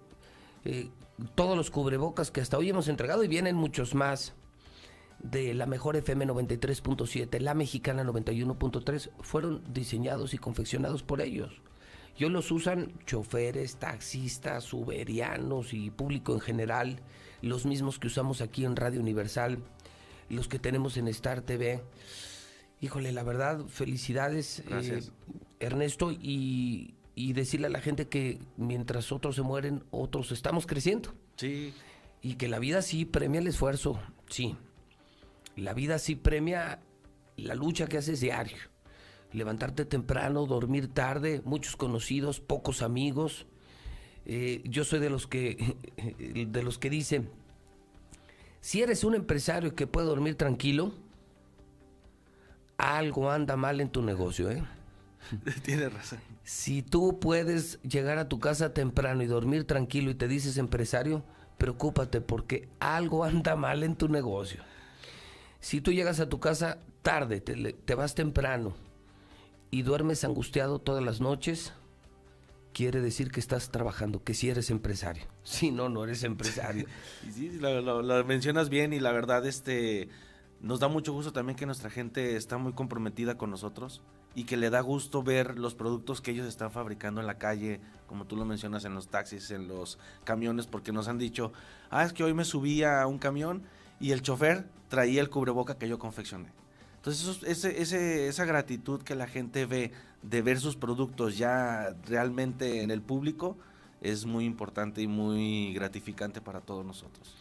Eh, 0.65 0.91
todos 1.33 1.57
los 1.57 1.71
cubrebocas 1.71 2.29
que 2.29 2.41
hasta 2.41 2.59
hoy 2.59 2.69
hemos 2.69 2.87
entregado 2.89 3.23
y 3.23 3.27
vienen 3.27 3.55
muchos 3.55 3.95
más 3.95 4.35
de 5.17 5.55
la 5.55 5.65
mejor 5.65 5.95
FM 5.95 6.27
93.7, 6.27 7.39
la 7.39 7.55
mexicana 7.55 8.03
91.3, 8.03 9.09
fueron 9.19 9.63
diseñados 9.73 10.35
y 10.35 10.37
confeccionados 10.37 11.01
por 11.01 11.21
ellos. 11.21 11.63
Y 12.19 12.25
hoy 12.25 12.29
los 12.29 12.51
usan 12.51 12.93
choferes, 13.07 13.77
taxistas, 13.77 14.71
uberianos 14.71 15.73
y 15.73 15.89
público 15.89 16.35
en 16.35 16.39
general, 16.39 16.99
los 17.41 17.65
mismos 17.65 17.97
que 17.97 18.05
usamos 18.05 18.41
aquí 18.41 18.63
en 18.63 18.75
Radio 18.75 19.01
Universal, 19.01 19.57
los 20.29 20.47
que 20.47 20.59
tenemos 20.59 20.97
en 20.97 21.07
Star 21.07 21.41
TV. 21.41 21.81
Híjole, 22.81 23.11
la 23.11 23.21
verdad, 23.21 23.67
felicidades, 23.67 24.63
eh, 24.67 25.03
Ernesto, 25.59 26.11
y, 26.11 26.95
y 27.13 27.33
decirle 27.33 27.67
a 27.67 27.69
la 27.69 27.79
gente 27.79 28.07
que 28.07 28.39
mientras 28.57 29.11
otros 29.11 29.35
se 29.35 29.43
mueren, 29.43 29.83
otros 29.91 30.31
estamos 30.31 30.65
creciendo. 30.65 31.13
Sí. 31.35 31.73
Y 32.23 32.35
que 32.35 32.47
la 32.47 32.57
vida 32.57 32.81
sí 32.81 33.05
premia 33.05 33.39
el 33.39 33.47
esfuerzo, 33.47 33.99
sí. 34.29 34.55
La 35.55 35.73
vida 35.75 35.99
sí 35.99 36.15
premia 36.15 36.79
la 37.37 37.53
lucha 37.53 37.85
que 37.85 37.97
haces 37.97 38.19
diario. 38.19 38.57
Levantarte 39.31 39.85
temprano, 39.85 40.47
dormir 40.47 40.87
tarde, 40.87 41.43
muchos 41.45 41.75
conocidos, 41.75 42.39
pocos 42.39 42.81
amigos. 42.81 43.45
Eh, 44.25 44.61
yo 44.65 44.83
soy 44.85 44.99
de 44.99 45.09
los 45.11 45.27
que 45.27 45.75
de 46.47 46.63
los 46.63 46.79
que 46.79 46.89
dicen, 46.89 47.29
si 48.59 48.81
eres 48.81 49.03
un 49.03 49.13
empresario 49.13 49.75
que 49.75 49.87
puede 49.87 50.07
dormir 50.07 50.35
tranquilo, 50.35 50.93
algo 52.81 53.29
anda 53.31 53.55
mal 53.55 53.79
en 53.81 53.89
tu 53.89 54.01
negocio, 54.01 54.49
¿eh? 54.49 54.63
Tienes 55.63 55.93
razón. 55.93 56.19
Si 56.43 56.81
tú 56.81 57.19
puedes 57.19 57.79
llegar 57.83 58.17
a 58.17 58.27
tu 58.27 58.39
casa 58.39 58.73
temprano 58.73 59.21
y 59.23 59.27
dormir 59.27 59.65
tranquilo 59.65 60.09
y 60.11 60.15
te 60.15 60.27
dices 60.27 60.57
empresario, 60.57 61.23
preocúpate 61.57 62.21
porque 62.21 62.67
algo 62.79 63.23
anda 63.23 63.55
mal 63.55 63.83
en 63.83 63.95
tu 63.95 64.07
negocio. 64.09 64.63
Si 65.59 65.79
tú 65.79 65.91
llegas 65.93 66.19
a 66.19 66.27
tu 66.27 66.39
casa 66.39 66.79
tarde, 67.03 67.39
te, 67.39 67.95
vas 67.95 68.15
temprano 68.15 68.73
y 69.69 69.83
duermes 69.83 70.23
angustiado 70.23 70.79
todas 70.79 71.03
las 71.03 71.21
noches, 71.21 71.73
quiere 72.73 72.99
decir 73.01 73.31
que 73.31 73.39
estás 73.39 73.69
trabajando, 73.69 74.23
que 74.23 74.33
si 74.33 74.49
eres 74.49 74.69
empresario. 74.71 75.23
Si 75.43 75.71
no, 75.71 75.87
no 75.89 76.03
eres 76.03 76.23
empresario. 76.23 76.87
Sí, 77.31 77.51
lo, 77.59 77.79
lo- 77.81 78.01
lo 78.01 78.25
mencionas 78.25 78.69
bien 78.69 78.91
y 78.93 78.99
la 78.99 79.11
verdad 79.11 79.45
este 79.45 80.09
nos 80.61 80.79
da 80.79 80.87
mucho 80.87 81.11
gusto 81.11 81.33
también 81.33 81.55
que 81.55 81.65
nuestra 81.65 81.89
gente 81.89 82.35
está 82.35 82.57
muy 82.57 82.73
comprometida 82.73 83.35
con 83.35 83.49
nosotros 83.49 84.01
y 84.35 84.43
que 84.43 84.57
le 84.57 84.69
da 84.69 84.79
gusto 84.81 85.23
ver 85.23 85.57
los 85.57 85.73
productos 85.73 86.21
que 86.21 86.31
ellos 86.31 86.45
están 86.47 86.71
fabricando 86.71 87.19
en 87.19 87.27
la 87.27 87.39
calle, 87.39 87.81
como 88.05 88.25
tú 88.25 88.35
lo 88.35 88.45
mencionas 88.45 88.85
en 88.85 88.93
los 88.93 89.07
taxis, 89.07 89.49
en 89.49 89.67
los 89.67 89.97
camiones, 90.23 90.67
porque 90.67 90.91
nos 90.91 91.07
han 91.07 91.17
dicho, 91.17 91.51
ah, 91.89 92.03
es 92.03 92.13
que 92.13 92.23
hoy 92.23 92.35
me 92.35 92.45
subí 92.45 92.83
a 92.83 93.07
un 93.07 93.17
camión 93.17 93.63
y 93.99 94.11
el 94.11 94.21
chofer 94.21 94.67
traía 94.87 95.21
el 95.21 95.29
cubreboca 95.29 95.77
que 95.77 95.89
yo 95.89 95.97
confeccioné. 95.97 96.49
Entonces, 96.97 97.41
esa 97.63 98.45
gratitud 98.45 99.01
que 99.01 99.15
la 99.15 99.25
gente 99.25 99.65
ve 99.65 99.91
de 100.21 100.41
ver 100.43 100.59
sus 100.59 100.75
productos 100.75 101.39
ya 101.39 101.95
realmente 102.05 102.83
en 102.83 102.91
el 102.91 103.01
público 103.01 103.57
es 104.01 104.27
muy 104.27 104.45
importante 104.45 105.01
y 105.01 105.07
muy 105.07 105.73
gratificante 105.73 106.41
para 106.41 106.61
todos 106.61 106.85
nosotros. 106.85 107.40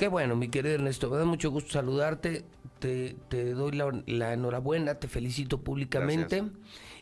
Qué 0.00 0.08
bueno, 0.08 0.34
mi 0.34 0.48
querido 0.48 0.76
Ernesto, 0.76 1.10
me 1.10 1.18
da 1.18 1.26
mucho 1.26 1.50
gusto 1.50 1.72
saludarte, 1.72 2.46
te, 2.78 3.16
te 3.28 3.52
doy 3.52 3.72
la, 3.72 3.92
la 4.06 4.32
enhorabuena, 4.32 4.94
te 4.94 5.08
felicito 5.08 5.60
públicamente. 5.60 6.42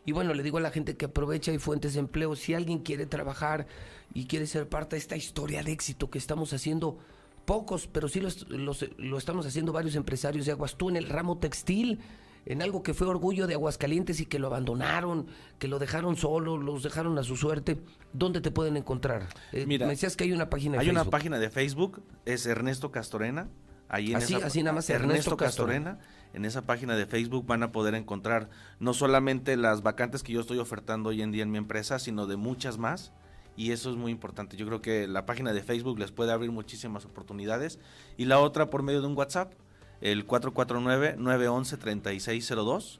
Y 0.04 0.10
bueno, 0.10 0.34
le 0.34 0.42
digo 0.42 0.58
a 0.58 0.60
la 0.60 0.72
gente 0.72 0.96
que 0.96 1.04
aprovecha 1.04 1.52
hay 1.52 1.58
fuentes 1.58 1.94
de 1.94 2.00
empleo, 2.00 2.34
si 2.34 2.54
alguien 2.54 2.80
quiere 2.80 3.06
trabajar 3.06 3.68
y 4.14 4.24
quiere 4.26 4.48
ser 4.48 4.68
parte 4.68 4.96
de 4.96 5.00
esta 5.00 5.16
historia 5.16 5.62
de 5.62 5.70
éxito 5.70 6.10
que 6.10 6.18
estamos 6.18 6.52
haciendo, 6.52 6.98
pocos, 7.44 7.86
pero 7.86 8.08
sí 8.08 8.18
los- 8.18 8.48
los- 8.48 8.84
lo 8.96 9.16
estamos 9.16 9.46
haciendo 9.46 9.72
varios 9.72 9.94
empresarios 9.94 10.44
de 10.46 10.50
Aguas, 10.50 10.74
tú 10.76 10.88
en 10.88 10.96
el 10.96 11.08
ramo 11.08 11.38
textil, 11.38 12.00
en 12.48 12.62
algo 12.62 12.82
que 12.82 12.94
fue 12.94 13.06
orgullo 13.06 13.46
de 13.46 13.54
Aguascalientes 13.54 14.18
y 14.20 14.26
que 14.26 14.38
lo 14.40 14.48
abandonaron, 14.48 15.26
que 15.60 15.68
lo 15.68 15.78
dejaron 15.78 16.16
solo, 16.16 16.56
los 16.56 16.82
dejaron 16.82 17.16
a 17.18 17.22
su 17.22 17.36
suerte, 17.36 17.78
¿dónde 18.12 18.40
te 18.40 18.50
pueden 18.50 18.76
encontrar? 18.76 19.28
Eh, 19.52 19.66
Mira, 19.66 19.86
me 19.86 19.92
decías 19.92 20.16
que 20.16 20.24
hay 20.24 20.32
una 20.32 20.48
página 20.50 20.72
de 20.72 20.78
Hay 20.80 20.86
Facebook. 20.86 21.02
una 21.02 21.10
página 21.10 21.38
de 21.38 21.50
Facebook, 21.50 22.02
es 22.24 22.46
Ernesto 22.46 22.90
Castorena. 22.90 23.48
Ahí 23.90 24.10
en 24.10 24.16
Así- 24.16 24.34
esa- 24.34 24.46
así 24.46 24.62
nada 24.62 24.74
más, 24.74 24.90
Ernesto, 24.90 25.10
Ernesto 25.12 25.36
Castorena. 25.36 25.98
En 26.34 26.44
esa 26.44 26.66
página 26.66 26.94
de 26.96 27.06
Facebook 27.06 27.46
van 27.46 27.62
a 27.62 27.72
poder 27.72 27.94
encontrar 27.94 28.50
no 28.80 28.92
solamente 28.92 29.56
las 29.56 29.82
vacantes 29.82 30.22
que 30.22 30.32
yo 30.34 30.40
estoy 30.40 30.58
ofertando 30.58 31.08
hoy 31.10 31.22
en 31.22 31.32
día 31.32 31.42
en 31.42 31.50
mi 31.50 31.56
empresa, 31.58 31.98
sino 31.98 32.26
de 32.26 32.36
muchas 32.36 32.76
más. 32.76 33.12
Y 33.56 33.72
eso 33.72 33.90
es 33.90 33.96
muy 33.96 34.12
importante. 34.12 34.56
Yo 34.56 34.66
creo 34.66 34.80
que 34.82 35.08
la 35.08 35.24
página 35.26 35.52
de 35.52 35.62
Facebook 35.62 35.98
les 35.98 36.12
puede 36.12 36.30
abrir 36.32 36.50
muchísimas 36.52 37.04
oportunidades. 37.06 37.78
Y 38.18 38.26
la 38.26 38.38
otra 38.40 38.68
por 38.70 38.82
medio 38.82 39.00
de 39.00 39.06
un 39.06 39.16
WhatsApp, 39.16 39.52
el 40.00 40.26
449-911-3602. 40.26 42.98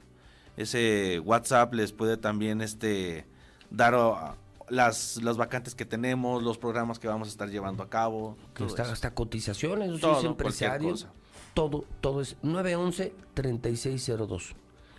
Ese 0.57 1.19
WhatsApp 1.19 1.73
les 1.73 1.93
puede 1.93 2.17
también 2.17 2.61
este, 2.61 3.25
dar 3.69 3.93
oh, 3.95 4.35
las, 4.69 5.21
las 5.23 5.37
vacantes 5.37 5.75
que 5.75 5.85
tenemos, 5.85 6.43
los 6.43 6.57
programas 6.57 6.99
que 6.99 7.07
vamos 7.07 7.29
a 7.29 7.31
estar 7.31 7.49
llevando 7.49 7.81
a 7.83 7.89
cabo. 7.89 8.35
Hasta 8.77 9.13
cotizaciones, 9.13 9.95
si 9.95 10.01
Todo, 10.01 10.19
es 10.19 10.25
empresario. 10.25 10.89
cualquier 10.89 10.91
cosa. 10.91 11.13
Todo, 11.53 11.85
todo 12.01 12.19
es 12.21 12.35
911-3602. 12.41 14.53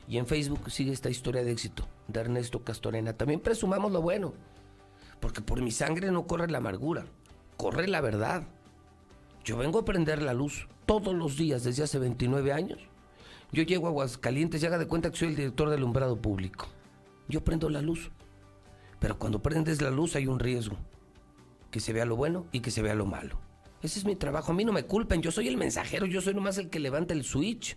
Y 0.08 0.18
en 0.18 0.26
Facebook 0.26 0.70
sigue 0.70 0.92
esta 0.92 1.08
historia 1.08 1.42
de 1.44 1.52
éxito 1.52 1.86
de 2.08 2.20
Ernesto 2.20 2.64
Castorena. 2.64 3.12
También 3.12 3.38
presumamos 3.40 3.92
lo 3.92 4.02
bueno, 4.02 4.32
porque 5.20 5.40
por 5.40 5.62
mi 5.62 5.70
sangre 5.70 6.10
no 6.10 6.26
corre 6.26 6.50
la 6.50 6.58
amargura, 6.58 7.06
corre 7.56 7.86
la 7.86 8.00
verdad. 8.00 8.42
Yo 9.44 9.56
vengo 9.56 9.80
a 9.80 9.84
prender 9.84 10.22
la 10.22 10.34
luz 10.34 10.68
todos 10.86 11.14
los 11.14 11.36
días 11.36 11.64
desde 11.64 11.82
hace 11.82 11.98
29 11.98 12.52
años. 12.52 12.78
Yo 13.52 13.62
llego 13.62 13.86
a 13.86 13.90
Aguascalientes 13.90 14.62
y 14.62 14.66
haga 14.66 14.78
de 14.78 14.86
cuenta 14.86 15.10
que 15.10 15.16
soy 15.16 15.28
el 15.28 15.36
director 15.36 15.70
del 15.70 15.82
umbrado 15.82 16.16
público. 16.16 16.68
Yo 17.28 17.42
prendo 17.42 17.68
la 17.68 17.82
luz. 17.82 18.10
Pero 18.98 19.18
cuando 19.18 19.42
prendes 19.42 19.80
la 19.80 19.90
luz 19.90 20.14
hay 20.14 20.26
un 20.26 20.38
riesgo. 20.38 20.76
Que 21.70 21.80
se 21.80 21.92
vea 21.92 22.04
lo 22.04 22.16
bueno 22.16 22.46
y 22.52 22.60
que 22.60 22.70
se 22.70 22.82
vea 22.82 22.94
lo 22.94 23.06
malo. 23.06 23.38
Ese 23.82 23.98
es 23.98 24.04
mi 24.04 24.14
trabajo. 24.14 24.52
A 24.52 24.54
mí 24.54 24.64
no 24.64 24.72
me 24.72 24.84
culpen. 24.84 25.22
Yo 25.22 25.32
soy 25.32 25.48
el 25.48 25.56
mensajero. 25.56 26.06
Yo 26.06 26.20
soy 26.20 26.34
nomás 26.34 26.58
el 26.58 26.68
que 26.68 26.78
levanta 26.78 27.14
el 27.14 27.24
switch. 27.24 27.76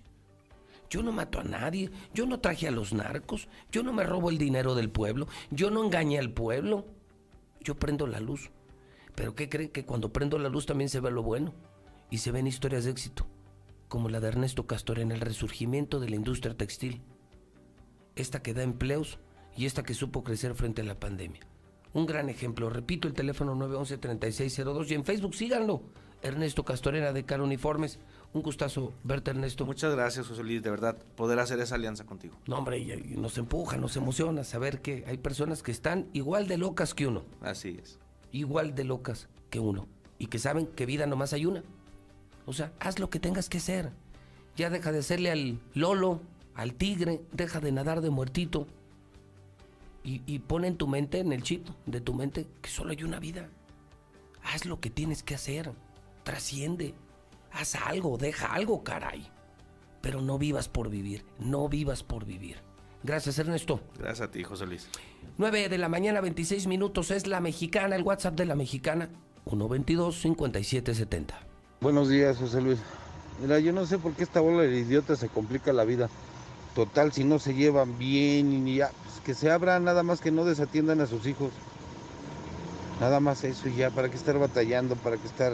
Yo 0.90 1.01
no 1.01 1.11
mato 1.11 1.40
a 1.40 1.43
nadie, 1.43 1.90
yo 2.14 2.27
no 2.27 2.40
traje 2.40 2.67
a 2.67 2.72
los 2.72 2.93
narcos, 2.93 3.48
yo 3.72 3.82
no 3.82 3.93
me 3.93 4.03
robo 4.03 4.30
el 4.30 4.38
dinero 4.38 4.75
del 4.75 4.92
pueblo, 4.92 5.27
yo 5.50 5.72
no 5.72 5.83
engañé 5.83 6.19
al 6.19 6.30
pueblo. 6.30 6.85
Yo 7.61 7.74
prendo 7.74 8.06
la 8.06 8.19
luz. 8.19 8.51
Pero 9.16 9.35
¿qué 9.35 9.50
creen? 9.50 9.69
Que 9.69 9.85
cuando 9.85 10.11
prendo 10.11 10.38
la 10.40 10.50
luz 10.50 10.66
también 10.66 10.90
se 10.90 11.00
ve 11.00 11.11
lo 11.11 11.24
bueno. 11.24 11.53
Y 12.09 12.19
se 12.19 12.32
ven 12.32 12.48
historias 12.48 12.85
de 12.85 12.92
éxito, 12.92 13.25
como 13.88 14.09
la 14.09 14.19
de 14.19 14.27
Ernesto 14.27 14.67
Castor 14.67 15.00
en 15.00 15.11
el 15.11 15.22
resurgimiento 15.22 16.00
de 16.00 16.09
la 16.09 16.16
industria 16.16 16.56
textil. 16.56 17.01
Esta 18.16 18.42
que 18.42 18.53
da 18.53 18.64
empleos 18.64 19.19
y 19.56 19.66
esta 19.66 19.83
que 19.83 19.93
supo 19.93 20.24
crecer 20.24 20.53
frente 20.56 20.82
a 20.82 20.85
la 20.85 21.00
pandemia. 21.00 21.42
Un 21.93 22.06
gran 22.06 22.30
ejemplo. 22.30 22.69
Repito 22.69 23.08
el 23.08 23.14
teléfono 23.14 23.56
911-3602 23.56 24.92
y 24.92 24.93
en 24.95 25.06
Facebook 25.06 25.35
síganlo. 25.35 25.83
Ernesto 26.24 26.64
Castorena 26.64 27.11
de 27.11 27.25
Cara 27.25 27.43
Uniformes. 27.43 28.00
Un 28.33 28.42
gustazo 28.42 28.93
verte, 29.03 29.32
Ernesto. 29.32 29.66
Muchas 29.66 29.93
gracias, 29.93 30.27
José 30.27 30.43
Luis, 30.43 30.64
de 30.64 30.72
verdad, 30.72 30.98
poder 31.16 31.40
hacer 31.40 31.59
esa 31.59 31.75
alianza 31.75 32.06
contigo. 32.06 32.40
No, 32.48 32.58
hombre, 32.58 32.80
y, 32.80 32.92
y 32.92 33.17
nos 33.17 33.38
empuja, 33.38 33.77
nos 33.77 33.95
emociona 33.95 34.43
saber 34.43 34.82
que 34.82 35.03
hay 35.06 35.17
personas 35.17 35.61
que 35.61 35.72
están 35.72 36.09
igual 36.14 36.48
de 36.48 36.58
locas 36.58 36.93
que 36.93 37.08
uno. 37.08 37.25
Así 37.42 37.77
es. 37.82 38.00
Igual 38.34 38.76
de 38.76 38.84
locas 38.84 39.30
que 39.50 39.62
uno. 39.62 39.88
Y 40.18 40.26
que 40.26 40.40
saben 40.40 40.68
que 40.68 40.86
vida 40.86 41.06
nomás 41.06 41.32
hay 41.32 41.45
una. 41.45 41.64
O 42.45 42.52
sea, 42.52 42.74
haz 42.80 43.00
lo 43.00 43.10
que 43.10 43.20
tengas 43.20 43.48
que 43.48 43.60
hacer. 43.60 43.92
Ya 44.58 44.70
deja 44.70 44.92
de 44.92 45.00
hacerle 45.00 45.32
al 45.32 45.60
lolo, 45.74 46.20
al 46.56 46.74
tigre, 46.74 47.22
deja 47.32 47.62
de 47.62 47.72
nadar 47.72 48.02
de 48.02 48.10
muertito. 48.10 48.68
Y, 50.03 50.22
y 50.26 50.40
pon 50.40 50.66
en 50.66 50.76
tu 50.76 50.88
mente, 50.88 51.20
en 51.20 51.32
el 51.32 51.44
chip 51.44 51.66
de 51.86 52.02
tu 52.02 52.14
mente, 52.14 52.48
que 52.62 52.70
solo 52.70 52.92
hay 52.92 53.03
una 53.03 53.20
vida. 53.20 53.50
Haz 54.44 54.66
lo 54.66 54.80
que 54.80 54.90
tienes 54.90 55.24
que 55.24 55.36
hacer. 55.36 55.72
Trasciende. 56.24 56.95
Haz 57.52 57.76
algo, 57.76 58.18
deja 58.18 58.52
algo, 58.53 58.84
caray. 58.84 59.30
Pero 60.02 60.22
no 60.22 60.38
vivas 60.40 60.68
por 60.68 60.90
vivir. 60.90 61.24
No 61.40 61.70
vivas 61.70 62.03
por 62.03 62.26
vivir. 62.26 62.58
Gracias, 63.03 63.38
Ernesto. 63.38 63.80
Gracias 63.98 64.28
a 64.28 64.32
ti, 64.32 64.44
José 64.44 64.66
Luis. 64.66 64.90
9 65.38 65.69
de 65.69 65.77
la 65.77 65.90
mañana, 65.90 66.22
26 66.22 66.68
minutos. 66.68 67.11
Es 67.11 67.27
la 67.27 67.40
mexicana, 67.40 67.95
el 67.95 68.03
WhatsApp 68.03 68.35
de 68.35 68.45
la 68.45 68.56
mexicana. 68.56 69.10
122-5770. 69.45 71.34
Buenos 71.82 72.10
días, 72.10 72.38
José 72.38 72.61
Luis. 72.61 72.80
Mira, 73.42 73.60
yo 73.60 73.74
no 73.74 73.85
sé 73.85 73.98
por 73.98 74.14
qué 74.14 74.24
esta 74.24 74.40
bola 74.40 74.64
de 74.64 74.77
idiotas 74.77 75.19
se 75.19 75.30
complica 75.30 75.74
la 75.74 75.84
vida. 75.84 76.10
Total, 76.76 77.11
si 77.11 77.24
no 77.24 77.40
se 77.40 77.53
llevan 77.53 77.98
bien 77.98 78.68
y 78.68 78.77
ya, 78.77 78.92
pues 79.03 79.19
que 79.26 79.34
se 79.34 79.52
abran, 79.52 79.84
nada 79.84 80.03
más 80.03 80.22
que 80.22 80.32
no 80.32 80.45
desatiendan 80.45 81.02
a 81.02 81.08
sus 81.08 81.27
hijos. 81.27 81.52
Nada 83.00 83.19
más 83.19 83.43
eso 83.43 83.68
y 83.68 83.76
ya, 83.76 83.90
¿para 83.90 84.10
qué 84.10 84.16
estar 84.16 84.38
batallando? 84.38 84.95
¿Para 84.95 85.18
qué 85.18 85.27
estar... 85.27 85.52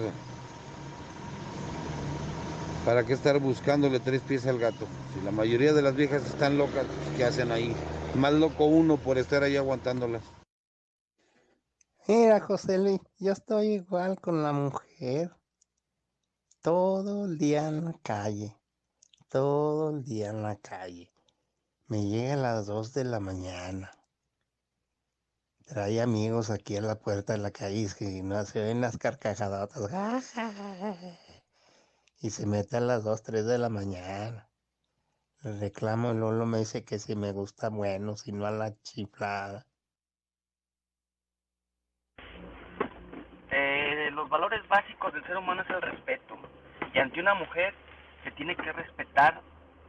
¿Para 2.85 3.05
qué 3.05 3.13
estar 3.13 3.39
buscándole 3.39 3.99
tres 3.99 4.21
pies 4.21 4.45
al 4.45 4.57
gato? 4.57 4.87
Si 5.13 5.23
la 5.25 5.31
mayoría 5.31 5.73
de 5.73 5.81
las 5.81 5.95
viejas 5.95 6.25
están 6.25 6.57
locas, 6.57 6.85
pues, 6.85 7.17
¿qué 7.17 7.23
hacen 7.25 7.51
ahí? 7.51 7.75
Más 8.15 8.33
loco 8.33 8.65
uno 8.65 8.97
por 8.97 9.17
estar 9.17 9.43
ahí 9.43 9.55
aguantándolas. 9.55 10.23
Mira, 12.07 12.39
José 12.39 12.79
Luis, 12.79 12.99
yo 13.19 13.31
estoy 13.31 13.73
igual 13.73 14.19
con 14.19 14.41
la 14.41 14.51
mujer. 14.51 15.31
Todo 16.61 17.25
el 17.25 17.37
día 17.37 17.67
en 17.67 17.85
la 17.85 17.93
calle. 18.01 18.57
Todo 19.29 19.91
el 19.91 20.03
día 20.03 20.31
en 20.31 20.41
la 20.41 20.55
calle. 20.55 21.11
Me 21.87 22.03
llega 22.03 22.33
a 22.33 22.37
las 22.37 22.65
2 22.65 22.93
de 22.93 23.03
la 23.03 23.19
mañana. 23.19 23.91
Trae 25.67 26.01
amigos 26.01 26.49
aquí 26.49 26.77
a 26.77 26.81
la 26.81 26.99
puerta 26.99 27.33
de 27.33 27.39
la 27.39 27.51
calle 27.51 27.87
y 27.99 28.21
no 28.23 28.43
se 28.43 28.59
ven 28.59 28.81
las 28.81 28.97
carcajadotas. 28.97 30.33
Y 32.21 32.31
se 32.31 32.45
mete 32.45 32.75
a 32.77 32.81
las 32.81 33.05
2, 33.05 33.23
3 33.23 33.45
de 33.45 33.57
la 33.59 33.69
mañana. 33.69 34.48
Le 35.41 35.57
reclamo 35.57 36.11
y 36.11 36.17
Lolo 36.17 36.45
me 36.45 36.57
dice 36.57 36.83
que 36.83 36.99
si 36.99 37.15
me 37.15 37.31
gusta 37.31 37.69
bueno, 37.69 38.17
si 38.17 38.33
no 38.33 38.45
a 38.45 38.51
la 38.51 38.73
chiflada. 38.81 39.65
Eh, 43.49 44.09
los 44.11 44.29
valores 44.29 44.67
básicos 44.67 45.13
del 45.13 45.23
ser 45.25 45.37
humano 45.37 45.61
es 45.61 45.69
el 45.69 45.81
respeto. 45.81 46.35
Y 46.93 46.99
ante 46.99 47.21
una 47.21 47.35
mujer 47.35 47.73
se 48.23 48.31
tiene 48.31 48.55
que 48.55 48.71
respetar 48.73 49.41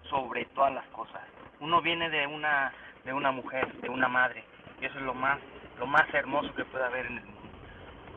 sobre 0.09 0.45
todas 0.55 0.73
las 0.73 0.87
cosas. 0.89 1.23
Uno 1.59 1.83
viene 1.83 2.09
de 2.11 2.27
una 2.27 2.73
de 3.05 3.13
una 3.13 3.33
mujer, 3.33 3.73
de 3.81 3.89
una 3.89 4.09
madre, 4.09 4.45
y 4.81 4.85
eso 4.85 4.99
es 4.99 5.05
lo 5.05 5.15
más 5.15 5.41
lo 5.79 5.87
más 5.87 6.13
hermoso 6.15 6.55
que 6.55 6.65
puede 6.67 6.85
haber 6.85 7.07
en 7.07 7.19
el 7.19 7.25
mundo. 7.25 7.51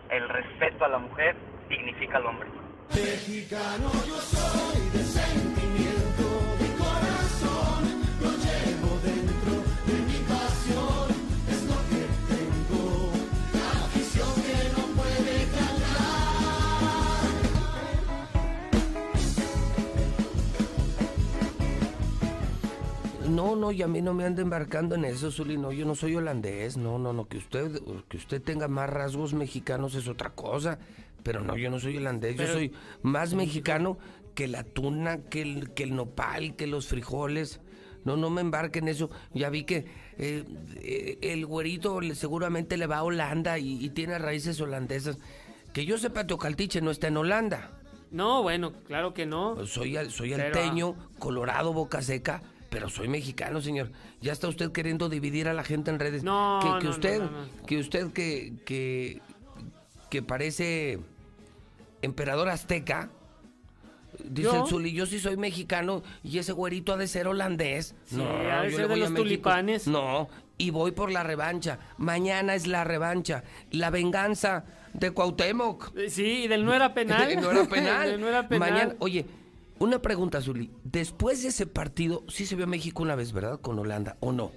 El 0.09 0.29
respeto 0.29 0.85
a 0.85 0.89
la 0.89 0.99
mujer 0.99 1.35
dignifica 1.67 2.17
al 2.17 2.27
hombre. 2.27 2.49
Mexicano 2.89 3.91
yo 4.05 4.17
soy 4.17 4.89
de 4.89 5.52
No, 23.33 23.55
no, 23.55 23.71
y 23.71 23.81
a 23.81 23.87
mí 23.87 24.01
no 24.01 24.13
me 24.13 24.25
anda 24.25 24.41
embarcando 24.41 24.95
en 24.95 25.05
eso, 25.05 25.31
Zuli. 25.31 25.57
No, 25.57 25.71
yo 25.71 25.85
no 25.85 25.95
soy 25.95 26.15
holandés. 26.15 26.77
No, 26.77 26.99
no, 26.99 27.13
no. 27.13 27.27
Que 27.27 27.37
usted, 27.37 27.81
que 28.07 28.17
usted 28.17 28.41
tenga 28.41 28.67
más 28.67 28.89
rasgos 28.89 29.33
mexicanos 29.33 29.95
es 29.95 30.07
otra 30.07 30.29
cosa. 30.31 30.77
Pero 31.23 31.41
no, 31.41 31.57
yo 31.57 31.69
no 31.71 31.79
soy 31.79 31.97
holandés. 31.97 32.35
Pero- 32.35 32.49
yo 32.49 32.53
soy 32.53 32.71
más 33.01 33.33
mexicano 33.33 33.97
que 34.35 34.47
la 34.47 34.63
tuna, 34.63 35.17
que 35.29 35.41
el, 35.41 35.71
que 35.73 35.83
el 35.83 35.95
nopal, 35.95 36.55
que 36.55 36.67
los 36.67 36.87
frijoles. 36.87 37.59
No, 38.05 38.17
no 38.17 38.29
me 38.29 38.41
embarque 38.41 38.79
en 38.79 38.89
eso. 38.89 39.09
Ya 39.33 39.49
vi 39.49 39.63
que 39.63 39.85
eh, 40.17 40.43
eh, 40.81 41.17
el 41.21 41.45
güerito 41.45 42.01
le- 42.01 42.15
seguramente 42.15 42.75
le 42.77 42.85
va 42.87 42.97
a 42.97 43.03
Holanda 43.03 43.57
y, 43.57 43.83
y 43.83 43.89
tiene 43.91 44.19
raíces 44.19 44.59
holandesas. 44.59 45.17
Que 45.71 45.85
yo 45.85 45.97
sepa, 45.97 46.27
Teocaltiche 46.27 46.81
no 46.81 46.91
está 46.91 47.07
en 47.07 47.17
Holanda. 47.17 47.79
No, 48.11 48.43
bueno, 48.43 48.73
claro 48.85 49.13
que 49.13 49.25
no. 49.25 49.65
Soy, 49.65 49.97
soy 50.09 50.31
Pero, 50.35 50.43
alteño, 50.45 50.95
colorado, 51.17 51.73
boca 51.73 52.01
seca, 52.03 52.43
pero 52.73 52.89
soy 52.89 53.07
mexicano, 53.07 53.61
señor. 53.61 53.91
Ya 54.19 54.31
está 54.33 54.47
usted 54.47 54.71
queriendo 54.71 55.07
dividir 55.07 55.47
a 55.47 55.53
la 55.53 55.63
gente 55.63 55.91
en 55.91 55.99
redes. 55.99 56.23
No, 56.23 56.59
que, 56.59 56.69
no, 56.69 56.79
que 56.79 56.85
no, 56.85 56.89
usted, 56.89 57.19
no, 57.19 57.29
no. 57.29 57.65
que 57.67 57.77
usted 57.77 58.11
que, 58.11 58.53
que, 58.65 59.21
que 60.09 60.23
parece 60.23 60.99
emperador 62.01 62.49
azteca. 62.49 63.11
Dice 64.23 64.49
¿Yo? 64.49 64.63
el 64.63 64.69
Zuli, 64.69 64.91
yo 64.93 65.05
sí 65.05 65.19
soy 65.19 65.37
mexicano 65.37 66.01
y 66.23 66.39
ese 66.39 66.51
güerito 66.51 66.93
ha 66.93 66.97
de 66.97 67.07
ser 67.07 67.27
holandés. 67.27 67.95
Sí, 68.05 68.21
ha 68.21 68.63
de 68.63 68.71
yo 68.71 68.77
ser 68.77 68.87
de 68.87 68.97
los 68.97 69.13
tulipanes. 69.13 69.87
No, 69.87 70.27
y 70.57 70.71
voy 70.71 70.91
por 70.93 71.11
la 71.11 71.21
revancha. 71.21 71.77
Mañana 71.97 72.55
es 72.55 72.65
la 72.65 72.83
revancha. 72.83 73.43
La 73.69 73.91
venganza 73.91 74.65
de 74.93 75.11
Cuauhtémoc. 75.11 75.95
Eh, 75.95 76.09
Sí, 76.09 76.43
y 76.43 76.47
del 76.47 76.65
no 76.65 76.73
era 76.73 76.95
penal. 76.95 77.35
no 77.41 77.51
era 77.51 77.65
penal. 77.69 78.07
Del 78.09 78.21
no 78.21 78.27
era 78.27 78.47
penal. 78.47 78.71
Mañana, 78.71 78.95
oye, 78.99 79.25
una 79.83 80.01
pregunta, 80.01 80.41
Zuli. 80.41 80.71
Después 80.83 81.43
de 81.43 81.49
ese 81.49 81.65
partido, 81.67 82.23
sí 82.27 82.45
se 82.45 82.55
vio 82.55 82.67
México 82.67 83.03
una 83.03 83.15
vez, 83.15 83.31
¿verdad? 83.33 83.59
Con 83.61 83.77
Holanda, 83.79 84.17
¿o 84.19 84.31
no? 84.31 84.51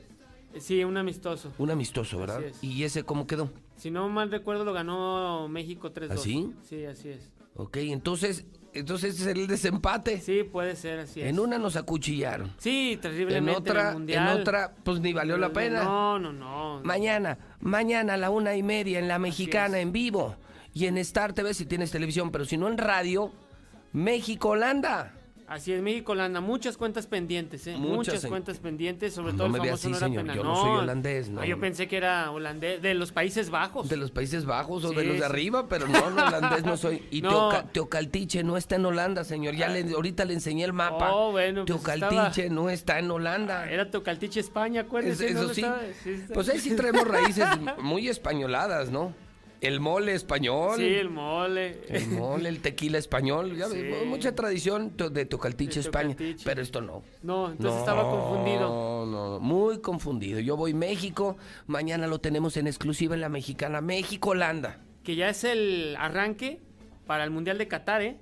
Sí, 0.59 0.83
un 0.85 0.97
amistoso. 0.97 1.53
Un 1.59 1.71
amistoso, 1.71 2.19
¿verdad? 2.19 2.39
Así 2.39 2.47
es. 2.47 2.65
¿Y 2.65 2.85
ese 2.85 3.03
cómo 3.05 3.27
quedó? 3.27 3.51
Si 3.77 3.91
no 3.91 4.09
mal 4.09 4.31
recuerdo, 4.31 4.65
lo 4.65 4.73
ganó 4.73 5.49
México 5.49 5.93
3-2. 5.93 6.11
¿Así? 6.13 6.55
Sí, 6.63 6.85
así 6.87 7.11
es. 7.11 7.31
Ok, 7.57 7.77
entonces, 7.79 8.47
entonces 8.73 9.21
es 9.21 9.27
el 9.27 9.47
desempate. 9.47 10.21
Sí, 10.21 10.45
puede 10.45 10.77
ser, 10.77 11.01
así 11.01 11.21
es. 11.21 11.29
En 11.29 11.39
una 11.39 11.59
nos 11.59 11.77
acuchillaron. 11.77 12.53
Sí, 12.59 12.93
En 12.95 13.01
terriblemente. 13.01 13.59
otra, 13.61 13.89
el 13.91 13.95
mundial. 13.95 14.29
en 14.29 14.41
otra, 14.41 14.75
pues 14.83 15.01
ni 15.01 15.13
valió 15.13 15.37
la 15.37 15.53
pena. 15.53 15.85
No, 15.85 16.19
no, 16.19 16.33
no. 16.33 16.81
Mañana, 16.85 17.39
mañana 17.61 18.15
a 18.15 18.17
la 18.17 18.31
una 18.31 18.55
y 18.57 18.63
media 18.63 18.99
en 18.99 19.09
La 19.09 19.19
Mexicana, 19.19 19.79
en 19.81 19.93
vivo. 19.93 20.37
Y 20.73 20.87
en 20.87 20.99
Star 20.99 21.33
TV 21.33 21.53
si 21.55 21.65
tienes 21.65 21.91
televisión, 21.91 22.31
pero 22.31 22.45
si 22.45 22.57
no 22.59 22.69
en 22.69 22.77
radio, 22.79 23.33
México-Holanda. 23.93 25.15
Así 25.49 25.73
es, 25.73 25.81
México 25.81 26.11
Holanda, 26.11 26.41
muchas 26.41 26.77
cuentas 26.77 27.07
pendientes, 27.07 27.67
¿eh? 27.69 27.77
Muchas, 27.77 28.27
cuentas 28.27 28.59
pendientes, 28.59 29.15
sobre 29.15 29.33
No 29.33 29.39
todo 29.39 29.49
me 29.51 29.59
el 29.59 29.65
famoso 29.67 29.75
así, 29.87 29.89
no 29.93 29.99
señor, 29.99 30.23
penal. 30.23 30.37
yo 30.37 30.43
no 30.43 30.57
soy 30.57 30.71
holandés, 30.79 31.29
no. 31.29 31.41
Ah, 31.41 31.47
yo 31.47 31.61
pensé 31.61 31.87
que 31.87 31.97
era 31.97 32.33
holandés, 32.33 32.83
de 32.83 32.95
los 32.95 33.13
Países 33.13 33.49
Bajos. 33.51 33.89
De 33.89 33.97
los 33.97 34.11
Países 34.11 34.45
Bajos 34.45 34.85
o 34.85 34.91
de 34.91 35.05
los 35.05 35.19
de 35.21 35.25
arriba, 35.25 35.69
pero 35.69 35.87
no, 35.87 35.99
holandés 36.05 36.65
no 36.65 36.77
soy. 36.77 37.03
Y. 37.13 37.23
Teoca- 37.23 37.71
Teocaltiche 37.71 38.43
no 38.43 38.57
está 38.57 38.75
en 38.75 38.87
Holanda, 38.87 39.23
señor. 39.23 39.55
Ya 39.55 39.69
le, 39.69 39.83
ahorita 39.95 40.25
le 40.25 40.35
enseñé 40.35 40.65
el 40.65 40.73
mapa. 40.73 41.13
Oh, 41.15 41.31
bueno, 41.31 41.65
pues 41.65 41.67
Teocaltiche 41.81 42.43
estaba- 42.47 42.55
no 42.63 42.69
está 42.71 42.99
en 42.99 43.11
Holanda. 43.11 43.71
Era 43.71 43.89
Tocaltiche 43.91 44.41
España, 44.41 44.81
Es- 44.81 44.87
acuérdense. 44.89 45.31
¿no 45.33 45.41
eso 45.43 45.55
sí. 45.55 45.65
Pues 46.35 46.49
ahí 46.49 46.59
sí 46.59 46.75
traemos 46.75 47.07
raíces 47.07 47.47
muy 47.81 48.09
españoladas, 48.09 48.91
¿no? 48.91 49.15
El 49.61 49.81
mole 49.81 50.15
español. 50.15 50.77
Sí, 50.77 50.85
el 50.95 51.09
mole. 51.09 51.81
El 51.89 52.09
mole, 52.09 52.49
el 52.49 52.61
tequila 52.61 52.99
español. 52.99 53.57
Ya 53.57 53.69
Sí. 53.69 53.83
mucha 54.07 54.35
tradición 54.35 54.95
de 54.97 55.25
Teocaltiche, 55.25 55.75
De 55.77 55.81
España. 55.81 56.17
Pero 56.45 56.61
esto 56.63 56.81
no. 56.81 57.03
No, 57.23 57.51
entonces 57.51 57.81
estaba 57.81 58.03
confundido. 58.03 58.69
No, 58.69 59.07
no, 59.07 59.41
muy 59.41 59.81
confundido. 59.81 60.41
Yo 60.41 60.57
voy 60.57 60.75
México. 60.75 61.37
Mañana 61.67 62.07
lo 62.07 62.19
tenemos 62.21 62.57
en 62.57 62.67
exclusiva 62.67 63.15
en 63.15 63.21
la 63.23 63.29
mexicana. 63.29 63.81
México-Holanda. 63.81 64.81
Que 65.03 65.17
ya 65.17 65.29
es 65.31 65.45
el 65.45 65.97
arranque 65.99 66.61
para 67.07 67.25
el 67.25 67.31
Mundial 67.31 67.59
de 67.59 67.69
Qatar, 67.69 68.03
¿eh? 68.03 68.19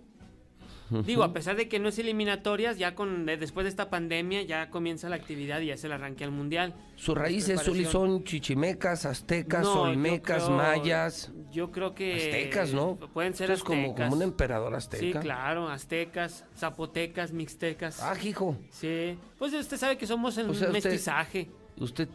Digo, 0.91 1.23
a 1.25 1.33
pesar 1.33 1.57
de 1.57 1.67
que 1.69 1.79
no 1.79 1.89
es 1.89 1.99
eliminatorias, 1.99 2.77
ya 2.79 2.95
con 2.95 3.25
de- 3.27 3.37
después 3.39 3.65
de 3.65 3.71
esta 3.71 3.89
pandemia 3.89 4.43
ya 4.43 4.69
comienza 4.71 5.09
la 5.09 5.17
actividad 5.17 5.61
y 5.61 5.67
ya 5.67 5.77
se 5.79 5.89
le 5.89 5.95
arranque 5.95 6.25
al 6.25 6.31
mundial. 6.31 6.75
Sus 6.97 7.17
raíces, 7.17 7.63
Zuli, 7.63 7.85
son 7.87 8.23
chichimecas, 8.25 9.07
aztecas, 9.07 9.63
No, 9.65 9.75
yo 9.75 9.81
olmecas, 9.83 10.45
creo- 10.45 10.57
mayas. 10.57 11.33
Yo 11.51 11.71
creo 11.73 11.95
que 11.95 12.15
Aztecas, 12.17 12.73
¿no? 12.75 12.97
Pueden 12.97 13.35
ser 13.35 13.51
es 13.51 13.63
como- 13.65 13.81
aztecas. 13.83 14.05
como 14.11 14.17
un 14.17 14.23
emperador 14.23 14.75
azteca. 14.75 15.21
Sí, 15.21 15.27
claro, 15.27 15.69
aztecas, 15.69 16.45
zapotecas, 16.57 17.33
mixtecas. 17.33 18.03
Ah, 18.03 18.15
hijo. 18.23 18.57
Sí. 18.71 19.19
Pues 19.39 19.55
usted 19.55 19.77
sabe 19.79 19.97
que 19.97 20.07
somos 20.07 20.37
en 20.39 20.51
O 20.51 20.55
sea, 20.55 20.69
un 20.69 20.77
usted- 20.77 20.91
mestizaje. 20.91 21.49
Usted, 21.79 22.09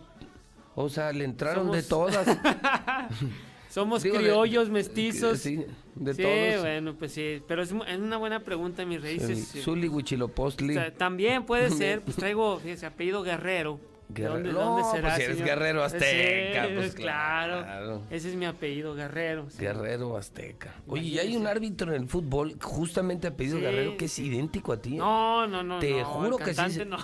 o 0.75 0.87
sea, 0.89 1.11
le 1.11 1.25
entraron 1.25 1.71
de 1.71 1.81
todas. 1.83 2.25
Somos 3.69 4.01
Digo, 4.03 4.15
de- 4.17 4.21
criollos, 4.23 4.69
mestizos. 4.69 5.39
Sí, 5.39 5.63
de 5.95 6.13
Sí, 6.15 6.21
todos. 6.23 6.61
bueno, 6.61 6.95
pues 6.97 7.11
sí. 7.11 7.41
Pero 7.47 7.61
es, 7.61 7.69
es 7.87 7.97
una 7.99 8.17
buena 8.17 8.39
pregunta, 8.39 8.83
mis 8.85 9.01
raíces. 9.01 9.47
sí. 9.47 9.61
Zuli, 9.61 9.87
Huichilopostli. 9.87 10.71
O 10.77 10.81
sea, 10.81 10.93
también 10.93 11.45
puede 11.45 11.69
ser, 11.69 12.01
pues 12.01 12.15
traigo, 12.17 12.59
fíjese, 12.59 12.85
apellido 12.87 13.21
Guerrero. 13.23 13.79
¿De 14.09 14.23
Guerrero. 14.23 14.33
dónde, 14.33 14.53
No, 14.53 14.59
dónde 14.79 14.83
será? 14.89 15.01
pues 15.09 15.15
si 15.17 15.21
eres 15.21 15.37
señor? 15.37 15.49
guerrero 15.49 15.83
azteca, 15.83 16.65
Sí, 16.67 16.71
pues 16.75 16.93
claro. 16.95 17.61
claro. 17.61 18.01
Ese 18.09 18.29
es 18.29 18.35
mi 18.35 18.45
apellido, 18.47 18.95
Guerrero. 18.95 19.47
sí. 19.51 19.59
Guerrero 19.61 20.17
Azteca. 20.17 20.73
Oye, 20.87 21.03
y 21.03 21.19
hay 21.19 21.37
un 21.37 21.45
árbitro 21.45 21.93
en 21.93 22.01
el 22.01 22.09
fútbol, 22.09 22.55
justamente 22.59 23.27
apellido 23.27 23.57
Sí, 23.57 23.63
Guerrero, 23.65 23.97
que 23.97 24.05
es 24.05 24.17
idéntico 24.17 24.73
a 24.73 24.81
ti. 24.81 24.95
No, 24.95 25.45
no, 25.45 25.61
no. 25.61 25.77
Te 25.77 25.99
no, 25.99 26.05
juro 26.05 26.37
que 26.37 26.55
sí. 26.55 26.81
no, 26.87 26.97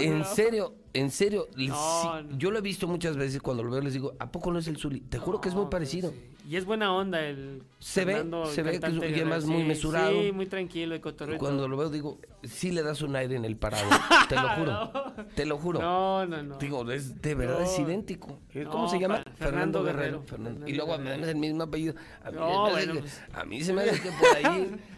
en 0.00 0.24
serio, 0.24 0.74
en 0.98 1.10
serio. 1.10 1.48
No, 1.56 1.64
sí, 1.74 2.08
no. 2.30 2.38
Yo 2.38 2.50
lo 2.50 2.58
he 2.58 2.62
visto 2.62 2.86
muchas 2.88 3.16
veces 3.16 3.40
cuando 3.42 3.62
lo 3.62 3.70
veo 3.70 3.80
les 3.80 3.92
digo, 3.92 4.14
¿a 4.18 4.30
poco 4.30 4.52
no 4.52 4.58
es 4.58 4.66
el 4.68 4.76
Zuli? 4.76 5.00
Te 5.00 5.18
juro 5.18 5.40
que 5.40 5.48
es 5.48 5.54
muy 5.54 5.66
parecido. 5.66 6.12
Y 6.48 6.54
es 6.54 6.64
buena 6.64 6.92
onda 6.94 7.20
el. 7.26 7.64
Se 7.80 8.04
ve, 8.04 8.12
Fernando, 8.14 8.46
se 8.46 8.60
el 8.60 8.66
ve 8.66 8.78
que 8.78 8.86
es- 8.86 8.92
y 8.92 8.98
Guerrero, 9.00 9.16
además 9.16 9.44
muy 9.46 9.62
sí, 9.62 9.68
mesurado. 9.68 10.10
Sí, 10.22 10.30
muy 10.32 10.46
tranquilo 10.46 10.94
y 10.94 11.00
cotorreo. 11.00 11.38
Cuando 11.38 11.66
lo 11.66 11.76
veo 11.76 11.90
digo, 11.90 12.20
sí 12.44 12.70
le 12.70 12.82
das 12.84 13.02
un 13.02 13.16
aire 13.16 13.34
en 13.34 13.44
el 13.44 13.56
parado. 13.56 13.88
te 14.28 14.36
lo 14.36 14.48
juro. 14.50 14.92
Te 15.34 15.44
lo 15.46 15.58
juro. 15.58 15.80
No, 15.80 16.24
no, 16.26 16.42
no. 16.44 16.58
Digo, 16.58 16.88
es, 16.92 17.20
de 17.20 17.34
verdad 17.34 17.62
es 17.62 17.76
idéntico. 17.80 18.38
¿Cómo 18.70 18.84
No, 18.84 18.88
se 18.88 19.00
llama? 19.00 19.24
Fer- 19.24 19.32
Fernando 19.34 19.82
Guerrero. 19.82 20.22
Fernando. 20.24 20.68
Y 20.68 20.74
luego 20.74 20.94
además 20.94 21.28
el 21.28 21.36
mismo 21.36 21.64
apellido. 21.64 21.94
A 22.24 22.30
mí, 22.30 22.36
No, 22.38 22.66
se 22.68 22.72
me 22.72 22.78
hace 22.78 22.86
bueno, 22.86 22.92
que- 22.94 23.00
pues. 23.00 23.22
a 23.34 23.44
mí 23.44 23.64
se 23.64 23.72
me 23.72 23.82
hace 23.82 24.00
que 24.02 24.10
por 24.12 24.36
ahí. 24.36 24.76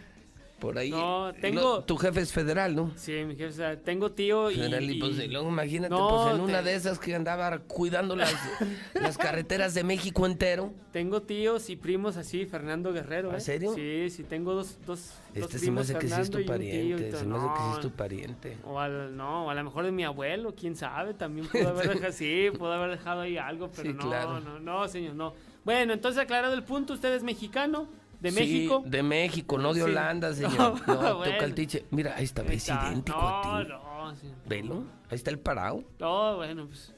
Por 0.58 0.76
ahí. 0.76 0.90
No, 0.90 1.28
Lo- 1.28 1.34
tengo- 1.34 1.84
tu 1.84 1.96
jefe 1.96 2.20
es 2.20 2.32
federal, 2.32 2.74
¿no? 2.74 2.90
Sí, 2.96 3.12
mi 3.24 3.36
jefe, 3.36 3.46
o 3.46 3.52
sea, 3.52 3.76
tengo 3.80 4.10
tío 4.10 4.50
y. 4.50 4.56
Federal, 4.56 4.90
y, 4.90 4.98
pues, 4.98 5.18
y- 5.20 5.28
luego 5.28 5.48
imagínate, 5.48 5.94
No, 5.94 6.08
pues 6.08 6.34
en 6.34 6.40
una 6.40 6.62
de 6.62 6.74
esas 6.74 6.98
que 6.98 7.14
andaba 7.14 7.58
cuidando 7.60 8.16
las, 8.16 8.34
las 8.94 9.16
carreteras 9.16 9.74
de 9.74 9.84
México 9.84 10.26
entero. 10.26 10.72
Tengo 10.92 11.22
tíos 11.22 11.70
y 11.70 11.76
primos 11.76 12.16
así, 12.16 12.44
Fernando 12.44 12.92
Guerrero. 12.92 13.30
¿Ah, 13.30 13.36
¿eh? 13.36 13.40
serio? 13.40 13.72
Sí, 13.74 14.10
sí, 14.10 14.24
tengo 14.24 14.52
dos, 14.54 14.78
dos, 14.84 15.12
Este 15.32 15.46
se 15.46 15.54
me 15.54 15.60
primos, 15.60 15.82
hace 15.90 15.98
que 16.00 16.08
sí 16.08 16.20
es 16.20 16.30
tu 16.30 16.44
pariente. 16.44 17.12
Se 17.16 17.24
me 17.24 17.36
hace 17.36 17.46
que 17.46 17.60
sí 17.60 17.68
es 17.70 17.76
No, 17.76 17.80
tu 17.80 17.90
pariente. 17.92 18.58
O 18.64 18.80
al, 18.80 19.16
no, 19.16 19.46
o 19.46 19.50
a 19.50 19.54
lo 19.54 19.62
mejor 19.62 19.84
de 19.84 19.92
mi 19.92 20.02
abuelo, 20.04 20.54
quién 20.58 20.74
sabe, 20.74 21.14
también 21.14 21.46
pudo 21.46 21.68
haber 21.68 21.88
dejado, 21.94 22.12
sí, 22.12 22.48
pudo 22.58 22.72
haber 22.72 22.90
dejado 22.98 23.20
ahí 23.20 23.36
algo, 23.38 23.70
pero 23.76 23.90
Sí, 23.90 23.94
no, 23.96 24.08
claro. 24.08 24.40
no, 24.40 24.58
no, 24.58 24.88
señor, 24.88 25.14
no. 25.14 25.34
Bueno, 25.64 25.92
entonces 25.92 26.20
aclarado 26.20 26.54
el 26.54 26.64
punto, 26.64 26.94
usted 26.94 27.14
es 27.14 27.22
mexicano, 27.22 27.86
de 28.20 28.30
Sí, 28.30 28.40
México. 28.40 28.82
de 28.86 29.02
México, 29.02 29.58
no 29.58 29.68
de 29.74 29.80
Sí. 29.80 29.86
Holanda, 29.90 30.34
señor. 30.34 30.52
No, 30.86 30.94
No, 31.02 31.16
bueno. 31.18 31.32
toca 31.32 31.44
el 31.44 31.54
tiche. 31.54 31.84
Mira, 31.90 32.14
ahí 32.16 32.24
está, 32.24 32.42
ves 32.42 32.68
está. 32.68 32.88
idéntico 32.90 33.18
no, 33.18 33.28
a 33.28 33.62
ti. 33.64 33.68
No, 33.68 34.16
sí. 34.16 34.26
Velo, 34.46 34.84
ahí 35.10 35.16
está 35.16 35.30
el 35.30 35.38
parado. 35.38 35.84
No, 35.98 36.36
bueno, 36.36 36.66
pues. 36.66 36.94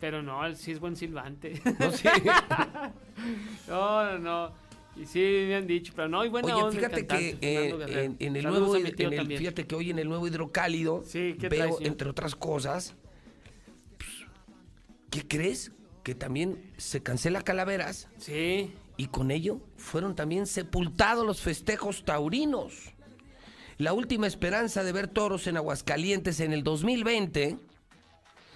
Pero 0.00 0.22
no, 0.22 0.44
él 0.46 0.54
sí 0.56 0.70
es 0.72 0.78
buen 0.80 0.94
silbante. 0.94 1.60
No, 1.80 1.90
sí. 1.90 2.08
no, 3.68 4.04
no, 4.04 4.18
no. 4.18 4.52
Y 4.96 5.06
sí 5.06 5.20
me 5.48 5.54
han 5.56 5.66
dicho, 5.66 5.92
pero 5.94 6.08
no, 6.08 6.24
y 6.24 6.28
buena 6.28 6.52
Oye, 6.54 6.62
onda 6.64 6.76
fíjate 6.76 7.06
que 7.06 7.38
eh, 7.40 7.70
en, 8.04 8.16
en 8.18 8.36
el 8.36 8.42
Saludos 8.42 8.68
nuevo, 8.68 8.76
en 8.76 9.12
el- 9.30 9.38
fíjate 9.38 9.66
que 9.66 9.74
hoy 9.76 9.90
en 9.90 9.98
el 10.00 10.08
nuevo 10.08 10.26
hidrocálido 10.26 11.04
Sí, 11.06 11.36
¿qué 11.38 11.48
veo, 11.48 11.78
entre 11.80 12.08
otras 12.08 12.34
cosas, 12.34 12.96
pues, 13.96 14.10
¿qué 15.10 15.26
crees? 15.28 15.70
Que 16.02 16.16
también 16.16 16.72
se 16.78 17.00
cancela 17.02 17.42
Calaveras. 17.42 18.08
Sí. 18.16 18.72
Y 18.96 19.06
con 19.06 19.30
ello 19.30 19.60
fueron 19.88 20.14
también 20.14 20.46
sepultados 20.46 21.26
los 21.26 21.40
festejos 21.40 22.04
taurinos. 22.04 22.92
La 23.78 23.92
última 23.92 24.26
esperanza 24.26 24.82
de 24.82 24.92
ver 24.92 25.08
toros 25.08 25.46
en 25.46 25.56
Aguascalientes 25.56 26.40
en 26.40 26.52
el 26.52 26.62
2020 26.62 27.58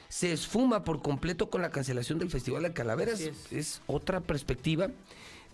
se 0.09 0.33
esfuma 0.33 0.85
por 0.85 1.01
completo 1.01 1.49
con 1.49 1.63
la 1.63 1.71
cancelación 1.71 2.19
del 2.19 2.31
Festival 2.31 2.65
de 2.65 2.73
Calaveras. 2.73 3.21
Es. 3.51 3.81
otra 3.87 4.21
perspectiva 4.21 4.91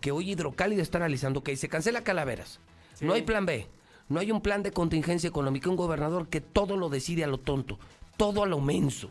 que 0.00 0.10
hoy 0.10 0.32
Hidrocálida 0.32 0.82
está 0.82 0.98
analizando. 0.98 1.42
Que 1.42 1.56
se 1.56 1.68
cancela 1.68 2.02
Calaveras. 2.02 2.58
No 3.00 3.12
hay 3.12 3.22
plan 3.22 3.46
B. 3.46 3.66
No 4.08 4.20
hay 4.20 4.32
un 4.32 4.40
plan 4.40 4.62
de 4.62 4.72
contingencia 4.72 5.28
económica. 5.28 5.70
Un 5.70 5.76
gobernador 5.76 6.28
que 6.28 6.40
todo 6.40 6.76
lo 6.76 6.88
decide 6.88 7.24
a 7.24 7.28
lo 7.28 7.38
tonto. 7.38 7.78
Todo 8.16 8.42
a 8.42 8.46
lo 8.46 8.60
menso. 8.60 9.10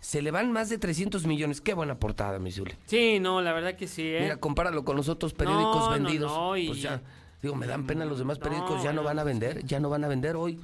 Se 0.00 0.22
le 0.22 0.30
van 0.30 0.50
más 0.50 0.68
de 0.70 0.78
300 0.78 1.26
millones. 1.26 1.60
Qué 1.60 1.74
buena 1.74 1.98
portada, 1.98 2.38
mi 2.38 2.50
Zuli. 2.50 2.72
Sí, 2.86 3.18
no, 3.20 3.40
la 3.42 3.52
verdad 3.52 3.76
que 3.76 3.86
sí, 3.86 4.02
¿eh? 4.02 4.20
Mira, 4.22 4.36
compáralo 4.38 4.84
con 4.84 4.96
los 4.96 5.08
otros 5.08 5.34
periódicos 5.34 5.76
No, 5.76 5.86
no, 5.86 5.90
vendidos. 5.90 6.32
no, 6.32 6.56
y- 6.56 6.66
Pues 6.68 6.80
ya, 6.82 7.02
digo, 7.42 7.54
me 7.54 7.66
dan 7.66 7.86
pena 7.86 8.04
los 8.06 8.18
demás 8.18 8.38
periódicos, 8.38 8.78
No, 8.78 8.84
ya 8.84 8.92
no 8.92 9.02
van 9.02 9.18
a 9.18 9.24
vender, 9.24 9.64
ya 9.64 9.78
no 9.78 9.90
van 9.90 10.04
a 10.04 10.08
vender 10.08 10.36
hoy. 10.36 10.58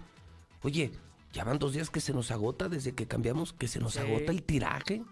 Oye, 0.63 0.91
ya 1.35 1.45
van 1.45 1.59
dos 1.59 1.75
días 1.75 1.91
que 1.91 2.01
se 2.01 2.15
nos 2.15 2.31
agota 2.31 2.69
desde 2.71 2.93
que 2.95 3.07
cambiamos, 3.07 3.53
que 3.53 3.69
se 3.69 3.79
nos 3.79 3.93
Sí. 3.93 3.99
agota 3.99 4.33
el 4.33 4.43
tiraje. 4.43 5.03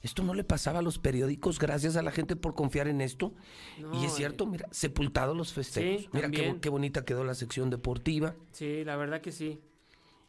Esto 0.00 0.24
no 0.24 0.34
le 0.34 0.42
pasaba 0.42 0.80
a 0.80 0.82
los 0.82 0.98
periódicos, 0.98 1.58
gracias 1.60 1.94
a 1.96 2.02
la 2.02 2.10
gente 2.10 2.34
por 2.34 2.54
confiar 2.54 2.88
en 2.88 3.00
esto. 3.00 3.32
No, 3.78 4.00
y 4.00 4.04
es 4.06 4.14
cierto, 4.14 4.46
mira, 4.46 4.66
sepultados 4.72 5.36
los 5.36 5.52
festejos. 5.52 6.02
Sí, 6.02 6.08
mira 6.12 6.28
qué, 6.30 6.56
qué 6.60 6.68
bonita 6.70 7.04
quedó 7.04 7.22
la 7.22 7.34
sección 7.34 7.70
deportiva. 7.70 8.34
Sí, 8.50 8.82
la 8.84 8.96
verdad 8.96 9.20
que 9.20 9.30
sí. 9.30 9.60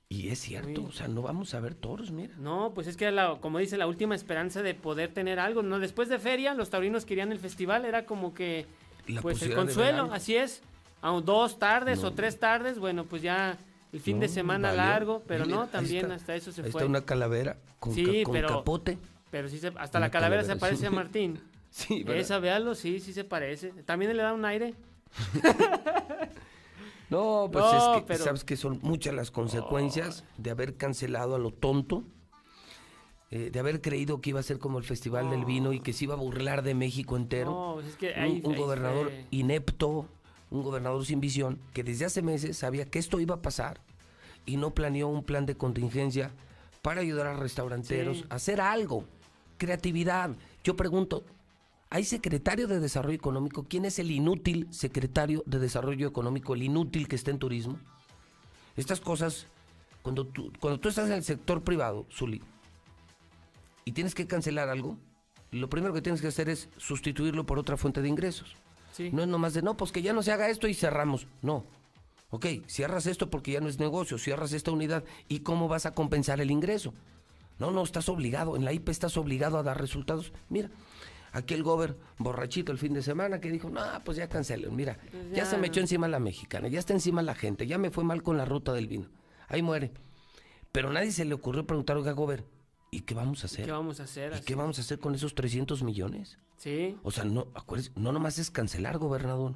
Y 0.09 0.29
es 0.29 0.39
cierto, 0.39 0.81
Sí. 0.81 0.85
o 0.87 0.91
sea, 0.91 1.07
no 1.07 1.21
vamos 1.23 1.53
a 1.55 1.59
ver 1.59 1.73
toros, 1.73 2.11
mira. 2.11 2.35
No, 2.37 2.71
pues 2.75 2.85
es 2.87 2.97
que 2.97 3.05
era 3.05 3.11
la, 3.11 3.35
como 3.41 3.57
dice, 3.57 3.77
la 3.77 3.87
última 3.87 4.13
esperanza 4.15 4.61
de 4.61 4.75
poder 4.75 5.11
tener 5.13 5.39
algo, 5.39 5.63
¿no? 5.63 5.79
Después 5.79 6.07
de 6.09 6.19
feria, 6.19 6.53
los 6.53 6.69
taurinos 6.69 7.05
querían 7.05 7.31
el 7.31 7.39
festival, 7.39 7.85
era 7.85 8.05
como 8.05 8.33
que, 8.33 8.67
La 9.07 9.21
pues 9.21 9.41
el 9.41 9.55
consuelo, 9.55 10.09
así 10.13 10.35
es. 10.35 10.61
A 11.01 11.09
dos 11.11 11.57
tardes 11.59 12.01
No. 12.01 12.09
o 12.09 12.11
tres 12.13 12.39
tardes, 12.39 12.77
bueno, 12.79 13.05
pues 13.05 13.21
ya 13.21 13.57
el 13.91 13.99
fin 13.99 14.19
de 14.19 14.27
semana 14.27 14.69
valió. 14.69 14.83
largo, 14.83 15.23
pero 15.27 15.45
Mira, 15.45 15.57
no, 15.57 15.67
también 15.67 16.03
está. 16.05 16.15
hasta 16.15 16.35
eso 16.35 16.51
se 16.51 16.61
Ahí 16.61 16.71
fue. 16.71 16.81
está 16.81 16.89
una 16.89 17.01
calavera 17.05 17.57
con, 17.79 17.93
Sí, 17.93 18.05
ca- 18.05 18.23
con 18.23 18.33
pero- 18.33 18.47
capote. 18.49 18.97
Pero 19.31 19.49
sí, 19.49 19.57
se, 19.57 19.67
hasta 19.75 19.97
Una 19.97 20.07
la 20.07 20.11
calavera 20.11 20.43
se 20.43 20.55
parece 20.57 20.81
sí. 20.81 20.85
a 20.85 20.91
Martín. 20.91 21.39
Sí, 21.73 22.03
¿verdad? 22.03 22.21
Esa, 22.21 22.37
véalo, 22.37 22.75
sí, 22.75 22.99
sí 22.99 23.13
se 23.13 23.23
parece. 23.23 23.69
También 23.85 24.15
le 24.15 24.21
da 24.21 24.31
un 24.33 24.45
aire. 24.45 24.75
No, 27.13 27.49
pues 27.51 27.63
No, 27.65 27.95
es 27.95 28.01
que 28.01 28.07
pero- 28.07 28.23
sabes 28.23 28.43
que 28.43 28.57
son 28.57 28.79
muchas 28.81 29.13
las 29.13 29.31
consecuencias 29.31 30.23
de 30.37 30.51
haber 30.51 30.75
cancelado 30.77 31.35
a 31.35 31.39
lo 31.39 31.51
tonto, 31.51 32.03
eh, 33.31 33.49
de 33.51 33.59
haber 33.59 33.81
creído 33.81 34.21
que 34.21 34.31
iba 34.31 34.39
a 34.39 34.43
ser 34.43 34.59
como 34.59 34.77
el 34.77 34.83
Festival 34.83 35.29
del 35.29 35.45
Vino 35.45 35.73
y 35.73 35.79
que 35.79 35.93
se 35.93 36.03
iba 36.05 36.13
a 36.13 36.17
burlar 36.17 36.61
de 36.63 36.75
México 36.75 37.15
entero. 37.17 37.51
No, 37.51 37.71
pues 37.75 37.87
es 37.87 37.95
que 37.95 38.41
Un- 38.43 38.55
gobernador 38.55 39.11
inepto, 39.31 40.07
un 40.51 40.61
gobernador 40.63 41.03
sin 41.05 41.19
visión, 41.19 41.59
que 41.73 41.83
desde 41.83 42.05
hace 42.05 42.21
meses 42.21 42.57
sabía 42.57 42.85
que 42.85 42.99
esto 42.99 43.19
iba 43.19 43.35
a 43.35 43.41
pasar 43.41 43.81
y 44.45 44.57
no 44.57 44.71
planeó 44.71 45.07
un 45.07 45.23
plan 45.23 45.45
de 45.45 45.55
contingencia 45.55 46.31
para 46.81 47.01
ayudar 47.01 47.27
a 47.27 47.33
restauranteros 47.35 48.17
Sí. 48.19 48.25
a 48.29 48.35
hacer 48.35 48.59
algo. 48.61 49.05
Creatividad. 49.57 50.31
Yo 50.63 50.75
pregunto, 50.75 51.23
¿hay 51.93 52.03
secretario 52.03 52.67
de 52.67 52.79
Desarrollo 52.79 53.15
Económico? 53.15 53.67
¿Quién 53.69 53.85
es 53.85 53.99
el 53.99 54.09
inútil 54.09 54.67
secretario 54.71 55.43
de 55.45 55.59
Desarrollo 55.59 56.07
Económico, 56.07 56.55
el 56.55 56.63
inútil 56.63 57.07
que 57.07 57.15
está 57.15 57.29
en 57.29 57.37
turismo? 57.37 57.77
Estas 58.75 58.99
cosas, 58.99 59.45
cuando 60.01 60.25
tú, 60.25 60.51
cuando 60.59 60.79
tú 60.79 60.89
estás 60.89 61.05
en 61.05 61.13
el 61.13 61.23
sector 61.23 61.63
privado, 61.63 62.07
Zuli, 62.11 62.41
y 63.85 63.91
tienes 63.91 64.15
que 64.15 64.25
cancelar 64.25 64.69
algo, 64.69 64.97
lo 65.51 65.69
primero 65.69 65.93
que 65.93 66.01
tienes 66.01 66.19
que 66.19 66.29
hacer 66.29 66.49
es 66.49 66.67
sustituirlo 66.77 67.45
por 67.45 67.59
otra 67.59 67.77
fuente 67.77 68.01
de 68.01 68.09
ingresos. 68.09 68.55
Sí. 68.91 69.11
No 69.13 69.21
es 69.21 69.27
nomás 69.27 69.53
de, 69.53 69.61
no, 69.61 69.77
pues 69.77 69.91
que 69.91 70.01
ya 70.01 70.13
no 70.13 70.23
se 70.23 70.31
haga 70.31 70.49
esto 70.49 70.67
y 70.67 70.73
cerramos. 70.73 71.27
No. 71.43 71.63
Ok, 72.31 72.47
cierras 72.65 73.05
esto 73.05 73.29
porque 73.29 73.51
ya 73.51 73.61
no 73.61 73.69
es 73.69 73.77
negocio, 73.77 74.17
cierras 74.17 74.53
esta 74.53 74.71
unidad. 74.71 75.03
¿Y 75.27 75.41
cómo 75.41 75.67
vas 75.67 75.85
a 75.85 75.93
compensar 75.93 76.41
el 76.41 76.49
ingreso? 76.49 76.95
No, 77.59 77.69
no, 77.69 77.83
estás 77.83 78.09
obligado. 78.09 78.55
En 78.55 78.65
la 78.65 78.73
IP 78.73 78.89
estás 78.89 79.15
obligado 79.15 79.59
a 79.59 79.63
dar 79.63 79.79
resultados. 79.79 80.33
Mira, 80.49 80.71
aquí 81.33 81.53
el 81.53 81.63
gober 81.63 81.97
borrachito 82.17 82.71
el 82.71 82.77
fin 82.77 82.93
de 82.93 83.01
semana 83.03 83.41
que 83.41 83.51
dijo, 83.51 83.69
no, 83.69 83.81
pues 84.05 84.17
ya 84.17 84.29
cancelen. 84.29 84.73
Mira, 84.75 84.97
Pues 85.11 85.29
ya 85.31 85.37
ya. 85.37 85.45
se 85.45 85.57
me 85.57 85.67
echó 85.67 85.81
encima 85.81 86.07
la 86.07 86.19
mexicana, 86.19 86.69
ya 86.69 86.79
está 86.79 86.93
encima 86.93 87.21
la 87.21 87.35
gente, 87.35 87.67
ya 87.67 87.77
me 87.77 87.91
fue 87.91 88.03
mal 88.05 88.23
con 88.23 88.37
la 88.37 88.45
ruta 88.45 88.71
del 88.73 88.87
vino. 88.87 89.07
Ahí 89.49 89.61
muere. 89.61 89.91
Pero 90.71 90.91
nadie 90.91 91.11
se 91.11 91.25
le 91.25 91.33
ocurrió 91.33 91.67
preguntar, 91.67 91.97
oiga, 91.97 92.13
gober, 92.13 92.45
¿y 92.91 93.01
qué 93.01 93.13
vamos 93.13 93.43
a 93.43 93.47
hacer? 93.47 93.65
¿Qué 93.65 93.71
vamos 93.71 93.99
a 93.99 94.03
hacer? 94.03 94.31
¿Y 94.31 94.35
Así 94.35 94.45
qué 94.45 94.55
vamos 94.55 94.77
a 94.77 94.81
hacer 94.81 94.97
con 94.99 95.13
esos 95.13 95.35
300 95.35 95.83
millones? 95.83 96.37
Sí. 96.57 96.97
O 97.03 97.11
sea, 97.11 97.25
no, 97.25 97.47
acuérdese, 97.53 97.91
no 97.95 98.11
nomás 98.11 98.39
es 98.39 98.49
cancelar, 98.49 98.97
gobernador. 98.97 99.53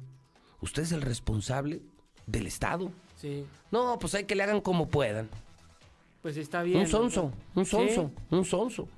Usted 0.60 0.82
es 0.82 0.92
el 0.92 1.02
responsable 1.02 1.80
del 2.26 2.46
Estado. 2.46 2.90
Sí. 3.16 3.44
No, 3.70 3.98
pues 3.98 4.14
hay 4.14 4.24
que 4.24 4.34
le 4.34 4.42
hagan 4.44 4.60
como 4.60 4.88
puedan. 4.88 5.28
Pues 6.22 6.36
está 6.36 6.62
bien. 6.62 6.80
un 6.80 6.86
sonso, 6.86 7.32
un 7.54 7.64
Sí. 7.64 7.70
sonso, 7.70 8.10
un 8.30 8.44
sonso. 8.44 8.88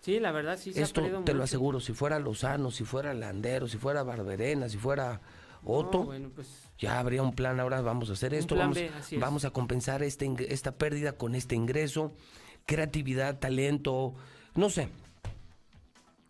Sí, 0.00 0.20
la 0.20 0.32
verdad 0.32 0.58
sí 0.58 0.72
se 0.72 0.82
Esto 0.82 1.02
te 1.24 1.34
lo 1.34 1.42
aseguro, 1.42 1.80
si 1.80 1.92
fuera 1.92 2.18
Lozano, 2.18 2.70
si 2.70 2.84
fuera 2.84 3.12
Landero, 3.14 3.66
si 3.68 3.78
fuera 3.78 4.02
Barberena, 4.02 4.68
si 4.68 4.78
fuera 4.78 5.20
Otto, 5.64 6.04
bueno, 6.04 6.30
pues 6.34 6.70
ya 6.78 7.00
habría 7.00 7.22
un 7.22 7.32
plan, 7.34 7.58
ahora 7.58 7.80
vamos 7.80 8.08
a 8.10 8.12
hacer 8.12 8.32
esto, 8.32 8.54
vamos, 8.54 8.76
B, 8.76 8.90
es. 9.10 9.44
a 9.44 9.50
compensar 9.50 10.02
este, 10.04 10.30
esta 10.52 10.72
pérdida 10.76 11.12
con 11.12 11.34
este 11.34 11.56
ingreso, 11.56 12.12
creatividad, 12.64 13.38
talento, 13.40 14.14
no 14.54 14.70
sé. 14.70 14.88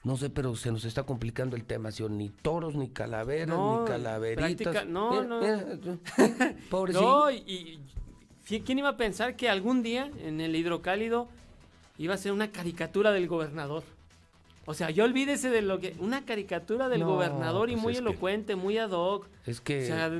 No 0.04 0.16
sé, 0.16 0.30
pero 0.30 0.56
se 0.56 0.70
nos 0.72 0.84
está 0.86 1.02
complicando 1.02 1.56
el 1.56 1.64
tema, 1.64 1.90
¿sí? 1.90 2.04
ni 2.08 2.30
toros, 2.30 2.74
ni 2.76 2.88
calaveras, 2.88 3.48
No, 3.48 3.82
ni 3.82 3.86
calaveritas. 3.88 4.72
práctica- 4.72 4.84
no, 4.84 5.22
no. 5.24 5.40
pobrecito. 6.70 7.02
No, 7.04 7.30
y, 7.30 7.36
y- 7.46 7.80
¿qui- 8.48 8.62
¿quién 8.64 8.78
iba 8.78 8.90
a 8.90 8.96
pensar 8.96 9.36
que 9.36 9.50
algún 9.50 9.82
día 9.82 10.10
en 10.20 10.40
el 10.40 10.54
hidrocálido 10.56 11.28
iba 11.98 12.14
a 12.14 12.18
ser 12.18 12.32
una 12.32 12.50
caricatura 12.50 13.12
del 13.12 13.28
gobernador? 13.28 13.82
O 14.66 14.74
sea, 14.74 14.90
yo 14.90 15.04
olvídese 15.04 15.48
de 15.48 15.62
lo 15.62 15.78
que... 15.80 15.96
Una 15.98 16.26
caricatura 16.26 16.90
del 16.90 17.00
No, 17.00 17.08
gobernador 17.08 17.70
y 17.70 17.72
pues 17.72 17.82
muy 17.82 17.92
que- 17.94 17.98
elocuente, 18.00 18.54
muy 18.54 18.76
ad 18.76 18.90
hoc. 18.90 19.26
Es 19.46 19.62
que... 19.62 19.84
O 19.84 19.86
sea, 19.86 20.10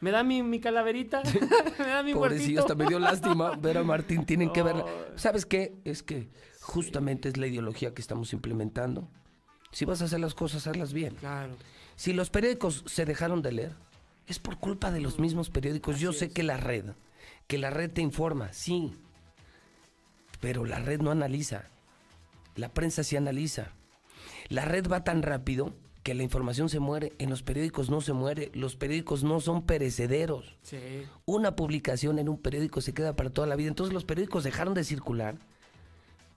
¿me 0.00 0.10
da 0.10 0.22
mi, 0.22 0.42
mi 0.42 0.60
calaverita? 0.60 1.22
¿Me 1.78 1.86
da 1.86 2.02
mi 2.02 2.12
Pobrecillo, 2.12 2.60
hasta 2.60 2.74
me 2.74 2.84
dio 2.86 2.98
lástima 2.98 3.56
ver 3.60 3.78
a 3.78 3.82
Martín, 3.82 4.26
tienen 4.26 4.52
que 4.52 4.62
verla. 4.62 4.84
¿Sabes 5.16 5.46
qué? 5.46 5.72
Es 5.84 6.02
que 6.02 6.28
justamente 6.60 7.30
es 7.30 7.38
la 7.38 7.46
ideología 7.46 7.94
que 7.94 8.02
estamos 8.02 8.34
implementando. 8.34 9.08
Si 9.72 9.86
vas 9.86 10.02
a 10.02 10.04
hacer 10.04 10.20
las 10.20 10.34
cosas, 10.34 10.66
hazlas 10.66 10.92
bien. 10.92 11.14
Claro. 11.14 11.54
Si 11.96 12.12
los 12.12 12.28
periódicos 12.28 12.84
se 12.86 13.06
dejaron 13.06 13.40
de 13.40 13.52
leer, 13.52 13.72
es 14.26 14.38
por 14.38 14.58
culpa 14.58 14.90
de 14.90 15.00
Mm. 15.00 15.02
los 15.02 15.18
mismos 15.18 15.48
periódicos. 15.48 15.98
Yo 15.98 16.12
sé 16.12 16.28
que 16.28 16.42
la 16.42 16.58
red, 16.58 16.84
que 17.46 17.56
la 17.56 17.70
red 17.70 17.90
te 17.90 18.02
informa, 18.02 18.52
sí, 18.52 18.92
pero 20.44 20.66
la 20.66 20.78
red 20.78 21.00
no 21.00 21.10
analiza. 21.10 21.70
La 22.54 22.68
prensa 22.68 23.02
sí 23.02 23.16
analiza. 23.16 23.72
La 24.50 24.66
red 24.66 24.86
va 24.92 25.02
tan 25.02 25.22
rápido 25.22 25.72
que 26.02 26.12
la 26.12 26.22
información 26.22 26.68
se 26.68 26.80
muere. 26.80 27.14
En 27.18 27.30
los 27.30 27.42
periódicos 27.42 27.88
no 27.88 28.02
se 28.02 28.12
muere. 28.12 28.50
Los 28.52 28.76
periódicos 28.76 29.24
no 29.24 29.40
son 29.40 29.62
perecederos. 29.62 30.58
Sí. 30.60 30.76
Una 31.24 31.56
publicación 31.56 32.18
en 32.18 32.28
un 32.28 32.36
periódico 32.36 32.82
se 32.82 32.92
queda 32.92 33.16
para 33.16 33.30
toda 33.30 33.46
la 33.46 33.56
vida. 33.56 33.68
Entonces 33.68 33.94
los 33.94 34.04
periódicos 34.04 34.44
dejaron 34.44 34.74
de 34.74 34.84
circular 34.84 35.38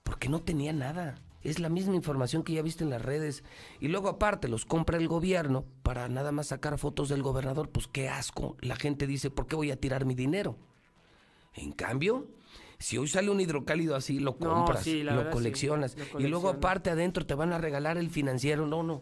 porque 0.03 0.29
no 0.29 0.41
tenía 0.41 0.71
nada. 0.71 1.15
Es 1.43 1.59
la 1.59 1.67
misma 1.67 1.95
información 1.95 2.43
que 2.43 2.53
ya 2.53 2.61
viste 2.61 2.85
en 2.85 2.91
las 2.91 3.01
redes. 3.01 3.43
Y 3.81 3.89
luego 3.89 4.07
aparte 4.07 4.47
los 4.47 4.63
compra 4.63 4.97
el 4.99 5.09
gobierno 5.09 5.65
para 5.83 6.07
nada 6.07 6.31
más 6.31 6.47
sacar 6.47 6.77
fotos 6.77 7.09
del 7.09 7.23
gobernador. 7.23 7.71
Pues 7.71 7.87
qué 7.87 8.07
asco. 8.07 8.55
La 8.61 8.77
gente 8.77 9.05
dice, 9.05 9.31
¿por 9.31 9.47
qué 9.47 9.57
voy 9.57 9.71
a 9.71 9.81
tirar 9.81 10.05
mi 10.05 10.15
dinero? 10.15 10.55
En 11.55 11.73
cambio, 11.73 12.29
si 12.79 12.97
hoy 12.97 13.07
sale 13.07 13.29
un 13.29 13.39
hidrocálido 13.41 13.95
así, 13.95 14.19
lo 14.19 14.37
No, 14.39 14.49
compras, 14.49 14.83
sí, 14.83 15.03
lo 15.03 15.15
verdad 15.15 15.31
sí, 15.31 15.33
coleccionas. 15.33 15.97
Y 16.19 16.27
luego 16.27 16.49
aparte 16.49 16.89
adentro 16.89 17.25
te 17.25 17.33
van 17.35 17.53
a 17.53 17.57
regalar 17.57 17.97
el 17.97 18.09
financiero. 18.09 18.67
No, 18.67 18.83
no. 18.83 19.01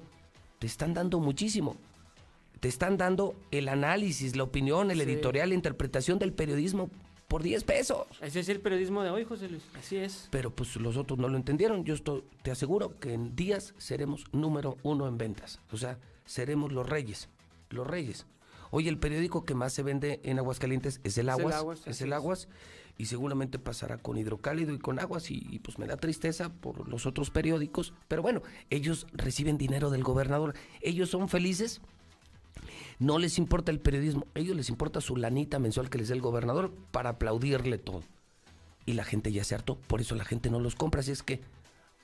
Te 0.60 0.68
están 0.68 0.94
dando 0.94 1.20
muchísimo. 1.20 1.76
Te 2.60 2.68
están 2.70 2.98
dando 2.98 3.36
el 3.52 3.68
análisis, 3.68 4.36
la 4.36 4.44
opinión, 4.44 4.90
el 4.92 4.98
Sí. 4.98 5.04
editorial, 5.04 5.50
la 5.50 5.56
interpretación 5.56 6.18
del 6.20 6.34
periodismo 6.34 6.90
por 7.28 7.44
10 7.44 7.64
pesos. 7.64 8.08
Ese 8.22 8.40
es 8.40 8.50
el 8.50 8.62
periodismo 8.62 9.04
de 9.04 9.10
hoy, 9.10 9.24
José 9.26 9.50
Luis. 9.50 9.64
Así 9.78 9.98
es. 9.98 10.28
Pero 10.32 10.56
pues 10.56 10.76
los 10.78 10.96
otros 10.96 11.20
no 11.20 11.28
lo 11.28 11.36
entendieron. 11.38 11.84
Yo 11.84 11.94
estoy, 11.94 12.24
te 12.44 12.52
aseguro 12.52 12.98
que 13.00 13.14
en 13.14 13.36
días 13.36 13.74
seremos 13.78 14.24
número 14.32 14.78
uno 14.84 15.08
en 15.08 15.18
ventas. 15.18 15.60
O 15.72 15.78
sea, 15.78 16.00
seremos 16.26 16.72
los 16.72 16.88
reyes. 16.88 17.30
Los 17.70 17.86
reyes. 17.86 18.26
Hoy 18.72 18.88
el 18.88 18.98
periódico 18.98 19.44
que 19.46 19.54
más 19.54 19.74
se 19.74 19.84
vende 19.84 20.22
en 20.24 20.40
Aguascalientes 20.40 21.02
es 21.04 21.18
el 21.18 21.28
Es 21.30 21.36
el 21.36 21.42
Aguas. 21.42 21.56
Aguas, 21.56 21.80
Es 21.88 22.02
el 22.02 22.14
es. 22.14 22.48
Y 22.98 23.06
seguramente 23.06 23.60
pasará 23.60 23.98
con 23.98 24.18
Hidrocálido 24.18 24.74
y 24.74 24.80
con 24.80 25.00
Aguas. 25.00 25.30
Y, 25.30 25.60
pues 25.60 25.78
me 25.78 25.88
da 25.88 25.98
tristeza 25.98 26.50
por 26.50 26.88
los 26.88 27.06
otros 27.06 27.30
periódicos. 27.30 27.94
Pero 28.08 28.22
bueno, 28.22 28.42
ellos 28.70 29.08
reciben 29.12 29.58
dinero 29.58 29.90
del 29.90 30.04
gobernador. 30.04 30.54
Ellos 30.82 31.10
son 31.10 31.28
felices. 31.28 31.82
No 33.00 33.20
les 33.20 33.38
importa 33.38 33.72
el 33.72 33.82
periodismo. 33.82 34.28
A 34.34 34.40
ellos 34.40 34.56
les 34.56 34.70
importa 34.70 35.02
su 35.02 35.18
lanita 35.18 35.60
mensual 35.60 35.90
que 35.90 35.98
les 35.98 36.08
dé 36.08 36.14
el 36.14 36.22
gobernador 36.22 36.74
para 36.92 37.10
aplaudirle 37.10 37.78
todo 37.78 38.02
y 38.86 38.94
la 38.94 39.04
gente 39.04 39.32
ya 39.32 39.44
se 39.44 39.56
hartó, 39.56 39.78
por 39.88 40.02
eso 40.02 40.16
la 40.16 40.26
gente 40.26 40.50
no 40.50 40.60
los 40.60 40.76
compra, 40.76 41.02
así 41.02 41.12
es 41.12 41.24
que 41.24 41.42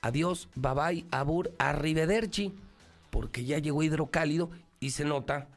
adiós, 0.00 0.48
bye 0.54 0.74
bye, 0.74 1.06
abur, 1.10 1.52
arrivederci, 1.58 2.52
porque 3.10 3.44
ya 3.44 3.58
llegó 3.58 3.82
hidrocálido 3.82 4.50
y 4.80 4.90
se 4.90 5.04
nota, 5.04 5.48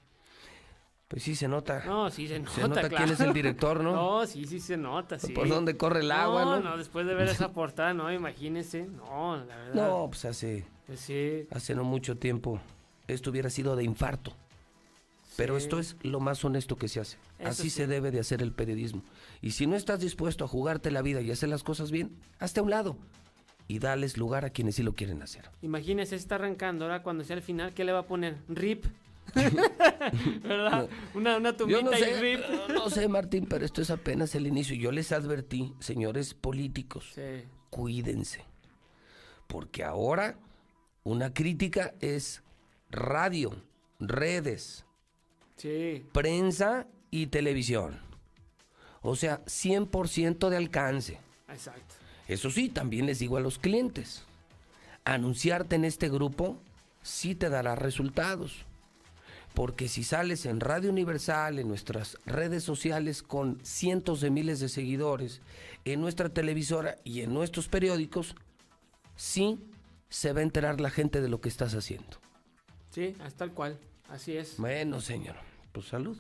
pues 1.08 1.24
sí 1.24 1.36
se 1.36 1.48
nota. 1.48 1.84
No, 1.86 2.10
sí 2.10 2.28
se 2.28 2.40
nota, 2.40 2.52
Se 2.52 2.62
nota 2.62 2.80
claro. 2.82 2.96
quién 2.98 3.10
es 3.10 3.20
el 3.20 3.34
director, 3.34 3.84
¿no? 3.84 3.92
No, 4.22 4.26
sí, 4.26 4.46
sí 4.46 4.60
se 4.60 4.78
nota, 4.78 5.20
sí. 5.20 5.34
Por 5.34 5.48
dónde 5.48 5.78
corre 5.78 6.00
el 6.02 6.12
agua, 6.12 6.46
¿no? 6.46 6.60
No, 6.60 6.78
después 6.78 7.06
de 7.06 7.14
ver 7.14 7.30
esa 7.30 7.52
portada, 7.54 7.94
no, 7.94 8.12
imagínese. 8.12 8.86
No, 8.88 9.38
la 9.38 9.56
verdad. 9.56 9.74
No, 9.90 10.08
pues 10.10 10.26
hace, 10.26 10.66
Pues 10.88 11.00
sí. 11.00 11.48
hace 11.52 11.76
no 11.76 11.84
mucho 11.84 12.18
tiempo 12.18 12.60
esto 13.08 13.30
hubiera 13.30 13.50
sido 13.50 13.76
de 13.76 13.84
infarto. 13.84 14.34
Pero 15.38 15.58
esto 15.58 15.80
es 15.80 15.98
lo 16.02 16.22
más 16.22 16.44
honesto 16.46 16.78
que 16.78 16.88
se 16.88 17.02
hace. 17.02 17.18
Eso 17.40 17.50
Así 17.50 17.64
sí. 17.64 17.70
se 17.72 17.88
debe 17.88 18.10
de 18.10 18.22
hacer 18.22 18.42
el 18.42 18.54
periodismo. 18.54 19.02
Y 19.42 19.52
si 19.52 19.68
no 19.68 19.76
estás 19.76 20.00
dispuesto 20.00 20.46
a 20.46 20.48
jugarte 20.48 20.92
la 20.92 21.02
vida 21.02 21.20
y 21.22 21.30
hacer 21.30 21.50
las 21.50 21.62
cosas 21.62 21.92
bien, 21.92 22.16
hazte 22.40 22.62
a 22.62 22.64
un 22.64 22.70
lado 22.70 22.96
y 23.68 23.80
dales 23.80 24.18
lugar 24.18 24.46
a 24.46 24.50
quienes 24.52 24.76
sí 24.76 24.84
lo 24.84 24.94
quieren 24.94 25.22
hacer. 25.22 25.50
Imagínese, 25.62 26.16
está 26.16 26.36
arrancando 26.36 26.86
ahora 26.86 27.04
cuando 27.04 27.26
sea 27.26 27.36
el 27.36 27.42
final, 27.42 27.74
¿qué 27.74 27.84
le 27.84 27.92
va 27.92 28.00
a 28.00 28.08
poner? 28.08 28.38
RIP. 28.48 28.86
¿Verdad? 30.44 30.90
Una, 31.14 31.38
una 31.38 31.56
tumbita 31.58 31.82
no 31.82 31.94
y 31.94 31.98
sé, 31.98 32.20
RIP. 32.22 32.40
no 32.74 32.90
sé, 32.90 33.08
Martín, 33.08 33.46
pero 33.50 33.66
esto 33.66 33.82
es 33.82 33.90
apenas 33.90 34.34
el 34.36 34.48
inicio. 34.48 34.76
Yo 34.76 34.92
les 34.92 35.12
advertí, 35.12 35.74
señores 35.80 36.34
políticos, 36.34 37.12
Sí. 37.16 37.44
cuídense. 37.70 38.46
Porque 39.48 39.84
ahora 39.84 40.38
una 41.04 41.34
crítica 41.34 41.94
es 42.00 42.42
radio, 42.90 43.56
redes, 44.00 44.86
Sí. 45.58 46.06
prensa 46.12 46.88
y 47.12 47.28
televisión. 47.28 48.00
O 49.02 49.16
sea, 49.16 49.42
100% 49.46 50.50
de 50.50 50.58
alcance. 50.58 51.20
Exacto. 51.50 51.96
Eso 52.28 52.50
sí, 52.50 52.70
también 52.70 53.06
les 53.06 53.20
digo 53.20 53.38
a 53.38 53.40
los 53.40 53.60
clientes, 53.60 54.24
anunciarte 55.04 55.76
en 55.76 55.86
este 55.86 56.10
grupo 56.10 56.58
sí 57.04 57.36
te 57.36 57.50
dará 57.50 57.76
resultados. 57.76 58.66
Porque 59.56 59.88
si 59.88 60.04
sales 60.04 60.46
en 60.46 60.60
Radio 60.60 60.90
Universal, 60.92 61.60
en 61.60 61.70
nuestras 61.70 62.18
redes 62.26 62.64
sociales 62.64 63.24
con 63.24 63.60
cientos 63.64 64.20
de 64.20 64.30
miles 64.30 64.60
de 64.60 64.70
seguidores, 64.70 65.42
en 65.86 66.02
nuestra 66.02 66.30
televisora 66.30 66.98
y 67.06 67.22
en 67.22 67.34
nuestros 67.34 67.70
periódicos, 67.70 68.36
sí 69.16 69.58
se 70.10 70.34
va 70.34 70.42
a 70.42 70.44
enterar 70.44 70.82
la 70.82 70.90
gente 70.90 71.22
de 71.22 71.30
lo 71.30 71.40
que 71.40 71.50
estás 71.50 71.74
haciendo. 71.74 72.18
Sí, 72.92 73.16
hasta 73.22 73.46
tal 73.46 73.54
cual. 73.54 73.80
Así 74.10 74.36
es. 74.38 74.58
Bueno, 74.58 75.02
señor, 75.02 75.36
pues 75.72 75.88
salud. 75.88 76.18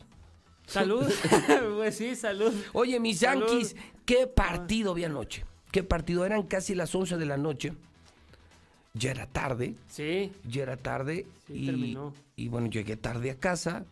Salud. 0.66 1.06
pues 1.76 1.98
sí, 1.98 2.16
salud. 2.16 2.54
Oye, 2.74 3.00
mis 3.00 3.20
Salud. 3.20 3.48
Yankees, 3.48 3.76
¿qué 4.06 4.28
partido 4.28 4.94
vi 4.94 5.04
anoche? 5.04 5.46
¿Qué 5.72 5.84
partido? 5.84 6.26
Eran 6.26 6.44
casi 6.44 6.74
las 6.74 6.96
11 6.96 7.18
de 7.18 7.26
la 7.26 7.38
noche. 7.38 7.74
Ya 8.98 9.12
era 9.12 9.28
tarde. 9.28 9.76
Sí. 9.88 10.32
Ya 10.48 10.64
era 10.64 10.78
tarde. 10.78 11.28
Sí, 11.48 11.54
y, 11.54 11.66
terminó. 11.68 12.14
y 12.36 12.48
bueno, 12.48 12.68
llegué 12.68 12.96
tarde 12.96 13.30
a 13.32 13.36
casa. 13.36 13.86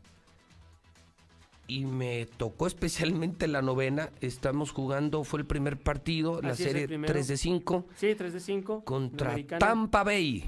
Y 1.67 1.85
me 1.85 2.25
tocó 2.25 2.67
especialmente 2.67 3.48
la 3.48 3.61
novena. 3.61 4.09
Estamos 4.22 4.72
jugando, 4.72 5.23
fue 5.23 5.40
el 5.40 5.45
primer 5.45 5.77
partido, 5.77 6.41
la 6.41 6.49
Así 6.51 6.64
serie 6.64 6.88
primero. 6.88 7.11
3 7.14 7.27
de 7.27 7.38
5 7.38 7.85
Sí, 7.95 8.15
3 8.15 8.33
de 8.33 8.40
5. 8.40 8.83
contra 8.83 9.35
Tampa 9.59 10.03
Bay. 10.03 10.43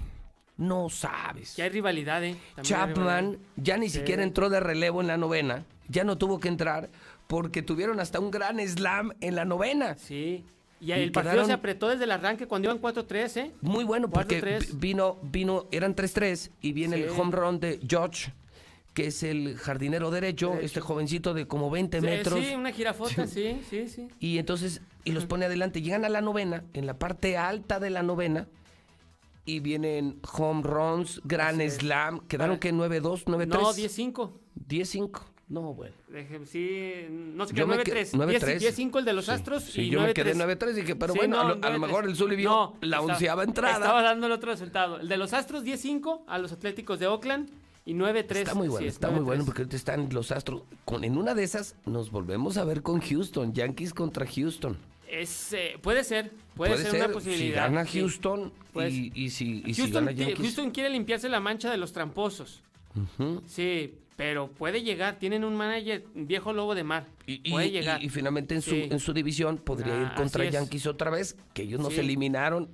No 0.57 0.89
sabes. 0.89 1.55
Ya 1.57 1.65
hay 1.65 1.69
rivalidad, 1.69 2.23
¿eh? 2.23 2.35
También 2.55 2.63
Chapman 2.63 3.25
rivalidad. 3.31 3.39
ya 3.57 3.77
ni 3.77 3.89
Sí. 3.89 3.99
siquiera 3.99 4.23
entró 4.23 4.49
de 4.49 4.59
relevo 4.59 5.01
en 5.01 5.07
la 5.07 5.17
novena. 5.17 5.65
Ya 5.89 6.03
no 6.03 6.17
tuvo 6.17 6.39
que 6.39 6.47
entrar 6.47 6.89
porque 7.27 7.61
tuvieron 7.61 7.99
hasta 7.99 8.19
un 8.19 8.31
gran 8.31 8.59
slam 8.65 9.11
en 9.21 9.35
la 9.35 9.45
novena. 9.45 9.97
Sí. 9.97 10.43
Y 10.81 10.87
Y 10.87 10.91
el 10.91 11.11
partido 11.11 11.31
quedaron- 11.33 11.47
se 11.47 11.53
apretó 11.53 11.87
desde 11.89 12.03
el 12.03 12.11
arranque 12.11 12.47
cuando 12.47 12.67
iban 12.67 12.79
4-3, 12.79 13.37
¿eh? 13.37 13.51
Muy 13.61 13.83
bueno 13.83 14.09
porque 14.09 14.39
4-3. 14.41 14.73
vi- 14.73 14.89
vino, 14.89 15.17
vino, 15.23 15.67
eran 15.71 15.95
3-3 15.95 16.51
y 16.61 16.73
viene 16.73 16.97
el 16.97 17.09
Sí. 17.09 17.15
home 17.17 17.31
run 17.31 17.59
de 17.59 17.79
George, 17.87 18.33
que 18.93 19.07
es 19.07 19.23
el 19.23 19.57
jardinero 19.57 20.11
derecho, 20.11 20.53
este 20.55 20.81
jovencito 20.81 21.33
de 21.33 21.47
como 21.47 21.69
20 21.69 21.99
Sí, 22.01 22.05
metros. 22.05 22.39
Sí, 22.43 22.53
una 22.55 22.71
jirafota, 22.71 23.25
sí, 23.27 23.61
sí, 23.69 23.87
sí. 23.87 24.07
Y 24.19 24.37
entonces, 24.37 24.81
y 25.05 25.11
los 25.13 25.25
pone 25.25 25.45
adelante. 25.45 25.81
Llegan 25.81 26.03
a 26.05 26.09
la 26.09 26.21
novena, 26.21 26.63
en 26.73 26.85
la 26.85 26.97
parte 26.99 27.37
alta 27.37 27.79
de 27.79 27.89
la 27.89 28.03
novena, 28.03 28.47
y 29.45 29.59
vienen 29.59 30.19
home 30.37 30.61
runs, 30.63 31.21
gran 31.23 31.61
slam. 31.69 32.19
Quedaron 32.27 32.57
que 32.57 32.73
9-2, 32.73 33.25
9-3. 33.27 33.61
No, 33.61 33.73
10-5. 33.73 34.39
10-5. 34.67 35.21
No, 35.47 35.73
bueno. 35.75 35.93
Deje- 36.09 36.43
Sí, 36.47 37.05
no 37.11 37.45
sé 37.45 37.53
qué, 37.53 37.59
Yo 37.59 37.67
me 37.67 37.75
9-3. 37.75 38.11
quedé- 38.11 38.17
9-3. 38.17 38.59
10-5 38.61 38.97
el 38.99 39.05
de 39.05 39.13
los 39.13 39.25
Sí, 39.25 39.31
Astros 39.31 39.63
sí, 39.63 39.81
y 39.83 39.89
yo 39.91 39.99
me 40.01 40.07
9-3. 40.07 40.13
quedé 40.13 40.35
9-3 40.35 40.77
y 40.77 40.81
dije, 40.81 40.95
pero 40.95 41.13
Sí, 41.13 41.19
bueno, 41.19 41.35
no, 41.35 41.41
a, 41.41 41.43
lo, 41.45 41.51
a 41.53 41.55
lo 41.55 41.61
9-3. 41.77 41.79
mejor 41.79 42.05
el 42.05 42.15
Zully 42.15 42.35
vio 42.35 42.49
No, 42.49 42.77
la 42.81 42.97
estaba- 42.97 43.13
onceava 43.13 43.43
entrada. 43.43 43.75
Estaba 43.75 44.01
dando 44.01 44.25
el 44.25 44.31
otro 44.31 44.51
resultado. 44.51 44.99
El 44.99 45.07
de 45.07 45.17
los 45.17 45.33
Astros 45.33 45.63
10-5 45.63 46.23
a 46.27 46.39
los 46.39 46.51
Atléticos 46.51 46.99
de 46.99 47.05
Oakland 47.07 47.49
y 47.85 47.93
9-3. 47.93 48.39
Está 48.47 48.55
muy 48.55 48.67
bueno, 48.69 48.87
está 48.87 49.09
muy 49.09 49.19
9-3. 49.19 49.23
bueno 49.25 49.45
porque 49.45 49.61
ahorita 49.61 49.75
están 49.75 50.09
los 50.11 50.31
Astros. 50.31 50.63
Con, 50.83 51.03
en 51.03 51.15
una 51.17 51.35
de 51.35 51.43
esas 51.43 51.75
nos 51.85 52.09
volvemos 52.09 52.57
a 52.57 52.63
ver 52.65 52.81
con 52.81 52.99
Houston, 52.99 53.53
Yankees 53.53 53.93
contra 53.93 54.25
Houston. 54.25 54.75
Es, 55.07 55.53
eh, 55.53 55.77
puede 55.79 56.03
ser, 56.03 56.31
puede, 56.55 56.75
ser, 56.79 56.95
una 56.95 57.13
posibilidad. 57.13 57.67
Si 57.67 57.73
gana. 57.73 57.85
Houston 57.85 58.51
Puede 58.73 58.89
y, 58.89 59.11
y 59.13 59.29
si, 59.29 59.61
y 59.63 59.75
si 59.75 59.81
Houston, 59.83 60.05
gana 60.05 60.17
ti- 60.17 60.21
Yankees. 60.25 60.39
Houston 60.39 60.71
quiere 60.71 60.89
limpiarse 60.89 61.29
la 61.29 61.39
mancha 61.39 61.69
de 61.69 61.77
los 61.77 61.93
tramposos. 61.93 62.63
Ujú. 62.95 63.43
Sí, 63.45 63.93
pero 64.15 64.49
puede 64.49 64.81
llegar. 64.83 65.19
Tienen 65.19 65.43
un 65.43 65.55
manager, 65.55 66.05
un 66.15 66.27
viejo 66.27 66.53
lobo 66.53 66.75
de 66.75 66.83
mar. 66.83 67.07
Y, 67.25 67.49
puede 67.51 67.67
y- 67.67 67.71
llegar. 67.71 68.03
y 68.03 68.09
finalmente 68.09 68.55
en 68.55 68.61
su, 68.61 68.71
Sí. 68.71 68.87
en 68.89 68.99
su 68.99 69.13
división 69.13 69.57
podría 69.57 69.93
Ah, 69.97 70.01
ir 70.03 70.13
contra 70.15 70.43
así 70.43 70.47
es. 70.47 70.53
Yankees 70.53 70.87
otra 70.87 71.09
vez, 71.11 71.35
que 71.53 71.63
ellos 71.63 71.79
nos 71.79 71.93
Sí. 71.93 71.99
eliminaron 71.99 72.69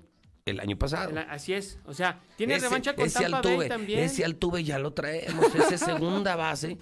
el 0.46 0.60
año 0.60 0.78
pasado. 0.78 1.12
La- 1.12 1.22
Así 1.22 1.54
es. 1.54 1.80
O 1.86 1.94
sea, 1.94 2.20
tiene 2.36 2.56
Ese- 2.56 2.66
revancha 2.66 2.96
con 2.96 3.06
ese 3.06 3.20
Tampa 3.22 3.38
Altuve, 3.38 3.58
Bay 3.58 3.70
también. 3.70 4.00
Ese 4.00 4.26
Altuve 4.26 4.64
ya 4.64 4.80
lo 4.80 4.94
traemos, 4.94 5.54
ese 5.56 5.78
segunda 6.04 6.36
base 6.36 6.78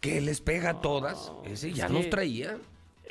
que 0.00 0.20
les 0.20 0.40
pega 0.40 0.70
a 0.70 0.80
todas, 0.80 1.32
ese 1.44 1.72
ya 1.72 1.88
nos 1.88 2.08
traía. 2.10 2.58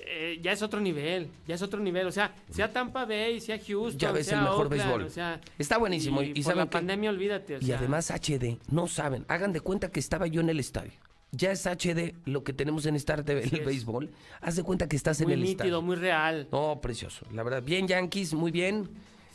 Eh, 0.08 0.40
ya 0.42 0.52
es 0.52 0.62
otro 0.62 0.80
nivel, 0.80 1.30
ya 1.48 1.56
es 1.56 1.62
otro 1.62 1.80
nivel. 1.80 2.06
O 2.08 2.12
sea, 2.12 2.36
sea 2.52 2.72
Tampa 2.72 3.06
Bay, 3.06 3.40
sea 3.40 3.58
Houston, 3.58 3.98
Ya 3.98 4.12
ves 4.12 4.28
sea 4.28 4.38
el 4.40 4.44
mejor 4.44 4.66
Oakland, 4.68 4.84
béisbol. 4.84 5.04
o 5.04 5.10
sea, 5.10 5.42
Está 5.58 5.78
buenísimo. 5.78 6.22
Y, 6.22 6.34
Y, 6.36 6.44
por 6.44 6.56
la 6.56 6.70
pandemia, 6.70 7.10
olvídate. 7.10 7.56
o 7.56 7.60
Y 7.60 7.66
sea, 7.66 7.78
además 7.80 8.12
HD, 8.12 8.60
no 8.70 8.88
saben, 8.88 9.26
hagan 9.28 9.52
de 9.54 9.62
cuenta 9.62 9.92
que 9.92 10.00
estaba 10.00 10.28
yo 10.28 10.42
en 10.42 10.50
el 10.50 10.60
estadio. 10.60 10.92
Ya 11.32 11.52
es 11.52 11.66
HD 11.66 12.14
lo 12.26 12.44
que 12.44 12.54
tenemos 12.54 12.86
en 12.86 12.96
Star 12.96 13.24
TV, 13.24 13.42
Así 13.42 13.56
el 13.56 13.62
es. 13.62 13.68
béisbol. 13.68 14.12
Haz 14.42 14.56
de 14.56 14.64
cuenta 14.64 14.88
que 14.88 14.96
estás 14.96 15.20
en 15.20 15.26
muy 15.26 15.34
el 15.34 15.40
nítido, 15.42 15.54
estadio. 15.64 15.82
muy 15.82 15.96
real. 15.98 16.48
No, 16.52 16.80
precioso. 16.82 17.26
La 17.34 17.44
verdad, 17.44 17.62
bien 17.64 17.88
Yankees, 17.88 18.34
muy 18.34 18.52
bien. 18.52 18.88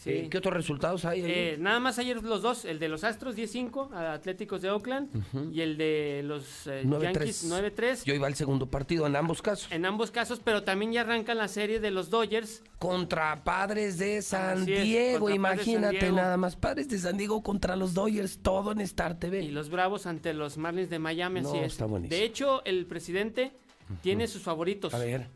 Sí. 0.03 0.11
Eh, 0.13 0.29
¿Qué 0.31 0.39
otros 0.39 0.55
resultados 0.55 1.05
hay? 1.05 1.21
Eh, 1.23 1.57
nada 1.61 1.79
más 1.79 1.99
ayer 1.99 2.23
los 2.23 2.41
dos, 2.41 2.65
el 2.65 2.79
de 2.79 2.89
los 2.89 3.05
Astros 3.05 3.37
10-5, 3.37 3.93
a 3.93 4.15
Atléticos 4.15 4.63
de 4.63 4.71
Oakland, 4.71 5.11
y 5.53 5.61
el 5.61 5.77
de 5.77 6.23
los 6.25 6.67
eh, 6.67 6.85
9-3. 6.87 7.01
Yankees 7.03 7.51
9-3. 7.51 8.05
Yo 8.07 8.15
iba 8.15 8.27
al 8.27 8.35
segundo 8.35 8.65
partido 8.71 9.07
en 9.07 9.15
ambos 9.15 9.43
casos. 9.43 9.71
En 9.71 9.85
ambos 9.85 10.11
casos, 10.11 10.41
pero 10.43 10.63
también 10.63 10.93
ya 10.93 11.03
arrancan 11.03 11.37
la 11.37 11.49
serie 11.49 11.81
de 11.81 11.91
los 11.91 12.09
Dodgers. 12.09 12.63
Contra 12.79 13.45
Padres 13.45 13.99
de 13.99 14.23
San 14.23 14.63
Así 14.63 14.73
Diego, 14.73 15.27
San 15.27 15.37
imagínate 15.37 15.99
Diego. 15.99 16.17
nada 16.17 16.39
más. 16.39 16.57
Padres 16.57 16.89
de 16.89 16.99
San 16.99 17.19
Diego 17.19 17.43
contra 17.43 17.77
los 17.77 17.93
Dodgers, 17.93 18.39
todo 18.39 18.73
en 18.73 18.81
Star 18.81 19.19
TV. 19.19 19.43
Y 19.43 19.51
los 19.51 19.69
Bravos 19.69 20.07
ante 20.07 20.33
los 20.33 20.57
Marlins 20.57 20.89
de 20.89 20.99
Miami, 20.99 21.43
No, 21.43 21.51
así 21.51 21.59
es. 21.59 21.73
está 21.73 21.85
buenísimo. 21.85 22.17
De 22.19 22.25
hecho, 22.25 22.65
el 22.65 22.87
presidente 22.87 23.53
tiene 24.01 24.29
sus 24.29 24.41
favoritos. 24.41 24.95
A 24.95 24.99
ver, 24.99 25.29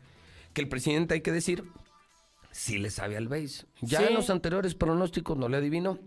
que 0.53 0.61
el 0.61 0.69
presidente, 0.69 1.13
hay 1.13 1.21
que 1.21 1.31
decir, 1.31 1.65
sí 2.55 2.77
le 2.77 2.89
sabe 2.89 3.17
al 3.17 3.27
base. 3.27 3.65
Ya 3.81 3.99
Sí. 3.99 4.05
en 4.07 4.13
los 4.13 4.29
anteriores 4.29 4.75
pronósticos 4.75 5.37
no 5.37 5.49
le 5.49 5.57
adivino, 5.57 5.99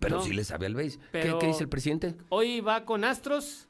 pero 0.00 0.16
No. 0.16 0.22
sí 0.22 0.32
le 0.32 0.42
sabe 0.42 0.66
al 0.66 0.74
base. 0.74 0.98
¿Qué- 0.98 1.06
Pero- 1.12 1.38
¿Qué, 1.38 1.46
dice 1.46 1.62
el 1.62 1.68
presidente? 1.68 2.16
Hoy 2.28 2.60
va 2.60 2.84
con 2.84 3.04
Astros 3.04 3.68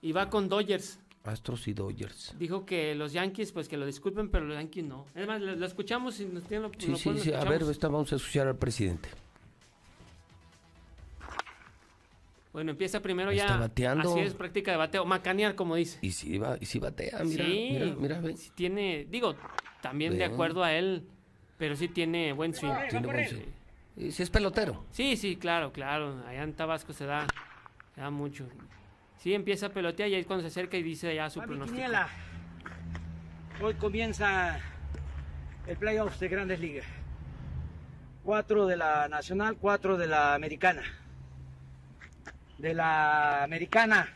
y 0.00 0.12
va 0.12 0.30
con 0.30 0.48
Dodgers. 0.48 1.00
Astros 1.22 1.68
y 1.68 1.74
Dodgers. 1.74 2.34
Dijo 2.38 2.64
que 2.64 2.94
los 2.94 3.12
Yankees, 3.12 3.52
pues 3.52 3.68
que 3.68 3.76
lo 3.76 3.84
disculpen, 3.86 4.30
pero 4.30 4.46
los 4.46 4.56
Yankees 4.56 4.84
no. 4.84 5.06
Es 5.14 5.26
más, 5.26 5.40
lo, 5.40 5.54
lo 5.54 5.66
escuchamos 5.66 6.18
y 6.20 6.24
nos 6.26 6.44
tienen 6.44 6.62
lo, 6.70 6.78
Sí, 6.78 6.86
lo 6.88 6.96
sí, 6.96 7.18
sí. 7.18 7.32
A 7.34 7.44
ver, 7.44 7.62
esta 7.62 7.88
vamos 7.88 8.10
a 8.12 8.16
escuchar 8.16 8.46
al 8.48 8.56
presidente. 8.56 9.08
Bueno, 12.52 12.70
empieza 12.70 13.00
primero 13.02 13.30
Está 13.32 13.48
ya. 13.48 13.56
bateando. 13.56 14.10
Así 14.12 14.20
es, 14.20 14.34
práctica 14.34 14.70
de 14.70 14.76
bateo. 14.76 15.04
Macanear, 15.04 15.54
como 15.56 15.74
dice. 15.74 15.98
Y 16.02 16.12
sí, 16.12 16.38
va, 16.38 16.56
y 16.60 16.66
sí 16.66 16.78
batea, 16.78 17.20
mira, 17.24 17.44
sí, 17.44 17.68
mira, 17.72 17.96
mira, 17.98 18.20
ve. 18.20 18.36
sí 18.36 18.50
tiene, 18.54 19.06
digo, 19.10 19.34
también 19.82 20.16
de 20.16 20.24
acuerdo 20.24 20.62
a 20.62 20.72
él, 20.72 21.04
pero 21.58 21.76
sí 21.76 21.88
tiene 21.88 22.32
buen 22.32 22.54
swing. 22.54 22.72
Tiene 22.90 23.06
buen 23.06 23.28
swing. 23.28 23.42
Y 23.96 24.10
sí 24.10 24.22
es 24.22 24.30
pelotero. 24.30 24.84
Sí, 24.90 25.16
sí, 25.16 25.36
claro, 25.36 25.72
claro. 25.72 26.22
Allá 26.26 26.42
en 26.42 26.54
Tabasco 26.54 26.92
se 26.92 27.06
da, 27.06 27.26
se 27.94 28.00
da 28.00 28.10
mucho. 28.10 28.48
Sí, 29.18 29.34
empieza 29.34 29.66
a 29.66 29.68
pelotear 29.70 30.08
y 30.08 30.14
ahí 30.14 30.20
es 30.20 30.26
cuando 30.26 30.42
se 30.42 30.48
acerca 30.48 30.76
y 30.76 30.82
dice 30.82 31.14
ya 31.14 31.30
su 31.30 31.38
Va 31.38 31.46
mi 31.46 31.50
pronóstico. 31.50 31.76
quiniela. 31.76 32.08
Hoy 33.62 33.74
comienza 33.74 34.58
el 35.66 35.76
playoffs 35.76 36.18
de 36.20 36.28
Grandes 36.28 36.60
Ligas. 36.60 36.86
Cuatro 38.24 38.66
de 38.66 38.76
la 38.76 39.08
Nacional, 39.08 39.56
cuatro 39.60 39.96
de 39.96 40.08
la 40.08 40.34
Americana. 40.34 40.82
De 42.58 42.74
la 42.74 43.44
Americana 43.44 44.08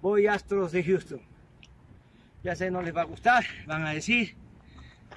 voy 0.00 0.26
Astros 0.26 0.72
de 0.72 0.84
Houston. 0.84 1.20
Ya 2.44 2.54
sé, 2.54 2.70
no 2.70 2.82
les 2.82 2.94
va 2.96 3.02
a 3.02 3.04
gustar, 3.04 3.44
van 3.66 3.84
a 3.84 3.90
decir 3.90 4.36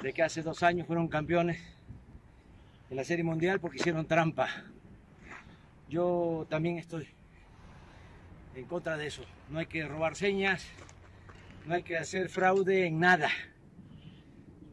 de 0.01 0.13
que 0.13 0.23
hace 0.23 0.41
dos 0.41 0.63
años 0.63 0.87
fueron 0.87 1.07
campeones 1.07 1.59
de 2.89 2.95
la 2.95 3.03
Serie 3.03 3.23
Mundial 3.23 3.59
porque 3.59 3.77
hicieron 3.77 4.05
trampa. 4.05 4.49
Yo 5.89 6.47
también 6.49 6.77
estoy 6.77 7.07
en 8.55 8.65
contra 8.65 8.97
de 8.97 9.07
eso. 9.07 9.23
No 9.49 9.59
hay 9.59 9.67
que 9.67 9.85
robar 9.87 10.15
señas, 10.15 10.65
no 11.67 11.75
hay 11.75 11.83
que 11.83 11.97
hacer 11.97 12.29
fraude 12.29 12.87
en 12.87 12.99
nada. 12.99 13.29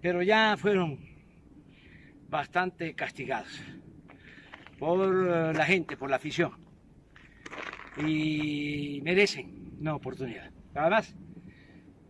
Pero 0.00 0.22
ya 0.22 0.56
fueron 0.56 0.98
bastante 2.30 2.94
castigados 2.94 3.60
por 4.78 5.28
eh, 5.28 5.52
la 5.52 5.66
gente, 5.66 5.96
por 5.96 6.08
la 6.08 6.16
afición. 6.16 6.52
Y 7.98 9.00
merecen 9.02 9.76
una 9.80 9.94
oportunidad. 9.94 10.50
Además, 10.74 11.14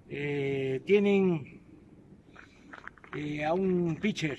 eh, 0.09 0.83
tienen 0.85 1.58
eh, 3.15 3.45
a 3.45 3.55
un 3.55 3.97
pitcher 3.97 4.39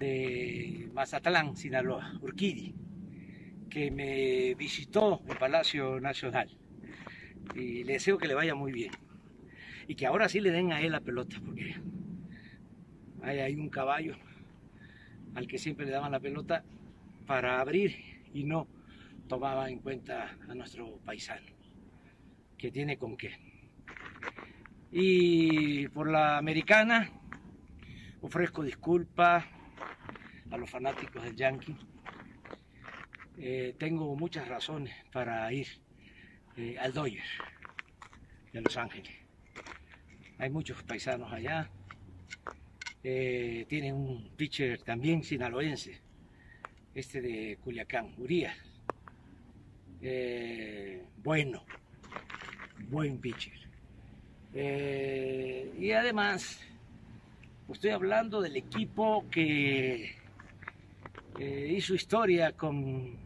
de 0.00 0.88
Mazatlán, 0.92 1.56
Sinaloa, 1.56 2.18
Urquidi, 2.20 2.74
que 3.70 3.90
me 3.90 4.54
visitó 4.54 5.22
en 5.28 5.38
Palacio 5.38 6.00
Nacional. 6.00 6.50
Y 7.54 7.84
le 7.84 7.94
deseo 7.94 8.18
que 8.18 8.26
le 8.26 8.34
vaya 8.34 8.54
muy 8.54 8.72
bien. 8.72 8.90
Y 9.86 9.94
que 9.94 10.06
ahora 10.06 10.28
sí 10.28 10.40
le 10.40 10.50
den 10.50 10.72
a 10.72 10.80
él 10.80 10.92
la 10.92 11.00
pelota, 11.00 11.40
porque 11.44 11.76
hay, 13.22 13.38
hay 13.38 13.54
un 13.54 13.68
caballo 13.68 14.16
al 15.34 15.46
que 15.46 15.58
siempre 15.58 15.86
le 15.86 15.92
daban 15.92 16.12
la 16.12 16.20
pelota 16.20 16.64
para 17.26 17.60
abrir 17.60 17.94
y 18.32 18.44
no 18.44 18.66
tomaba 19.28 19.70
en 19.70 19.78
cuenta 19.78 20.36
a 20.48 20.54
nuestro 20.54 20.98
paisano, 21.04 21.46
que 22.58 22.70
tiene 22.70 22.96
con 22.96 23.16
qué. 23.16 23.45
Y 24.92 25.88
por 25.88 26.10
la 26.10 26.38
americana 26.38 27.10
ofrezco 28.20 28.62
disculpas 28.62 29.44
a 30.50 30.56
los 30.56 30.70
fanáticos 30.70 31.22
del 31.22 31.36
Yankee. 31.36 31.76
Eh, 33.38 33.74
tengo 33.78 34.16
muchas 34.16 34.48
razones 34.48 34.94
para 35.12 35.52
ir 35.52 35.66
eh, 36.56 36.78
al 36.78 36.92
Dodgers 36.92 37.28
de 38.52 38.60
Los 38.62 38.76
Ángeles. 38.76 39.12
Hay 40.38 40.50
muchos 40.50 40.82
paisanos 40.82 41.32
allá. 41.32 41.70
Eh, 43.02 43.66
tienen 43.68 43.94
un 43.94 44.30
pitcher 44.36 44.82
también 44.82 45.22
sinaloense, 45.22 46.00
este 46.94 47.20
de 47.20 47.58
Culiacán, 47.62 48.14
Urias. 48.18 48.56
Eh, 50.00 51.04
bueno, 51.22 51.64
buen 52.88 53.18
pitcher. 53.20 53.65
Eh, 54.58 55.70
y 55.78 55.92
además, 55.92 56.58
estoy 57.70 57.90
hablando 57.90 58.40
del 58.40 58.56
equipo 58.56 59.26
que 59.30 60.16
eh, 61.38 61.74
hizo 61.76 61.94
historia 61.94 62.52
con 62.52 63.18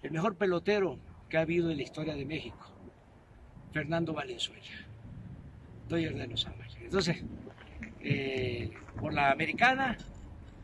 el 0.00 0.10
mejor 0.12 0.36
pelotero 0.36 0.96
que 1.28 1.38
ha 1.38 1.40
habido 1.40 1.72
en 1.72 1.78
la 1.78 1.82
historia 1.82 2.14
de 2.14 2.24
México, 2.24 2.70
Fernando 3.72 4.12
Valenzuela, 4.12 4.62
Dodgers 5.88 6.16
de 6.16 6.26
Los 6.28 6.46
Ángeles. 6.46 6.76
Entonces, 6.80 7.16
eh, 8.00 8.70
por 9.00 9.12
la 9.12 9.32
americana, 9.32 9.96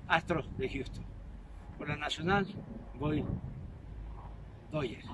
Astros 0.06 0.56
de 0.56 0.68
Houston. 0.68 1.04
Por 1.78 1.88
la 1.88 1.96
nacional, 1.96 2.46
voy 2.94 3.24
Dodgers. 4.70 5.06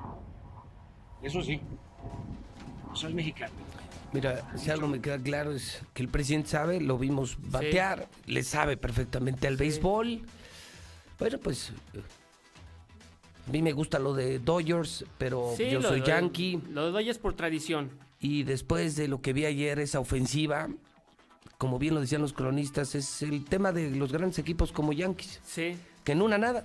Eso 1.23 1.41
sí, 1.41 1.63
soy 2.93 3.15
mexicano. 3.15 3.55
Mira, 4.13 4.53
si 4.57 4.71
algo 4.71 4.89
me 4.89 5.01
queda 5.01 5.19
claro 5.19 5.53
es 5.53 5.81
que 5.95 6.03
el 6.03 6.09
presidente 6.09 6.51
sabe, 6.51 6.81
lo 6.81 6.99
vimos 6.99 7.39
batear, 7.51 8.09
le 8.27 8.43
sabe 8.43 8.77
perfectamente 8.77 9.47
al 9.47 9.57
béisbol. 9.57 10.21
Bueno, 11.19 11.39
pues 11.39 11.73
a 13.47 13.51
mí 13.51 13.63
me 13.63 13.73
gusta 13.73 13.99
lo 13.99 14.13
de 14.15 14.39
Dodgers, 14.39 15.05
pero 15.19 15.55
Sí, 15.57 15.71
yo 15.71 15.81
soy 15.81 16.03
yankee. 16.03 16.61
Lo 16.71 16.87
de 16.87 16.93
Dodgers 16.93 17.19
por 17.19 17.35
tradición. 17.35 17.91
Y 18.21 18.45
después 18.45 18.97
de 18.97 19.09
lo 19.09 19.21
que 19.21 19.33
vi 19.33 19.47
ayer, 19.47 19.79
esa 19.79 19.99
ofensiva, 19.99 20.69
como 21.59 21.79
bien 21.79 21.95
lo 21.95 22.01
decían 22.01 22.21
los 22.23 22.33
cronistas, 22.33 22.95
es 22.95 23.23
el 23.23 23.45
tema 23.45 23.73
de 23.73 23.91
los 23.91 24.13
grandes 24.13 24.39
equipos 24.39 24.73
como 24.73 24.93
Yankees. 24.93 25.41
Sí. 25.45 25.77
Que 26.05 26.13
en 26.13 26.23
una 26.23 26.39
nada 26.39 26.63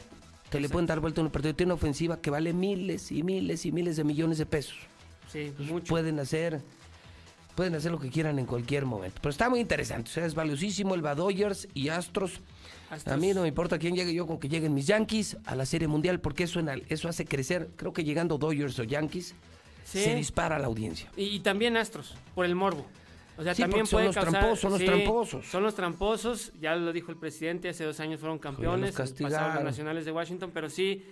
te 0.50 0.59
le 0.59 0.69
pueden 0.69 0.85
dar 0.85 1.00
vuelta 1.00 1.22
a 1.22 1.24
un 1.24 1.32
partido. 1.32 1.56
Tiene 1.56 1.74
una 1.74 1.76
ofensiva 1.76 2.22
que 2.22 2.30
vale 2.30 2.53
miles 2.53 3.11
y 3.11 3.24
miles 3.24 3.66
y 3.66 3.72
miles 3.72 3.95
de 3.95 4.03
millones 4.03 4.38
de 4.38 4.45
pesos. 4.45 4.77
Sí, 5.32 5.53
Pueden 5.88 6.19
hacer, 6.19 6.61
pueden 7.58 7.74
hacer 7.76 7.92
lo 7.92 7.98
que 8.00 8.10
quieran 8.10 8.38
en 8.38 8.45
cualquier 8.45 8.86
momento. 8.86 9.18
Pero 9.19 9.32
está 9.32 9.50
muy 9.50 9.60
interesante. 9.60 10.10
O 10.11 10.14
sea, 10.14 10.26
es 10.27 10.36
valiosísimo 10.36 10.94
el 10.94 11.02
Dodgers 11.02 11.68
y 11.74 11.90
Astros. 11.90 12.40
Astros. 12.92 13.14
A 13.14 13.18
mí 13.18 13.34
no 13.34 13.42
me 13.42 13.48
importa 13.48 13.80
quién 13.80 13.95
llegue 13.95 14.14
yo 14.14 14.27
con 14.27 14.40
que 14.40 14.48
lleguen 14.48 14.74
mis 14.76 14.86
Yankees 14.88 15.38
a 15.44 15.56
la 15.56 15.66
Serie 15.66 15.88
Mundial 15.88 16.19
porque 16.22 16.44
eso, 16.44 16.60
en 16.60 16.69
eso 16.88 17.10
hace 17.10 17.26
crecer. 17.26 17.69
Creo 17.76 17.92
que 17.94 18.03
llegando 18.03 18.38
Dodgers 18.38 18.77
o 18.80 18.84
Yankees 18.84 19.34
Sí. 19.84 20.03
se 20.03 20.16
dispara 20.16 20.60
la 20.60 20.68
audiencia. 20.68 21.10
Y, 21.18 21.24
y 21.24 21.40
también 21.40 21.77
Astros, 21.77 22.16
por 22.36 22.45
el 22.45 22.53
morbo. 22.56 22.86
O 23.38 23.44
sea, 23.44 23.56
Sí, 23.56 23.61
también 23.64 23.86
son 23.86 23.98
puede 23.98 24.06
los 24.08 24.16
causar- 24.16 24.32
tramposos, 24.32 24.60
son 24.60 24.72
los 24.74 24.84
tramposos. 24.86 25.45
Son 25.48 25.64
los 25.64 25.76
tramposos, 25.76 26.52
ya 26.61 26.76
lo 26.76 26.92
dijo 26.94 27.11
el 27.11 27.18
presidente, 27.18 27.69
hace 27.69 27.84
dos 27.86 28.00
años 28.00 28.19
fueron 28.19 28.38
campeones, 28.38 28.92
pasaron 28.92 29.08
castigaron. 29.11 29.56
los 29.56 29.64
nacionales 29.64 30.06
de 30.06 30.11
Washington, 30.11 30.52
pero 30.53 30.69
sí, 30.69 31.03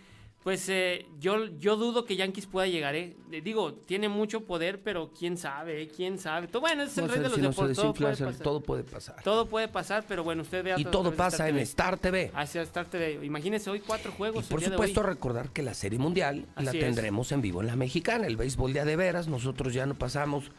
Pues 0.45 0.69
eh, 0.69 1.07
yo, 1.19 1.47
yo 1.57 1.75
dudo 1.75 2.05
que 2.05 2.15
Yankees 2.17 2.45
pueda 2.45 2.67
llegar, 2.67 2.93
¿eh? 2.93 3.15
Eh, 3.31 3.41
Digo, 3.41 3.73
tiene 3.73 4.09
mucho 4.09 4.41
poder, 4.45 4.79
pero 4.83 5.09
quién 5.17 5.39
sabe, 5.39 5.81
¿eh? 5.81 5.87
quién 5.87 6.19
sabe. 6.19 6.47
Todo- 6.47 6.61
Bueno, 6.61 6.83
es 6.83 6.95
el 6.99 7.07
No 7.07 7.11
rey 7.13 7.17
de 7.23 7.29
los 7.29 7.33
si 7.35 7.41
no 7.41 7.51
se 7.51 7.67
deportes. 7.67 7.77
Todo 7.77 7.93
puede 7.95 8.13
pasar. 8.13 8.43
todo 8.43 8.61
puede 8.61 8.83
pasar. 8.83 9.23
Todo 9.23 9.45
puede 9.47 9.67
pasar, 9.69 10.05
pero 10.07 10.23
bueno, 10.23 10.43
usted 10.43 10.63
vea 10.63 10.79
Y 10.79 10.85
todo 10.85 11.11
pasa 11.15 11.49
en 11.49 11.57
Star 11.57 11.97
TV. 11.97 12.29
Hacia 12.35 12.61
Star 12.61 12.85
TV. 12.85 13.25
Imagínese 13.25 13.71
hoy 13.71 13.79
cuatro 13.79 14.11
juegos. 14.11 14.45
Por 14.45 14.59
el 14.59 14.65
día 14.65 14.69
de 14.69 14.75
supuesto, 14.75 15.01
hoy. 15.01 15.07
recordar 15.07 15.49
que 15.49 15.63
la 15.63 15.73
Serie 15.73 15.97
Mundial 15.97 16.45
la 16.57 16.69
es. 16.69 16.79
tendremos 16.79 17.31
en 17.31 17.41
vivo 17.41 17.61
en 17.61 17.65
la 17.67 17.75
mexicana, 17.75 18.27
el 18.27 18.37
béisbol 18.37 18.71
de 18.71 18.95
veras. 18.95 19.27
Nosotros 19.27 19.73
ya 19.73 19.87
no 19.87 19.95
pasamos 19.95 20.51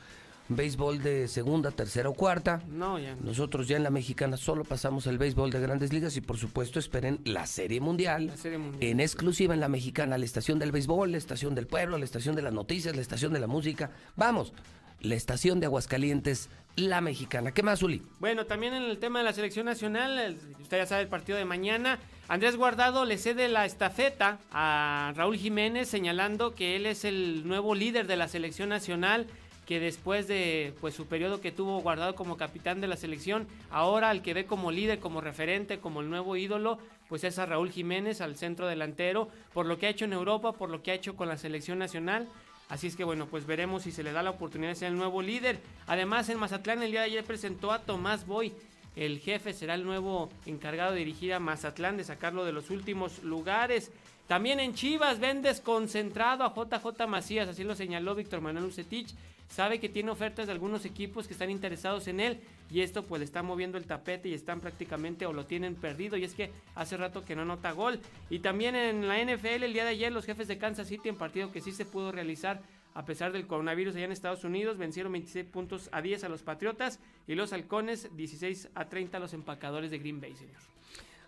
béisbol 0.49 1.03
de 1.03 1.29
segunda, 1.29 1.71
tercera 1.71 2.09
o 2.09 2.15
cuarta. 2.15 2.63
No, 2.69 2.99
ya 2.99 3.15
no. 3.15 3.23
Nosotros 3.23 3.67
ya 3.69 3.77
en 3.77 3.83
la 3.83 3.91
mexicana 3.91 4.37
solo 4.37 4.65
pasamos 4.65 5.07
el 5.07 5.19
béisbol 5.19 5.51
de 5.51 5.61
grandes 5.61 5.93
ligas 5.93 6.17
y 6.17 6.21
por 6.21 6.39
supuesto 6.39 6.79
esperen 6.79 7.21
la 7.25 7.47
Serie 7.47 7.81
Mundial. 7.81 8.27
La 8.29 8.37
Serie 8.37 8.59
Mundial. 8.59 8.83
En 8.91 9.01
exclusiva 9.01 9.55
en 9.55 9.61
la 9.61 9.69
mexicana, 9.69 10.19
la 10.19 10.25
estación 10.25 10.59
del 10.59 10.73
béisbol, 10.73 11.13
la 11.13 11.19
estación 11.19 11.55
del 11.55 11.67
pueblo, 11.67 11.99
la 11.99 12.05
estación 12.05 12.37
de 12.37 12.43
las 12.43 12.53
noticias, 12.53 12.95
la 12.95 13.03
estación 13.03 13.33
de 13.33 13.41
la 13.41 13.47
música. 13.47 13.91
Vamos, 14.17 14.53
la 15.01 15.15
estación 15.15 15.61
de 15.61 15.67
Aguascalientes, 15.67 16.49
la 16.77 17.01
mexicana. 17.01 17.53
¿Qué 17.53 17.63
más, 17.63 17.83
Uli? 17.83 18.03
Bueno, 18.21 18.47
también 18.47 18.75
en 18.75 18.83
el 18.85 18.99
tema 18.99 19.19
de 19.21 19.25
la 19.25 19.33
selección 19.33 19.67
nacional, 19.67 20.19
el- 20.19 20.39
usted 20.61 20.79
ya 20.79 20.87
sabe 20.87 21.03
el 21.03 21.09
partido 21.09 21.39
de 21.39 21.45
mañana. 21.45 21.99
Andrés 22.29 22.57
Guardado 22.57 23.05
le 23.05 23.19
cede 23.19 23.49
la 23.49 23.65
estafeta 23.67 24.39
a 24.53 25.13
Raúl 25.17 25.37
Jiménez, 25.37 25.89
señalando 25.89 26.55
que 26.55 26.77
él 26.77 26.87
es 26.87 27.05
el 27.05 27.47
nuevo 27.47 27.75
líder 27.75 28.07
de 28.07 28.17
la 28.17 28.27
selección 28.29 28.69
nacional, 28.69 29.27
que 29.67 29.81
después 29.81 30.29
de 30.29 30.73
pues 30.81 30.95
su 30.95 31.07
periodo 31.07 31.41
que 31.41 31.53
tuvo 31.53 31.81
guardado 31.81 32.15
como 32.15 32.37
capitán 32.37 32.81
de 32.81 32.87
la 32.87 32.97
selección, 32.97 33.47
ahora 33.71 34.11
al 34.11 34.23
que 34.23 34.33
ve 34.33 34.47
como 34.47 34.71
líder, 34.71 35.01
como 35.01 35.21
referente, 35.21 35.81
como 35.81 36.01
el 36.01 36.09
nuevo 36.09 36.37
ídolo, 36.37 36.79
pues 37.09 37.25
es 37.25 37.39
a 37.39 37.47
Raúl 37.47 37.71
Jiménez, 37.71 38.21
al 38.21 38.37
centro 38.37 38.69
delantero, 38.69 39.29
por 39.53 39.67
lo 39.67 39.79
que 39.79 39.87
ha 39.87 39.91
hecho 39.91 40.05
en 40.05 40.13
Europa, 40.13 40.53
por 40.53 40.71
lo 40.71 40.83
que 40.83 40.93
ha 40.93 40.95
hecho 40.95 41.17
con 41.17 41.29
la 41.29 41.37
selección 41.37 41.79
nacional. 41.79 42.29
Así 42.69 42.87
es 42.87 42.97
que 42.97 43.05
bueno, 43.05 43.27
pues 43.27 43.47
veremos 43.47 43.83
si 43.83 43.93
se 43.93 44.03
le 44.03 44.13
da 44.13 44.23
la 44.23 44.31
oportunidad 44.31 44.71
de 44.71 44.77
ser 44.77 44.89
el 44.89 44.99
nuevo 44.99 45.21
líder. 45.21 45.59
Además, 45.87 46.29
en 46.29 46.39
Mazatlán 46.39 46.83
el 46.83 46.93
día 46.93 47.01
de 47.01 47.07
ayer 47.07 47.25
presentó 47.25 47.73
a 47.73 47.81
Tomás 47.81 48.27
Boy. 48.27 48.53
El 48.95 49.19
jefe 49.19 49.53
será 49.53 49.75
el 49.75 49.85
nuevo 49.85 50.31
encargado 50.47 50.93
de 50.93 51.01
dirigir 51.01 51.35
a 51.35 51.39
Mazatlán, 51.39 51.97
de 51.97 52.05
sacarlo 52.05 52.45
de 52.45 52.53
los 52.53 52.71
últimos 52.71 53.23
lugares. 53.23 53.91
También 54.27 54.59
en 54.59 54.75
Chivas 54.75 55.21
ven 55.21 55.43
desconcentrado 55.43 56.45
a 56.45 56.55
JJ 56.55 57.07
Macías, 57.07 57.49
así 57.49 57.63
lo 57.63 57.77
señaló 57.77 58.15
Víctor 58.15 58.41
Manuel 58.41 58.65
Ucetich. 58.65 59.15
Sabe 59.49 59.79
que 59.79 59.89
tiene 59.89 60.11
ofertas 60.11 60.47
de 60.47 60.53
algunos 60.53 60.85
equipos 60.85 61.27
que 61.27 61.33
están 61.33 61.51
interesados 61.51 62.09
en 62.09 62.21
él 62.21 62.41
y 62.71 62.81
esto 62.81 63.05
pues 63.05 63.21
le 63.21 63.25
está 63.25 63.43
moviendo 63.43 63.79
el 63.79 63.87
tapete 63.87 64.29
y 64.29 64.35
están 64.35 64.61
prácticamente 64.61 65.25
o 65.27 65.33
lo 65.33 65.47
tienen 65.47 65.77
perdido 65.77 66.17
y 66.17 66.25
es 66.25 66.35
que 66.35 66.51
hace 66.75 66.97
rato 66.97 67.25
que 67.25 67.37
no 67.37 67.43
anota 67.43 67.73
gol. 67.73 68.01
Y 68.29 68.41
también 68.41 68.75
en 68.75 69.07
la 69.07 69.23
NFL 69.23 69.63
el 69.63 69.73
día 69.73 69.85
de 69.85 69.91
ayer 69.91 70.13
los 70.13 70.27
jefes 70.27 70.49
de 70.49 70.59
Kansas 70.59 70.89
City 70.89 71.09
en 71.09 71.17
partido 71.17 71.53
que 71.53 71.61
sí 71.61 71.73
se 71.73 71.85
pudo 71.85 72.13
realizar 72.13 72.61
a 72.97 73.05
pesar 73.05 73.31
del 73.31 73.47
coronavirus 73.47 73.95
allá 73.95 74.07
en 74.07 74.13
Estados 74.13 74.43
Unidos, 74.43 74.79
vencieron 74.79 75.13
26 75.13 75.45
puntos 75.45 75.91
a 75.93 76.01
10 76.01 76.25
a 76.25 76.29
los 76.31 76.43
Patriotas 76.43 76.99
y 77.29 77.35
los 77.35 77.53
Halcones 77.53 78.09
16 78.17 78.71
a 78.75 78.87
30 78.87 79.19
a 79.19 79.21
los 79.21 79.35
empacadores 79.35 79.91
de 79.91 79.99
Green 79.99 80.19
Bay, 80.19 80.35
señor. 80.35 80.57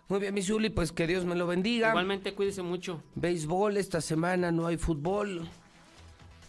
Muy 0.07 0.19
bien, 0.19 0.33
mi 0.33 0.41
Zuli, 0.41 0.71
pues 0.71 0.91
que 0.91 1.05
Dios 1.05 1.25
me 1.25 1.35
lo 1.35 1.45
bendiga. 1.45 1.89
Igualmente 1.89 2.33
cuídese 2.33 2.63
mucho. 2.63 3.03
Béisbol, 3.13 3.77
esta 3.77 4.01
semana 4.01 4.51
no 4.51 4.65
hay 4.65 4.77
fútbol. 4.77 5.47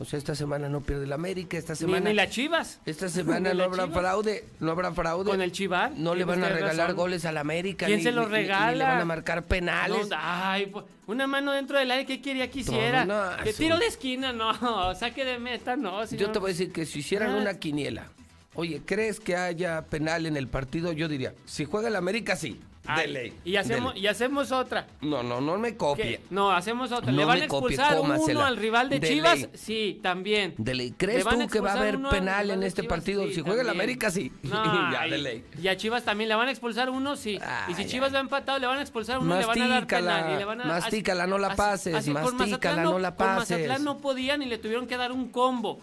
O 0.00 0.04
sea, 0.06 0.18
esta 0.18 0.34
semana 0.34 0.68
no 0.70 0.80
pierde 0.80 1.06
la 1.06 1.14
América, 1.16 1.58
esta 1.58 1.74
Ni, 1.74 1.78
semana... 1.80 2.08
ni 2.08 2.14
las 2.16 2.30
Chivas. 2.30 2.80
Esta 2.86 3.08
semana 3.10 3.52
Ni 3.52 3.58
no 3.58 3.64
habrá 3.64 3.84
Chivas. 3.84 4.00
fraude, 4.00 4.44
no 4.58 4.70
habrá 4.70 4.92
fraude. 4.92 5.30
Con 5.30 5.42
el 5.42 5.52
Chivar. 5.52 5.92
No 5.94 6.14
le 6.14 6.24
van 6.24 6.42
a 6.42 6.48
regalar 6.48 6.76
razón. 6.88 6.96
goles 6.96 7.24
a 7.26 7.32
la 7.32 7.40
América. 7.40 7.84
¿Quién 7.84 7.98
ni- 7.98 8.04
se 8.04 8.10
los 8.12 8.26
ni- 8.28 8.32
ni- 8.32 8.38
ni 8.40 8.42
regala? 8.48 8.72
le 8.72 8.84
van 8.84 9.00
a 9.00 9.04
marcar 9.04 9.42
penales. 9.44 10.08
No, 10.08 10.16
ay, 10.18 10.66
pues, 10.66 10.86
una 11.06 11.26
mano 11.26 11.52
dentro 11.52 11.78
del 11.78 11.90
aire, 11.90 12.06
¿qué 12.06 12.22
quería 12.22 12.50
que 12.50 12.60
hiciera? 12.60 13.04
No, 13.04 13.22
que 13.44 13.52
tiro 13.52 13.78
de 13.78 13.86
esquina, 13.86 14.32
no. 14.32 14.54
Saque 14.94 15.24
de 15.24 15.38
meta, 15.38 15.76
no. 15.76 16.02
Yo 16.06 16.30
te 16.30 16.38
voy 16.38 16.50
a 16.50 16.52
decir 16.54 16.72
que 16.72 16.86
si 16.86 17.00
hicieran 17.00 17.32
Ah. 17.32 17.36
una 17.36 17.54
quiniela, 17.58 18.08
oye, 18.54 18.80
¿crees 18.86 19.20
que 19.20 19.36
haya 19.36 19.82
penal 19.82 20.24
en 20.24 20.38
el 20.38 20.48
partido? 20.48 20.92
Yo 20.92 21.08
diría, 21.08 21.34
si 21.44 21.66
juega 21.66 21.88
el 21.88 21.96
América, 21.96 22.36
sí. 22.36 22.58
Ay, 22.86 23.02
de 23.06 23.12
ley. 23.12 23.32
Y 23.44 23.56
hacemos, 23.56 23.94
y 23.96 24.06
hacemos 24.06 24.52
otra. 24.52 24.86
No, 25.02 25.22
no, 25.22 25.40
no 25.40 25.58
me 25.58 25.76
copie. 25.76 26.02
¿Qué? 26.04 26.20
No, 26.30 26.50
hacemos 26.50 26.90
otra. 26.92 27.12
No 27.12 27.18
¿Le 27.18 27.24
van 27.24 27.42
a 27.42 27.46
copie, 27.48 27.76
expulsar 27.76 28.00
uno 28.00 28.44
al 28.44 28.56
rival 28.56 28.88
de, 28.88 29.00
De 29.00 29.08
Chivas? 29.08 29.38
ley. 29.40 29.50
Sí, 29.54 30.00
también. 30.02 30.54
De 30.56 30.74
ley. 30.74 30.90
¿Le 30.90 30.96
¿Crees 30.96 31.24
tú 31.24 31.46
que 31.48 31.60
va 31.60 31.72
a 31.72 31.76
haber 31.76 32.00
penal 32.10 32.50
en 32.50 32.62
este 32.62 32.82
Chivas? 32.82 32.96
partido? 32.98 33.26
Sí, 33.26 33.34
si 33.34 33.40
juega 33.42 33.62
el. 33.62 33.68
América, 33.68 34.10
sí. 34.10 34.32
No, 34.42 34.92
ya, 34.92 35.02
de 35.06 35.18
ley. 35.18 35.44
Y 35.62 35.68
a 35.68 35.76
Chivas 35.76 36.04
también 36.04 36.28
le 36.28 36.34
van 36.34 36.48
a 36.48 36.50
expulsar 36.50 36.90
uno, 36.90 37.16
sí. 37.16 37.38
y 37.68 37.74
si 37.74 37.86
Chivas 37.86 38.14
va 38.14 38.18
empatado, 38.20 38.58
le 38.58 38.66
van 38.66 38.78
a 38.78 38.82
expulsar 38.82 39.18
uno 39.18 39.36
y 39.36 39.38
le 39.40 39.46
van 39.46 39.62
a 39.62 39.68
dar 39.68 39.80
Mastícala, 39.82 40.14
penal. 40.16 40.34
Y 40.34 40.38
le 40.38 40.44
van 40.44 40.60
a, 40.60 40.64
mastícala, 40.64 41.26
no 41.26 41.38
la 41.38 41.54
pases, 41.54 41.94
así 41.94 42.10
mastícala, 42.10 42.82
no 42.82 42.98
la 42.98 43.14
Con 43.14 43.26
pases. 43.26 43.50
Mazatlán 43.58 43.84
no 43.84 43.98
podían 43.98 44.42
y 44.42 44.46
le 44.46 44.58
tuvieron 44.58 44.86
que 44.86 44.96
dar 44.96 45.12
un 45.12 45.28
combo. 45.28 45.78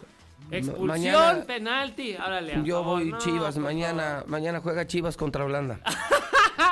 Expulsión, 0.50 0.88
mañana- 0.88 1.44
penalti. 1.46 2.16
Árale, 2.16 2.62
Yo 2.64 2.84
voy 2.84 3.14
Chivas, 3.20 3.58
mañana, 3.58 4.24
mañana 4.28 4.62
juega 4.62 4.88
Chivas 4.88 5.16
contra 5.18 5.44
Holanda. 5.46 5.80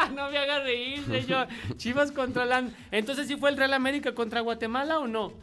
no 0.16 0.30
me 0.30 0.38
haga 0.38 0.60
reír, 0.60 1.04
señor. 1.06 1.48
Chivas 1.78 2.12
contra 2.12 2.46
la... 2.46 2.64
Entonces, 2.92 3.28
¿sí 3.28 3.36
fue 3.38 3.50
el 3.50 3.58
Real 3.58 3.74
América 3.74 4.14
contra 4.14 4.42
Guatemala 4.42 5.00
o 5.00 5.08
no? 5.08 5.34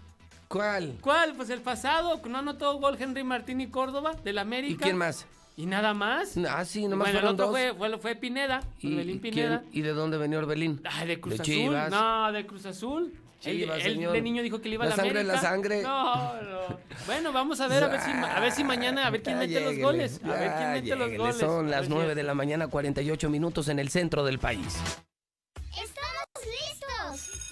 ¿Cuál? 0.49 0.99
¿Cuál? 1.01 1.35
Pues 1.35 1.49
el 1.51 1.61
pasado, 1.61 2.21
no 2.29 2.39
anotó 2.39 2.79
gol 2.79 2.97
Henry 3.01 3.25
Martín 3.25 3.61
y 3.61 3.69
Córdoba 3.69 4.15
del 4.23 4.39
América. 4.39 4.75
¿Y 4.75 4.85
quién 4.85 4.99
más? 4.99 5.27
¿Y 5.57 5.67
nada 5.67 5.95
más? 5.95 6.37
Ah, 6.49 6.65
sí, 6.65 6.89
nomás 6.89 7.13
bueno, 7.13 7.29
el 7.29 7.35
fueron 7.35 7.35
otro 7.35 7.47
dos. 7.47 7.55
Fue, 7.55 7.75
fue, 7.75 7.99
fue 7.99 8.17
Pineda, 8.17 8.63
¿Y, 8.81 8.93
Orbelín 8.93 9.21
Pineda. 9.21 9.61
quién- 9.61 9.71
¿Y 9.75 9.83
de 9.83 9.93
dónde 9.93 10.17
venía 10.17 10.39
Orbelín? 10.39 10.81
Ay, 10.85 11.09
de 11.09 11.21
Cruz 11.21 11.37
de 11.37 11.43
Azul. 11.43 11.55
Chivas. 11.55 11.91
No, 11.91 12.33
de 12.33 12.47
Cruz 12.47 12.67
Azul. 12.67 13.13
Él, 13.45 13.69
él 13.71 14.13
de 14.13 14.23
niño 14.23 14.43
dijo 14.43 14.61
que 14.61 14.69
le 14.69 14.75
iba 14.77 14.85
La 14.87 14.95
a 14.95 14.97
la 14.97 15.03
sangre 15.03 15.21
es 15.21 15.27
la 15.27 15.33
América. 15.35 15.49
sangre. 15.51 15.83
No, 15.83 16.43
no. 16.43 16.79
Bueno, 17.07 17.33
vamos 17.33 17.61
a 17.61 17.67
ver, 17.69 17.83
a 17.85 17.89
ver 17.89 18.01
si, 18.01 18.11
a 18.11 18.41
ver 18.41 18.53
si 18.53 18.63
mañana, 18.65 19.07
a 19.07 19.11
ver 19.11 19.23
quién 19.23 19.37
Ya 19.37 19.41
mete 19.47 19.61
los 19.61 19.79
goles. 19.79 20.21
A 20.25 20.29
ver 20.29 20.39
ya 20.51 20.57
quién 20.57 20.73
mete 20.73 20.97
los 20.97 21.19
goles. 21.19 21.37
Son 21.39 21.71
las 21.71 21.81
ver 21.81 21.89
si- 21.89 21.95
9 21.95 22.15
de 22.15 22.23
la 22.23 22.35
mañana, 22.35 22.69
48 22.69 23.29
minutos 23.31 23.69
en 23.69 23.79
el 23.79 23.89
centro 23.89 24.25
del 24.25 24.39
país. 24.39 24.79
¡Estamos 25.71 26.47
listos! 26.47 27.52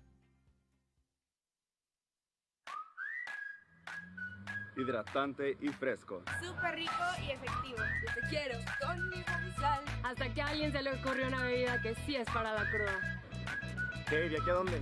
Hidratante 4.77 5.57
y 5.61 5.69
fresco. 5.69 6.23
Súper 6.41 6.75
rico 6.75 7.03
y 7.25 7.31
efectivo. 7.31 7.77
Yo 7.77 8.13
te 8.13 8.27
quiero 8.29 8.57
con 8.79 9.13
y 9.13 9.53
sal. 9.59 9.83
Hasta 10.03 10.33
que 10.33 10.41
a 10.41 10.47
alguien 10.47 10.71
se 10.71 10.81
le 10.81 10.91
ocurrió 10.93 11.27
una 11.27 11.43
bebida 11.43 11.81
que 11.81 11.95
sí 12.05 12.15
es 12.15 12.27
para 12.29 12.53
la 12.53 12.69
cruda. 12.69 13.21
¿Qué? 14.09 14.29
¿De 14.29 14.37
aquí 14.37 14.49
a 14.49 14.53
dónde? 14.53 14.81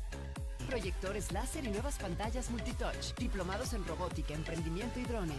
Proyectores 0.71 1.31
láser 1.33 1.65
y 1.65 1.67
nuevas 1.67 1.97
pantallas 1.97 2.49
multitouch. 2.49 3.13
Diplomados 3.17 3.73
en 3.73 3.85
robótica, 3.85 4.33
emprendimiento 4.33 5.01
y 5.01 5.03
drone. 5.03 5.35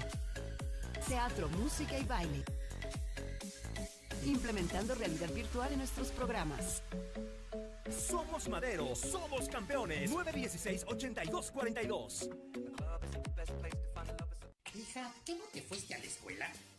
Teatro, 1.09 1.49
música 1.49 1.99
y 1.99 2.05
baile. 2.05 2.44
Implementando 4.27 4.94
realidad 4.94 5.31
virtual 5.31 5.73
en 5.73 5.78
nuestros 5.78 6.09
programas. 6.09 6.83
Somos 7.91 8.47
Madero, 8.51 8.94
somos 8.94 9.49
campeones. 9.49 10.11
916-8242. 10.11 12.28
Hija, 14.75 15.15
¿qué 15.25 15.35
no 15.35 15.44
te 15.51 15.62
fuiste 15.62 15.94
a 15.94 15.99
la 15.99 16.05
escuela? 16.05 16.52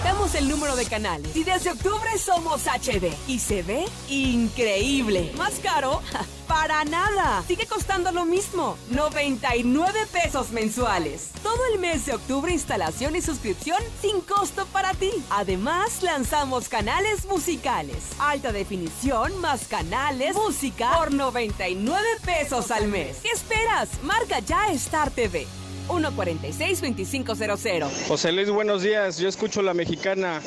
Aumentamos 0.00 0.34
el 0.34 0.48
número 0.48 0.76
de 0.76 0.86
canales 0.86 1.36
y 1.36 1.44
desde 1.44 1.72
octubre 1.72 2.16
somos 2.16 2.62
HD 2.66 3.14
y 3.28 3.38
se 3.38 3.62
ve 3.62 3.84
increíble. 4.08 5.30
¿Más 5.36 5.58
caro? 5.62 6.00
Para 6.48 6.86
nada. 6.86 7.44
Sigue 7.46 7.66
costando 7.66 8.10
lo 8.10 8.24
mismo. 8.24 8.78
99 8.88 10.06
pesos 10.10 10.52
mensuales. 10.52 11.28
Todo 11.42 11.58
el 11.74 11.80
mes 11.80 12.06
de 12.06 12.14
octubre 12.14 12.50
instalación 12.50 13.14
y 13.14 13.20
suscripción 13.20 13.78
sin 14.00 14.22
costo 14.22 14.64
para 14.66 14.94
ti. 14.94 15.10
Además, 15.28 16.02
lanzamos 16.02 16.70
canales 16.70 17.26
musicales. 17.26 17.98
Alta 18.18 18.52
definición 18.52 19.38
más 19.42 19.66
canales, 19.66 20.34
música 20.34 20.92
por 20.96 21.12
99 21.12 22.02
pesos 22.24 22.70
al 22.70 22.88
mes. 22.88 23.18
¿Qué 23.22 23.30
esperas? 23.32 23.90
Marca 24.02 24.38
ya 24.38 24.72
Star 24.72 25.10
TV. 25.10 25.46
146-2500. 25.90 28.06
José 28.06 28.32
Luis, 28.32 28.48
buenos 28.48 28.82
días. 28.82 29.18
Yo 29.18 29.28
escucho 29.28 29.60
la 29.60 29.74
mexicana. 29.74 30.40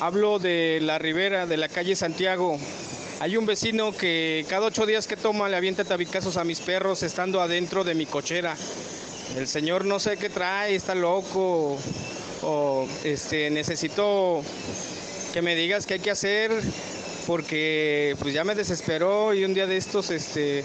Hablo 0.00 0.38
de 0.38 0.78
la 0.80 0.98
ribera 0.98 1.46
de 1.46 1.56
la 1.56 1.68
calle 1.68 1.96
Santiago. 1.96 2.56
Hay 3.18 3.36
un 3.36 3.46
vecino 3.46 3.90
que 3.92 4.46
cada 4.48 4.66
ocho 4.66 4.86
días 4.86 5.08
que 5.08 5.16
toma 5.16 5.48
le 5.48 5.56
avienta 5.56 5.84
tabicazos 5.84 6.36
a 6.36 6.44
mis 6.44 6.60
perros 6.60 7.02
estando 7.02 7.40
adentro 7.40 7.82
de 7.82 7.94
mi 7.94 8.06
cochera. 8.06 8.56
El 9.36 9.48
señor 9.48 9.86
no 9.86 9.98
sé 9.98 10.16
qué 10.18 10.30
trae, 10.30 10.76
está 10.76 10.94
loco. 10.94 11.78
O 12.42 12.86
este 13.02 13.50
necesito 13.50 14.42
que 15.32 15.42
me 15.42 15.56
digas 15.56 15.86
qué 15.86 15.94
hay 15.94 16.00
que 16.00 16.12
hacer 16.12 16.52
porque 17.26 18.14
pues 18.20 18.32
ya 18.32 18.44
me 18.44 18.54
desesperó 18.54 19.34
y 19.34 19.44
un 19.44 19.52
día 19.52 19.66
de 19.66 19.78
estos 19.78 20.10
este 20.10 20.62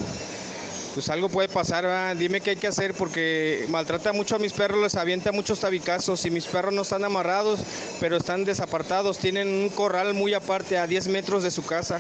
pues 0.94 1.10
algo 1.10 1.30
puede 1.30 1.48
pasar, 1.48 1.86
¿verdad? 1.86 2.16
dime 2.16 2.42
qué 2.42 2.52
hay 2.52 2.56
que 2.58 2.68
hacer 2.68 2.94
porque 2.94 3.66
maltrata 3.70 4.14
mucho 4.14 4.36
a 4.36 4.40
mis 4.40 4.54
perros, 4.54 4.82
les 4.82 4.96
avienta 4.96 5.32
muchos 5.32 5.60
tabicazos 5.60 6.26
y 6.26 6.32
mis 6.32 6.46
perros 6.46 6.74
no 6.74 6.82
están 6.82 7.06
amarrados, 7.06 7.64
pero 8.00 8.18
están 8.18 8.44
desapartados, 8.44 9.18
tienen 9.18 9.48
un 9.48 9.70
corral 9.70 10.14
muy 10.14 10.34
aparte 10.34 10.78
a 10.78 10.88
10 10.88 11.08
metros 11.08 11.44
de 11.44 11.52
su 11.52 11.66
casa. 11.66 12.00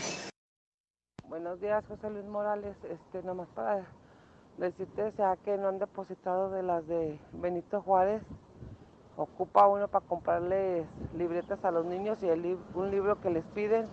Buenos 1.27 1.61
días, 1.61 1.83
José 1.87 2.09
Luis 2.09 2.25
Morales. 2.25 2.75
Este, 2.89 3.23
nomás 3.23 3.47
para 3.55 3.87
decirte, 4.57 5.11
sea, 5.13 5.37
que 5.43 5.57
no 5.57 5.69
han 5.69 5.79
depositado 5.79 6.51
de 6.51 6.61
las 6.61 6.85
de 6.87 7.19
Benito 7.31 7.81
Juárez. 7.81 8.21
Ocupa 9.15 9.67
uno 9.67 9.87
para 9.87 10.05
comprarles 10.05 10.85
libretas 11.17 11.63
a 11.63 11.71
los 11.71 11.85
niños 11.85 12.17
y 12.21 12.27
el 12.27 12.57
un 12.73 12.91
libro 12.91 13.19
que 13.21 13.29
les 13.29 13.43
piden. 13.55 13.85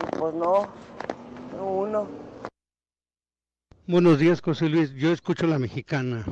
Y 0.00 0.16
pues 0.16 0.34
no 0.34 0.66
uno. 1.60 2.31
Buenos 3.88 4.20
días, 4.20 4.40
José 4.40 4.68
Luis. 4.68 4.94
Yo 4.94 5.10
escucho 5.10 5.44
la 5.48 5.58
mexicana. 5.58 6.24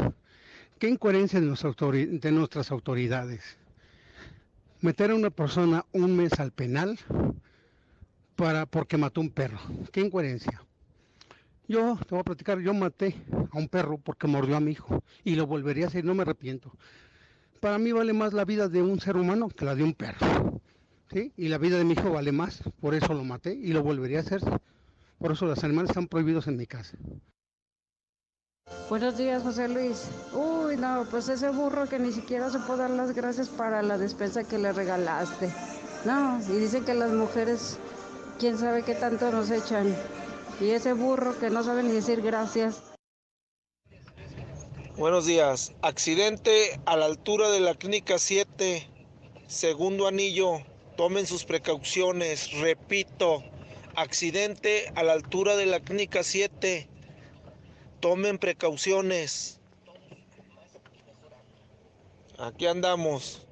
Qué 0.79 0.89
incoherencia 0.89 1.41
de, 1.41 1.47
nuestras 2.31 2.71
autoridades. 2.71 3.59
Meter 4.81 5.11
a 5.11 5.17
una 5.17 5.31
persona 5.31 5.85
un 5.91 6.17
mes 6.17 6.39
al 6.39 6.53
penal 6.53 6.97
para 8.37 8.67
porque 8.67 8.97
mató 8.97 9.21
un 9.21 9.31
perro. 9.31 9.59
Qué 9.91 10.01
incoherencia. 10.01 10.63
Yo 11.67 11.97
te 11.97 12.11
voy 12.11 12.21
a 12.21 12.25
platicar, 12.25 12.61
yo 12.61 12.73
maté 12.73 13.17
a 13.51 13.59
un 13.59 13.67
perro 13.67 13.99
porque 13.99 14.29
mordió 14.29 14.57
a 14.57 14.61
mi 14.61 14.71
hijo 14.71 15.03
y 15.25 15.35
lo 15.35 15.49
volvería 15.49 15.87
a 15.87 15.89
hacer, 15.89 16.05
no 16.05 16.15
me 16.15 16.23
arrepiento. 16.23 16.73
Para 17.59 17.79
mí 17.79 17.91
vale 17.91 18.13
más 18.13 18.33
la 18.33 18.45
vida 18.45 18.69
de 18.69 18.81
un 18.81 19.01
ser 19.01 19.17
humano 19.17 19.49
que 19.49 19.65
la 19.65 19.75
de 19.75 19.83
un 19.83 19.95
perro. 19.95 20.61
¿sí? 21.13 21.33
Y 21.37 21.49
la 21.49 21.59
vida 21.59 21.79
de 21.79 21.85
mi 21.85 21.95
hijo 21.95 22.13
vale 22.13 22.31
más, 22.31 22.63
por 22.81 22.95
eso 22.95 23.13
lo 23.13 23.25
maté 23.25 23.55
y 23.55 23.73
lo 23.73 23.83
volvería 23.83 24.19
a 24.19 24.23
hacer. 24.23 24.41
Por 25.19 25.33
eso 25.33 25.47
los 25.47 25.65
animales 25.65 25.91
están 25.91 26.07
prohibidos 26.07 26.47
en 26.47 26.57
mi 26.57 26.67
casa. 26.67 26.97
Buenos 28.91 29.17
días, 29.17 29.43
José 29.45 29.69
Luis. 29.69 30.09
Uy, 30.33 30.77
no, 30.77 31.07
pues 31.11 31.29
ese 31.29 31.51
burro 31.51 31.89
que 31.89 31.99
ni 31.99 32.13
siquiera 32.13 32.51
se 32.51 32.59
puede 32.59 32.81
dar 32.81 32.91
las 32.91 33.13
gracias 33.13 33.49
para 33.49 33.83
la 33.83 33.97
despensa 33.99 34.43
que 34.43 34.59
le 34.59 34.73
regalaste. 34.73 35.55
No, 36.05 36.41
y 36.49 36.59
dicen 36.59 36.85
que 36.85 36.95
las 36.95 37.13
mujeres, 37.13 37.79
quién 38.39 38.59
sabe 38.59 38.83
qué 38.83 38.95
tanto 38.95 39.31
nos 39.31 39.51
echan. 39.51 39.97
Y 40.61 40.71
ese 40.71 40.93
burro 40.93 41.39
que 41.39 41.51
no 41.51 41.63
sabe 41.63 41.85
ni 41.85 41.93
decir 41.93 42.21
gracias. 42.21 42.83
Buenos 44.97 45.25
días. 45.25 45.73
Accidente 45.83 46.81
a 46.85 46.97
la 46.97 47.07
altura 47.07 47.49
de 47.51 47.61
la 47.61 47.75
clínica 47.75 48.19
7, 48.19 48.89
segundo 49.47 50.09
anillo. 50.09 50.59
Tomen 50.97 51.27
sus 51.27 51.45
precauciones. 51.45 52.51
Repito, 52.61 53.43
accidente 53.95 54.93
a 54.97 55.03
la 55.03 55.13
altura 55.13 55.57
de 55.57 55.67
la 55.67 55.81
clínica 55.81 56.25
7. 56.25 56.89
Tomen 58.01 58.39
precauciones. 58.39 59.61
Aquí 62.39 62.67
andamos. 62.67 63.47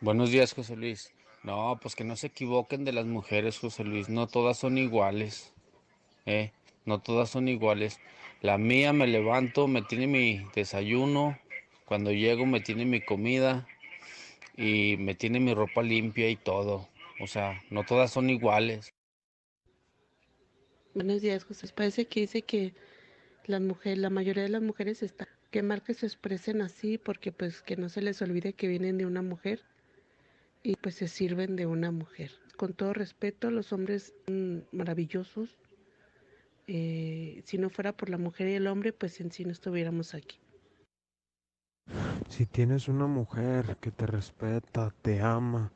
Buenos 0.00 0.30
días, 0.30 0.54
José 0.54 0.76
Luis. 0.76 1.12
No, 1.42 1.78
pues 1.82 1.94
que 1.94 2.04
no 2.04 2.16
se 2.16 2.28
equivoquen 2.28 2.86
de 2.86 2.92
las 2.92 3.04
mujeres, 3.04 3.58
José 3.58 3.84
Luis. 3.84 4.08
No 4.08 4.26
todas 4.28 4.56
son 4.56 4.78
iguales. 4.78 5.52
Eh, 6.24 6.52
no 6.86 7.00
todas 7.02 7.28
son 7.28 7.48
iguales. 7.48 8.00
La 8.40 8.56
mía 8.56 8.94
me 8.94 9.06
levanto, 9.06 9.68
me 9.68 9.82
tiene 9.82 10.06
mi 10.06 10.46
desayuno. 10.54 11.38
Cuando 11.84 12.12
llego 12.12 12.46
me 12.46 12.60
tiene 12.60 12.86
mi 12.86 13.02
comida 13.02 13.66
y 14.56 14.96
me 14.98 15.14
tiene 15.14 15.38
mi 15.38 15.52
ropa 15.52 15.82
limpia 15.82 16.30
y 16.30 16.36
todo. 16.36 16.88
O 17.20 17.26
sea, 17.26 17.62
no 17.68 17.84
todas 17.84 18.10
son 18.10 18.30
iguales. 18.30 18.88
Buenos 20.94 21.20
días, 21.20 21.44
José. 21.44 21.68
Parece 21.74 22.06
que 22.06 22.20
dice 22.20 22.42
que 22.42 22.72
las 23.46 23.60
mujeres, 23.60 23.98
la 23.98 24.10
mayoría 24.10 24.42
de 24.42 24.48
las 24.48 24.62
mujeres 24.62 25.02
está 25.02 25.28
que 25.50 25.62
mal 25.62 25.82
se 25.86 26.06
expresen 26.06 26.62
así 26.62 26.98
porque 26.98 27.30
pues 27.30 27.62
que 27.62 27.76
no 27.76 27.88
se 27.88 28.02
les 28.02 28.20
olvide 28.22 28.54
que 28.54 28.66
vienen 28.66 28.98
de 28.98 29.06
una 29.06 29.22
mujer 29.22 29.60
y 30.64 30.74
pues 30.74 30.96
se 30.96 31.06
sirven 31.06 31.54
de 31.54 31.66
una 31.66 31.92
mujer. 31.92 32.32
Con 32.56 32.72
todo 32.72 32.92
respeto, 32.92 33.52
los 33.52 33.72
hombres 33.72 34.14
son 34.26 34.66
maravillosos. 34.72 35.56
Eh, 36.66 37.42
si 37.44 37.58
no 37.58 37.70
fuera 37.70 37.92
por 37.92 38.10
la 38.10 38.18
mujer 38.18 38.48
y 38.48 38.54
el 38.54 38.66
hombre, 38.66 38.92
pues 38.92 39.20
en 39.20 39.30
sí 39.30 39.44
no 39.44 39.52
estuviéramos 39.52 40.14
aquí. 40.14 40.40
Si 42.28 42.46
tienes 42.46 42.88
una 42.88 43.06
mujer 43.06 43.76
que 43.80 43.92
te 43.92 44.06
respeta, 44.06 44.92
te 45.02 45.20
ama, 45.20 45.70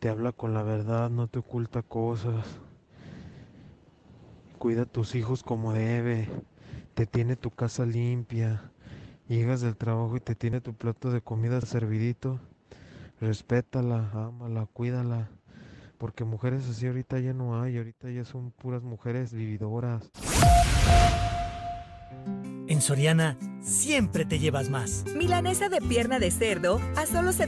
te 0.00 0.08
habla 0.08 0.32
con 0.32 0.54
la 0.54 0.64
verdad, 0.64 1.08
no 1.08 1.28
te 1.28 1.38
oculta 1.38 1.82
cosas, 1.82 2.46
cuida 4.58 4.82
a 4.82 4.86
tus 4.86 5.14
hijos 5.14 5.44
como 5.44 5.72
debe, 5.72 6.28
te 6.94 7.06
tiene 7.06 7.36
tu 7.36 7.50
casa 7.50 7.86
limpia, 7.86 8.70
llegas 9.28 9.60
del 9.60 9.76
trabajo 9.76 10.16
y 10.16 10.20
te 10.20 10.34
tiene 10.34 10.60
tu 10.60 10.74
plato 10.74 11.10
de 11.10 11.22
comida 11.22 11.60
servidito, 11.60 12.38
respétala, 13.20 14.10
ámala, 14.12 14.66
cuídala, 14.72 15.30
porque 15.98 16.24
mujeres 16.24 16.68
así 16.68 16.86
ahorita 16.86 17.18
ya 17.20 17.32
no 17.32 17.60
hay, 17.60 17.78
ahorita 17.78 18.10
ya 18.10 18.24
son 18.24 18.50
puras 18.50 18.82
mujeres 18.82 19.32
vividoras. 19.32 20.10
En 22.68 22.80
Soriana 22.80 23.36
siempre 23.60 24.24
te 24.24 24.38
llevas 24.38 24.70
más. 24.70 25.04
Milanesa 25.16 25.68
de 25.68 25.80
pierna 25.80 26.18
de 26.18 26.30
cerdo 26.30 26.80
a 26.96 27.06
solo 27.06 27.32